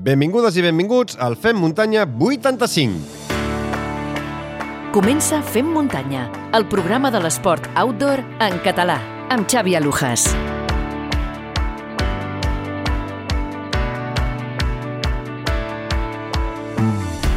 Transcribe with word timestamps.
Benvingudes 0.00 0.56
i 0.56 0.62
benvinguts 0.64 1.18
al 1.20 1.34
Fem 1.36 1.58
Muntanya 1.60 2.06
85. 2.08 3.18
Comença 4.94 5.42
Fem 5.44 5.66
Muntanya, 5.68 6.22
el 6.56 6.64
programa 6.72 7.10
de 7.12 7.20
l'esport 7.20 7.66
outdoor 7.76 8.22
en 8.40 8.56
català, 8.64 8.96
amb 9.28 9.44
Xavi 9.44 9.76
Alujas. 9.76 10.24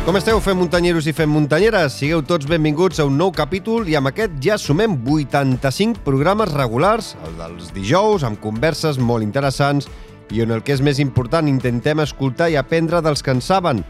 Com 0.07 0.15
esteu, 0.19 0.39
fem 0.43 0.55
muntanyeros 0.55 1.05
i 1.07 1.13
fem 1.15 1.27
muntanyeres? 1.31 1.99
Sigueu 1.99 2.23
tots 2.23 2.47
benvinguts 2.47 3.03
a 3.03 3.09
un 3.09 3.19
nou 3.19 3.35
capítol 3.35 3.91
i 3.91 3.99
amb 3.99 4.07
aquest 4.13 4.39
ja 4.43 4.55
sumem 4.59 4.95
85 5.03 5.99
programes 6.07 6.55
regulars, 6.55 7.17
el 7.27 7.35
dels 7.43 7.75
dijous, 7.75 8.23
amb 8.23 8.39
converses 8.39 8.99
molt 8.99 9.27
interessants 9.27 9.91
i 10.31 10.41
on 10.43 10.53
el 10.55 10.63
que 10.63 10.75
és 10.75 10.81
més 10.81 11.01
important 11.03 11.47
intentem 11.49 11.99
escoltar 12.03 12.49
i 12.51 12.55
aprendre 12.59 13.01
dels 13.01 13.23
que 13.23 13.33
en 13.33 13.41
saben. 13.41 13.83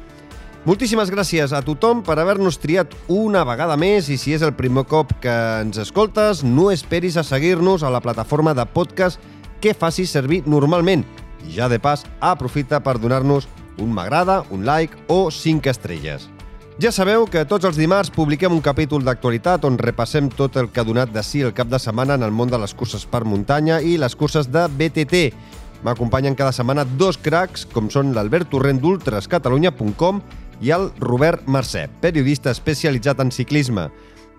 Moltíssimes 0.64 1.10
gràcies 1.12 1.52
a 1.52 1.60
tothom 1.62 2.06
per 2.08 2.16
haver-nos 2.16 2.56
triat 2.64 2.94
una 3.12 3.44
vegada 3.44 3.76
més 3.76 4.08
i 4.08 4.16
si 4.18 4.32
és 4.32 4.46
el 4.48 4.54
primer 4.56 4.86
cop 4.88 5.12
que 5.22 5.34
ens 5.60 5.82
escoltes, 5.82 6.40
no 6.44 6.70
esperis 6.72 7.18
a 7.20 7.24
seguir-nos 7.28 7.84
a 7.84 7.92
la 7.92 8.00
plataforma 8.00 8.54
de 8.56 8.64
podcast 8.66 9.20
que 9.60 9.76
facis 9.76 10.16
servir 10.16 10.46
normalment. 10.48 11.04
I 11.44 11.58
ja 11.58 11.68
de 11.68 11.82
pas, 11.84 12.06
aprofita 12.24 12.80
per 12.80 12.96
donar-nos 12.96 13.50
un 13.78 13.92
m'agrada, 13.92 14.46
un 14.52 14.64
like 14.64 14.96
o 15.12 15.28
5 15.32 15.68
estrelles. 15.68 16.30
Ja 16.82 16.90
sabeu 16.90 17.28
que 17.30 17.44
tots 17.46 17.68
els 17.70 17.78
dimarts 17.78 18.10
publiquem 18.10 18.54
un 18.56 18.64
capítol 18.64 19.04
d'actualitat 19.06 19.68
on 19.68 19.76
repassem 19.78 20.32
tot 20.34 20.56
el 20.58 20.72
que 20.74 20.82
ha 20.82 20.88
donat 20.88 21.12
de 21.14 21.22
si 21.22 21.44
el 21.46 21.54
cap 21.54 21.68
de 21.70 21.78
setmana 21.78 22.16
en 22.18 22.24
el 22.26 22.32
món 22.34 22.50
de 22.50 22.58
les 22.58 22.74
curses 22.74 23.06
per 23.06 23.26
muntanya 23.30 23.78
i 23.82 23.94
les 24.02 24.16
curses 24.16 24.50
de 24.50 24.66
BTT. 24.72 25.22
M'acompanyen 25.84 26.36
cada 26.40 26.54
setmana 26.56 26.86
dos 26.98 27.20
cracs, 27.20 27.68
com 27.70 27.90
són 27.92 28.14
l'Albert 28.16 28.50
Torrent 28.54 28.80
d'ultrascatalunya.com 28.84 30.24
i 30.64 30.72
el 30.72 30.90
Robert 31.00 31.48
Mercè, 31.52 31.90
periodista 32.02 32.52
especialitzat 32.56 33.20
en 33.20 33.32
ciclisme. 33.36 33.90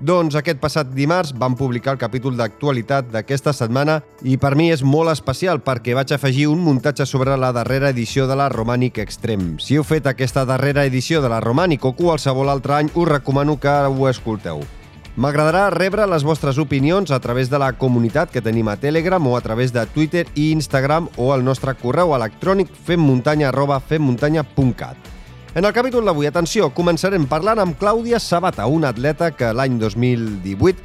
Doncs 0.02 0.34
aquest 0.34 0.58
passat 0.58 0.88
dimarts 0.90 1.30
vam 1.38 1.54
publicar 1.54 1.92
el 1.94 2.00
capítol 2.00 2.34
d'actualitat 2.34 3.12
d'aquesta 3.12 3.52
setmana 3.54 4.00
i 4.26 4.34
per 4.42 4.56
mi 4.58 4.72
és 4.74 4.82
molt 4.82 5.12
especial 5.12 5.62
perquè 5.62 5.94
vaig 5.94 6.10
afegir 6.16 6.48
un 6.50 6.64
muntatge 6.64 7.06
sobre 7.06 7.36
la 7.38 7.52
darrera 7.54 7.92
edició 7.94 8.26
de 8.26 8.34
la 8.34 8.48
Romànic 8.50 8.98
Extreme. 8.98 9.60
Si 9.62 9.78
heu 9.78 9.86
fet 9.86 10.08
aquesta 10.10 10.44
darrera 10.44 10.84
edició 10.84 11.22
de 11.22 11.30
la 11.30 11.42
Romànic 11.44 11.86
o 11.86 11.94
qualsevol 11.94 12.50
altre 12.50 12.80
any, 12.80 12.90
us 12.94 13.08
recomano 13.08 13.60
que 13.60 13.70
ho 13.70 14.08
escolteu. 14.10 14.64
M'agradarà 15.14 15.68
rebre 15.70 16.08
les 16.10 16.24
vostres 16.26 16.56
opinions 16.58 17.12
a 17.14 17.20
través 17.22 17.46
de 17.46 17.58
la 17.62 17.68
comunitat 17.78 18.32
que 18.34 18.40
tenim 18.42 18.66
a 18.66 18.74
Telegram 18.82 19.22
o 19.30 19.36
a 19.38 19.40
través 19.44 19.70
de 19.70 19.84
Twitter 19.86 20.24
i 20.34 20.48
Instagram 20.50 21.06
o 21.22 21.28
al 21.30 21.44
nostre 21.46 21.76
correu 21.78 22.16
electrònic 22.16 22.72
femmuntanya 22.88 23.52
arroba 23.52 23.78
femmuntanya.cat. 23.78 24.96
En 25.54 25.62
el 25.62 25.72
capítol 25.72 26.02
d'avui, 26.02 26.26
atenció, 26.26 26.72
començarem 26.74 27.28
parlant 27.30 27.62
amb 27.62 27.78
Clàudia 27.78 28.18
Sabata, 28.18 28.66
una 28.66 28.90
atleta 28.90 29.30
que 29.30 29.52
l'any 29.54 29.78
2018 29.78 30.82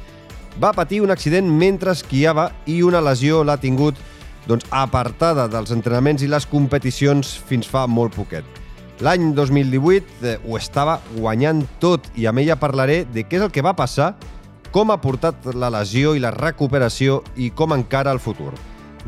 va 0.62 0.70
patir 0.78 1.02
un 1.02 1.10
accident 1.10 1.50
mentre 1.50 1.90
esquiava 1.90 2.52
i 2.70 2.84
una 2.86 3.02
lesió 3.02 3.42
l'ha 3.42 3.58
tingut 3.58 3.98
doncs, 4.46 4.62
apartada 4.70 5.50
dels 5.50 5.74
entrenaments 5.74 6.22
i 6.22 6.30
les 6.30 6.46
competicions 6.46 7.34
fins 7.50 7.66
fa 7.66 7.88
molt 7.90 8.14
poquet. 8.14 8.59
L'any 9.00 9.30
2018 9.32 10.26
eh, 10.28 10.36
ho 10.44 10.58
estava 10.58 10.98
guanyant 11.14 11.62
tot 11.80 12.10
i 12.20 12.26
amb 12.28 12.42
ella 12.42 12.58
parlaré 12.60 13.06
de 13.08 13.24
què 13.24 13.38
és 13.38 13.46
el 13.46 13.52
que 13.54 13.64
va 13.64 13.72
passar, 13.76 14.12
com 14.70 14.92
ha 14.92 15.00
portat 15.00 15.48
la 15.56 15.70
lesió 15.72 16.12
i 16.14 16.20
la 16.22 16.34
recuperació 16.34 17.22
i 17.40 17.48
com 17.56 17.72
encara 17.72 18.12
el 18.12 18.20
futur. 18.20 18.52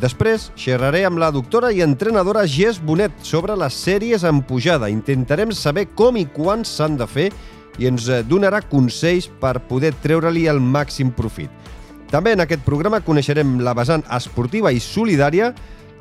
Després 0.00 0.48
xerraré 0.56 1.04
amb 1.04 1.20
la 1.20 1.28
doctora 1.30 1.68
i 1.76 1.82
entrenadora 1.84 2.46
Gés 2.48 2.80
Bonet 2.80 3.12
sobre 3.20 3.56
les 3.60 3.76
sèries 3.76 4.24
en 4.24 4.40
pujada. 4.48 4.88
Intentarem 4.88 5.52
saber 5.52 5.90
com 5.94 6.16
i 6.16 6.24
quan 6.24 6.64
s'han 6.64 6.96
de 6.96 7.06
fer 7.06 7.28
i 7.78 7.88
ens 7.88 8.08
eh, 8.08 8.22
donarà 8.24 8.62
consells 8.64 9.28
per 9.40 9.58
poder 9.68 9.92
treure-li 10.02 10.48
el 10.48 10.60
màxim 10.60 11.12
profit. 11.12 11.52
També 12.12 12.32
en 12.32 12.42
aquest 12.44 12.64
programa 12.64 13.00
coneixerem 13.04 13.58
la 13.64 13.76
vessant 13.76 14.04
esportiva 14.12 14.72
i 14.72 14.80
solidària 14.80 15.52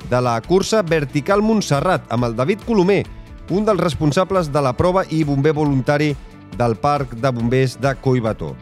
de 0.08 0.20
la 0.20 0.38
cursa 0.44 0.82
Vertical 0.82 1.44
Montserrat 1.44 2.08
amb 2.12 2.28
el 2.28 2.36
David 2.36 2.64
Colomer, 2.66 3.04
un 3.52 3.68
dels 3.68 3.80
responsables 3.80 4.50
de 4.52 4.64
la 4.64 4.72
prova 4.76 5.04
i 5.10 5.22
bomber 5.28 5.52
voluntari 5.52 6.14
del 6.56 6.76
Parc 6.80 7.14
de 7.20 7.30
Bombers 7.30 7.78
de 7.80 7.94
Coibató 8.00 8.54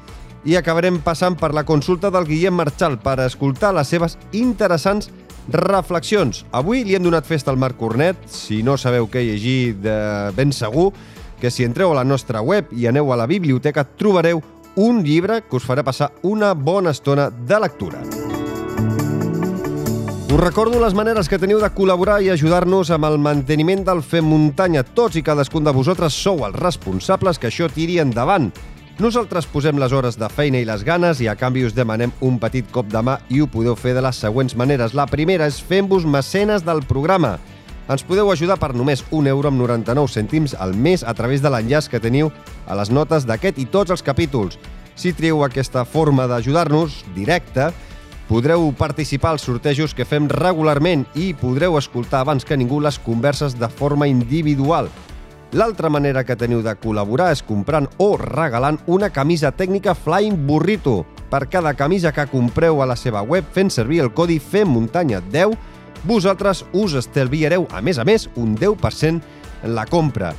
i 0.45 0.57
acabarem 0.57 1.01
passant 1.05 1.37
per 1.37 1.53
la 1.55 1.67
consulta 1.69 2.11
del 2.11 2.27
Guillem 2.29 2.57
Marchal 2.57 2.97
per 3.01 3.19
escoltar 3.27 3.75
les 3.77 3.91
seves 3.93 4.17
interessants 4.33 5.11
reflexions. 5.51 6.45
Avui 6.53 6.85
li 6.85 6.97
hem 6.97 7.05
donat 7.05 7.29
festa 7.29 7.51
al 7.53 7.59
Marc 7.61 7.79
Cornet. 7.81 8.17
Si 8.31 8.63
no 8.63 8.79
sabeu 8.79 9.09
què 9.11 9.25
llegir, 9.27 9.77
de 9.83 9.97
ben 10.37 10.55
segur 10.57 10.91
que 11.41 11.51
si 11.51 11.65
entreu 11.65 11.93
a 11.93 12.01
la 12.01 12.05
nostra 12.05 12.43
web 12.45 12.73
i 12.73 12.87
aneu 12.89 13.13
a 13.13 13.21
la 13.21 13.29
biblioteca 13.29 13.85
trobareu 13.85 14.43
un 14.77 15.03
llibre 15.05 15.41
que 15.43 15.57
us 15.57 15.67
farà 15.67 15.85
passar 15.85 16.13
una 16.23 16.55
bona 16.55 16.95
estona 16.95 17.31
de 17.31 17.61
lectura. 17.61 18.05
Us 20.31 20.39
recordo 20.39 20.79
les 20.79 20.95
maneres 20.95 21.27
que 21.27 21.41
teniu 21.43 21.59
de 21.59 21.67
col·laborar 21.75 22.21
i 22.23 22.29
ajudar-nos 22.31 22.93
amb 22.95 23.09
el 23.09 23.17
manteniment 23.19 23.81
del 23.83 23.99
Fem 24.07 24.29
Muntanya. 24.31 24.85
Tots 24.87 25.19
i 25.19 25.25
cadascun 25.27 25.67
de 25.67 25.73
vosaltres 25.75 26.15
sou 26.15 26.45
els 26.47 26.55
responsables 26.55 27.41
que 27.43 27.49
això 27.49 27.67
tiri 27.67 27.97
endavant. 27.99 28.47
Nosaltres 29.03 29.49
posem 29.51 29.81
les 29.83 29.91
hores 29.91 30.21
de 30.21 30.29
feina 30.31 30.61
i 30.63 30.69
les 30.69 30.85
ganes 30.87 31.19
i 31.19 31.27
a 31.27 31.35
canvi 31.35 31.65
us 31.67 31.75
demanem 31.75 32.15
un 32.23 32.39
petit 32.39 32.71
cop 32.71 32.87
de 32.87 33.03
mà 33.03 33.19
i 33.27 33.43
ho 33.43 33.51
podeu 33.51 33.75
fer 33.75 33.97
de 33.97 34.07
les 34.07 34.23
següents 34.23 34.55
maneres. 34.55 34.95
La 34.95 35.09
primera 35.11 35.51
és 35.51 35.59
fent-vos 35.59 36.07
mecenes 36.07 36.63
del 36.63 36.85
programa. 36.87 37.41
Ens 37.91 38.07
podeu 38.07 38.31
ajudar 38.31 38.61
per 38.63 38.71
només 38.71 39.03
1 39.11 39.35
euro 39.35 39.51
amb 39.51 39.59
99 39.59 40.15
cèntims 40.15 40.55
al 40.55 40.79
mes 40.79 41.03
a 41.03 41.11
través 41.19 41.43
de 41.43 41.51
l'enllaç 41.51 41.91
que 41.91 41.99
teniu 41.99 42.31
a 42.71 42.79
les 42.79 42.95
notes 42.95 43.27
d'aquest 43.27 43.59
i 43.59 43.67
tots 43.67 43.91
els 43.91 44.07
capítols. 44.07 44.63
Si 44.95 45.11
trieu 45.11 45.43
aquesta 45.43 45.83
forma 45.83 46.31
d'ajudar-nos, 46.31 47.03
directa, 47.19 47.73
podreu 48.31 48.71
participar 48.79 49.33
als 49.35 49.43
sortejos 49.43 49.91
que 49.91 50.05
fem 50.07 50.29
regularment 50.31 51.03
i 51.19 51.33
podreu 51.35 51.75
escoltar 51.75 52.21
abans 52.23 52.45
que 52.47 52.55
ningú 52.55 52.79
les 52.79 53.01
converses 53.03 53.57
de 53.59 53.67
forma 53.67 54.07
individual. 54.07 54.87
L'altra 55.51 55.91
manera 55.91 56.23
que 56.23 56.37
teniu 56.39 56.61
de 56.63 56.77
col·laborar 56.79 57.33
és 57.35 57.43
comprant 57.43 57.89
o 57.99 58.13
regalant 58.21 58.79
una 58.87 59.09
camisa 59.11 59.51
tècnica 59.51 59.97
Flying 59.99 60.47
Burrito. 60.47 61.03
Per 61.27 61.49
cada 61.51 61.75
camisa 61.75 62.13
que 62.15 62.29
compreu 62.31 62.79
a 62.79 62.87
la 62.87 62.95
seva 62.95 63.25
web 63.27 63.49
fent 63.51 63.73
servir 63.75 63.99
el 64.05 64.13
codi 64.15 64.39
FEMMUNTANYA10, 64.39 65.57
vosaltres 66.07 66.63
us 66.71 66.95
estalviareu, 67.03 67.67
a 67.75 67.83
més 67.83 67.99
a 67.99 68.07
més, 68.07 68.29
un 68.39 68.55
10% 68.55 69.19
en 69.65 69.75
la 69.75 69.89
compra. 69.91 70.31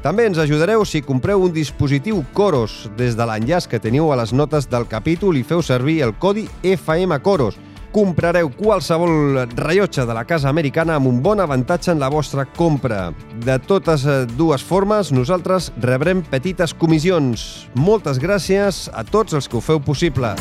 També 0.00 0.24
ens 0.24 0.38
ajudareu 0.40 0.86
si 0.88 1.02
compreu 1.04 1.42
un 1.44 1.52
dispositiu 1.52 2.22
Coros 2.32 2.86
des 2.96 3.16
de 3.18 3.24
l'enllaç 3.28 3.66
que 3.68 3.80
teniu 3.82 4.08
a 4.12 4.16
les 4.16 4.32
notes 4.32 4.68
del 4.70 4.88
capítol 4.88 5.36
i 5.36 5.44
feu 5.44 5.60
servir 5.60 6.00
el 6.06 6.14
codi 6.16 6.46
FMCoros 6.64 7.58
comprareu 7.90 8.50
qualsevol 8.54 9.46
rellotge 9.58 10.06
de 10.06 10.14
la 10.14 10.24
casa 10.24 10.48
americana 10.48 10.96
amb 10.96 11.10
un 11.10 11.20
bon 11.22 11.40
avantatge 11.42 11.90
en 11.92 12.00
la 12.00 12.08
vostra 12.08 12.44
compra. 12.46 13.10
De 13.44 13.58
totes 13.58 14.06
eh, 14.06 14.26
dues 14.38 14.62
formes, 14.62 15.10
nosaltres 15.12 15.72
rebrem 15.82 16.22
petites 16.22 16.74
comissions. 16.74 17.66
Moltes 17.74 18.22
gràcies 18.22 18.86
a 18.94 19.04
tots 19.04 19.34
els 19.34 19.50
que 19.50 19.58
ho 19.58 19.64
feu 19.64 19.82
possible. 19.82 20.34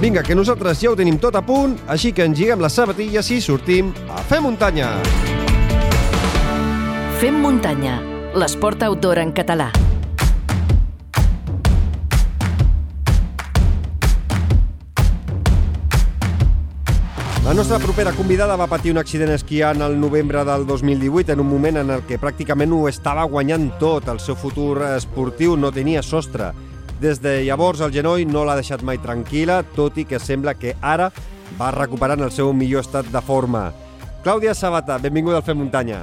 Vinga, 0.00 0.24
que 0.24 0.34
nosaltres 0.34 0.80
ja 0.80 0.94
ho 0.94 0.96
tenim 0.96 1.20
tot 1.20 1.36
a 1.36 1.44
punt, 1.44 1.76
així 1.86 2.14
que 2.16 2.24
engiguem 2.24 2.64
les 2.64 2.72
sabatilles 2.72 3.30
i 3.36 3.42
sortim 3.44 3.92
a 4.08 4.24
fer 4.24 4.40
muntanya! 4.40 4.96
Fem 7.20 7.36
muntanya, 7.36 7.98
l'esport 8.32 8.80
outdoor 8.80 9.18
en 9.20 9.34
català. 9.36 9.66
La 17.44 17.52
nostra 17.52 17.76
propera 17.76 18.14
convidada 18.16 18.56
va 18.56 18.70
patir 18.72 18.94
un 18.94 19.02
accident 19.02 19.34
esquiant 19.34 19.84
al 19.84 19.98
novembre 20.00 20.46
del 20.48 20.64
2018 20.64 21.34
en 21.34 21.42
un 21.44 21.50
moment 21.50 21.82
en 21.82 21.92
el 21.92 22.06
que 22.08 22.16
pràcticament 22.16 22.72
ho 22.72 22.86
estava 22.88 23.26
guanyant 23.28 23.68
tot. 23.76 24.08
El 24.08 24.22
seu 24.24 24.38
futur 24.40 24.78
esportiu 24.94 25.58
no 25.60 25.68
tenia 25.76 26.00
sostre. 26.00 26.54
Des 27.04 27.20
de 27.20 27.42
llavors 27.44 27.84
el 27.84 27.92
genoll 27.92 28.24
no 28.32 28.46
l'ha 28.48 28.56
deixat 28.56 28.80
mai 28.80 28.96
tranquil·la, 28.96 29.60
tot 29.76 30.00
i 30.00 30.06
que 30.08 30.22
sembla 30.24 30.56
que 30.56 30.72
ara 30.80 31.10
va 31.60 31.68
recuperant 31.76 32.24
el 32.24 32.32
seu 32.32 32.54
millor 32.56 32.80
estat 32.80 33.12
de 33.12 33.20
forma. 33.20 33.66
Clàudia 34.24 34.56
Sabata, 34.56 34.96
benvinguda 34.96 35.42
al 35.42 35.44
Fem 35.44 35.60
Muntanya. 35.60 36.00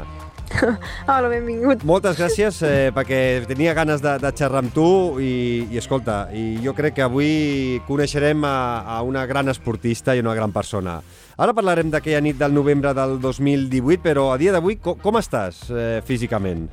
Hola, 1.07 1.29
benvingut. 1.29 1.83
Moltes 1.87 2.17
gràcies 2.19 2.59
eh, 2.65 2.89
perquè 2.95 3.19
tenia 3.49 3.73
ganes 3.77 4.01
de, 4.03 4.15
de 4.21 4.31
xerrar 4.35 4.63
amb 4.63 4.73
tu 4.73 4.87
i, 5.21 5.67
i 5.71 5.79
escolta, 5.79 6.27
i 6.33 6.57
jo 6.63 6.73
crec 6.77 6.97
que 6.97 7.05
avui 7.05 7.79
coneixerem 7.87 8.43
a, 8.47 8.57
a 8.97 8.99
una 9.05 9.25
gran 9.29 9.51
esportista 9.51 10.15
i 10.15 10.23
una 10.23 10.35
gran 10.37 10.53
persona. 10.55 10.99
Ara 11.37 11.53
parlarem 11.57 11.91
d'aquella 11.93 12.23
nit 12.23 12.39
del 12.39 12.55
novembre 12.55 12.93
del 12.97 13.17
2018, 13.21 14.01
però 14.03 14.31
a 14.33 14.37
dia 14.41 14.55
d'avui 14.55 14.79
com, 14.81 14.97
com 15.03 15.19
estàs 15.19 15.67
eh, 15.69 16.01
físicament? 16.07 16.67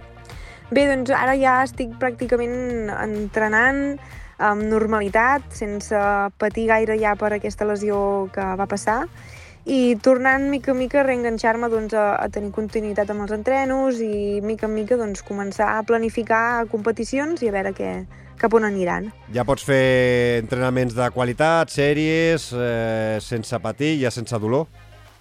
Bé, 0.71 0.87
doncs 0.88 1.12
ara 1.12 1.37
ja 1.37 1.61
estic 1.67 1.93
pràcticament 2.00 2.91
entrenant 2.94 3.99
amb 4.43 4.65
normalitat, 4.67 5.44
sense 5.55 5.99
patir 6.41 6.67
gaire 6.71 6.97
ja 6.99 7.15
per 7.19 7.35
aquesta 7.37 7.67
lesió 7.69 8.26
que 8.35 8.47
va 8.59 8.67
passar 8.71 9.05
i 9.64 9.96
tornant 9.96 10.50
mica 10.50 10.72
en 10.72 10.78
mica 10.78 11.00
a 11.00 11.06
reenganxar-me 11.06 11.70
doncs, 11.72 11.94
a, 11.96 12.14
a 12.20 12.28
tenir 12.28 12.52
continuïtat 12.52 13.11
amb 13.11 13.25
els 13.25 13.32
entrenos 13.32 14.00
i 14.05 14.40
mica 14.44 14.69
en 14.69 14.75
mica 14.76 14.99
doncs, 15.00 15.25
començar 15.25 15.72
a 15.78 15.82
planificar 15.88 16.66
competicions 16.72 17.40
i 17.43 17.49
a 17.49 17.55
veure 17.55 17.72
què, 17.76 17.93
cap 18.40 18.55
on 18.55 18.69
aniran. 18.69 19.08
Ja 19.32 19.46
pots 19.49 19.64
fer 19.64 20.40
entrenaments 20.43 20.96
de 20.96 21.08
qualitat, 21.14 21.72
sèries, 21.72 22.50
eh, 22.52 23.16
sense 23.25 23.61
patir, 23.64 23.96
ja 24.02 24.12
sense 24.12 24.38
dolor? 24.38 24.69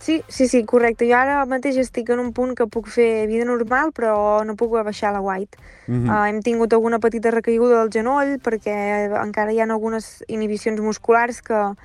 Sí, 0.04 0.22
sí, 0.28 0.50
sí, 0.50 0.66
correcte. 0.68 1.08
Jo 1.08 1.16
ara 1.16 1.38
mateix 1.48 1.78
estic 1.80 2.10
en 2.12 2.20
un 2.20 2.34
punt 2.36 2.52
que 2.60 2.68
puc 2.68 2.90
fer 2.92 3.24
vida 3.30 3.46
normal, 3.48 3.94
però 3.96 4.44
no 4.44 4.58
puc 4.60 4.76
baixar 4.84 5.14
la 5.16 5.22
white. 5.24 5.56
Mm 5.88 6.04
-hmm. 6.04 6.10
uh, 6.12 6.28
hem 6.28 6.42
tingut 6.42 6.74
alguna 6.74 7.00
petita 7.00 7.32
recaiguda 7.32 7.80
del 7.80 7.90
genoll 7.90 8.36
perquè 8.44 8.76
encara 9.24 9.54
hi 9.54 9.62
ha 9.62 9.64
algunes 9.72 10.26
inhibicions 10.28 10.82
musculars 10.82 11.42
que, 11.42 11.76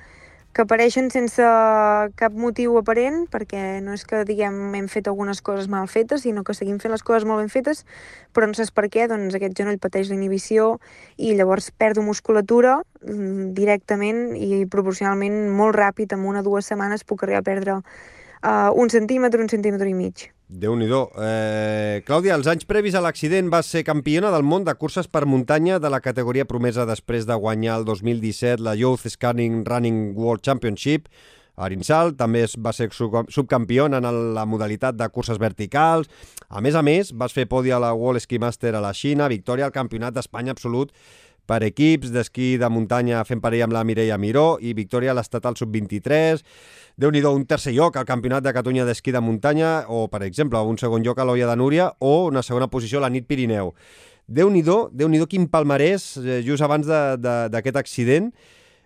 que 0.53 0.63
apareixen 0.65 1.11
sense 1.13 1.43
cap 2.19 2.33
motiu 2.33 2.77
aparent, 2.79 3.21
perquè 3.29 3.79
no 3.85 3.93
és 3.93 4.03
que, 4.07 4.23
diguem, 4.25 4.55
hem 4.75 4.87
fet 4.89 5.07
algunes 5.11 5.43
coses 5.45 5.69
mal 5.69 5.85
fetes, 5.91 6.23
sinó 6.25 6.43
que 6.43 6.55
seguim 6.57 6.79
fent 6.81 6.93
les 6.95 7.05
coses 7.05 7.27
molt 7.29 7.43
ben 7.43 7.51
fetes, 7.53 7.85
però 8.33 8.49
no 8.49 8.57
saps 8.57 8.73
per 8.73 8.87
què, 8.89 9.05
doncs 9.11 9.37
aquest 9.37 9.53
genoll 9.59 9.77
pateix 9.81 10.09
la 10.09 10.17
inhibició 10.17 10.71
i 11.17 11.35
llavors 11.37 11.69
perdo 11.71 12.01
musculatura 12.05 12.79
mm, 13.05 13.53
directament 13.57 14.33
i 14.35 14.65
proporcionalment 14.65 15.37
molt 15.53 15.77
ràpid, 15.77 16.17
en 16.17 16.25
una 16.25 16.41
o 16.41 16.47
dues 16.49 16.71
setmanes 16.71 17.05
puc 17.05 17.23
arribar 17.23 17.45
a 17.45 17.49
perdre 17.51 17.79
uh, 17.79 18.69
un 18.73 18.89
centímetre, 18.89 19.41
un 19.41 19.53
centímetre 19.53 19.89
i 19.89 19.97
mig 19.97 20.29
déu 20.49 20.73
nhi 20.73 20.87
eh, 20.89 22.01
Clàudia, 22.07 22.33
els 22.33 22.47
anys 22.49 22.65
previs 22.65 22.95
a 22.97 23.03
l'accident 23.05 23.51
va 23.53 23.61
ser 23.61 23.83
campiona 23.85 24.31
del 24.33 24.41
món 24.41 24.65
de 24.65 24.73
curses 24.73 25.07
per 25.07 25.27
muntanya 25.29 25.77
de 25.77 25.89
la 25.93 26.01
categoria 26.01 26.45
promesa 26.45 26.87
després 26.89 27.27
de 27.29 27.37
guanyar 27.37 27.77
el 27.77 27.85
2017 27.85 28.63
la 28.65 28.73
Youth 28.73 29.05
Scanning 29.07 29.63
Running 29.65 30.15
World 30.17 30.41
Championship. 30.41 31.05
A 31.55 31.67
Arinsal 31.67 32.15
també 32.17 32.45
va 32.57 32.73
ser 32.73 32.89
subcampiona 32.89 33.99
en 33.99 34.33
la 34.33 34.45
modalitat 34.47 34.95
de 34.97 35.09
curses 35.13 35.37
verticals. 35.37 36.09
A 36.49 36.61
més 36.61 36.73
a 36.73 36.81
més, 36.81 37.11
vas 37.13 37.35
fer 37.35 37.45
podi 37.45 37.69
a 37.69 37.79
la 37.79 37.93
World 37.93 38.23
Ski 38.23 38.39
Master 38.39 38.73
a 38.73 38.81
la 38.81 38.93
Xina, 38.93 39.27
victòria 39.29 39.67
al 39.67 39.75
Campionat 39.75 40.15
d'Espanya 40.15 40.55
absolut 40.55 40.95
per 41.49 41.63
equips 41.65 42.11
d'esquí 42.13 42.57
de 42.61 42.69
muntanya 42.69 43.23
fent 43.25 43.41
parella 43.41 43.65
amb 43.65 43.73
la 43.73 43.81
Mireia 43.87 44.19
Miró 44.21 44.59
i 44.61 44.75
victòria 44.77 45.15
a 45.15 45.17
l'estatal 45.17 45.57
sub-23 45.57 46.43
déu 46.99 47.13
nhi 47.15 47.23
un 47.25 47.45
tercer 47.47 47.73
lloc 47.73 47.97
al 47.97 48.05
Campionat 48.05 48.43
de 48.43 48.53
Catalunya 48.53 48.85
d'Esquí 48.85 49.13
de 49.15 49.21
Muntanya 49.23 49.85
o, 49.87 50.07
per 50.11 50.21
exemple, 50.27 50.59
un 50.59 50.77
segon 50.77 51.03
lloc 51.03 51.19
a 51.19 51.25
l'Olla 51.25 51.47
de 51.47 51.55
Núria 51.55 51.89
o 51.99 52.27
una 52.27 52.43
segona 52.43 52.67
posició 52.67 52.99
a 52.99 53.07
la 53.07 53.09
nit 53.09 53.25
Pirineu. 53.25 53.73
déu 54.27 54.49
nhi 54.49 54.61
déu 54.61 55.27
quin 55.27 55.47
palmarès 55.47 56.17
eh, 56.17 56.41
just 56.45 56.61
abans 56.61 56.85
d'aquest 56.85 57.77
accident. 57.77 58.31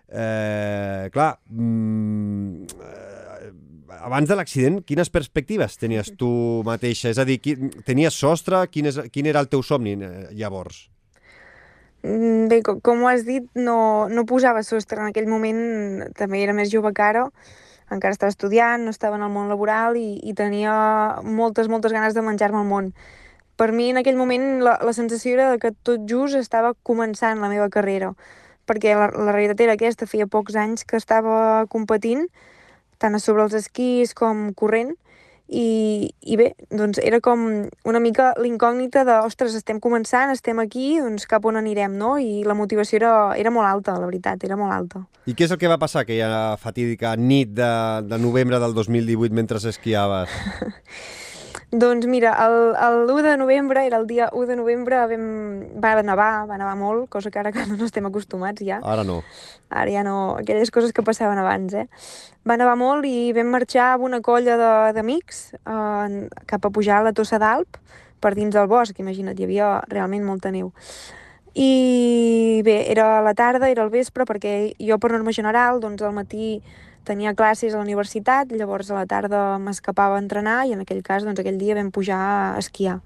Eh, 0.08 1.10
clar, 1.12 1.40
mm, 1.50 2.62
eh, 2.80 3.52
abans 3.98 4.28
de 4.28 4.34
l'accident, 4.36 4.80
quines 4.86 5.10
perspectives 5.10 5.76
tenies 5.76 6.14
tu 6.16 6.62
mateixa? 6.64 7.10
És 7.10 7.18
a 7.18 7.24
dir, 7.24 7.40
qui, 7.40 7.56
tenies 7.84 8.14
sostre? 8.14 8.68
Quin, 8.70 8.86
és, 8.86 9.00
quin 9.10 9.26
era 9.26 9.40
el 9.40 9.48
teu 9.48 9.62
somni 9.62 9.98
eh, 9.98 10.28
llavors? 10.32 10.93
Mm, 12.04 12.48
bé, 12.48 12.60
com, 12.62 13.02
ho 13.02 13.08
has 13.08 13.22
dit, 13.24 13.46
no, 13.56 14.08
no 14.12 14.26
posava 14.28 14.60
sostre 14.62 15.00
en 15.00 15.08
aquell 15.08 15.28
moment, 15.30 15.60
també 16.18 16.42
era 16.44 16.52
més 16.52 16.68
jove 16.68 16.90
que 16.92 17.00
ara, 17.00 17.22
encara 17.94 18.12
estava 18.12 18.28
estudiant, 18.28 18.84
no 18.84 18.92
estava 18.92 19.16
en 19.16 19.24
el 19.24 19.32
món 19.32 19.48
laboral 19.48 19.96
i, 19.96 20.18
i 20.20 20.34
tenia 20.36 20.74
moltes, 21.24 21.70
moltes 21.72 21.94
ganes 21.96 22.12
de 22.12 22.24
menjar-me 22.26 22.60
el 22.60 22.68
món. 22.68 22.90
Per 23.56 23.70
mi 23.72 23.88
en 23.94 24.02
aquell 24.02 24.20
moment 24.20 24.60
la, 24.66 24.74
la 24.84 24.92
sensació 24.92 25.32
era 25.38 25.56
que 25.62 25.72
tot 25.88 26.04
just 26.10 26.36
estava 26.36 26.74
començant 26.84 27.40
la 27.40 27.48
meva 27.48 27.70
carrera, 27.72 28.12
perquè 28.68 28.92
la, 28.98 29.08
la 29.08 29.32
realitat 29.32 29.64
era 29.64 29.78
aquesta, 29.78 30.10
feia 30.10 30.28
pocs 30.28 30.60
anys 30.60 30.84
que 30.84 31.00
estava 31.00 31.64
competint, 31.72 32.26
tant 33.00 33.16
a 33.16 33.22
sobre 33.22 33.48
els 33.48 33.56
esquís 33.56 34.12
com 34.12 34.50
corrent, 34.52 34.92
i, 35.48 36.08
i 36.24 36.36
bé, 36.40 36.54
doncs 36.72 36.98
era 37.04 37.20
com 37.20 37.42
una 37.84 38.00
mica 38.00 38.30
l'incògnita 38.40 39.02
de, 39.04 39.18
ostres, 39.26 39.56
estem 39.58 39.80
començant, 39.82 40.32
estem 40.32 40.60
aquí, 40.62 40.94
doncs 41.02 41.28
cap 41.28 41.44
on 41.44 41.60
anirem, 41.60 41.98
no? 42.00 42.14
I 42.16 42.44
la 42.48 42.56
motivació 42.56 42.96
era, 43.02 43.12
era 43.36 43.52
molt 43.52 43.68
alta, 43.68 43.98
la 44.00 44.08
veritat, 44.08 44.44
era 44.48 44.56
molt 44.56 44.72
alta. 44.72 45.04
I 45.28 45.36
què 45.36 45.44
és 45.46 45.52
el 45.52 45.60
que 45.60 45.68
va 45.68 45.80
passar 45.80 46.04
aquella 46.04 46.56
fatídica 46.60 47.12
nit 47.16 47.52
de, 47.56 47.74
de 48.08 48.20
novembre 48.20 48.60
del 48.60 48.74
2018 48.76 49.36
mentre 49.36 49.60
esquiaves? 49.68 50.32
Doncs 51.74 52.06
mira, 52.06 52.36
el, 52.46 52.76
el 52.78 53.10
1 53.10 53.22
de 53.22 53.36
novembre, 53.36 53.84
era 53.84 53.96
el 53.96 54.06
dia 54.06 54.28
1 54.32 54.46
de 54.46 54.54
novembre, 54.54 54.94
vam, 55.10 55.80
va 55.82 56.02
nevar, 56.06 56.46
va 56.46 56.58
nevar 56.60 56.76
molt, 56.78 57.08
cosa 57.10 57.32
que 57.34 57.40
ara 57.40 57.50
que 57.50 57.64
no 57.66 57.88
estem 57.88 58.06
acostumats 58.06 58.62
ja. 58.62 58.78
Ara 58.86 59.02
no. 59.02 59.24
Ara 59.74 59.90
ja 59.90 60.04
no, 60.06 60.36
aquelles 60.38 60.70
coses 60.70 60.92
que 60.94 61.02
passaven 61.02 61.40
abans, 61.42 61.74
eh? 61.74 61.88
Va 62.46 62.54
nevar 62.60 62.76
molt 62.78 63.08
i 63.10 63.32
vam 63.34 63.50
marxar 63.50 63.88
amb 63.96 64.06
una 64.06 64.22
colla 64.22 64.54
d'amics 64.94 65.42
eh, 65.58 66.28
cap 66.46 66.62
a 66.62 66.70
pujar 66.70 67.00
a 67.00 67.08
la 67.08 67.14
Tossa 67.16 67.42
d'Alp 67.42 67.80
per 68.22 68.36
dins 68.38 68.54
del 68.54 68.70
bosc, 68.70 68.94
imagina't, 69.02 69.34
hi 69.34 69.48
havia 69.48 69.74
realment 69.90 70.22
molta 70.22 70.54
neu. 70.54 70.70
I 71.58 72.62
bé, 72.62 72.84
era 72.90 73.18
la 73.22 73.34
tarda, 73.34 73.66
era 73.70 73.82
el 73.82 73.90
vespre, 73.90 74.22
perquè 74.30 74.74
jo 74.78 75.02
per 75.02 75.10
norma 75.10 75.34
general, 75.34 75.82
doncs 75.82 76.06
al 76.06 76.14
matí 76.14 76.60
tenia 77.04 77.34
classes 77.34 77.74
a 77.74 77.78
la 77.78 77.84
universitat, 77.84 78.52
llavors 78.52 78.90
a 78.90 78.98
la 78.98 79.06
tarda 79.06 79.58
m'escapava 79.62 80.18
a 80.18 80.22
entrenar 80.22 80.64
i 80.66 80.74
en 80.74 80.84
aquell 80.84 81.02
cas, 81.06 81.24
doncs 81.24 81.40
aquell 81.40 81.58
dia 81.60 81.76
vam 81.78 81.90
pujar 81.94 82.20
a 82.20 82.58
esquiar. 82.58 83.00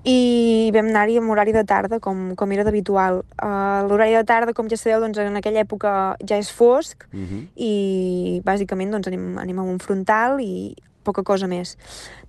I 0.00 0.70
vam 0.72 0.88
anar-hi 0.88 1.18
amb 1.20 1.28
horari 1.28 1.52
de 1.52 1.62
tarda, 1.68 1.98
com, 2.00 2.30
com 2.36 2.52
era 2.54 2.64
d'habitual. 2.64 3.20
Uh, 3.36 3.84
L'horari 3.84 4.14
de 4.16 4.24
tarda, 4.24 4.54
com 4.56 4.68
ja 4.70 4.78
sabeu, 4.80 5.02
doncs 5.02 5.20
en 5.20 5.36
aquella 5.36 5.60
època 5.60 6.16
ja 6.24 6.38
és 6.40 6.48
fosc 6.50 7.04
uh 7.12 7.16
mhm. 7.16 7.26
-huh. 7.26 7.46
i 7.56 8.42
bàsicament 8.44 8.90
doncs, 8.90 9.08
anem, 9.08 9.36
anem 9.38 9.58
a 9.58 9.62
un 9.62 9.78
frontal 9.78 10.40
i 10.40 10.74
poca 11.04 11.22
cosa 11.22 11.46
més. 11.46 11.76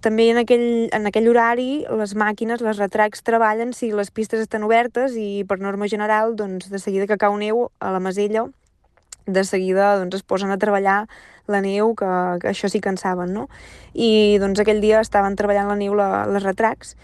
També 0.01 0.29
en 0.31 0.37
aquell, 0.37 0.89
en 0.91 1.05
aquell 1.05 1.29
horari 1.29 1.85
les 1.99 2.15
màquines, 2.15 2.61
les 2.61 2.77
retracs 2.77 3.21
treballen 3.21 3.73
si 3.73 3.91
les 3.91 4.11
pistes 4.11 4.39
estan 4.39 4.63
obertes 4.63 5.15
i 5.15 5.43
per 5.47 5.59
norma 5.59 5.87
general 5.87 6.35
doncs, 6.35 6.69
de 6.69 6.79
seguida 6.79 7.07
que 7.07 7.17
cau 7.17 7.37
neu 7.37 7.69
a 7.79 7.91
la 7.91 7.99
Masella 7.99 8.47
de 9.27 9.43
seguida 9.43 9.95
doncs, 9.99 10.21
es 10.21 10.23
posen 10.23 10.51
a 10.51 10.59
treballar 10.61 11.05
la 11.51 11.61
neu, 11.61 11.95
que, 11.97 12.11
que 12.41 12.51
això 12.51 12.69
sí 12.71 12.81
que 12.81 12.91
en 12.91 12.97
saben, 13.01 13.33
no? 13.33 13.47
I 13.93 14.37
doncs 14.41 14.61
aquell 14.61 14.81
dia 14.83 15.01
estaven 15.01 15.35
treballant 15.39 15.69
la 15.71 15.77
neu 15.79 15.95
la, 15.97 16.25
les 16.29 16.43
retracs. 16.43 16.95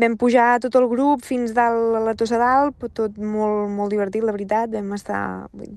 Vam 0.00 0.16
pujar 0.18 0.58
tot 0.58 0.74
el 0.74 0.88
grup 0.90 1.22
fins 1.22 1.52
dalt 1.54 1.94
a 1.94 2.00
la 2.02 2.16
Tossa 2.18 2.40
d'Alp, 2.40 2.88
tot 2.98 3.14
molt, 3.18 3.68
molt 3.70 3.92
divertit, 3.94 4.24
la 4.26 4.34
veritat, 4.34 4.72
vam 4.74 4.90
estar, 4.96 5.20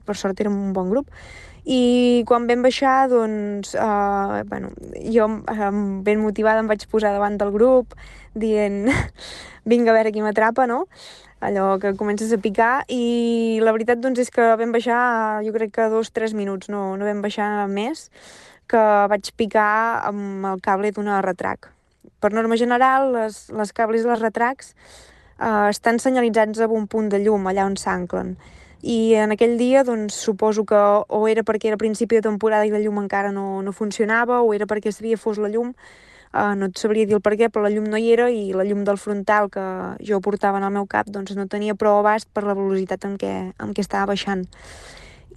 per 0.07 0.15
sort 0.17 0.39
érem 0.41 0.55
un 0.57 0.71
bon 0.73 0.89
grup, 0.89 1.11
i 1.67 2.23
quan 2.25 2.47
vam 2.49 2.63
baixar, 2.65 3.09
doncs, 3.11 3.75
uh, 3.75 4.41
bueno, 4.47 4.71
jo 5.13 5.27
ben 6.07 6.21
motivada 6.23 6.63
em 6.63 6.69
vaig 6.71 6.87
posar 6.89 7.11
davant 7.13 7.37
del 7.37 7.51
grup, 7.53 7.93
dient, 8.33 8.87
vinga 9.69 9.91
a 9.91 9.97
veure 9.99 10.13
qui 10.15 10.23
m'atrapa, 10.25 10.65
no? 10.65 10.85
Allò 11.39 11.77
que 11.79 11.93
comences 11.95 12.31
a 12.33 12.39
picar 12.41 12.83
i 12.89 13.59
la 13.61 13.73
veritat 13.75 14.01
doncs 14.01 14.19
és 14.25 14.31
que 14.33 14.45
vam 14.57 14.73
baixar 14.73 15.43
jo 15.45 15.53
crec 15.53 15.73
que 15.75 15.89
dos, 15.93 16.11
tres 16.11 16.33
minuts, 16.33 16.69
no, 16.69 16.95
no 16.97 17.05
vam 17.05 17.21
baixar 17.21 17.67
més, 17.69 18.09
que 18.67 18.83
vaig 19.11 19.31
picar 19.37 20.03
amb 20.09 20.45
el 20.49 20.61
cable 20.61 20.91
d'una 20.91 21.21
retrac. 21.21 21.69
Per 22.19 22.33
norma 22.33 22.57
general, 22.57 23.11
les, 23.13 23.47
les 23.53 23.73
cables 23.73 24.03
dels 24.03 24.21
retracs 24.21 24.73
eh, 24.73 25.69
estan 25.69 26.01
senyalitzats 26.01 26.63
amb 26.65 26.73
un 26.73 26.87
punt 26.89 27.11
de 27.13 27.21
llum 27.21 27.45
allà 27.47 27.67
on 27.69 27.77
s'anclen. 27.77 28.35
I 28.81 29.15
en 29.17 29.33
aquell 29.33 29.57
dia, 29.57 29.83
doncs, 29.83 30.15
suposo 30.15 30.65
que 30.65 30.77
o 30.77 31.21
era 31.29 31.43
perquè 31.43 31.71
era 31.71 31.79
principi 31.81 32.17
de 32.17 32.25
temporada 32.25 32.65
i 32.65 32.73
la 32.73 32.81
llum 32.81 32.99
encara 33.01 33.31
no, 33.33 33.61
no 33.61 33.73
funcionava, 33.73 34.41
o 34.41 34.53
era 34.53 34.67
perquè 34.69 34.93
sabia 34.93 35.17
fos 35.17 35.39
la 35.41 35.49
llum, 35.53 35.73
Uh, 36.33 36.53
no 36.59 36.67
et 36.67 36.77
sabria 36.77 37.07
dir 37.07 37.15
el 37.15 37.21
per 37.23 37.37
què, 37.39 37.47
però 37.47 37.63
la 37.63 37.71
llum 37.71 37.85
no 37.87 37.97
hi 37.97 38.09
era 38.11 38.27
i 38.29 38.51
la 38.53 38.65
llum 38.67 38.83
del 38.87 38.99
frontal 38.99 39.47
que 39.49 39.63
jo 40.03 40.19
portava 40.21 40.59
en 40.59 40.65
el 40.67 40.73
meu 40.75 40.87
cap 40.89 41.07
doncs 41.07 41.37
no 41.37 41.47
tenia 41.47 41.75
prou 41.79 42.01
abast 42.01 42.27
per 42.35 42.43
la 42.43 42.55
velocitat 42.57 43.07
en 43.07 43.15
què, 43.21 43.33
en 43.55 43.71
què 43.73 43.85
estava 43.85 44.11
baixant. 44.11 44.43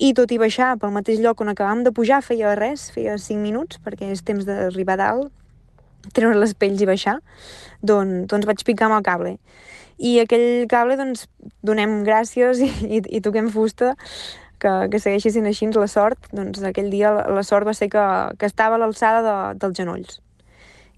I 0.00 0.14
tot 0.16 0.32
i 0.32 0.38
baixar 0.40 0.73
pel 0.80 0.94
mateix 0.94 1.20
lloc 1.23 1.42
on 1.44 1.52
acabàvem 1.52 1.85
de 1.87 1.92
pujar 1.94 2.23
feia 2.26 2.56
res, 2.59 2.88
feia 2.90 3.18
5 3.20 3.38
minuts, 3.38 3.78
perquè 3.85 4.11
és 4.11 4.25
temps 4.26 4.47
d'arribar 4.49 4.97
dalt, 4.99 5.28
treure 6.16 6.38
les 6.40 6.54
pells 6.56 6.80
i 6.80 6.88
baixar, 6.88 7.18
doncs, 7.85 8.25
doncs 8.32 8.49
vaig 8.49 8.64
picar 8.66 8.88
amb 8.88 8.99
el 8.99 9.04
cable. 9.06 9.35
I 10.00 10.14
aquell 10.23 10.64
cable, 10.73 10.97
doncs, 10.97 11.26
donem 11.62 12.00
gràcies 12.09 12.64
i, 12.64 12.70
i, 12.88 13.02
i 13.18 13.20
toquem 13.20 13.52
fusta 13.52 13.92
que, 14.59 14.73
que 14.90 15.02
segueixi 15.02 15.35
sent 15.37 15.47
així 15.47 15.68
la 15.76 15.87
sort, 15.87 16.32
doncs 16.32 16.64
aquell 16.64 16.90
dia 16.90 17.12
la, 17.14 17.28
la 17.37 17.44
sort 17.44 17.68
va 17.68 17.76
ser 17.76 17.90
que, 17.92 18.09
que 18.40 18.49
estava 18.49 18.80
a 18.80 18.82
l'alçada 18.82 19.23
de, 19.26 19.37
dels 19.61 19.76
genolls 19.76 20.18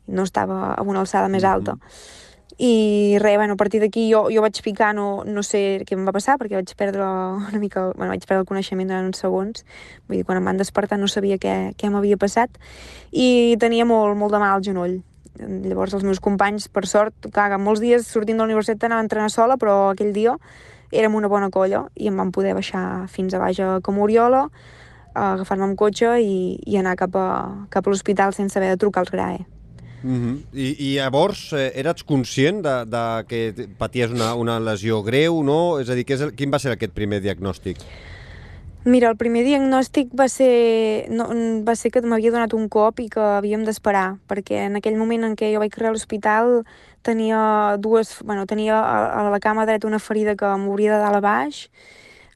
no 0.06 0.23
estava 0.23 0.75
a 0.75 0.82
una 0.82 1.00
alçada 1.00 1.28
més 1.28 1.44
alta. 1.44 1.75
Mm 1.75 1.78
-hmm. 1.78 2.23
I 2.59 3.16
res, 3.18 3.37
bueno, 3.37 3.54
a 3.54 3.56
partir 3.56 3.80
d'aquí 3.80 4.11
jo, 4.12 4.28
jo 4.30 4.42
vaig 4.44 4.61
picar, 4.62 4.94
no, 4.94 5.25
no 5.25 5.42
sé 5.42 5.82
què 5.88 5.97
em 5.97 6.04
va 6.06 6.12
passar, 6.12 6.37
perquè 6.38 6.59
vaig 6.59 6.75
perdre 6.76 7.02
una 7.02 7.59
mica, 7.59 7.88
bueno, 7.97 8.12
vaig 8.12 8.26
perdre 8.26 8.42
el 8.44 8.47
coneixement 8.47 8.87
durant 8.88 9.09
uns 9.09 9.23
segons, 9.25 9.64
vull 10.06 10.21
dir, 10.21 10.25
quan 10.28 10.38
em 10.38 10.44
van 10.44 10.61
despertar 10.61 10.99
no 11.00 11.09
sabia 11.09 11.40
què, 11.40 11.73
què 11.75 11.90
m'havia 11.90 12.18
passat, 12.21 12.61
i 13.11 13.56
tenia 13.59 13.87
molt, 13.88 14.18
molt 14.21 14.37
de 14.37 14.38
mal 14.38 14.59
al 14.59 14.62
genoll. 14.62 15.00
Llavors 15.40 15.97
els 15.97 16.04
meus 16.04 16.21
companys, 16.21 16.68
per 16.68 16.85
sort, 16.87 17.30
clar, 17.32 17.56
molts 17.59 17.80
dies 17.80 18.06
sortint 18.06 18.37
de 18.37 18.44
la 18.44 18.50
universitat 18.50 18.85
anava 18.85 19.00
a 19.00 19.06
entrenar 19.09 19.30
sola, 19.32 19.56
però 19.56 19.90
aquell 19.90 20.12
dia 20.12 20.37
érem 20.92 21.16
una 21.16 21.32
bona 21.32 21.49
colla 21.50 21.87
i 21.97 22.12
em 22.12 22.21
van 22.21 22.30
poder 22.37 22.52
baixar 22.54 23.09
fins 23.09 23.32
a 23.32 23.40
baix 23.40 23.59
a 23.59 23.80
Comoriola, 23.80 24.44
agafar-me 25.14 25.71
amb 25.71 25.80
cotxe 25.80 26.18
i, 26.21 26.61
i 26.62 26.76
anar 26.76 26.94
cap 27.00 27.16
a, 27.16 27.26
cap 27.73 27.88
a 27.88 27.90
l'hospital 27.90 28.37
sense 28.37 28.61
haver 28.61 28.71
de 28.71 28.80
trucar 28.85 29.06
als 29.06 29.11
GRAE. 29.11 29.42
Mm 30.02 30.18
-hmm. 30.18 30.37
I, 30.52 30.76
I 30.78 30.94
llavors, 30.97 31.52
eh, 31.52 31.73
eres 31.75 32.04
conscient 32.04 32.62
de, 32.62 32.85
de 32.87 33.25
que 33.28 33.68
paties 33.78 34.11
una, 34.11 34.35
una 34.35 34.61
lesió 34.61 35.02
greu, 35.02 35.42
no? 35.42 35.80
És 35.80 35.88
a 35.88 35.94
dir, 35.94 36.04
és 36.09 36.21
el, 36.21 36.35
quin 36.35 36.50
va 36.50 36.59
ser 36.59 36.73
aquest 36.73 36.92
primer 36.92 37.21
diagnòstic? 37.21 37.78
Mira, 38.85 39.12
el 39.12 39.16
primer 39.16 39.44
diagnòstic 39.47 40.09
va 40.18 40.26
ser, 40.26 41.06
no, 41.09 41.28
va 41.62 41.76
ser 41.78 41.92
que 41.94 42.00
m'havia 42.02 42.32
donat 42.35 42.52
un 42.52 42.68
cop 42.68 42.99
i 42.99 43.09
que 43.09 43.21
havíem 43.21 43.62
d'esperar, 43.62 44.16
perquè 44.26 44.64
en 44.66 44.75
aquell 44.75 44.97
moment 44.99 45.23
en 45.23 45.37
què 45.38 45.52
jo 45.52 45.61
vaig 45.62 45.71
a 45.78 45.92
l'hospital 45.92 46.64
tenia 47.02 47.76
dues, 47.78 48.18
bueno, 48.25 48.44
tenia 48.44 48.80
a, 48.80 49.21
a 49.21 49.30
la 49.30 49.38
cama 49.38 49.66
dreta 49.66 49.87
una 49.87 50.00
ferida 50.00 50.35
que 50.35 50.50
m'obria 50.59 50.97
de 50.97 50.99
dalt 50.99 51.14
a 51.14 51.21
baix, 51.21 51.68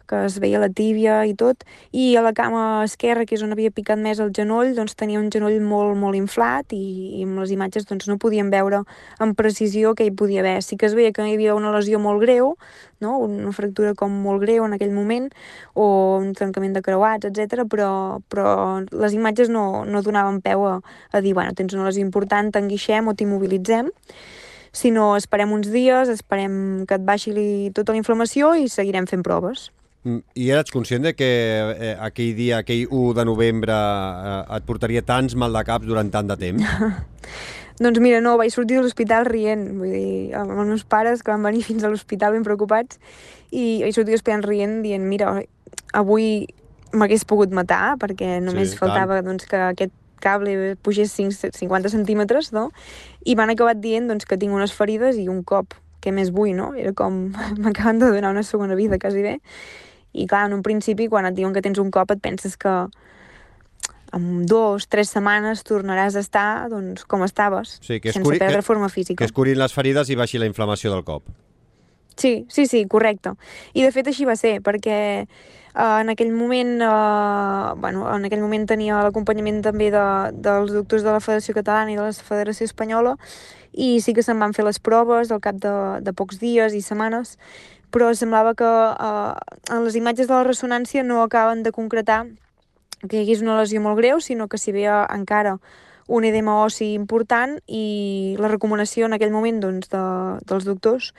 que 0.08 0.25
es 0.26 0.38
veia 0.42 0.60
la 0.62 0.68
tíbia 0.70 1.20
i 1.26 1.34
tot, 1.38 1.64
i 1.92 2.14
a 2.16 2.22
la 2.25 2.32
cama 2.36 2.84
esquerra, 2.84 3.26
que 3.26 3.36
és 3.36 3.44
on 3.44 3.54
havia 3.54 3.72
picat 3.75 4.00
més 4.00 4.20
el 4.22 4.32
genoll, 4.36 4.75
doncs 4.76 4.96
tenia 4.98 5.20
un 5.20 5.30
genoll 5.34 5.58
molt, 5.60 5.96
molt 5.98 6.18
inflat 6.18 6.72
i, 6.76 7.20
i 7.20 7.26
amb 7.26 7.42
les 7.42 7.52
imatges 7.54 7.88
doncs, 7.88 8.08
no 8.10 8.18
podíem 8.22 8.50
veure 8.54 8.82
amb 9.22 9.36
precisió 9.38 9.94
què 9.98 10.06
hi 10.06 10.14
podia 10.14 10.42
haver. 10.44 10.60
Sí 10.62 10.78
que 10.80 10.88
es 10.88 10.96
veia 10.98 11.12
que 11.12 11.26
hi 11.26 11.36
havia 11.36 11.56
una 11.58 11.72
lesió 11.75 12.00
molt 12.02 12.22
greu, 12.22 12.54
no? 13.00 13.18
una 13.18 13.52
fractura 13.52 13.94
com 13.98 14.14
molt 14.25 14.42
greu 14.44 14.64
en 14.64 14.76
aquell 14.76 14.94
moment, 14.94 15.28
o 15.75 15.86
un 16.22 16.32
trencament 16.38 16.76
de 16.76 16.82
creuats, 16.86 17.28
etc. 17.28 17.66
Però, 17.70 17.90
però 18.32 18.48
les 18.90 19.16
imatges 19.16 19.52
no, 19.52 19.84
no 19.84 20.02
donaven 20.06 20.40
peu 20.44 20.66
a, 20.66 20.78
a 21.12 21.22
dir, 21.25 21.34
bueno, 21.36 21.54
tens 21.56 21.76
una 21.76 21.88
lesió 21.90 22.04
important, 22.04 22.52
t'enguixem 22.54 23.08
o 23.08 23.16
t'immobilitzem, 23.16 23.90
sinó 24.76 25.14
esperem 25.16 25.52
uns 25.56 25.70
dies, 25.72 26.10
esperem 26.12 26.84
que 26.88 26.98
et 26.98 27.06
baixi 27.06 27.32
tota 27.76 27.94
la 27.94 28.02
inflamació 28.02 28.52
i 28.60 28.68
seguirem 28.72 29.08
fent 29.08 29.25
proves. 29.25 29.70
I 30.06 30.50
eres 30.54 30.70
conscient 30.70 31.02
de 31.02 31.14
que 31.18 31.26
eh, 31.26 31.94
aquell 31.98 32.34
dia, 32.38 32.60
aquell 32.62 32.86
1 32.86 33.14
de 33.18 33.25
novembre, 33.26 33.75
eh, 33.75 34.56
et 34.56 34.66
portaria 34.68 35.02
tants 35.02 35.34
mal 35.34 35.54
de 35.56 35.62
caps 35.66 35.88
durant 35.88 36.10
tant 36.14 36.28
de 36.30 36.36
temps? 36.38 36.62
doncs 37.82 38.00
mira, 38.00 38.20
no, 38.22 38.36
vaig 38.38 38.54
sortir 38.54 38.78
de 38.78 38.84
l'hospital 38.84 39.26
rient, 39.26 39.66
vull 39.80 39.90
dir, 39.90 40.34
amb 40.38 40.54
els 40.54 40.70
meus 40.70 40.84
pares 40.86 41.25
que 41.26 41.34
van 41.34 41.42
venir 41.44 41.64
fins 41.66 41.82
a 41.82 41.90
l'hospital 41.90 42.36
ben 42.36 42.46
preocupats 42.46 43.00
i 43.50 43.82
vaig 43.82 43.98
sortir 43.98 44.14
esperant 44.14 44.46
rient 44.46 44.78
dient, 44.86 45.04
mira, 45.10 45.40
avui 45.96 46.46
m'hagués 46.96 47.26
pogut 47.28 47.50
matar 47.54 47.96
perquè 48.00 48.38
només 48.44 48.72
sí, 48.72 48.78
faltava 48.78 49.18
doncs, 49.26 49.48
que 49.50 49.58
aquest 49.72 49.94
cable 50.22 50.76
pugés 50.82 51.12
5, 51.12 51.50
50 51.56 51.90
centímetres, 51.92 52.52
no? 52.54 52.70
I 53.26 53.34
van 53.38 53.52
acabat 53.52 53.82
dient 53.82 54.06
doncs, 54.08 54.25
que 54.25 54.38
tinc 54.40 54.54
unes 54.54 54.72
ferides 54.72 55.18
i 55.20 55.26
un 55.28 55.42
cop, 55.44 55.75
què 56.00 56.14
més 56.14 56.30
vull, 56.34 56.54
no? 56.56 56.70
Era 56.78 56.94
com, 56.96 57.26
m'acaben 57.62 58.00
de 58.02 58.12
donar 58.14 58.32
una 58.34 58.46
segona 58.46 58.78
vida, 58.78 59.00
quasi 59.02 59.26
bé. 59.26 59.36
I 60.16 60.26
clar, 60.26 60.46
en 60.49 60.56
un 60.56 60.64
principi, 60.64 61.11
quan 61.12 61.28
et 61.28 61.37
diuen 61.37 61.54
que 61.54 61.62
tens 61.64 61.78
un 61.82 61.92
cop, 61.94 62.11
et 62.14 62.23
penses 62.23 62.56
que 62.56 62.75
en 64.16 64.46
dos, 64.49 64.87
tres 64.88 65.11
setmanes 65.12 65.64
tornaràs 65.66 66.16
a 66.16 66.23
estar 66.25 66.68
doncs, 66.73 67.04
com 67.04 67.25
estaves, 67.26 67.76
sí, 67.82 68.00
que 68.00 68.14
sense 68.14 68.25
curi... 68.25 68.40
perdre 68.40 68.62
que, 68.62 68.66
forma 68.66 68.88
física. 68.88 69.20
Que 69.20 69.28
es 69.28 69.35
curin 69.35 69.58
les 69.61 69.75
ferides 69.76 70.11
i 70.11 70.16
baixi 70.16 70.40
la 70.40 70.49
inflamació 70.49 70.94
del 70.94 71.04
cop. 71.04 71.26
Sí, 72.16 72.46
sí, 72.49 72.64
sí, 72.66 72.87
correcte. 72.88 73.35
I 73.76 73.85
de 73.85 73.92
fet 73.92 74.08
així 74.08 74.25
va 74.25 74.38
ser, 74.40 74.54
perquè 74.64 74.96
uh, 75.76 75.99
en 76.00 76.14
aquell 76.14 76.32
moment, 76.32 76.78
uh, 76.80 77.75
bueno, 77.76 78.06
en 78.14 78.25
aquell 78.25 78.40
moment 78.40 78.64
tenia 78.70 79.02
l'acompanyament 79.04 79.61
també 79.66 79.90
de, 79.92 80.06
dels 80.32 80.73
doctors 80.73 81.04
de 81.04 81.12
la 81.12 81.20
Federació 81.20 81.58
Catalana 81.58 81.92
i 81.92 81.99
de 82.00 82.08
la 82.08 82.16
Federació 82.16 82.64
Espanyola 82.70 83.18
i 83.76 83.99
sí 84.00 84.14
que 84.16 84.25
se'n 84.25 84.40
van 84.40 84.56
fer 84.56 84.64
les 84.64 84.80
proves 84.80 85.28
al 85.28 85.42
cap 85.44 85.58
de, 85.61 85.75
de 86.00 86.16
pocs 86.16 86.40
dies 86.40 86.73
i 86.73 86.80
setmanes 86.80 87.37
però 87.90 88.12
semblava 88.14 88.55
que 88.59 88.66
eh, 88.66 89.35
en 89.73 89.85
les 89.85 89.97
imatges 89.97 90.28
de 90.28 90.35
la 90.35 90.45
ressonància 90.47 91.05
no 91.05 91.23
acaben 91.23 91.62
de 91.62 91.73
concretar 91.73 92.25
que 93.07 93.19
hi 93.19 93.25
hagués 93.25 93.43
una 93.45 93.59
lesió 93.61 93.81
molt 93.81 93.99
greu, 94.00 94.21
sinó 94.21 94.49
que 94.49 94.59
s'hi 94.59 94.75
veia 94.75 95.05
encara 95.12 95.59
un 96.07 96.25
edema 96.25 96.61
ossi 96.62 96.93
important 96.95 97.57
i 97.66 98.37
la 98.38 98.50
recomanació 98.52 99.07
en 99.07 99.16
aquell 99.16 99.35
moment 99.35 99.61
doncs, 99.61 99.90
de, 99.90 100.02
dels 100.47 100.66
doctors 100.69 101.12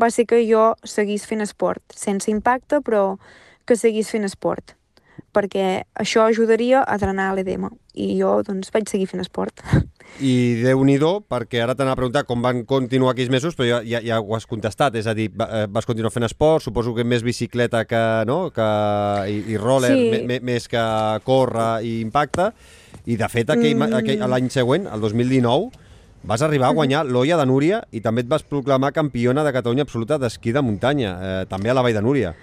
va 0.00 0.10
ser 0.10 0.26
que 0.26 0.40
jo 0.48 0.74
seguís 0.86 1.26
fent 1.28 1.42
esport, 1.44 1.82
sense 1.92 2.30
impacte, 2.30 2.80
però 2.80 3.18
que 3.66 3.76
seguís 3.76 4.10
fent 4.10 4.24
esport, 4.24 4.74
perquè 5.34 5.84
això 5.94 6.24
ajudaria 6.26 6.82
a 6.82 6.96
drenar 6.98 7.30
l'edema. 7.36 7.70
I 7.94 8.14
jo 8.18 8.40
doncs, 8.46 8.70
vaig 8.74 8.88
seguir 8.90 9.08
fent 9.10 9.22
esport. 9.22 9.62
I 10.20 10.62
déu 10.64 10.82
nhi 10.84 10.98
perquè 11.30 11.62
ara 11.62 11.74
t'anava 11.74 11.94
a 11.94 12.00
preguntar 12.00 12.24
com 12.26 12.42
van 12.42 12.64
continuar 12.66 13.12
aquells 13.12 13.30
mesos, 13.30 13.54
però 13.54 13.68
ja, 13.68 13.78
ja, 13.86 14.00
ja 14.02 14.20
ho 14.20 14.34
has 14.34 14.46
contestat, 14.46 14.94
és 14.98 15.06
a 15.06 15.14
dir, 15.14 15.30
eh, 15.30 15.66
vas 15.70 15.86
continuar 15.86 16.10
fent 16.12 16.26
esport, 16.26 16.64
suposo 16.64 16.94
que 16.94 17.04
més 17.04 17.22
bicicleta 17.22 17.84
que, 17.84 18.02
no? 18.26 18.50
que, 18.50 18.68
i, 19.30 19.54
i 19.54 19.56
roller, 19.56 19.94
sí. 19.94 20.40
més 20.42 20.66
que 20.68 20.82
córrer 21.24 21.84
i 21.86 22.00
impacte, 22.00 22.50
i 23.06 23.16
de 23.16 23.28
fet 23.30 23.54
aquell, 23.54 23.76
mm. 23.76 23.94
aquell, 24.02 24.26
l'any 24.28 24.50
següent, 24.50 24.90
el 24.90 25.00
2019, 25.00 25.70
vas 26.22 26.42
arribar 26.42 26.68
a 26.68 26.76
guanyar 26.76 27.06
l'Olla 27.12 27.38
de 27.40 27.46
Núria 27.48 27.82
i 27.92 28.02
també 28.04 28.26
et 28.26 28.28
vas 28.28 28.44
proclamar 28.44 28.92
campiona 28.92 29.44
de 29.46 29.54
Catalunya 29.56 29.86
absoluta 29.86 30.18
d'esquí 30.18 30.52
de 30.52 30.62
muntanya, 30.62 31.14
eh, 31.16 31.44
també 31.48 31.70
a 31.70 31.78
la 31.78 31.86
Vall 31.86 31.96
de 31.96 32.02
Núria. 32.04 32.34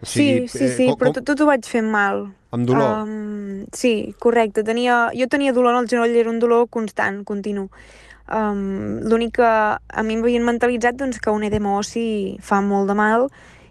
O 0.00 0.06
sigui, 0.06 0.48
sí, 0.48 0.58
sí, 0.58 0.68
sí, 0.76 0.88
eh, 0.88 0.96
però 0.98 1.12
tot, 1.12 1.26
tot 1.28 1.40
ho 1.42 1.48
vaig 1.48 1.66
fer 1.68 1.82
mal. 1.84 2.28
Amb 2.56 2.66
dolor? 2.66 3.04
Um, 3.04 3.66
sí, 3.76 4.14
correcte. 4.18 4.64
Tenia, 4.66 5.08
jo 5.14 5.28
tenia 5.30 5.54
dolor 5.56 5.76
en 5.76 5.84
el 5.84 5.90
genoll, 5.90 6.16
era 6.16 6.32
un 6.32 6.40
dolor 6.42 6.68
constant, 6.72 7.22
continu. 7.28 7.68
Um, 8.30 9.00
L'únic 9.10 9.36
que 9.40 9.50
a 9.50 10.04
mi 10.06 10.16
m'havien 10.16 10.46
mentalitzat 10.46 10.96
doncs, 10.98 11.18
que 11.20 11.34
un 11.34 11.44
edema 11.44 11.76
ossi 11.78 12.38
fa 12.46 12.60
molt 12.62 12.88
de 12.90 12.96
mal 12.96 13.28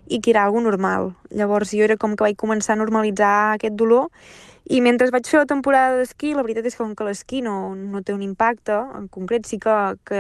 i 0.10 0.20
que 0.20 0.34
era 0.34 0.44
algo 0.46 0.62
normal. 0.62 1.14
Llavors 1.32 1.74
jo 1.74 1.86
era 1.86 1.98
com 1.98 2.16
que 2.16 2.28
vaig 2.28 2.38
començar 2.38 2.76
a 2.76 2.82
normalitzar 2.82 3.34
aquest 3.56 3.78
dolor 3.80 4.10
i 4.70 4.82
mentre 4.86 5.10
vaig 5.10 5.26
fer 5.26 5.42
la 5.42 5.50
temporada 5.50 5.98
d'esquí, 5.98 6.36
la 6.38 6.44
veritat 6.46 6.68
és 6.70 6.76
que 6.78 6.84
com 6.84 6.94
que 6.98 7.08
l'esquí 7.08 7.42
no, 7.42 7.74
no 7.74 8.04
té 8.06 8.14
un 8.14 8.22
impacte, 8.22 8.76
en 9.00 9.08
concret 9.10 9.48
sí 9.50 9.58
que, 9.62 9.76
que 10.06 10.20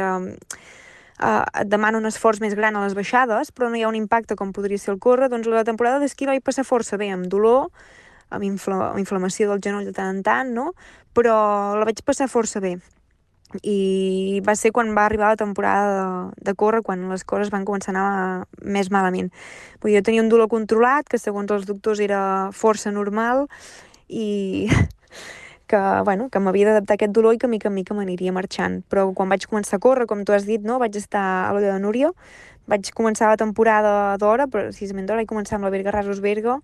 eh, 1.19 1.61
et 1.61 1.69
demana 1.69 1.99
un 1.99 2.09
esforç 2.09 2.41
més 2.43 2.55
gran 2.57 2.75
a 2.75 2.83
les 2.85 2.95
baixades, 2.97 3.51
però 3.51 3.69
no 3.69 3.77
hi 3.77 3.83
ha 3.83 3.91
un 3.91 3.97
impacte 3.99 4.37
com 4.39 4.53
podria 4.55 4.79
ser 4.81 4.93
el 4.95 4.99
córrer, 4.99 5.29
doncs 5.29 5.47
la 5.47 5.65
temporada 5.67 5.99
d'esquí 5.99 6.27
la 6.27 6.37
vaig 6.37 6.45
passar 6.45 6.65
força 6.67 6.97
bé, 6.97 7.11
amb 7.13 7.27
dolor, 7.31 7.69
amb, 8.29 8.45
infla 8.45 8.91
amb 8.91 9.01
inflamació 9.01 9.49
del 9.49 9.61
genoll 9.63 9.89
de 9.89 9.95
tant 9.95 10.13
en 10.15 10.23
tant, 10.23 10.53
no? 10.53 10.71
però 11.13 11.35
la 11.79 11.85
vaig 11.89 12.01
passar 12.05 12.29
força 12.31 12.61
bé. 12.63 12.77
I 13.65 14.41
va 14.45 14.53
ser 14.53 14.69
quan 14.69 14.91
va 14.93 15.07
arribar 15.07 15.31
la 15.33 15.39
temporada 15.39 15.93
de, 15.97 16.43
de 16.45 16.53
córrer, 16.53 16.83
quan 16.85 17.07
les 17.09 17.23
coses 17.25 17.49
van 17.49 17.65
començar 17.65 17.95
a 17.95 17.97
anar 17.97 18.45
més 18.61 18.91
malament. 18.93 19.31
Vull 19.81 19.89
dir, 19.89 19.97
jo 19.97 20.05
tenia 20.05 20.21
un 20.21 20.29
dolor 20.29 20.51
controlat, 20.51 21.09
que 21.09 21.17
segons 21.17 21.49
els 21.51 21.65
doctors 21.65 21.99
era 22.05 22.21
força 22.53 22.93
normal, 22.93 23.47
i 24.07 24.69
que, 25.69 25.79
bueno, 26.03 26.27
que 26.33 26.41
m'havia 26.41 26.67
d'adaptar 26.71 26.97
aquest 26.97 27.13
dolor 27.13 27.35
i 27.35 27.39
que 27.39 27.47
mica 27.47 27.69
en 27.69 27.75
mica 27.77 27.95
m'aniria 27.95 28.33
marxant. 28.35 28.81
Però 28.89 29.05
quan 29.15 29.29
vaig 29.29 29.45
començar 29.47 29.77
a 29.77 29.83
córrer, 29.83 30.07
com 30.09 30.25
tu 30.25 30.33
has 30.33 30.47
dit, 30.49 30.63
no? 30.65 30.79
vaig 30.81 30.97
estar 30.97 31.21
a 31.21 31.51
l'Olla 31.53 31.75
de 31.75 31.83
Núria, 31.83 32.09
vaig 32.69 32.89
començar 32.97 33.29
la 33.29 33.37
temporada 33.37 33.91
d'hora, 34.21 34.49
precisament 34.49 35.05
d'hora, 35.05 35.21
vaig 35.21 35.29
començar 35.29 35.59
amb 35.59 35.69
la 35.69 35.73
Berga 35.73 35.93
Rasos 35.93 36.23
Berga, 36.25 36.57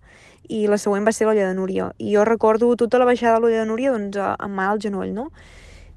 i 0.50 0.66
la 0.70 0.78
següent 0.82 1.06
va 1.06 1.14
ser 1.14 1.28
l'Olla 1.28 1.46
de 1.46 1.54
Núria. 1.54 1.92
I 2.02 2.16
jo 2.16 2.26
recordo 2.26 2.72
tota 2.76 2.98
la 2.98 3.06
baixada 3.08 3.38
de 3.38 3.44
l'Olla 3.46 3.62
de 3.62 3.70
Núria 3.70 3.94
doncs, 3.94 4.18
amb 4.18 4.58
mal 4.58 4.74
al 4.74 4.82
genoll, 4.82 5.14
no? 5.14 5.30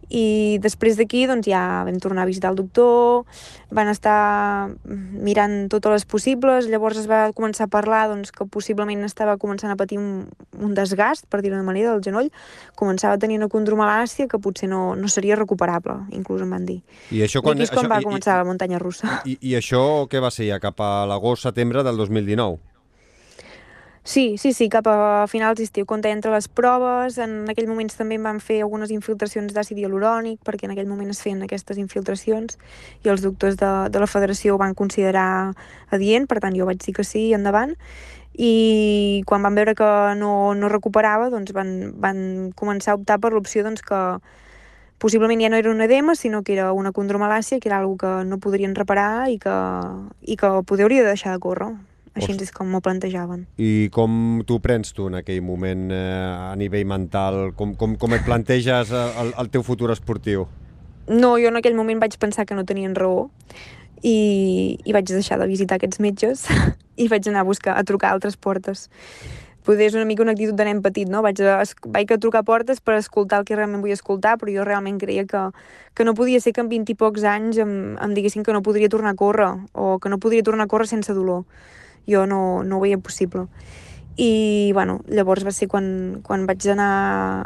I 0.09 0.57
després 0.61 0.97
d'aquí 0.97 1.25
doncs, 1.29 1.47
ja 1.47 1.85
vam 1.85 1.99
tornar 2.01 2.25
a 2.25 2.29
visitar 2.29 2.51
el 2.51 2.57
doctor, 2.57 3.25
van 3.69 3.89
estar 3.91 4.69
mirant 4.85 5.69
totes 5.69 5.99
les 5.99 6.05
possibles, 6.09 6.67
llavors 6.69 6.97
es 6.97 7.07
va 7.09 7.29
començar 7.37 7.67
a 7.67 7.71
parlar 7.71 8.07
doncs, 8.09 8.33
que 8.33 8.47
possiblement 8.49 9.05
estava 9.05 9.37
començant 9.37 9.71
a 9.71 9.77
patir 9.77 9.99
un, 10.01 10.25
un 10.57 10.73
desgast, 10.73 11.27
per 11.29 11.43
dir-ho 11.45 11.61
manera, 11.63 11.93
del 11.93 12.03
genoll, 12.03 12.31
començava 12.79 13.17
a 13.17 13.21
tenir 13.21 13.37
una 13.37 13.49
condromalàcia 13.51 14.27
que 14.27 14.39
potser 14.41 14.69
no, 14.69 14.95
no 14.95 15.11
seria 15.11 15.37
recuperable, 15.37 15.99
inclús 16.15 16.41
em 16.41 16.49
van 16.55 16.65
dir. 16.65 16.79
I, 17.11 17.21
això 17.25 17.43
quan, 17.45 17.57
I 17.57 17.63
aquí 17.63 17.69
és 17.69 17.75
quan 17.75 17.85
això, 17.85 17.93
va 17.93 18.01
començar 18.05 18.33
i, 18.35 18.41
la 18.41 18.49
muntanya 18.49 18.81
russa. 18.81 19.21
I, 19.25 19.37
I 19.51 19.55
això 19.59 20.07
què 20.09 20.23
va 20.23 20.33
ser 20.33 20.49
ja, 20.49 20.59
cap 20.63 20.81
a 20.81 21.05
l'agost-setembre 21.09 21.85
del 21.85 22.01
2019? 22.01 22.68
Sí, 24.03 24.37
sí, 24.37 24.53
sí, 24.53 24.69
cap 24.69 24.87
a 24.87 25.27
finals 25.27 25.59
d'estiu, 25.59 25.85
quan 25.85 26.01
entre 26.07 26.31
les 26.31 26.47
proves, 26.47 27.17
en 27.19 27.49
aquell 27.51 27.67
moments 27.67 27.97
també 27.99 28.15
em 28.15 28.23
van 28.23 28.39
fer 28.39 28.61
algunes 28.63 28.91
infiltracions 28.95 29.53
d'àcid 29.53 29.77
hialurònic, 29.77 30.39
perquè 30.43 30.65
en 30.65 30.71
aquell 30.73 30.87
moment 30.87 31.09
es 31.11 31.21
feien 31.21 31.43
aquestes 31.43 31.77
infiltracions, 31.77 32.57
i 33.03 33.09
els 33.09 33.21
doctors 33.21 33.57
de, 33.59 33.71
de 33.91 33.99
la 33.99 34.07
federació 34.07 34.55
ho 34.55 34.57
van 34.57 34.73
considerar 34.73 35.53
adient, 35.91 36.27
per 36.27 36.39
tant 36.39 36.55
jo 36.55 36.65
vaig 36.65 36.79
dir 36.81 36.95
que 36.95 37.03
sí, 37.03 37.33
endavant, 37.35 37.75
i 38.33 39.21
quan 39.27 39.43
van 39.43 39.55
veure 39.59 39.75
que 39.75 39.89
no, 40.15 40.55
no 40.55 40.69
recuperava, 40.71 41.29
doncs 41.29 41.51
van, 41.53 41.91
van 41.99 42.51
començar 42.55 42.95
a 42.95 43.01
optar 43.01 43.19
per 43.19 43.33
l'opció 43.35 43.65
doncs, 43.67 43.83
que 43.83 43.99
possiblement 44.97 45.43
ja 45.43 45.51
no 45.51 45.59
era 45.59 45.71
un 45.71 45.81
edema, 45.81 46.15
sinó 46.15 46.41
que 46.41 46.55
era 46.55 46.71
una 46.73 46.93
condromalàcia, 46.95 47.59
que 47.59 47.69
era 47.69 47.85
una 47.85 47.97
que 47.99 48.25
no 48.25 48.39
podrien 48.39 48.75
reparar 48.75 49.29
i 49.29 49.37
que, 49.39 49.55
i 50.23 50.39
que 50.39 50.55
poder 50.65 50.87
hauria 50.87 51.03
de 51.03 51.13
deixar 51.13 51.35
de 51.35 51.43
córrer. 51.43 51.73
Així 52.17 52.33
és 52.41 52.51
com 52.55 52.69
m'ho 52.71 52.81
plantejaven. 52.81 53.45
I 53.61 53.89
com 53.93 54.41
t'ho 54.47 54.59
prens 54.63 54.93
tu 54.95 55.09
en 55.09 55.19
aquell 55.19 55.41
moment 55.45 55.89
eh, 55.93 56.51
a 56.51 56.55
nivell 56.59 56.87
mental? 56.89 57.51
Com, 57.57 57.75
com, 57.79 57.95
com 57.99 58.15
et 58.17 58.25
planteges 58.25 58.93
el, 58.95 59.33
el 59.37 59.51
teu 59.53 59.65
futur 59.65 59.91
esportiu? 59.93 60.47
No, 61.09 61.35
jo 61.41 61.49
en 61.49 61.57
aquell 61.57 61.77
moment 61.77 62.01
vaig 62.01 62.17
pensar 62.21 62.45
que 62.45 62.57
no 62.57 62.65
tenien 62.69 62.95
raó 62.97 63.29
i, 64.03 64.77
i 64.85 64.95
vaig 64.95 65.09
deixar 65.09 65.39
de 65.41 65.47
visitar 65.49 65.79
aquests 65.79 66.01
metges 66.03 66.45
i 67.01 67.07
vaig 67.09 67.29
anar 67.29 67.43
a 67.43 67.47
buscar, 67.47 67.77
a 67.77 67.83
trucar 67.83 68.11
a 68.11 68.17
altres 68.17 68.37
portes. 68.37 68.89
Poder 69.65 69.89
és 69.89 69.95
una 69.97 70.05
mica 70.07 70.23
una 70.23 70.31
actitud 70.33 70.55
de 70.57 70.65
nen 70.65 70.79
petit, 70.81 71.09
no? 71.11 71.21
Vaig 71.21 71.41
a, 71.43 71.59
vaig 71.93 72.13
a 72.13 72.17
trucar 72.17 72.41
portes 72.47 72.79
per 72.81 72.95
escoltar 72.97 73.41
el 73.41 73.45
que 73.45 73.57
realment 73.57 73.83
vull 73.83 73.93
escoltar, 73.93 74.37
però 74.39 74.53
jo 74.53 74.63
realment 74.65 74.97
creia 75.01 75.25
que, 75.29 75.41
que 75.93 76.05
no 76.07 76.15
podia 76.17 76.39
ser 76.41 76.53
que 76.55 76.63
en 76.63 76.71
20 76.71 76.95
i 76.95 76.97
pocs 76.97 77.25
anys 77.27 77.59
em, 77.61 77.73
em 77.99 78.15
diguessin 78.15 78.45
que 78.45 78.55
no 78.55 78.63
podria 78.65 78.89
tornar 78.89 79.13
a 79.13 79.19
córrer 79.19 79.51
o 79.73 79.99
que 79.99 80.09
no 80.09 80.17
podria 80.17 80.45
tornar 80.47 80.65
a 80.65 80.71
córrer 80.71 80.87
sense 80.87 81.13
dolor. 81.13 81.43
Jo 82.09 82.25
no, 82.25 82.63
no 82.63 82.77
ho 82.77 82.83
veia 82.83 82.97
possible 82.97 83.47
i 84.19 84.71
bueno, 84.73 84.99
llavors 85.07 85.45
va 85.47 85.51
ser 85.55 85.69
quan, 85.71 85.85
quan 86.27 86.43
vaig 86.47 86.65
anar 86.73 86.89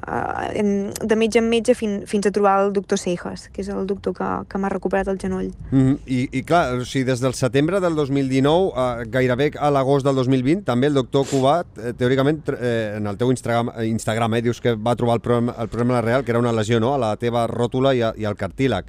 a, 0.01 0.21
de 0.57 1.17
metge 1.19 1.37
en 1.37 1.45
metge 1.51 1.75
fin, 1.77 1.99
fins 2.09 2.25
a 2.25 2.31
trobar 2.33 2.55
el 2.63 2.73
doctor 2.73 2.97
Seijas, 2.97 3.45
que 3.53 3.61
és 3.61 3.69
el 3.69 3.85
doctor 3.85 4.15
que, 4.17 4.29
que 4.49 4.61
m'ha 4.61 4.71
recuperat 4.73 5.11
el 5.11 5.19
genoll. 5.21 5.51
Mm 5.69 5.83
-hmm. 5.83 5.99
I, 6.07 6.19
I 6.39 6.41
clar, 6.41 6.79
o 6.79 6.85
sigui, 6.85 7.05
des 7.05 7.21
del 7.21 7.35
setembre 7.37 7.79
del 7.79 7.95
2019, 7.95 8.73
eh, 8.73 9.05
gairebé 9.05 9.51
a 9.59 9.69
l'agost 9.69 10.05
del 10.05 10.15
2020, 10.15 10.63
també 10.63 10.87
el 10.87 10.93
doctor 10.93 11.27
Cubat, 11.29 11.67
eh, 11.77 11.93
teòricament, 11.93 12.41
eh, 12.59 12.95
en 12.97 13.07
el 13.07 13.17
teu 13.17 13.29
Instagram, 13.29 13.69
Instagram 13.83 14.33
eh, 14.33 14.41
dius 14.41 14.59
que 14.59 14.73
va 14.73 14.95
trobar 14.95 15.15
el 15.15 15.21
problema, 15.21 15.55
el 15.59 15.67
problema 15.67 16.01
real, 16.01 16.23
que 16.23 16.31
era 16.31 16.39
una 16.39 16.51
lesió 16.51 16.79
no? 16.79 16.95
a 16.95 16.97
la 16.97 17.15
teva 17.17 17.45
ròtula 17.47 17.93
i, 17.93 18.01
a, 18.01 18.13
i 18.17 18.25
al 18.25 18.35
cartílag. 18.35 18.85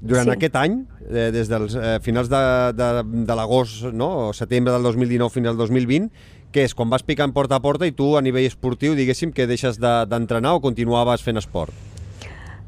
Durant 0.00 0.28
sí. 0.28 0.34
aquest 0.36 0.56
any, 0.60 0.80
eh, 1.08 1.30
des 1.32 1.48
dels 1.48 1.74
eh, 1.74 1.96
finals 2.04 2.28
de, 2.28 2.40
de, 2.76 2.88
de 3.26 3.36
l'agost, 3.38 3.86
no? 3.96 4.28
o 4.28 4.32
setembre 4.36 4.74
del 4.74 4.84
2019 4.84 5.32
fins 5.32 5.48
al 5.48 5.56
2020, 5.56 6.10
què 6.52 6.66
és, 6.68 6.74
quan 6.76 6.92
vas 6.92 7.04
picant 7.04 7.32
porta 7.36 7.56
a 7.56 7.64
porta 7.64 7.88
i 7.88 7.92
tu 7.96 8.14
a 8.16 8.22
nivell 8.24 8.46
esportiu, 8.48 8.94
diguéssim, 8.96 9.32
que 9.32 9.48
deixes 9.48 9.80
d'entrenar 9.80 10.54
de, 10.54 10.60
o 10.60 10.64
continuaves 10.64 11.24
fent 11.24 11.40
esport? 11.40 11.74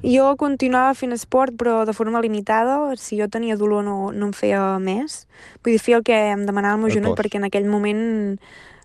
Jo 0.02 0.37
continuava 0.38 0.94
fent 0.94 1.12
esport, 1.12 1.56
però 1.58 1.82
de 1.85 1.92
forma 1.92 2.20
limitada. 2.23 2.76
Si 2.97 3.18
jo 3.18 3.26
tenia 3.28 3.56
dolor 3.58 3.82
no, 3.82 4.12
no 4.14 4.28
em 4.28 4.35
feia 4.37 4.78
més. 4.78 5.25
Vull 5.64 5.75
dir, 5.75 5.80
feia 5.82 5.99
el 5.99 6.04
que 6.06 6.18
em 6.37 6.44
demanava 6.47 6.76
el 6.76 6.85
meu 6.85 6.92
el 6.92 6.94
genoll, 7.00 7.16
cos. 7.16 7.25
perquè 7.25 7.40
en 7.40 7.49
aquell 7.49 7.66
moment 7.66 8.04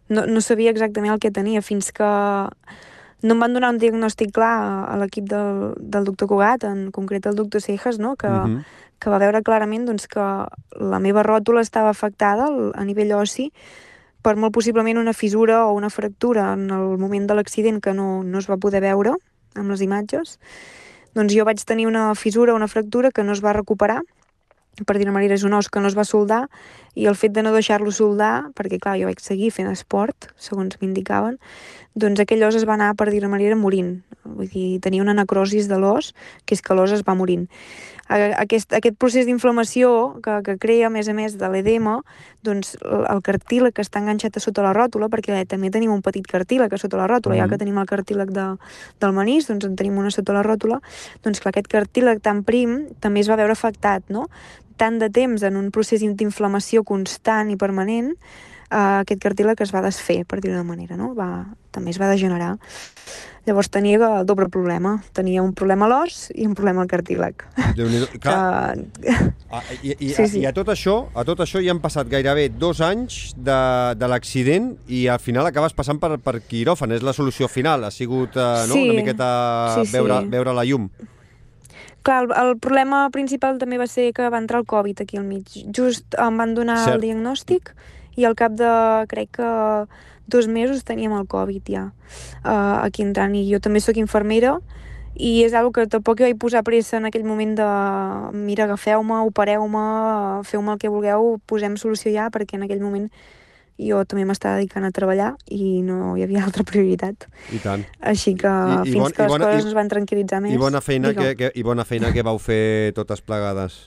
no, 0.10 0.26
no 0.26 0.42
sabia 0.42 0.74
exactament 0.74 1.14
el 1.14 1.22
que 1.22 1.32
tenia, 1.32 1.62
fins 1.62 1.92
que 1.94 2.10
no 3.24 3.36
em 3.36 3.40
van 3.40 3.54
donar 3.56 3.72
un 3.72 3.80
diagnòstic 3.80 4.34
clar 4.36 4.54
a 4.92 4.98
l'equip 5.00 5.30
del, 5.32 5.74
del 5.80 6.04
doctor 6.04 6.28
Cugat, 6.28 6.66
en 6.68 6.90
concret 6.92 7.26
el 7.30 7.40
doctor 7.40 7.64
Cejas, 7.64 7.98
no? 8.00 8.16
que, 8.16 8.28
uh 8.28 8.48
mhm. 8.48 8.58
-huh. 8.58 8.64
que 9.00 9.10
va 9.10 9.18
veure 9.20 9.42
clarament 9.42 9.86
doncs, 9.86 10.08
que 10.08 10.20
la 10.80 11.00
meva 11.00 11.24
ròtula 11.24 11.62
estava 11.62 11.90
afectada 11.90 12.48
a 12.74 12.84
nivell 12.84 13.14
ossi 13.14 13.52
per 14.22 14.36
molt 14.36 14.54
possiblement 14.54 14.98
una 14.98 15.14
fissura 15.14 15.66
o 15.68 15.74
una 15.74 15.90
fractura 15.90 16.54
en 16.54 16.70
el 16.70 16.98
moment 16.98 17.28
de 17.28 17.36
l'accident 17.36 17.82
que 17.82 17.94
no, 17.94 18.24
no 18.24 18.40
es 18.40 18.50
va 18.50 18.58
poder 18.58 18.82
veure 18.82 19.16
amb 19.56 19.70
les 19.70 19.82
imatges, 19.82 20.40
doncs 21.14 21.36
jo 21.36 21.46
vaig 21.46 21.64
tenir 21.66 21.88
una 21.88 22.16
fissura 22.16 22.54
o 22.54 22.56
una 22.56 22.68
fractura 22.68 23.12
que 23.12 23.24
no 23.24 23.34
es 23.34 23.44
va 23.44 23.54
recuperar, 23.54 24.02
per 24.86 24.98
dir 24.98 25.06
una 25.06 25.16
manera 25.16 25.38
és 25.38 25.44
un 25.46 25.54
os 25.54 25.70
que 25.70 25.82
no 25.82 25.90
es 25.92 25.98
va 25.98 26.06
soldar, 26.08 26.48
i 26.98 27.06
el 27.10 27.18
fet 27.18 27.34
de 27.36 27.44
no 27.46 27.54
deixar-lo 27.54 27.94
soldar, 27.94 28.50
perquè 28.58 28.80
clar, 28.82 28.98
jo 29.02 29.10
vaig 29.10 29.22
seguir 29.22 29.52
fent 29.54 29.70
esport, 29.70 30.32
segons 30.38 30.80
m'indicaven, 30.82 31.38
doncs 31.94 32.24
aquell 32.24 32.46
os 32.48 32.58
es 32.58 32.66
va 32.66 32.74
anar, 32.78 32.94
per 32.98 33.12
dir 33.12 33.22
una 33.22 33.34
manera, 33.36 33.58
morint. 33.58 34.00
Vull 34.24 34.50
dir, 34.50 34.80
tenia 34.82 35.04
una 35.04 35.14
necrosis 35.14 35.70
de 35.70 35.78
l'os, 35.78 36.14
que 36.46 36.58
és 36.58 36.64
que 36.66 36.74
l'os 36.78 36.94
es 36.96 37.06
va 37.06 37.18
morint 37.18 37.50
aquest, 38.10 38.74
aquest 38.76 38.98
procés 39.00 39.26
d'inflamació 39.26 40.20
que, 40.24 40.40
que 40.44 40.58
crea, 40.60 40.88
a 40.88 40.92
més 40.94 41.08
a 41.08 41.16
més 41.16 41.38
de 41.40 41.50
l'edema, 41.50 42.00
doncs 42.44 42.76
el 42.84 43.22
cartíleg 43.24 43.74
que 43.74 43.84
està 43.86 44.02
enganxat 44.02 44.38
a 44.38 44.44
sota 44.44 44.66
la 44.66 44.74
ròtula, 44.76 45.10
perquè 45.10 45.46
també 45.50 45.72
tenim 45.72 45.94
un 45.94 46.04
petit 46.04 46.28
cartíleg 46.28 46.74
a 46.74 46.80
sota 46.82 47.00
la 47.00 47.08
ròtula, 47.08 47.36
mm. 47.36 47.40
ja 47.40 47.50
que 47.50 47.60
tenim 47.62 47.80
el 47.80 47.88
cartíleg 47.90 48.34
de, 48.36 48.48
del 49.00 49.16
manís, 49.16 49.48
doncs 49.48 49.70
en 49.70 49.78
tenim 49.80 49.98
una 49.98 50.12
sota 50.12 50.36
la 50.36 50.44
ròtula, 50.44 50.82
doncs 51.24 51.40
clar, 51.40 51.54
aquest 51.54 51.72
cartíleg 51.72 52.22
tan 52.24 52.44
prim 52.44 52.90
també 53.00 53.24
es 53.24 53.32
va 53.32 53.40
veure 53.40 53.56
afectat, 53.56 54.06
no? 54.12 54.28
Tant 54.78 54.98
de 55.00 55.10
temps 55.14 55.44
en 55.46 55.56
un 55.56 55.70
procés 55.72 56.04
d'inflamació 56.04 56.84
constant 56.84 57.52
i 57.54 57.60
permanent, 57.60 58.12
eh, 58.74 59.04
aquest 59.04 59.22
cartíleg 59.24 59.62
es 59.64 59.72
va 59.74 59.84
desfer, 59.86 60.24
per 60.26 60.42
dir-ho 60.42 60.64
manera, 60.68 60.98
no? 61.00 61.14
Va, 61.16 61.46
també 61.72 61.94
es 61.94 62.02
va 62.02 62.12
degenerar. 62.12 62.58
Llavors 63.44 63.68
tenia 63.68 64.00
el 64.00 64.26
doble 64.26 64.48
problema. 64.48 64.94
Tenia 65.12 65.44
un 65.44 65.52
problema 65.52 65.90
a 65.90 65.92
l'os 65.92 66.30
i 66.32 66.46
un 66.48 66.54
problema 66.56 66.84
al 66.84 66.88
cartíleg. 66.88 67.44
Clar. 68.24 68.78
Que... 68.96 69.16
Ah, 69.52 69.62
i, 69.82 69.92
i, 69.98 70.12
sí, 70.16 70.28
sí. 70.32 70.40
I 70.40 70.48
a 70.48 70.54
tot 70.56 70.72
això, 70.72 70.96
a 71.12 71.26
tot 71.28 71.44
això 71.44 71.60
ja 71.64 71.74
han 71.76 71.82
passat 71.84 72.08
gairebé 72.12 72.48
dos 72.56 72.80
anys 72.82 73.34
de, 73.36 73.58
de 74.00 74.10
l'accident 74.10 74.72
i 74.88 75.06
al 75.12 75.20
final 75.20 75.50
acabes 75.50 75.76
passant 75.76 76.00
per, 76.00 76.16
per 76.24 76.38
quiròfan. 76.40 76.96
És 76.96 77.04
la 77.04 77.16
solució 77.16 77.52
final. 77.52 77.84
Ha 77.84 77.92
sigut 77.92 78.40
eh, 78.40 78.48
no? 78.70 78.78
sí. 78.78 78.86
una 78.88 78.96
miqueta 79.02 79.28
sí, 79.76 79.90
sí. 79.90 79.98
Veure, 79.98 80.24
veure 80.32 80.56
la 80.56 80.64
llum. 80.70 80.88
Clar, 82.04 82.24
el, 82.24 82.32
el 82.36 82.58
problema 82.64 83.06
principal 83.12 83.60
també 83.60 83.80
va 83.80 83.88
ser 83.92 84.10
que 84.16 84.32
va 84.32 84.40
entrar 84.40 84.64
el 84.64 84.68
Covid 84.72 85.04
aquí 85.04 85.20
al 85.20 85.28
mig. 85.28 85.52
Just 85.76 86.16
em 86.20 86.40
van 86.40 86.56
donar 86.56 86.80
Cert. 86.84 86.96
el 86.96 87.06
diagnòstic 87.10 87.76
i 88.16 88.28
al 88.28 88.36
cap 88.40 88.56
de, 88.56 88.72
crec 89.12 89.36
que 89.40 89.52
dos 90.28 90.48
mesos 90.48 90.84
teníem 90.84 91.14
el 91.14 91.28
Covid 91.28 91.64
ja 91.68 91.84
uh, 92.46 92.84
aquí 92.84 93.04
entrant 93.04 93.36
i 93.36 93.46
jo 93.50 93.60
també 93.60 93.82
sóc 93.84 93.98
infermera 93.98 94.58
i 95.14 95.44
és 95.46 95.54
algo 95.54 95.72
que 95.72 95.86
tampoc 95.86 96.18
jo 96.20 96.26
vaig 96.26 96.40
posar 96.42 96.64
pressa 96.66 96.98
en 96.98 97.06
aquell 97.06 97.26
moment 97.26 97.54
de 97.58 97.68
mira, 98.34 98.66
agafeu-me, 98.66 99.22
opereu-me, 99.30 99.86
feu-me 100.48 100.74
el 100.74 100.82
que 100.82 100.90
vulgueu, 100.90 101.38
posem 101.46 101.78
solució 101.78 102.10
ja, 102.14 102.32
perquè 102.34 102.58
en 102.58 102.66
aquell 102.66 102.82
moment 102.82 103.12
jo 103.78 104.02
també 104.10 104.26
m'estava 104.26 104.58
dedicant 104.58 104.86
a 104.86 104.92
treballar 104.94 105.32
i 105.54 105.82
no 105.86 106.16
hi 106.18 106.26
havia 106.26 106.44
altra 106.48 106.66
prioritat. 106.66 107.28
I 107.54 107.62
tant. 107.62 107.86
Així 108.02 108.34
que 108.40 108.50
I, 108.50 108.82
fins 108.90 108.96
i 108.96 109.00
bon, 109.06 109.14
que 109.14 109.26
les 109.26 109.34
bona, 109.36 109.50
coses 109.52 109.66
i, 109.66 109.70
es 109.70 109.78
van 109.78 109.94
tranquil·litzar 109.94 110.42
més... 110.42 110.58
I 110.58 110.62
bona 110.62 110.82
feina, 110.82 111.14
que, 111.14 111.34
que, 111.38 111.54
I 111.54 111.66
bona 111.66 111.86
feina 111.86 112.14
que 112.14 112.26
vau 112.26 112.42
fer 112.42 112.94
totes 112.98 113.22
plegades. 113.22 113.84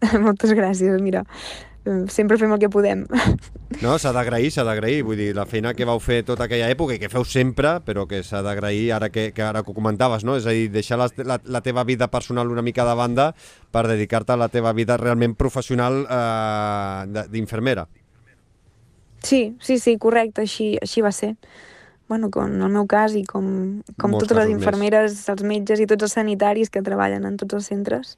Moltes 0.24 0.56
gràcies, 0.56 1.00
mira 1.04 1.26
sempre 2.12 2.38
fem 2.40 2.52
el 2.52 2.62
que 2.62 2.72
podem. 2.72 3.06
No, 3.82 3.96
s'ha 4.00 4.12
d'agrair, 4.14 4.46
s'ha 4.54 4.62
d'agrair, 4.64 5.02
vull 5.04 5.18
dir, 5.18 5.32
la 5.36 5.44
feina 5.44 5.72
que 5.76 5.84
vau 5.84 5.98
fer 6.00 6.20
tota 6.24 6.46
aquella 6.46 6.68
època 6.72 6.94
i 6.94 7.00
que 7.02 7.10
feu 7.12 7.26
sempre, 7.28 7.74
però 7.84 8.06
que 8.08 8.22
s'ha 8.24 8.38
d'agrair 8.40 8.92
ara 8.94 9.10
que, 9.12 9.26
que 9.34 9.42
ara 9.42 9.64
que 9.66 9.72
ho 9.72 9.74
comentaves, 9.76 10.24
no? 10.24 10.36
És 10.38 10.46
a 10.46 10.54
dir, 10.54 10.70
deixar 10.72 10.96
la, 11.00 11.08
la, 11.26 11.36
la 11.44 11.60
teva 11.66 11.84
vida 11.84 12.06
personal 12.08 12.48
una 12.54 12.62
mica 12.64 12.86
de 12.88 12.94
banda 12.96 13.26
per 13.74 13.84
dedicar-te 13.90 14.32
a 14.32 14.38
la 14.40 14.48
teva 14.48 14.72
vida 14.72 14.96
realment 14.96 15.34
professional 15.36 16.04
eh, 16.06 17.26
d'infermera. 17.34 17.88
Sí, 19.26 19.56
sí, 19.60 19.80
sí, 19.82 19.98
correcte, 19.98 20.46
així, 20.46 20.76
així 20.80 21.02
va 21.02 21.12
ser. 21.12 21.34
Bueno, 22.08 22.30
com 22.30 22.46
en 22.46 22.62
el 22.62 22.70
meu 22.70 22.86
cas 22.86 23.16
i 23.18 23.24
com, 23.26 23.46
com 23.98 24.14
totes 24.14 24.38
les 24.38 24.52
infermeres, 24.52 25.16
més. 25.16 25.28
els 25.32 25.42
metges 25.42 25.82
i 25.82 25.88
tots 25.90 26.06
els 26.06 26.14
sanitaris 26.14 26.70
que 26.70 26.84
treballen 26.86 27.26
en 27.26 27.36
tots 27.40 27.58
els 27.58 27.66
centres, 27.66 28.14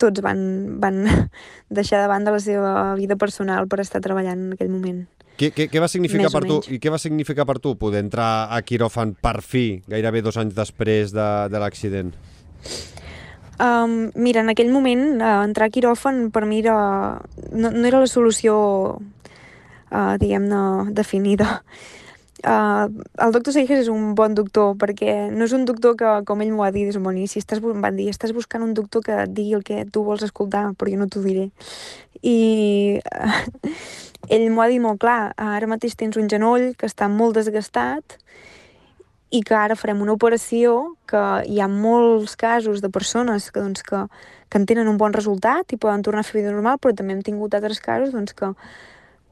tots 0.00 0.22
van, 0.24 0.40
van 0.80 1.04
deixar 1.78 2.02
de 2.02 2.10
banda 2.10 2.34
la 2.34 2.42
seva 2.42 2.94
vida 2.98 3.18
personal 3.20 3.68
per 3.68 3.82
estar 3.84 4.02
treballant 4.04 4.48
en 4.48 4.52
aquell 4.56 4.72
moment. 4.72 5.06
Què, 5.38 5.52
què, 5.54 5.68
què 5.70 5.78
va 5.78 5.86
significar 5.90 6.32
per 6.34 6.42
tu 6.48 6.58
i 6.74 6.80
què 6.82 6.90
va 6.90 6.98
significar 6.98 7.44
per 7.46 7.60
tu 7.62 7.76
poder 7.78 8.00
entrar 8.02 8.48
a 8.50 8.58
quiròfan 8.66 9.14
per 9.22 9.38
fi, 9.46 9.82
gairebé 9.86 10.22
dos 10.26 10.38
anys 10.40 10.56
després 10.56 11.14
de, 11.14 11.28
de 11.52 11.60
l'accident? 11.62 12.10
Um, 13.58 14.10
mira, 14.18 14.42
en 14.42 14.50
aquell 14.50 14.72
moment 14.74 15.20
uh, 15.20 15.44
entrar 15.46 15.68
a 15.68 15.74
quiròfan 15.74 16.28
per 16.34 16.44
mi 16.46 16.60
era, 16.62 16.74
no, 17.50 17.70
no 17.70 17.86
era 17.86 18.02
la 18.02 18.10
solució 18.10 18.54
uh, 18.98 20.14
diguem-ne 20.18 20.90
definida 20.94 21.62
Uh, 22.46 22.86
el 23.18 23.32
doctor 23.34 23.50
Seixas 23.50 23.80
és 23.82 23.88
un 23.90 24.12
bon 24.14 24.34
doctor 24.38 24.76
perquè 24.78 25.14
no 25.34 25.48
és 25.48 25.54
un 25.56 25.64
doctor 25.66 25.96
que, 25.98 26.10
com 26.28 26.44
ell 26.44 26.52
m'ho 26.54 26.62
va 26.62 26.70
dir, 26.70 26.84
és 26.86 26.98
bon 27.02 27.16
si 27.26 27.40
estàs, 27.42 27.58
van 27.58 27.96
dir, 27.98 28.06
estàs 28.12 28.30
buscant 28.36 28.62
un 28.62 28.76
doctor 28.78 29.02
que 29.02 29.16
et 29.24 29.32
digui 29.34 29.56
el 29.58 29.64
que 29.66 29.82
tu 29.90 30.04
vols 30.06 30.22
escoltar, 30.22 30.68
però 30.78 30.92
jo 30.92 31.00
no 31.00 31.08
t'ho 31.10 31.24
diré. 31.24 31.48
I 32.22 33.00
uh, 33.02 33.42
ell 34.34 34.46
m'ho 34.52 34.62
ha 34.62 34.68
dit 34.70 34.82
molt 34.82 35.02
clar, 35.02 35.34
ara 35.34 35.66
mateix 35.66 35.98
tens 35.98 36.18
un 36.20 36.30
genoll 36.30 36.74
que 36.78 36.86
està 36.86 37.10
molt 37.10 37.34
desgastat 37.40 38.20
i 39.30 39.42
que 39.42 39.56
ara 39.58 39.76
farem 39.76 40.00
una 40.00 40.14
operació 40.14 40.94
que 41.10 41.22
hi 41.50 41.58
ha 41.60 41.68
molts 41.68 42.36
casos 42.38 42.80
de 42.84 42.88
persones 42.88 43.50
que, 43.50 43.60
doncs, 43.60 43.82
que, 43.82 44.04
que 44.48 44.60
en 44.60 44.68
tenen 44.68 44.88
un 44.88 44.96
bon 45.00 45.12
resultat 45.12 45.74
i 45.74 45.80
poden 45.80 46.06
tornar 46.06 46.22
a 46.22 46.28
fer 46.28 46.40
vida 46.40 46.54
normal, 46.54 46.78
però 46.78 46.94
també 46.94 47.16
hem 47.16 47.24
tingut 47.26 47.58
altres 47.58 47.82
casos 47.84 48.14
doncs, 48.14 48.32
que 48.32 48.54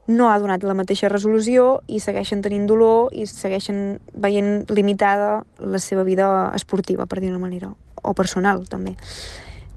no 0.07 0.29
ha 0.31 0.39
donat 0.39 0.63
la 0.63 0.75
mateixa 0.77 1.09
resolució 1.11 1.81
i 1.87 1.99
segueixen 1.99 2.41
tenint 2.41 2.65
dolor 2.67 3.11
i 3.11 3.27
segueixen 3.27 3.99
veient 4.15 4.65
limitada 4.71 5.43
la 5.59 5.79
seva 5.83 6.05
vida 6.07 6.29
esportiva, 6.55 7.05
per 7.05 7.19
dir 7.19 7.31
una 7.33 7.43
manera, 7.43 7.73
o 8.01 8.13
personal, 8.15 8.63
també. 8.71 8.95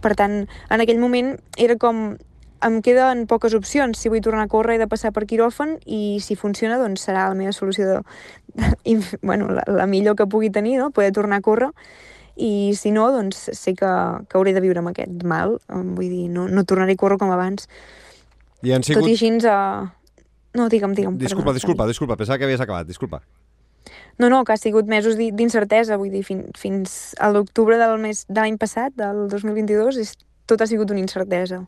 Per 0.01 0.15
tant, 0.17 0.45
en 0.47 0.81
aquell 0.81 1.01
moment 1.03 1.35
era 1.59 1.77
com 1.77 2.15
em 2.61 2.83
queden 2.85 3.25
poques 3.27 3.55
opcions. 3.57 3.99
Si 3.99 4.13
vull 4.13 4.23
tornar 4.25 4.45
a 4.47 4.53
córrer 4.53 4.77
he 4.77 4.83
de 4.83 4.89
passar 4.89 5.13
per 5.17 5.27
quiròfan 5.29 5.79
i 5.87 6.21
si 6.21 6.37
funciona 6.37 6.79
doncs 6.81 7.07
serà 7.09 7.27
la 7.29 7.37
meva 7.39 7.53
solució 7.57 7.89
de, 7.89 7.99
de, 8.85 9.19
bueno, 9.23 9.49
la, 9.49 9.65
la 9.67 9.89
millor 9.91 10.17
que 10.17 10.29
pugui 10.29 10.53
tenir, 10.53 10.79
no? 10.79 10.91
poder 10.91 11.13
tornar 11.17 11.41
a 11.41 11.45
córrer 11.47 11.71
i 12.41 12.73
si 12.77 12.93
no, 12.93 13.11
doncs 13.13 13.51
sé 13.57 13.75
que, 13.77 13.89
que 14.29 14.39
hauré 14.39 14.55
de 14.57 14.63
viure 14.65 14.81
amb 14.81 14.93
aquest 14.93 15.25
mal. 15.29 15.59
Vull 15.69 16.09
dir, 16.09 16.29
no, 16.33 16.47
no 16.49 16.65
tornaré 16.65 16.97
a 16.97 17.01
córrer 17.01 17.19
com 17.21 17.33
abans. 17.35 17.69
I 18.65 18.73
han 18.77 18.85
sigut... 18.85 19.03
Tot 19.03 19.11
i 19.11 19.17
així, 19.17 19.33
no, 20.55 20.69
digue'm, 20.69 20.95
digue'm. 20.97 21.19
Disculpa, 21.19 21.51
perdona, 21.51 21.61
disculpa, 21.61 21.87
disculpa, 21.87 22.17
pensava 22.19 22.39
que 22.39 22.49
havies 22.49 22.61
acabat, 22.61 22.89
disculpa. 22.89 23.23
No, 24.21 24.29
no, 24.29 24.43
que 24.45 24.53
ha 24.53 24.61
sigut 24.61 24.91
mesos 24.91 25.17
d'incertesa, 25.17 25.97
vull 25.97 26.13
dir, 26.13 26.25
fins, 26.27 26.51
fins 26.61 26.99
a 27.19 27.31
l'octubre 27.33 27.79
del 27.81 27.97
mes 28.03 28.27
de 28.29 28.37
l'any 28.37 28.59
passat, 28.61 28.93
del 28.99 29.27
2022, 29.33 30.01
és, 30.03 30.13
tot 30.51 30.61
ha 30.61 30.69
sigut 30.69 30.91
una 30.93 31.01
incertesa. 31.01 31.63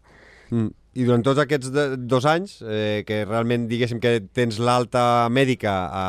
Mm. 0.51 0.73
I 0.93 1.07
durant 1.09 1.23
tots 1.25 1.41
aquests 1.41 1.71
de, 1.73 1.85
dos 1.97 2.27
anys, 2.29 2.59
eh, 2.61 3.01
que 3.09 3.23
realment 3.25 3.65
diguéssim 3.71 3.97
que 4.03 4.19
tens 4.37 4.59
l'alta 4.61 5.31
mèdica 5.33 5.73
a 5.89 6.05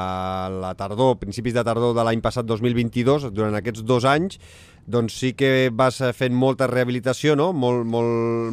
la 0.52 0.74
tardor, 0.76 1.16
principis 1.22 1.56
de 1.56 1.64
tardor 1.64 1.94
de 1.96 2.04
l'any 2.04 2.20
passat 2.20 2.44
2022, 2.50 3.30
durant 3.32 3.56
aquests 3.56 3.86
dos 3.88 4.04
anys, 4.04 4.42
doncs 4.84 5.16
sí 5.16 5.32
que 5.40 5.70
vas 5.72 6.02
fent 6.18 6.36
molta 6.36 6.68
rehabilitació, 6.68 7.38
no? 7.40 7.54
Molt, 7.56 7.88
molt, 7.88 8.52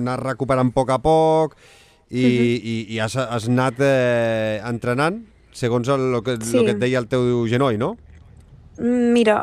anar 0.00 0.18
recuperant 0.24 0.72
a 0.72 0.74
poc 0.74 0.90
a 0.90 0.98
poc 0.98 1.54
i, 2.10 2.24
uh 2.24 2.30
-huh. 2.30 2.44
i, 2.72 2.86
i 2.94 3.00
has, 3.00 3.16
has 3.16 3.48
anat 3.48 3.80
eh, 3.80 4.60
entrenant 4.64 5.24
segons 5.52 5.88
el, 5.88 6.14
el, 6.14 6.22
que, 6.22 6.36
sí. 6.44 6.58
el 6.58 6.64
que 6.64 6.76
et 6.76 6.82
deia 6.82 7.00
el 7.02 7.08
teu 7.10 7.46
genoll, 7.50 7.78
no? 7.78 7.96
Mira, 8.78 9.40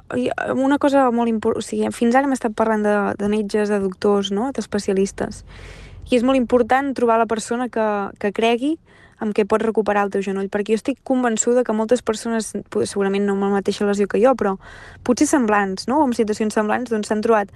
una 0.55 0.77
cosa 0.79 1.09
molt 1.11 1.27
important, 1.27 1.59
o 1.59 1.65
sigui, 1.65 1.89
fins 1.91 2.15
ara 2.15 2.23
hem 2.23 2.35
estat 2.37 2.53
parlant 2.55 2.85
de, 2.85 2.95
de 3.19 3.27
metges, 3.27 3.67
de 3.67 3.81
doctors, 3.83 4.31
no? 4.31 4.51
d'especialistes, 4.55 5.43
i 6.07 6.15
és 6.15 6.23
molt 6.23 6.39
important 6.39 6.93
trobar 6.95 7.17
la 7.19 7.27
persona 7.27 7.67
que, 7.67 7.87
que 8.21 8.31
cregui 8.31 8.77
amb 9.19 9.35
què 9.35 9.43
pots 9.47 9.65
recuperar 9.65 10.05
el 10.05 10.13
teu 10.13 10.23
genoll, 10.23 10.47
perquè 10.51 10.71
jo 10.71 10.79
estic 10.79 11.01
convençuda 11.07 11.65
que 11.67 11.75
moltes 11.75 12.03
persones, 12.03 12.53
segurament 12.87 13.27
no 13.27 13.35
amb 13.35 13.47
la 13.47 13.51
mateixa 13.57 13.87
lesió 13.87 14.07
que 14.11 14.21
jo, 14.23 14.31
però 14.39 14.55
potser 15.03 15.27
semblants, 15.27 15.89
no? 15.91 15.99
o 15.99 16.07
amb 16.07 16.15
situacions 16.15 16.55
semblants, 16.55 16.91
doncs 16.91 17.11
s'han 17.11 17.23
trobat, 17.25 17.51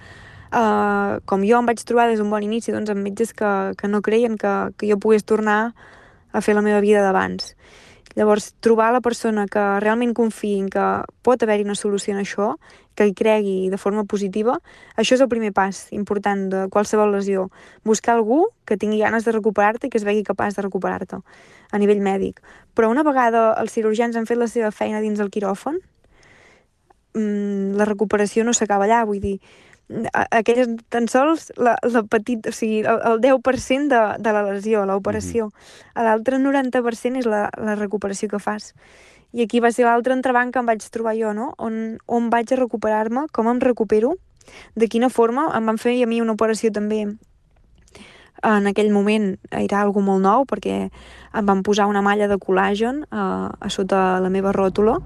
uh, 0.54 1.20
com 1.26 1.44
jo 1.46 1.58
em 1.58 1.70
vaig 1.70 1.82
trobar 1.86 2.08
des 2.10 2.20
d'un 2.20 2.30
bon 2.30 2.44
inici, 2.44 2.72
doncs 2.74 2.90
amb 2.90 3.02
metges 3.04 3.32
que, 3.36 3.50
que 3.78 3.88
no 3.88 4.02
creien 4.02 4.36
que, 4.38 4.54
que 4.76 4.90
jo 4.90 4.98
pogués 4.98 5.24
tornar 5.24 5.72
a 6.32 6.40
fer 6.40 6.54
la 6.54 6.62
meva 6.62 6.80
vida 6.80 7.02
d'abans. 7.02 7.54
Llavors, 8.18 8.54
trobar 8.58 8.90
la 8.90 9.00
persona 9.00 9.44
que 9.46 9.62
realment 9.78 10.10
confiï 10.18 10.56
en 10.58 10.66
que 10.70 10.86
pot 11.22 11.42
haver-hi 11.42 11.62
una 11.62 11.76
solució 11.78 12.10
en 12.16 12.18
això, 12.24 12.48
que 12.98 13.06
hi 13.06 13.14
cregui 13.14 13.70
de 13.70 13.78
forma 13.78 14.02
positiva, 14.04 14.56
això 14.98 15.14
és 15.14 15.22
el 15.22 15.30
primer 15.30 15.52
pas 15.54 15.84
important 15.94 16.48
de 16.50 16.64
qualsevol 16.74 17.14
lesió. 17.14 17.46
Buscar 17.86 18.16
algú 18.16 18.48
que 18.66 18.76
tingui 18.76 18.98
ganes 18.98 19.24
de 19.24 19.36
recuperar-te 19.36 19.86
i 19.86 19.90
que 19.90 20.00
es 20.00 20.04
vegi 20.04 20.26
capaç 20.26 20.58
de 20.58 20.66
recuperar-te 20.66 21.22
a 21.70 21.78
nivell 21.78 22.02
mèdic. 22.02 22.42
Però 22.74 22.90
una 22.90 23.06
vegada 23.06 23.54
els 23.62 23.78
cirurgians 23.78 24.18
han 24.18 24.26
fet 24.26 24.42
la 24.42 24.50
seva 24.50 24.72
feina 24.74 25.00
dins 25.00 25.22
el 25.22 25.30
quiròfan, 25.30 25.78
mm, 27.14 27.78
la 27.78 27.86
recuperació 27.86 28.42
no 28.44 28.52
s'acaba 28.52 28.90
allà, 28.90 29.04
vull 29.06 29.22
dir, 29.22 29.38
aquelles 30.30 30.68
tan 30.88 31.08
sols 31.08 31.50
la, 31.56 31.76
la 31.82 32.02
petit, 32.06 32.46
o 32.46 32.54
sigui, 32.54 32.80
el, 32.84 33.00
el 33.12 33.22
10% 33.22 33.90
de, 33.90 34.02
de 34.22 34.32
la 34.32 34.42
lesió, 34.46 34.84
l'operació. 34.86 35.46
Mm 35.46 35.50
-hmm. 35.50 36.04
L'altre 36.04 36.38
90% 36.38 37.18
és 37.18 37.26
la, 37.26 37.50
la 37.58 37.74
recuperació 37.74 38.28
que 38.28 38.38
fas. 38.38 38.74
I 39.32 39.42
aquí 39.42 39.60
va 39.60 39.70
ser 39.72 39.84
l'altre 39.84 40.12
entrebanc 40.12 40.52
que 40.52 40.58
em 40.58 40.66
vaig 40.66 40.82
trobar 40.90 41.14
jo, 41.16 41.32
no? 41.32 41.54
On, 41.58 41.98
on 42.06 42.30
vaig 42.30 42.52
a 42.52 42.56
recuperar-me, 42.56 43.26
com 43.32 43.48
em 43.48 43.60
recupero, 43.60 44.14
de 44.74 44.88
quina 44.88 45.08
forma. 45.08 45.50
Em 45.54 45.66
van 45.66 45.78
fer 45.78 46.02
a 46.02 46.06
mi 46.06 46.20
una 46.20 46.32
operació 46.32 46.70
també 46.72 47.06
en 48.42 48.66
aquell 48.66 48.90
moment 48.90 49.38
era 49.50 49.80
algo 49.80 50.00
molt 50.00 50.22
nou 50.22 50.46
perquè 50.48 50.88
em 50.88 51.46
van 51.46 51.62
posar 51.62 51.86
una 51.86 52.02
malla 52.02 52.28
de 52.28 52.38
col·làgen 52.38 53.04
a, 53.10 53.52
a 53.60 53.68
sota 53.68 54.20
la 54.20 54.30
meva 54.30 54.52
ròtula 54.52 54.98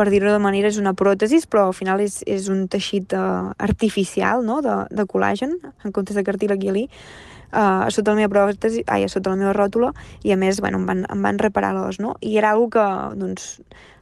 per 0.00 0.08
dir-ho 0.08 0.30
de 0.32 0.40
manera, 0.40 0.70
és 0.72 0.78
una 0.80 0.94
pròtesi, 0.96 1.42
però 1.52 1.66
al 1.68 1.74
final 1.76 2.00
és, 2.00 2.22
és 2.24 2.48
un 2.48 2.64
teixit 2.72 3.12
uh, 3.12 3.50
artificial 3.60 4.40
no? 4.46 4.62
de, 4.64 4.78
de 4.88 5.04
col·làgen, 5.04 5.58
en 5.60 5.92
comptes 5.92 6.16
de 6.16 6.24
cartílag 6.24 6.62
hialí, 6.64 6.86
uh, 7.52 7.84
a 7.84 7.90
sota 7.92 8.14
la 8.14 8.22
meva 8.22 8.32
pròtesi, 8.32 8.86
ai, 8.88 9.04
a 9.04 9.12
sota 9.12 9.34
la 9.34 9.36
meva 9.36 9.52
ròtula, 9.52 9.92
i 10.24 10.32
a 10.32 10.38
més, 10.40 10.62
bueno, 10.64 10.80
em 10.80 10.86
van, 10.88 11.02
em 11.04 11.26
van 11.26 11.40
reparar 11.42 11.74
l'os, 11.76 12.00
no? 12.00 12.14
I 12.24 12.38
era 12.40 12.54
algo 12.54 12.70
que, 12.72 12.86
doncs, 13.20 13.58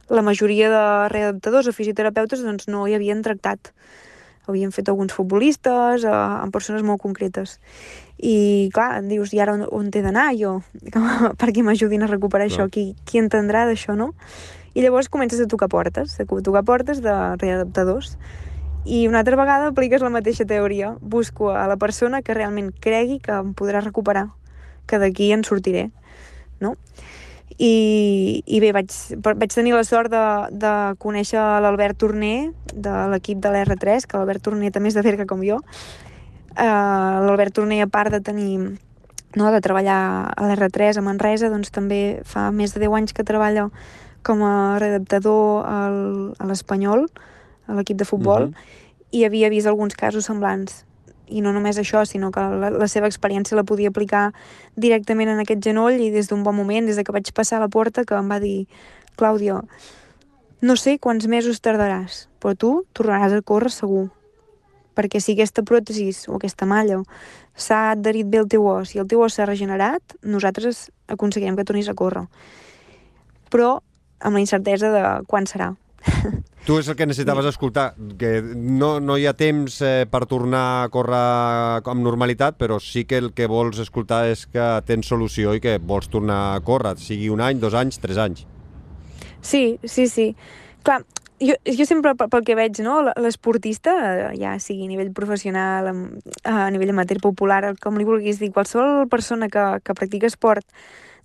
la 0.09 0.23
majoria 0.23 0.69
de 0.71 0.83
readaptadors 1.11 1.67
o 1.67 1.73
fisioterapeutes 1.75 2.45
doncs, 2.47 2.69
no 2.71 2.85
hi 2.87 2.95
havien 2.95 3.19
tractat. 3.25 3.73
Havien 4.49 4.71
fet 4.73 4.87
alguns 4.89 5.11
futbolistes, 5.13 6.05
uh, 6.07 6.13
amb 6.45 6.55
persones 6.55 6.85
molt 6.87 7.03
concretes. 7.03 7.57
I, 8.15 8.69
clar, 8.71 8.93
em 9.01 9.11
dius, 9.11 9.35
i 9.35 9.43
ara 9.43 9.57
on, 9.59 9.67
on 9.67 9.91
he 9.91 10.05
d'anar 10.05 10.29
jo? 10.39 10.61
perquè 11.43 11.65
m'ajudin 11.67 12.07
a 12.07 12.09
recuperar 12.09 12.47
no. 12.47 12.55
això? 12.55 12.69
Qui, 12.71 12.93
qui 13.03 13.19
entendrà 13.19 13.67
d'això, 13.67 13.99
no? 13.99 14.13
I 14.79 14.81
llavors 14.81 15.09
comences 15.09 15.41
a 15.41 15.45
tocar 15.45 15.67
portes, 15.67 16.17
a 16.21 16.25
tocar 16.25 16.63
portes 16.63 17.01
de 17.03 17.11
readaptadors. 17.35 18.13
I 18.85 19.09
una 19.09 19.19
altra 19.19 19.35
vegada 19.35 19.67
apliques 19.67 19.99
la 19.99 20.09
mateixa 20.09 20.45
teoria. 20.47 20.93
Busco 21.01 21.49
a 21.51 21.67
la 21.67 21.75
persona 21.75 22.21
que 22.21 22.33
realment 22.33 22.69
cregui 22.71 23.17
que 23.19 23.35
em 23.35 23.51
podrà 23.51 23.81
recuperar, 23.83 24.29
que 24.87 25.01
d'aquí 25.03 25.33
en 25.35 25.43
sortiré, 25.43 25.89
no? 26.63 26.77
I, 27.59 28.39
i 28.47 28.63
bé, 28.63 28.71
vaig, 28.71 28.95
vaig 29.19 29.51
tenir 29.51 29.75
la 29.75 29.83
sort 29.83 30.15
de, 30.15 30.23
de 30.55 30.73
conèixer 31.03 31.43
l'Albert 31.59 31.99
Torner 31.99 32.53
de 32.71 32.97
l'equip 33.11 33.43
de 33.43 33.51
l'R3, 33.51 34.07
que 34.07 34.15
l'Albert 34.15 34.47
Torner 34.47 34.71
també 34.71 34.95
és 34.95 34.95
de 34.95 35.03
cerca 35.03 35.27
com 35.27 35.43
jo. 35.43 35.59
Uh, 36.55 37.27
L'Albert 37.27 37.59
Torner, 37.59 37.83
a 37.83 37.91
part 37.91 38.15
de 38.15 38.23
tenir 38.23 38.53
no, 39.35 39.51
de 39.51 39.59
treballar 39.59 40.01
a 40.31 40.47
l'R3 40.47 41.03
a 41.03 41.03
Manresa, 41.03 41.51
doncs 41.51 41.67
també 41.67 42.21
fa 42.23 42.47
més 42.55 42.71
de 42.71 42.87
10 42.87 43.01
anys 43.03 43.11
que 43.17 43.27
treballa 43.27 43.73
com 44.23 44.43
a 44.43 44.77
redactador 44.79 45.65
al, 45.67 45.97
a 46.37 46.45
l'Espanyol, 46.49 47.07
a 47.67 47.77
l'equip 47.77 47.97
de 47.97 48.05
futbol, 48.05 48.43
uh 48.43 48.47
mhm. 48.47 48.53
-huh. 48.53 49.17
i 49.17 49.25
havia 49.25 49.49
vist 49.49 49.67
alguns 49.67 49.95
casos 49.95 50.25
semblants. 50.25 50.85
I 51.27 51.41
no 51.41 51.53
només 51.53 51.77
això, 51.77 52.05
sinó 52.05 52.31
que 52.31 52.39
la, 52.39 52.69
la 52.69 52.87
seva 52.87 53.07
experiència 53.07 53.55
la 53.55 53.63
podia 53.63 53.89
aplicar 53.89 54.33
directament 54.75 55.29
en 55.29 55.39
aquest 55.39 55.61
genoll 55.63 55.99
i 56.01 56.09
des 56.09 56.27
d'un 56.27 56.43
bon 56.43 56.55
moment, 56.55 56.85
des 56.85 56.95
de 56.95 57.03
que 57.03 57.11
vaig 57.11 57.31
passar 57.33 57.57
a 57.57 57.61
la 57.61 57.69
porta, 57.69 58.03
que 58.03 58.15
em 58.15 58.29
va 58.29 58.39
dir 58.39 58.67
Clàudia, 59.15 59.61
no 60.61 60.75
sé 60.75 60.97
quants 60.99 61.23
mesos 61.27 61.61
tardaràs, 61.63 62.27
però 62.43 62.51
tu 62.51 62.69
tornaràs 62.91 63.31
a 63.31 63.41
córrer 63.41 63.71
segur. 63.71 64.09
Perquè 64.91 65.21
si 65.23 65.31
aquesta 65.31 65.63
pròtesi 65.63 66.11
o 66.27 66.35
aquesta 66.35 66.65
malla 66.67 66.97
s'ha 67.55 67.91
adherit 67.91 68.27
bé 68.27 68.41
al 68.41 68.49
teu 68.51 68.65
os 68.67 68.91
i 68.91 68.99
el 68.99 69.07
teu 69.07 69.21
os 69.23 69.37
s'ha 69.37 69.47
regenerat, 69.47 70.17
nosaltres 70.19 70.89
aconseguirem 71.07 71.55
que 71.55 71.63
tornis 71.63 71.87
a 71.87 71.95
córrer. 71.95 72.25
Però 73.47 73.79
amb 74.19 74.35
la 74.35 74.43
incertesa 74.43 74.91
de 74.93 75.03
quan 75.27 75.47
serà. 75.49 75.73
Tu 76.67 76.75
és 76.77 76.89
el 76.91 76.95
que 76.99 77.07
necessitaves 77.07 77.47
escoltar, 77.49 77.93
que 78.19 78.43
no, 78.43 78.99
no 79.01 79.15
hi 79.17 79.25
ha 79.25 79.33
temps 79.33 79.79
eh, 79.81 80.05
per 80.11 80.25
tornar 80.29 80.63
a 80.83 80.89
córrer 80.93 81.21
amb 81.79 82.03
normalitat, 82.03 82.59
però 82.59 82.77
sí 82.83 83.05
que 83.09 83.17
el 83.23 83.31
que 83.33 83.47
vols 83.49 83.79
escoltar 83.81 84.25
és 84.29 84.43
que 84.45 84.67
tens 84.85 85.09
solució 85.09 85.55
i 85.55 85.63
que 85.63 85.79
vols 85.79 86.11
tornar 86.11 86.41
a 86.51 86.59
córrer, 86.61 86.97
sigui 87.01 87.31
un 87.33 87.41
any, 87.41 87.57
dos 87.63 87.73
anys, 87.79 87.97
tres 88.03 88.19
anys. 88.21 88.45
Sí, 89.41 89.79
sí, 89.87 90.05
sí. 90.11 90.27
Clar, 90.83 90.99
jo, 91.41 91.55
jo 91.63 91.87
sempre, 91.87 92.13
pel 92.19 92.45
que 92.45 92.59
veig, 92.59 92.83
no, 92.85 92.99
l'esportista, 93.17 93.95
ja 94.37 94.57
sigui 94.61 94.85
a 94.85 94.91
nivell 94.91 95.13
professional, 95.15 95.89
a 96.43 96.69
nivell 96.75 96.93
amateur 96.93 97.23
popular, 97.23 97.63
com 97.81 97.97
li 97.97 98.07
vulguis 98.07 98.43
dir, 98.43 98.51
qualsevol 98.53 99.07
persona 99.09 99.49
que, 99.49 99.69
que 99.81 99.95
practica 99.97 100.29
esport 100.29 100.67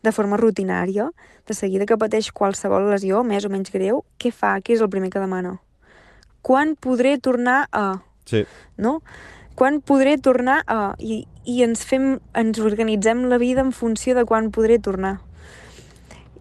de 0.04 0.12
forma 0.12 0.36
rutinària, 0.36 1.08
de 1.48 1.54
seguida 1.56 1.88
que 1.88 1.98
pateix 1.98 2.30
qualsevol 2.32 2.90
lesió, 2.92 3.22
més 3.24 3.46
o 3.48 3.50
menys 3.52 3.72
greu, 3.72 4.02
què 4.20 4.30
fa? 4.32 4.58
Què 4.60 4.76
és 4.76 4.84
el 4.84 4.90
primer 4.92 5.10
que 5.10 5.22
demana? 5.22 5.56
Quan 6.44 6.76
podré 6.76 7.16
tornar 7.18 7.64
a... 7.72 8.02
Sí. 8.28 8.44
No? 8.76 9.00
Quan 9.56 9.80
podré 9.80 10.18
tornar 10.20 10.60
a... 10.68 10.92
I, 11.00 11.24
i 11.48 11.62
ens, 11.64 11.84
fem, 11.88 12.18
ens 12.36 12.60
organitzem 12.60 13.24
la 13.32 13.40
vida 13.40 13.64
en 13.64 13.72
funció 13.72 14.14
de 14.16 14.26
quan 14.28 14.50
podré 14.52 14.78
tornar. 14.78 15.18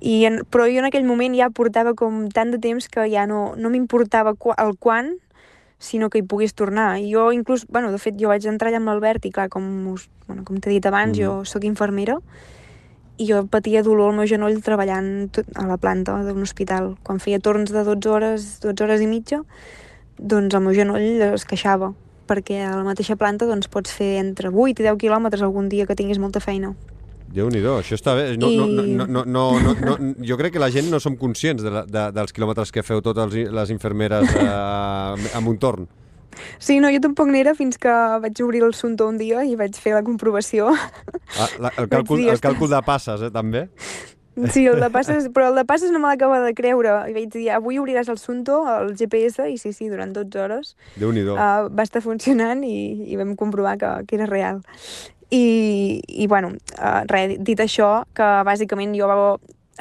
I 0.04 0.26
en, 0.28 0.42
però 0.52 0.68
jo 0.68 0.82
en 0.84 0.90
aquell 0.90 1.08
moment 1.08 1.36
ja 1.38 1.48
portava 1.56 1.94
com 1.96 2.26
tant 2.36 2.52
de 2.52 2.60
temps 2.60 2.90
que 2.92 3.08
ja 3.12 3.24
no, 3.30 3.54
no 3.56 3.72
m'importava 3.72 4.36
el 4.60 4.76
quan, 4.76 5.14
sinó 5.80 6.10
que 6.12 6.20
hi 6.20 6.28
pogués 6.28 6.56
tornar. 6.56 6.98
I 7.00 7.14
jo 7.14 7.30
inclús, 7.32 7.64
bueno, 7.72 7.92
de 7.96 8.00
fet, 8.04 8.20
jo 8.20 8.32
vaig 8.32 8.44
entrar 8.52 8.72
allà 8.72 8.84
amb 8.84 8.92
l'Albert 8.92 9.24
i 9.28 9.32
clar, 9.32 9.48
com, 9.52 9.64
us, 9.94 10.10
bueno, 10.28 10.44
com 10.44 10.60
t'he 10.60 10.76
dit 10.76 10.86
abans, 10.86 11.16
mm 11.16 11.22
-hmm. 11.22 11.40
jo 11.40 11.46
sóc 11.46 11.64
infermera 11.64 12.20
i 13.18 13.28
jo 13.30 13.44
patia 13.52 13.84
dolor 13.86 14.12
al 14.12 14.18
meu 14.18 14.28
genoll 14.30 14.62
treballant 14.66 15.30
a 15.60 15.68
la 15.70 15.78
planta 15.78 16.16
d'un 16.26 16.42
hospital. 16.42 16.94
Quan 17.06 17.22
feia 17.22 17.40
torns 17.40 17.74
de 17.74 17.84
12 17.86 18.10
hores, 18.10 18.48
12 18.64 18.86
hores 18.86 19.04
i 19.04 19.10
mitja, 19.10 19.44
doncs 20.18 20.56
el 20.56 20.66
meu 20.66 20.74
genoll 20.74 21.22
es 21.34 21.46
queixava, 21.46 21.92
perquè 22.30 22.64
a 22.66 22.74
la 22.78 22.88
mateixa 22.88 23.18
planta 23.20 23.46
doncs, 23.50 23.70
pots 23.70 23.94
fer 23.94 24.18
entre 24.22 24.50
8 24.50 24.82
i 24.82 24.90
10 24.90 24.98
quilòmetres 25.02 25.46
algun 25.46 25.70
dia 25.70 25.86
que 25.86 25.96
tinguis 25.96 26.22
molta 26.22 26.42
feina. 26.42 26.74
déu 27.34 27.50
nhi 27.50 27.64
això 27.66 27.96
està 27.98 28.14
bé. 28.16 28.38
No, 28.38 28.50
I... 28.50 28.58
no, 28.58 28.68
no, 28.68 29.06
no, 29.06 29.24
no, 29.26 29.46
no, 29.60 29.74
no, 29.98 30.14
jo 30.22 30.38
crec 30.38 30.54
que 30.54 30.62
la 30.62 30.70
gent 30.70 30.90
no 30.90 31.00
som 31.00 31.18
conscients 31.18 31.64
de 31.64 31.70
la, 31.70 31.86
de, 31.86 32.12
dels 32.14 32.34
quilòmetres 32.34 32.72
que 32.72 32.84
feu 32.84 33.02
totes 33.02 33.34
les 33.34 33.70
infermeres 33.74 34.30
a, 34.38 35.16
a 35.34 35.42
Montorn. 35.42 35.88
Sí, 36.60 36.80
no, 36.84 36.92
jo 36.94 37.02
tampoc 37.04 37.30
n'era 37.34 37.56
fins 37.58 37.80
que 37.82 37.94
vaig 38.24 38.42
obrir 38.46 38.64
el 38.66 38.74
Sunto 38.78 39.08
un 39.10 39.20
dia 39.22 39.44
i 39.46 39.56
vaig 39.60 39.78
fer 39.80 39.96
la 39.98 40.04
comprovació. 40.06 40.72
Ah, 40.74 41.50
la, 41.60 41.74
el, 41.78 41.90
càlcul, 41.94 42.24
dir, 42.24 42.34
el 42.34 42.44
càlcul 42.44 42.72
de 42.74 42.82
passes, 42.86 43.24
eh, 43.24 43.32
també? 43.34 43.68
Sí, 44.50 44.66
el 44.66 44.80
de 44.82 44.90
passes, 44.90 45.28
però 45.30 45.52
el 45.52 45.58
de 45.60 45.64
passes 45.70 45.92
no 45.94 46.00
me 46.02 46.10
l'acaba 46.10 46.40
de 46.42 46.56
creure. 46.58 46.96
I 47.10 47.14
vaig 47.14 47.30
dir, 47.36 47.46
avui 47.54 47.78
obriràs 47.78 48.10
el 48.10 48.18
Sunto, 48.18 48.64
el 48.80 48.96
GPS, 48.98 49.46
i 49.52 49.60
sí, 49.62 49.74
sí, 49.78 49.90
durant 49.92 50.14
12 50.16 50.42
hores 50.42 50.74
déu 50.98 51.12
nhi 51.14 51.22
uh, 51.30 51.70
va 51.70 51.86
estar 51.86 52.02
funcionant 52.02 52.64
i, 52.66 53.12
i 53.14 53.20
vam 53.20 53.36
comprovar 53.38 53.78
que, 53.78 53.92
que 54.10 54.18
era 54.18 54.26
real. 54.30 54.64
I, 55.30 56.02
i 56.10 56.26
bueno, 56.30 56.54
uh, 56.80 57.04
res, 57.10 57.38
dit 57.46 57.62
això, 57.62 58.04
que 58.18 58.26
bàsicament 58.46 58.98
jo 58.98 59.10
va, 59.10 59.18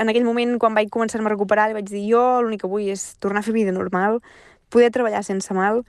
en 0.01 0.13
aquell 0.13 0.25
moment, 0.29 0.59
quan 0.61 0.77
vaig 0.77 0.93
començar-me 0.93 1.29
a 1.29 1.35
recuperar, 1.35 1.71
vaig 1.77 1.89
dir, 1.89 2.05
jo 2.13 2.23
l'únic 2.45 2.65
que 2.65 2.71
vull 2.71 2.93
és 2.93 3.15
tornar 3.25 3.41
a 3.41 3.47
fer 3.47 3.57
vida 3.57 3.73
normal, 3.73 4.21
poder 4.73 4.93
treballar 4.93 5.25
sense 5.25 5.53
mal, 5.57 5.83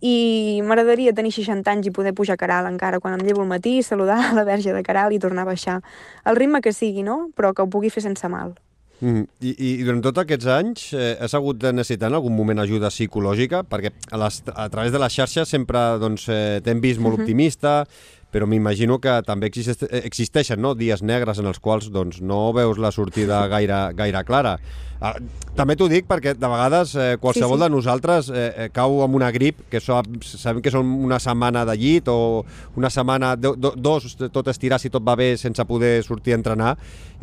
i 0.00 0.60
m'agradaria 0.64 1.12
tenir 1.12 1.32
60 1.34 1.70
anys 1.70 1.90
i 1.90 1.94
poder 1.94 2.14
pujar 2.14 2.38
a 2.38 2.40
Caral 2.40 2.70
encara 2.70 3.00
quan 3.00 3.18
em 3.18 3.26
llevo 3.26 3.42
al 3.42 3.50
matí, 3.50 3.82
saludar 3.82 4.32
la 4.38 4.44
verge 4.44 4.72
de 4.72 4.82
Caral 4.82 5.12
i 5.12 5.18
tornar 5.18 5.42
a 5.42 5.52
baixar. 5.52 5.80
El 6.24 6.36
ritme 6.36 6.62
que 6.62 6.72
sigui, 6.72 7.02
no? 7.02 7.30
Però 7.36 7.52
que 7.52 7.62
ho 7.62 7.70
pugui 7.70 7.90
fer 7.90 8.02
sense 8.06 8.28
mal. 8.28 8.54
Mm. 9.00 9.24
I, 9.40 9.52
I 9.56 9.68
durant 9.80 10.02
tots 10.04 10.20
aquests 10.20 10.48
anys 10.52 10.90
eh, 10.92 11.14
has 11.24 11.32
hagut 11.36 11.56
de 11.60 11.72
necessitar 11.72 12.10
en 12.10 12.18
algun 12.18 12.34
moment 12.36 12.60
ajuda 12.60 12.90
psicològica? 12.92 13.62
Perquè 13.64 13.94
a, 14.12 14.20
les, 14.20 14.40
a 14.52 14.66
través 14.72 14.92
de 14.92 15.00
les 15.00 15.16
xarxes 15.16 15.48
sempre 15.48 15.80
doncs, 16.02 16.26
eh, 16.28 16.60
t'hem 16.64 16.82
vist 16.84 17.00
molt 17.00 17.16
uh 17.16 17.18
-huh. 17.18 17.24
optimista, 17.24 17.86
però 18.30 18.46
m'imagino 18.46 19.00
que 19.02 19.18
també 19.26 19.50
existe, 19.50 19.88
existeixen 20.04 20.60
no? 20.62 20.74
dies 20.78 21.02
negres 21.02 21.40
en 21.42 21.50
els 21.50 21.58
quals 21.62 21.90
doncs, 21.90 22.20
no 22.22 22.50
veus 22.56 22.78
la 22.78 22.92
sortida 22.94 23.42
gaire, 23.52 23.88
gaire 23.98 24.24
clara. 24.28 24.58
Ah, 25.00 25.14
també 25.56 25.78
t'ho 25.80 25.86
dic 25.88 26.04
perquè 26.04 26.34
de 26.36 26.48
vegades 26.52 26.90
eh, 26.92 27.14
qualsevol 27.20 27.56
sí, 27.56 27.60
sí. 27.62 27.64
de 27.64 27.68
nosaltres 27.72 28.26
eh, 28.28 28.42
eh, 28.50 28.66
cau 28.68 28.98
amb 29.00 29.16
una 29.16 29.30
grip, 29.32 29.62
que 29.72 29.80
so, 29.80 29.96
sabem 30.20 30.60
que 30.60 30.72
són 30.72 30.90
una 31.06 31.16
setmana 31.22 31.62
de 31.64 31.76
llit 31.80 32.10
o 32.12 32.44
una 32.76 32.90
setmana, 32.92 33.32
do, 33.40 33.54
do, 33.56 33.72
dos, 33.80 34.12
tot 34.20 34.50
estirar 34.52 34.76
si 34.78 34.92
tot 34.92 35.06
va 35.06 35.16
bé 35.16 35.32
sense 35.40 35.64
poder 35.64 36.02
sortir 36.04 36.36
a 36.36 36.40
entrenar 36.42 36.74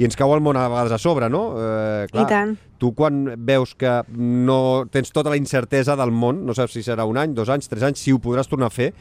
i 0.01 0.09
ens 0.09 0.17
cau 0.17 0.33
el 0.33 0.41
món 0.41 0.57
a 0.57 0.65
vegades 0.71 0.97
a 0.97 0.99
sobre, 1.01 1.29
no? 1.29 1.43
Eh, 1.53 2.09
clar, 2.09 2.25
I 2.25 2.33
tant. 2.33 2.57
Tu 2.81 2.91
quan 2.97 3.23
veus 3.45 3.75
que 3.77 3.93
no 4.17 4.59
tens 4.93 5.13
tota 5.13 5.29
la 5.33 5.37
incertesa 5.37 5.95
del 5.97 6.09
món, 6.13 6.43
no 6.49 6.57
saps 6.57 6.73
si 6.77 6.85
serà 6.85 7.05
un 7.09 7.21
any, 7.21 7.37
dos 7.37 7.49
anys, 7.53 7.69
tres 7.69 7.85
anys, 7.85 8.01
si 8.01 8.13
ho 8.13 8.21
podràs 8.21 8.49
tornar 8.49 8.69
a 8.69 8.73
fer, 8.73 8.91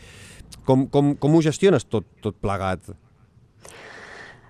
com, 0.64 0.86
com, 0.90 1.14
com 1.16 1.34
ho 1.34 1.42
gestiones 1.44 1.86
tot, 1.86 2.06
tot 2.22 2.36
plegat? 2.42 2.92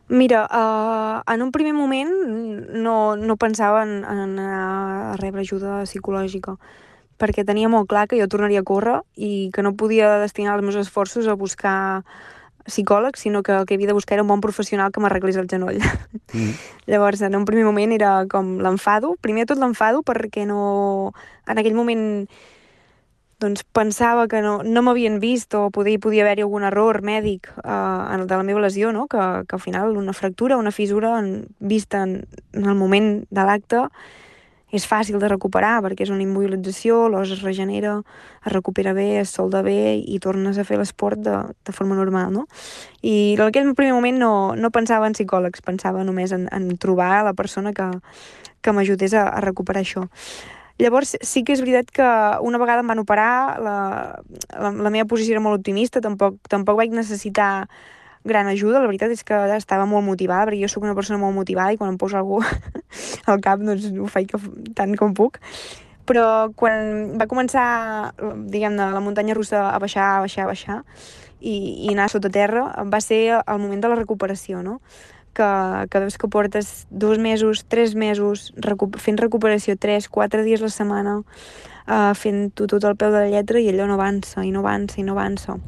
Mira, 0.09 0.45
uh, 0.47 1.23
en 1.35 1.43
un 1.43 1.51
primer 1.51 1.75
moment 1.75 2.13
no, 2.79 3.17
no 3.17 3.37
pensava 3.37 3.83
en, 3.83 4.05
en 4.07 4.21
anar 4.29 4.59
a 5.13 5.17
rebre 5.19 5.43
ajuda 5.43 5.83
psicològica 5.89 6.55
perquè 7.19 7.45
tenia 7.49 7.69
molt 7.73 7.89
clar 7.91 8.07
que 8.07 8.19
jo 8.21 8.29
tornaria 8.29 8.61
a 8.63 8.67
córrer 8.67 9.01
i 9.17 9.51
que 9.55 9.65
no 9.65 9.75
podia 9.75 10.19
destinar 10.23 10.57
els 10.57 10.65
meus 10.65 10.79
esforços 10.79 11.27
a 11.27 11.35
buscar 11.35 12.05
psicòleg, 12.67 13.17
sinó 13.17 13.43
que 13.43 13.55
el 13.55 13.67
que 13.67 13.75
havia 13.75 13.87
de 13.87 13.95
buscar 13.95 14.17
era 14.17 14.23
un 14.23 14.29
bon 14.29 14.43
professional 14.43 14.91
que 14.93 15.01
m'arreglés 15.01 15.39
el 15.39 15.49
genoll. 15.49 15.79
Mm. 16.33 16.51
Llavors, 16.91 17.23
en 17.23 17.37
un 17.39 17.47
primer 17.47 17.65
moment 17.65 17.95
era 17.95 18.27
com 18.31 18.57
l'enfado, 18.63 19.15
primer 19.23 19.47
tot 19.47 19.63
l'enfado 19.63 20.03
perquè 20.07 20.47
no... 20.47 21.13
En 21.47 21.63
aquell 21.63 21.79
moment 21.79 22.27
doncs 23.41 23.65
pensava 23.77 24.27
que 24.29 24.41
no, 24.41 24.63
no 24.65 24.83
m'havien 24.83 25.19
vist 25.21 25.55
o 25.55 25.69
poder, 25.71 25.99
podia 26.01 26.25
haver-hi 26.25 26.45
algun 26.47 26.65
error 26.65 27.03
mèdic 27.05 27.51
eh, 27.63 28.23
de 28.25 28.37
la 28.37 28.45
meva 28.47 28.63
lesió, 28.65 28.93
no? 28.93 29.07
que, 29.07 29.23
que 29.49 29.57
al 29.57 29.63
final 29.63 29.97
una 29.97 30.15
fractura, 30.17 30.57
una 30.57 30.73
fissura 30.73 31.19
en, 31.19 31.49
vista 31.61 32.03
en, 32.03 32.23
en 32.53 32.65
el 32.65 32.75
moment 32.75 33.27
de 33.31 33.45
l'acte 33.45 33.85
és 34.75 34.87
fàcil 34.89 35.21
de 35.23 35.29
recuperar 35.31 35.79
perquè 35.85 36.05
és 36.07 36.11
una 36.11 36.25
immobilització, 36.25 37.07
l'os 37.09 37.31
es 37.31 37.43
regenera, 37.45 38.01
es 38.45 38.53
recupera 38.53 38.93
bé, 38.97 39.21
es 39.21 39.31
solda 39.37 39.63
bé 39.63 39.95
i 39.97 40.19
tornes 40.19 40.59
a 40.59 40.65
fer 40.67 40.81
l'esport 40.81 41.21
de, 41.23 41.37
de 41.65 41.77
forma 41.77 41.95
normal, 41.95 42.33
no? 42.35 42.47
I 43.03 43.37
en 43.37 43.45
aquell 43.47 43.73
primer 43.79 43.95
moment 43.95 44.19
no, 44.19 44.33
no 44.59 44.73
pensava 44.75 45.07
en 45.07 45.15
psicòlegs, 45.15 45.63
pensava 45.63 46.03
només 46.05 46.35
en, 46.35 46.49
en 46.53 46.69
trobar 46.83 47.23
la 47.29 47.37
persona 47.39 47.73
que, 47.77 47.89
que 48.61 48.75
m'ajudés 48.75 49.15
a, 49.15 49.29
a 49.31 49.41
recuperar 49.45 49.85
això. 49.87 50.09
Llavors, 50.79 51.15
sí 51.25 51.41
que 51.43 51.55
és 51.57 51.63
veritat 51.65 51.89
que 51.95 52.07
una 52.45 52.59
vegada 52.61 52.83
em 52.85 52.91
van 52.91 53.01
operar, 53.01 53.57
la, 53.65 53.77
la, 54.53 54.71
la 54.71 54.93
meva 54.93 55.09
posició 55.09 55.37
era 55.37 55.45
molt 55.45 55.63
optimista, 55.63 56.03
tampoc, 56.05 56.37
tampoc 56.53 56.77
vaig 56.83 56.93
necessitar 56.93 57.69
gran 58.27 58.51
ajuda, 58.51 58.83
la 58.83 58.91
veritat 58.91 59.15
és 59.15 59.25
que 59.25 59.39
estava 59.57 59.87
molt 59.89 60.05
motivada, 60.05 60.51
perquè 60.51 60.61
jo 60.61 60.69
sóc 60.69 60.85
una 60.85 60.97
persona 60.99 61.21
molt 61.23 61.33
motivada 61.37 61.73
i 61.73 61.81
quan 61.81 61.95
em 61.95 61.99
poso 62.01 62.19
algú 62.19 62.43
al 63.31 63.41
cap 63.41 63.63
doncs 63.63 63.89
ho 63.95 64.09
faig 64.11 64.35
tant 64.77 64.97
com 65.01 65.15
puc. 65.17 65.41
Però 66.07 66.53
quan 66.55 67.17
va 67.19 67.27
començar, 67.31 67.67
diguem-ne, 68.21 68.93
la 68.93 69.03
muntanya 69.03 69.35
russa 69.35 69.71
a 69.73 69.79
baixar, 69.83 70.19
a 70.19 70.21
baixar, 70.27 70.45
a 70.45 70.51
baixar, 70.53 70.77
i, 71.41 71.87
i 71.87 71.95
anar 71.95 72.11
sota 72.13 72.31
terra, 72.31 72.69
va 72.87 73.01
ser 73.03 73.41
el 73.41 73.63
moment 73.63 73.83
de 73.83 73.91
la 73.91 73.99
recuperació, 73.99 74.63
no? 74.63 74.81
Que, 75.37 75.49
que 75.93 76.03
veus 76.03 76.17
que 76.19 76.29
portes 76.33 76.87
dos 76.91 77.21
mesos, 77.21 77.65
tres 77.69 77.95
mesos 77.95 78.51
recu 78.57 78.89
fent 79.03 79.21
recuperació 79.21 79.77
tres, 79.79 80.09
quatre 80.09 80.43
dies 80.47 80.65
a 80.65 80.67
la 80.67 80.73
setmana, 80.73 81.17
uh, 81.21 82.13
fent 82.17 82.51
tot, 82.57 82.73
tot 82.73 82.89
el 82.89 82.97
peu 82.97 83.13
de 83.13 83.27
la 83.27 83.33
lletra 83.33 83.61
i 83.61 83.69
allò 83.71 83.89
no 83.91 84.01
avança, 84.01 84.45
i 84.45 84.53
no 84.55 84.65
avança, 84.65 85.01
i 85.01 85.07
no 85.07 85.17
avança. 85.17 85.59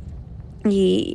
I, 0.68 1.14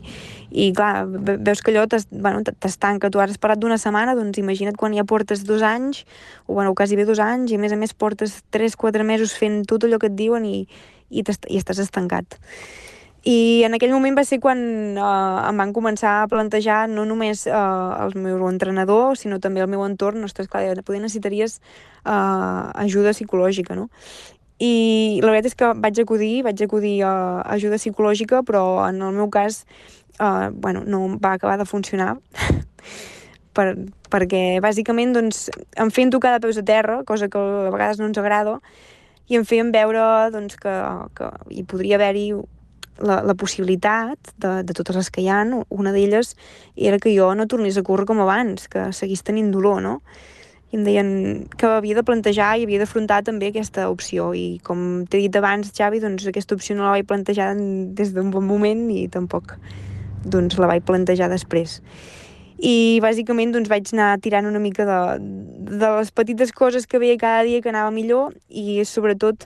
i 0.54 0.70
clar, 0.74 1.04
veus 1.10 1.62
que 1.62 1.74
allò 1.74 1.84
t'estanca, 1.90 3.10
bueno, 3.10 3.12
tu 3.12 3.22
has 3.22 3.34
esperat 3.34 3.60
d'una 3.60 3.78
setmana, 3.82 4.16
doncs 4.16 4.40
imagina't 4.40 4.78
quan 4.80 4.96
ja 4.96 5.04
portes 5.04 5.44
dos 5.46 5.66
anys, 5.66 6.06
o 6.48 6.56
bueno, 6.56 6.74
quasi 6.78 6.96
bé 6.96 7.06
dos 7.10 7.20
anys, 7.20 7.52
i 7.52 7.60
a 7.60 7.62
més 7.62 7.76
a 7.76 7.80
més 7.80 7.94
portes 7.94 8.40
tres, 8.54 8.78
quatre 8.80 9.04
mesos 9.04 9.36
fent 9.36 9.64
tot 9.70 9.84
allò 9.84 10.00
que 10.00 10.10
et 10.10 10.18
diuen 10.18 10.48
i, 10.48 10.64
i, 11.10 11.26
i 11.26 11.60
estàs 11.60 11.84
estancat. 11.84 12.40
I 13.24 13.64
en 13.64 13.72
aquell 13.78 13.94
moment 13.96 14.18
va 14.20 14.26
ser 14.28 14.42
quan 14.44 14.60
eh, 15.00 15.48
em 15.48 15.60
van 15.62 15.72
començar 15.72 16.18
a 16.20 16.28
plantejar 16.28 16.90
no 16.92 17.06
només 17.08 17.46
eh, 17.48 17.56
el 17.56 18.18
meu 18.20 18.42
entrenador, 18.50 19.16
sinó 19.16 19.40
també 19.40 19.64
el 19.64 19.72
meu 19.72 19.86
entorn. 19.88 20.26
Ostres, 20.28 20.50
clar, 20.52 20.66
poder 20.84 21.00
necessitaries 21.00 21.60
eh, 21.60 22.12
ajuda 22.84 23.16
psicològica, 23.16 23.78
no? 23.80 23.88
I 24.60 25.20
la 25.24 25.32
veritat 25.32 25.54
és 25.54 25.58
que 25.60 25.72
vaig 25.86 26.00
acudir, 26.04 26.34
vaig 26.44 26.62
acudir 26.66 26.98
a 27.08 27.14
ajuda 27.56 27.80
psicològica, 27.80 28.44
però 28.44 28.84
en 28.90 29.00
el 29.02 29.16
meu 29.16 29.30
cas, 29.32 29.64
eh, 30.20 30.50
bueno, 30.52 30.84
no 30.86 31.18
va 31.18 31.34
acabar 31.38 31.58
de 31.58 31.66
funcionar. 31.66 32.18
per, 33.56 33.68
perquè 34.12 34.60
bàsicament 34.64 35.14
doncs, 35.16 35.46
em 35.80 35.92
feien 35.96 36.12
tocar 36.12 36.34
de 36.36 36.42
peus 36.44 36.60
a 36.60 36.66
terra, 36.68 37.04
cosa 37.08 37.30
que 37.32 37.40
a 37.40 37.72
vegades 37.72 38.02
no 38.02 38.10
ens 38.10 38.20
agrada, 38.20 38.60
i 39.32 39.40
em 39.40 39.48
feien 39.48 39.72
veure 39.72 40.04
doncs, 40.34 40.60
que, 40.60 40.76
que 41.16 41.32
hi 41.56 41.64
podria 41.64 41.96
haver-hi 41.96 42.28
la, 43.00 43.22
la 43.26 43.34
possibilitat 43.34 44.34
de, 44.38 44.62
de 44.64 44.76
totes 44.76 44.96
les 44.96 45.10
que 45.10 45.24
hi 45.24 45.30
ha, 45.32 45.42
una 45.70 45.94
d'elles 45.96 46.36
era 46.76 47.00
que 47.00 47.14
jo 47.16 47.34
no 47.36 47.48
tornés 47.48 47.78
a 47.78 47.84
córrer 47.84 48.06
com 48.10 48.22
abans, 48.22 48.68
que 48.68 48.92
seguís 48.94 49.24
tenint 49.24 49.52
dolor, 49.54 49.82
no? 49.82 50.00
I 50.74 50.80
em 50.80 50.86
deien 50.88 51.10
que 51.58 51.70
havia 51.70 52.00
de 52.00 52.04
plantejar 52.06 52.56
i 52.58 52.66
havia 52.66 52.82
d'afrontar 52.82 53.22
també 53.28 53.52
aquesta 53.52 53.86
opció. 53.94 54.32
I 54.34 54.58
com 54.66 55.04
t'he 55.06 55.22
dit 55.22 55.36
abans, 55.38 55.70
Xavi, 55.70 56.02
doncs 56.02 56.26
aquesta 56.26 56.58
opció 56.58 56.74
no 56.76 56.88
la 56.88 56.96
vaig 56.96 57.06
plantejar 57.06 57.52
des 57.94 58.14
d'un 58.16 58.32
bon 58.34 58.48
moment 58.50 58.88
i 58.90 59.06
tampoc 59.14 59.54
doncs, 60.26 60.58
la 60.58 60.72
vaig 60.72 60.82
plantejar 60.88 61.30
després. 61.30 61.78
I 62.58 63.00
bàsicament 63.04 63.54
doncs, 63.54 63.70
vaig 63.70 63.92
anar 63.94 64.16
tirant 64.24 64.48
una 64.50 64.62
mica 64.64 64.86
de, 64.88 65.00
de 65.70 65.94
les 66.00 66.12
petites 66.16 66.54
coses 66.56 66.88
que 66.88 67.02
veia 67.02 67.20
cada 67.22 67.44
dia 67.46 67.62
que 67.62 67.70
anava 67.70 67.92
millor 67.94 68.34
i 68.50 68.82
sobretot 68.88 69.46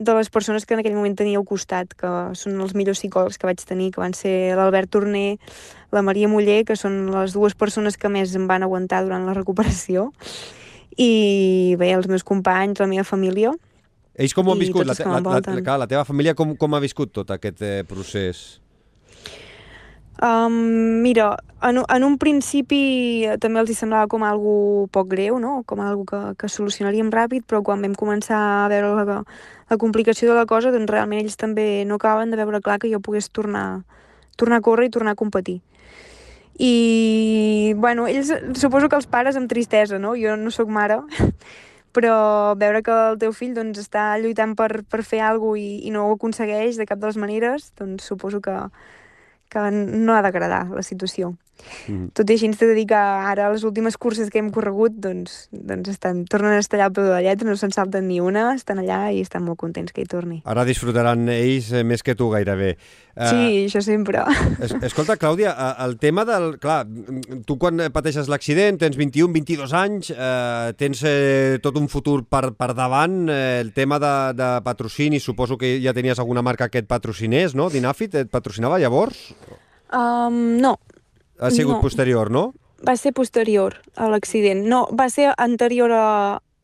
de 0.00 0.14
les 0.16 0.30
persones 0.32 0.64
que 0.64 0.72
en 0.74 0.80
aquell 0.80 0.96
moment 0.96 1.14
tenia 1.16 1.36
al 1.38 1.44
costat, 1.44 1.92
que 1.92 2.10
són 2.38 2.56
els 2.64 2.72
millors 2.74 3.02
psicòlegs 3.02 3.36
que 3.36 3.46
vaig 3.46 3.60
tenir, 3.68 3.90
que 3.92 4.00
van 4.00 4.16
ser 4.16 4.54
l'Albert 4.56 4.88
Torner, 4.96 5.36
la 5.92 6.00
Maria 6.02 6.30
Muller, 6.32 6.62
que 6.64 6.76
són 6.80 7.02
les 7.12 7.36
dues 7.36 7.54
persones 7.54 8.00
que 8.00 8.08
més 8.08 8.32
em 8.34 8.46
van 8.48 8.64
aguantar 8.64 9.02
durant 9.04 9.28
la 9.28 9.36
recuperació, 9.36 10.08
i 10.96 11.76
bé, 11.78 11.92
els 11.92 12.08
meus 12.08 12.24
companys, 12.24 12.80
la 12.80 12.88
meva 12.88 13.04
família. 13.04 13.52
Ells 14.16 14.34
com 14.34 14.48
ho 14.48 14.56
han 14.56 14.64
viscut? 14.64 14.88
La, 14.88 14.96
te 14.96 15.04
la, 15.04 15.20
la, 15.20 15.38
la, 15.44 15.76
la 15.84 15.90
teva 15.92 16.08
família 16.08 16.34
com, 16.34 16.56
com 16.56 16.74
ha 16.74 16.80
viscut 16.82 17.12
tot 17.20 17.30
aquest 17.36 17.60
eh, 17.62 17.76
procés? 17.88 18.60
Um, 20.20 21.00
mira, 21.00 21.38
en, 21.62 21.78
en 21.80 22.04
un 22.04 22.18
principi 22.20 23.24
també 23.40 23.62
els 23.62 23.70
hi 23.72 23.76
semblava 23.78 24.08
com 24.12 24.24
algo 24.28 24.88
poc 24.92 25.08
greu, 25.08 25.38
no? 25.40 25.62
com 25.64 25.80
algo 25.80 26.04
que, 26.04 26.20
que 26.36 26.50
solucionaríem 26.52 27.08
ràpid, 27.14 27.46
però 27.48 27.62
quan 27.64 27.80
vam 27.80 27.94
començar 27.96 28.40
a 28.66 28.68
veure 28.68 28.90
la, 28.98 29.22
la 29.70 29.78
complicació 29.78 30.28
de 30.28 30.36
la 30.36 30.46
cosa, 30.50 30.72
doncs 30.74 30.90
realment 30.90 31.22
ells 31.22 31.38
també 31.38 31.84
no 31.86 32.00
acaben 32.00 32.30
de 32.30 32.38
veure 32.42 32.60
clar 32.60 32.80
que 32.82 32.90
jo 32.90 32.98
pogués 33.00 33.30
tornar, 33.30 33.82
tornar 34.36 34.58
a 34.58 34.66
córrer 34.66 34.88
i 34.88 34.94
tornar 34.94 35.14
a 35.14 35.20
competir. 35.20 35.60
I, 36.60 37.72
bueno, 37.78 38.08
ells, 38.10 38.34
suposo 38.58 38.90
que 38.90 38.98
els 38.98 39.06
pares 39.08 39.38
amb 39.38 39.48
tristesa, 39.48 40.00
no? 40.02 40.16
Jo 40.18 40.34
no 40.36 40.50
sóc 40.52 40.68
mare, 40.68 40.98
però 41.96 42.16
veure 42.58 42.82
que 42.82 42.96
el 43.12 43.20
teu 43.22 43.32
fill 43.32 43.54
doncs, 43.56 43.78
està 43.80 44.10
lluitant 44.20 44.56
per, 44.58 44.82
per 44.90 45.04
fer 45.06 45.22
alguna 45.24 45.54
cosa 45.54 45.62
i, 45.62 45.70
i 45.88 45.94
no 45.94 46.08
ho 46.08 46.18
aconsegueix 46.18 46.76
de 46.76 46.88
cap 46.90 46.98
de 46.98 47.08
les 47.08 47.20
maneres, 47.22 47.70
doncs 47.78 48.10
suposo 48.10 48.42
que, 48.44 48.58
que 49.48 49.70
no 49.70 50.18
ha 50.18 50.20
d'agradar 50.26 50.66
la 50.74 50.82
situació. 50.82 51.32
Mm. 51.88 52.10
Tot 52.16 52.30
i 52.30 52.36
així 52.36 52.48
ens 52.50 52.60
de 52.60 52.70
dir 52.76 52.86
que 52.90 52.98
ara 52.98 53.50
les 53.52 53.64
últimes 53.66 53.96
curses 54.00 54.30
que 54.32 54.40
hem 54.40 54.50
corregut 54.54 54.96
doncs, 55.02 55.48
doncs 55.52 55.92
estan, 55.92 56.24
tornen 56.30 56.56
a 56.56 56.62
estar 56.62 56.78
allà 56.78 56.88
al 56.90 56.96
peu 56.96 57.06
de 57.06 57.14
la 57.14 57.22
lletra, 57.24 57.48
no 57.48 57.56
se'n 57.58 57.74
salten 57.74 58.06
ni 58.08 58.20
una, 58.22 58.50
estan 58.56 58.82
allà 58.82 59.02
i 59.14 59.22
estan 59.24 59.44
molt 59.46 59.60
contents 59.60 59.94
que 59.96 60.04
hi 60.04 60.08
torni. 60.10 60.40
Ara 60.48 60.66
disfrutaran 60.68 61.28
ells 61.32 61.70
eh, 61.72 61.84
més 61.86 62.04
que 62.06 62.16
tu 62.18 62.30
gairebé. 62.32 62.74
Sí, 63.20 63.36
uh, 63.36 63.64
això 63.66 63.82
sempre. 63.84 64.22
Es, 64.62 64.74
escolta, 64.90 65.18
Clàudia, 65.20 65.52
el 65.84 65.96
tema 66.00 66.24
del... 66.28 66.54
Clar, 66.60 66.84
tu 67.46 67.56
quan 67.60 67.82
pateixes 67.92 68.30
l'accident, 68.30 68.78
tens 68.80 68.96
21, 68.98 69.32
22 69.34 69.74
anys, 69.76 70.12
uh, 70.14 70.70
tens 70.78 71.02
uh, 71.04 71.58
tot 71.64 71.76
un 71.80 71.88
futur 71.92 72.20
per, 72.30 72.52
per 72.58 72.70
davant, 72.78 73.22
uh, 73.28 73.40
el 73.60 73.74
tema 73.76 73.98
de, 74.02 74.14
de 74.38 74.52
patrocini, 74.64 75.20
suposo 75.20 75.58
que 75.60 75.76
ja 75.82 75.94
tenies 75.96 76.22
alguna 76.22 76.44
marca 76.46 76.70
que 76.70 76.84
et 76.84 76.88
patrocinés, 76.88 77.56
no? 77.58 77.68
Dinafit 77.72 78.16
et 78.22 78.30
patrocinava 78.32 78.80
llavors? 78.80 79.30
Um, 79.90 80.60
no, 80.62 80.76
ha 81.40 81.50
sigut 81.50 81.78
no. 81.78 81.80
posterior, 81.80 82.30
no? 82.30 82.50
Va 82.86 82.96
ser 82.96 83.12
posterior 83.16 83.80
a 83.96 84.08
l'accident. 84.12 84.62
No, 84.68 84.86
va 84.96 85.10
ser 85.12 85.32
anterior 85.36 85.92
a, 85.92 86.06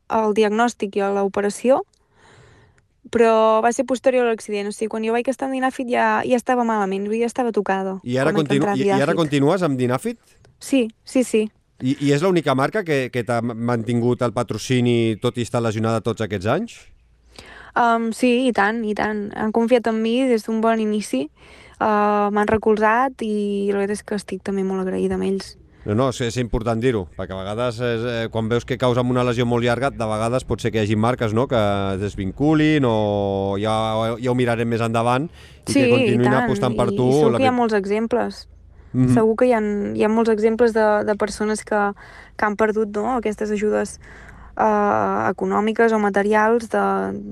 al 0.09 0.35
diagnòstic 0.37 0.97
i 0.97 1.05
a 1.05 1.11
l'operació, 1.17 1.83
però 3.12 3.61
va 3.65 3.73
ser 3.73 3.87
posterior 3.89 4.27
a 4.27 4.33
l'accident. 4.33 4.71
O 4.71 4.75
sigui, 4.75 4.91
quan 4.93 5.05
jo 5.07 5.15
vaig 5.17 5.29
estar 5.33 5.51
en 5.51 5.57
Dinàfit 5.59 5.91
ja, 5.93 6.07
ja 6.27 6.41
estava 6.41 6.65
malament, 6.69 7.09
ja 7.12 7.29
estava 7.29 7.53
tocada. 7.53 7.99
I 8.05 8.19
ara, 8.23 8.33
continu 8.37 8.73
i, 8.77 8.89
i 8.89 8.97
ara 8.97 9.17
continues 9.19 9.65
amb 9.67 9.79
Dinàfit? 9.81 10.19
Sí, 10.61 10.87
sí, 11.05 11.25
sí. 11.25 11.47
I, 11.85 11.93
i 12.01 12.12
és 12.17 12.23
l'única 12.25 12.55
marca 12.57 12.83
que, 12.85 13.11
que 13.12 13.23
t'ha 13.27 13.43
mantingut 13.45 14.23
el 14.25 14.33
patrocini 14.33 15.17
tot 15.21 15.37
i 15.37 15.45
estar 15.45 15.61
lesionada 15.61 16.01
tots 16.01 16.25
aquests 16.25 16.49
anys? 16.49 16.79
Um, 17.77 18.09
sí, 18.17 18.49
i 18.49 18.53
tant, 18.57 18.81
i 18.89 18.95
tant. 18.97 19.27
Han 19.37 19.53
confiat 19.53 19.91
en 19.93 20.01
mi 20.01 20.23
des 20.25 20.47
d'un 20.47 20.62
bon 20.65 20.81
inici, 20.81 21.27
uh, 21.81 22.33
m'han 22.33 22.49
recolzat 22.49 23.23
i 23.23 23.71
la 23.73 23.83
veritat 23.83 24.01
és 24.01 24.03
que 24.07 24.19
estic 24.19 24.43
també 24.47 24.65
molt 24.67 24.85
agraïda 24.85 25.17
amb 25.19 25.29
ells. 25.29 25.55
No, 25.87 25.95
no, 25.95 26.09
és, 26.11 26.19
és 26.27 26.37
important 26.43 26.81
dir-ho, 26.83 27.05
perquè 27.15 27.31
a 27.31 27.39
vegades, 27.39 27.77
és, 27.79 28.05
eh, 28.11 28.25
quan 28.35 28.49
veus 28.51 28.65
que 28.67 28.75
causa 28.75 29.05
una 29.07 29.23
lesió 29.23 29.45
molt 29.47 29.62
llarga, 29.62 29.93
de 29.95 30.09
vegades 30.11 30.43
pot 30.43 30.59
ser 30.59 30.73
que 30.75 30.81
hi 30.81 30.83
hagi 30.83 30.97
marques 30.99 31.31
no?, 31.37 31.47
que 31.47 31.61
es 31.95 32.01
desvinculin 32.03 32.83
o 32.89 33.55
ja, 33.62 33.77
ja 34.19 34.33
ho 34.33 34.35
mirarem 34.35 34.67
més 34.67 34.83
endavant 34.83 35.29
i 35.31 35.71
sí, 35.71 35.79
que 35.79 35.93
continuïn 35.93 36.35
apostant 36.35 36.75
per 36.75 36.89
tu. 36.91 37.07
Sí, 37.12 37.21
segur 37.23 37.39
que 37.39 37.45
hi 37.45 37.51
ha 37.53 37.55
molts 37.55 37.79
exemples. 37.79 38.49
Mm 38.93 39.05
-hmm. 39.05 39.15
Segur 39.15 39.37
que 39.37 39.47
hi 39.47 39.53
ha, 39.53 39.61
hi 39.95 40.03
ha 40.03 40.09
molts 40.09 40.31
exemples 40.31 40.73
de, 40.75 41.05
de 41.05 41.15
persones 41.15 41.62
que, 41.62 41.93
que 42.37 42.45
han 42.45 42.57
perdut 42.57 42.89
no? 42.97 43.17
aquestes 43.17 43.51
ajudes 43.51 44.01
eh, 44.57 45.31
econòmiques 45.31 45.92
o 45.92 45.99
materials 46.01 46.71
de, 46.73 46.85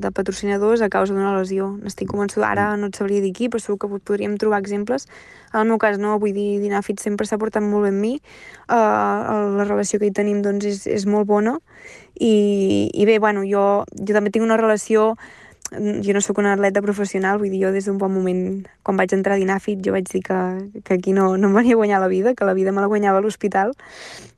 de 0.05 0.11
patrocinadors 0.15 0.85
a 0.85 0.91
causa 0.93 1.15
d'una 1.15 1.35
lesió. 1.39 1.71
N'estic 1.83 2.11
convençuda, 2.13 2.51
ara 2.51 2.67
no 2.81 2.91
et 2.93 2.99
sabria 3.01 3.25
dir 3.25 3.33
qui, 3.37 3.49
però 3.49 3.63
segur 3.63 3.79
que 3.83 4.01
podríem 4.01 4.37
trobar 4.41 4.61
exemples. 4.63 5.09
En 5.53 5.63
el 5.63 5.71
meu 5.73 5.79
cas 5.83 5.99
no, 5.99 6.19
vull 6.23 6.35
dir, 6.37 6.59
Dinafit 6.63 7.01
sempre 7.01 7.27
s'ha 7.27 7.39
portat 7.41 7.65
molt 7.65 7.89
bé 7.89 7.95
amb 7.95 8.03
mi, 8.03 8.17
eh, 8.19 8.75
la 8.75 9.69
relació 9.69 10.01
que 10.03 10.11
hi 10.11 10.15
tenim 10.15 10.43
doncs, 10.45 10.67
és, 10.69 10.85
és 11.01 11.07
molt 11.07 11.29
bona, 11.31 11.59
i, 12.15 12.91
i 12.93 13.07
bé, 13.09 13.19
bueno, 13.19 13.47
jo, 13.49 13.85
jo 13.95 14.13
també 14.15 14.35
tinc 14.35 14.47
una 14.47 14.61
relació 14.61 15.15
jo 15.75 16.13
no 16.13 16.21
sóc 16.21 16.39
una 16.39 16.53
atleta 16.53 16.83
professional, 16.83 17.39
vull 17.41 17.51
dir, 17.51 17.63
jo 17.65 17.73
des 17.73 17.87
d'un 17.89 17.99
bon 17.99 18.13
moment, 18.13 18.67
quan 18.85 18.99
vaig 19.01 19.15
entrar 19.17 19.35
a 19.35 19.41
Dinafit, 19.41 19.81
jo 19.83 19.95
vaig 19.97 20.07
dir 20.11 20.23
que, 20.23 20.39
que 20.85 20.95
aquí 20.95 21.15
no, 21.17 21.37
no 21.41 21.49
em 21.49 21.57
venia 21.57 21.75
a 21.75 21.81
guanyar 21.81 22.01
la 22.01 22.11
vida, 22.13 22.35
que 22.35 22.45
la 22.45 22.55
vida 22.55 22.71
me 22.71 22.85
la 22.85 22.91
guanyava 22.91 23.19
a 23.19 23.25
l'hospital, 23.25 23.73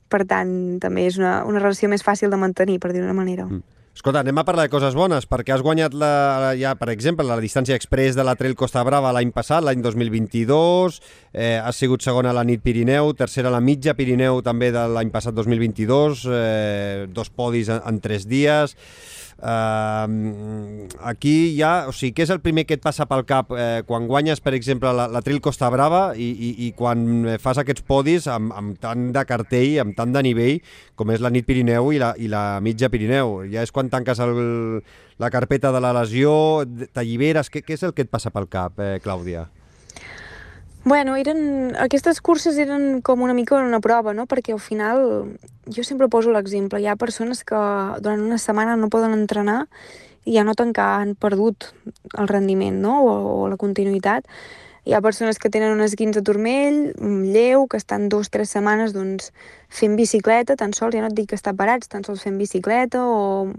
per 0.09 0.25
tant, 0.29 0.51
també 0.83 1.07
és 1.07 1.17
una, 1.21 1.41
una 1.47 1.63
relació 1.63 1.89
més 1.91 2.05
fàcil 2.05 2.31
de 2.33 2.39
mantenir, 2.39 2.79
per 2.83 2.93
dir 2.93 3.03
d'una 3.03 3.17
manera. 3.17 3.47
Mm. 3.47 3.65
Escolta, 3.97 4.21
anem 4.21 4.37
a 4.37 4.43
parlar 4.45 4.67
de 4.67 4.69
coses 4.69 4.93
bones, 4.93 5.25
perquè 5.25 5.55
has 5.55 5.63
guanyat, 5.65 5.95
la, 5.97 6.51
ja, 6.53 6.75
per 6.77 6.91
exemple, 6.93 7.25
la 7.25 7.39
distància 7.41 7.73
express 7.73 8.13
de 8.13 8.21
la 8.21 8.35
Trail 8.37 8.53
Costa 8.53 8.83
Brava 8.85 9.09
l'any 9.15 9.31
passat, 9.33 9.65
l'any 9.65 9.81
2022, 9.81 10.99
eh, 11.33 11.57
has 11.57 11.81
sigut 11.81 12.05
segona 12.05 12.29
a 12.29 12.37
la 12.37 12.45
nit 12.45 12.61
Pirineu, 12.61 13.09
tercera 13.17 13.49
a 13.49 13.55
la 13.55 13.63
mitja 13.63 13.97
Pirineu 13.97 14.43
també 14.45 14.69
de 14.75 14.85
l'any 14.93 15.09
passat 15.09 15.33
2022, 15.33 16.27
eh, 16.29 17.07
dos 17.09 17.33
podis 17.33 17.73
en, 17.73 17.81
en 17.89 18.01
tres 18.03 18.29
dies... 18.29 18.77
Uh, 19.37 20.87
aquí 21.05 21.53
ja, 21.59 21.85
o 21.85 21.93
sigui, 21.93 22.15
què 22.17 22.25
és 22.25 22.31
el 22.33 22.41
primer 22.41 22.63
que 22.65 22.73
et 22.77 22.81
passa 22.81 23.05
pel 23.05 23.21
cap 23.29 23.51
eh, 23.53 23.83
quan 23.85 24.07
guanyes, 24.09 24.41
per 24.41 24.55
exemple, 24.57 24.89
la, 24.97 25.05
la 25.13 25.21
Trail 25.21 25.37
Costa 25.45 25.69
Brava 25.69 26.15
i, 26.17 26.31
i, 26.31 26.49
i 26.65 26.71
quan 26.77 27.37
fas 27.41 27.61
aquests 27.61 27.85
podis 27.85 28.25
amb, 28.33 28.49
amb 28.57 28.79
tant 28.81 29.11
de 29.13 29.25
cartell, 29.29 29.75
amb 29.83 29.97
tant 29.97 30.15
de 30.15 30.23
nivell 30.25 30.57
com 30.97 31.13
és 31.13 31.21
la 31.21 31.29
nit 31.33 31.45
Pirineu 31.45 31.91
i 31.93 32.01
la, 32.01 32.15
i 32.17 32.31
la 32.31 32.57
mitja 32.65 32.89
Pirineu. 32.89 33.43
Ja 33.53 33.61
és 33.61 33.73
quan 33.75 33.93
tanques 33.93 34.23
el, 34.25 34.33
la 35.21 35.29
carpeta 35.33 35.71
de 35.75 35.83
la 35.85 35.93
lesió, 36.01 36.33
t'alliberes, 36.97 37.53
què, 37.53 37.61
què 37.61 37.77
és 37.77 37.85
el 37.85 37.93
que 37.93 38.07
et 38.07 38.11
passa 38.11 38.33
pel 38.33 38.49
cap, 38.49 38.81
eh, 38.81 38.97
Clàudia? 39.03 39.45
Bueno, 40.87 41.17
eren, 41.19 41.75
aquestes 41.75 42.21
curses 42.23 42.55
eren 42.63 43.01
com 43.03 43.19
una 43.19 43.33
mica 43.35 43.57
una 43.59 43.81
prova, 43.83 44.13
no? 44.15 44.23
Perquè 44.23 44.53
al 44.55 44.61
final, 44.63 45.01
jo 45.67 45.83
sempre 45.83 46.07
poso 46.07 46.31
l'exemple, 46.31 46.79
hi 46.79 46.85
ha 46.87 46.93
persones 46.95 47.41
que 47.43 47.59
durant 47.99 48.21
una 48.23 48.37
setmana 48.39 48.77
no 48.79 48.87
poden 48.87 49.11
entrenar 49.11 49.65
i 50.23 50.37
ja 50.37 50.45
noten 50.47 50.71
que 50.71 50.85
han 50.85 51.11
perdut 51.19 51.73
el 52.15 52.29
rendiment, 52.31 52.77
no? 52.79 53.01
O, 53.03 53.15
o 53.33 53.49
la 53.51 53.57
continuïtat. 53.59 54.31
Hi 54.87 54.93
ha 54.95 55.01
persones 55.03 55.41
que 55.43 55.51
tenen 55.51 55.73
un 55.75 55.83
esguins 55.83 56.15
de 56.15 56.21
turmell, 56.23 56.77
lleu, 57.33 57.65
que 57.67 57.75
estan 57.75 58.05
dues 58.07 58.29
o 58.31 58.35
tres 58.37 58.53
setmanes 58.55 58.93
doncs, 58.95 59.33
fent 59.67 59.97
bicicleta, 59.99 60.55
tan 60.55 60.71
sols, 60.71 60.95
ja 60.95 61.01
no 61.03 61.09
et 61.11 61.17
dic 61.17 61.33
que 61.33 61.35
estar 61.35 61.51
parats, 61.57 61.91
tan 61.91 62.07
sols 62.07 62.23
fent 62.23 62.37
bicicleta 62.39 63.01
o 63.03 63.49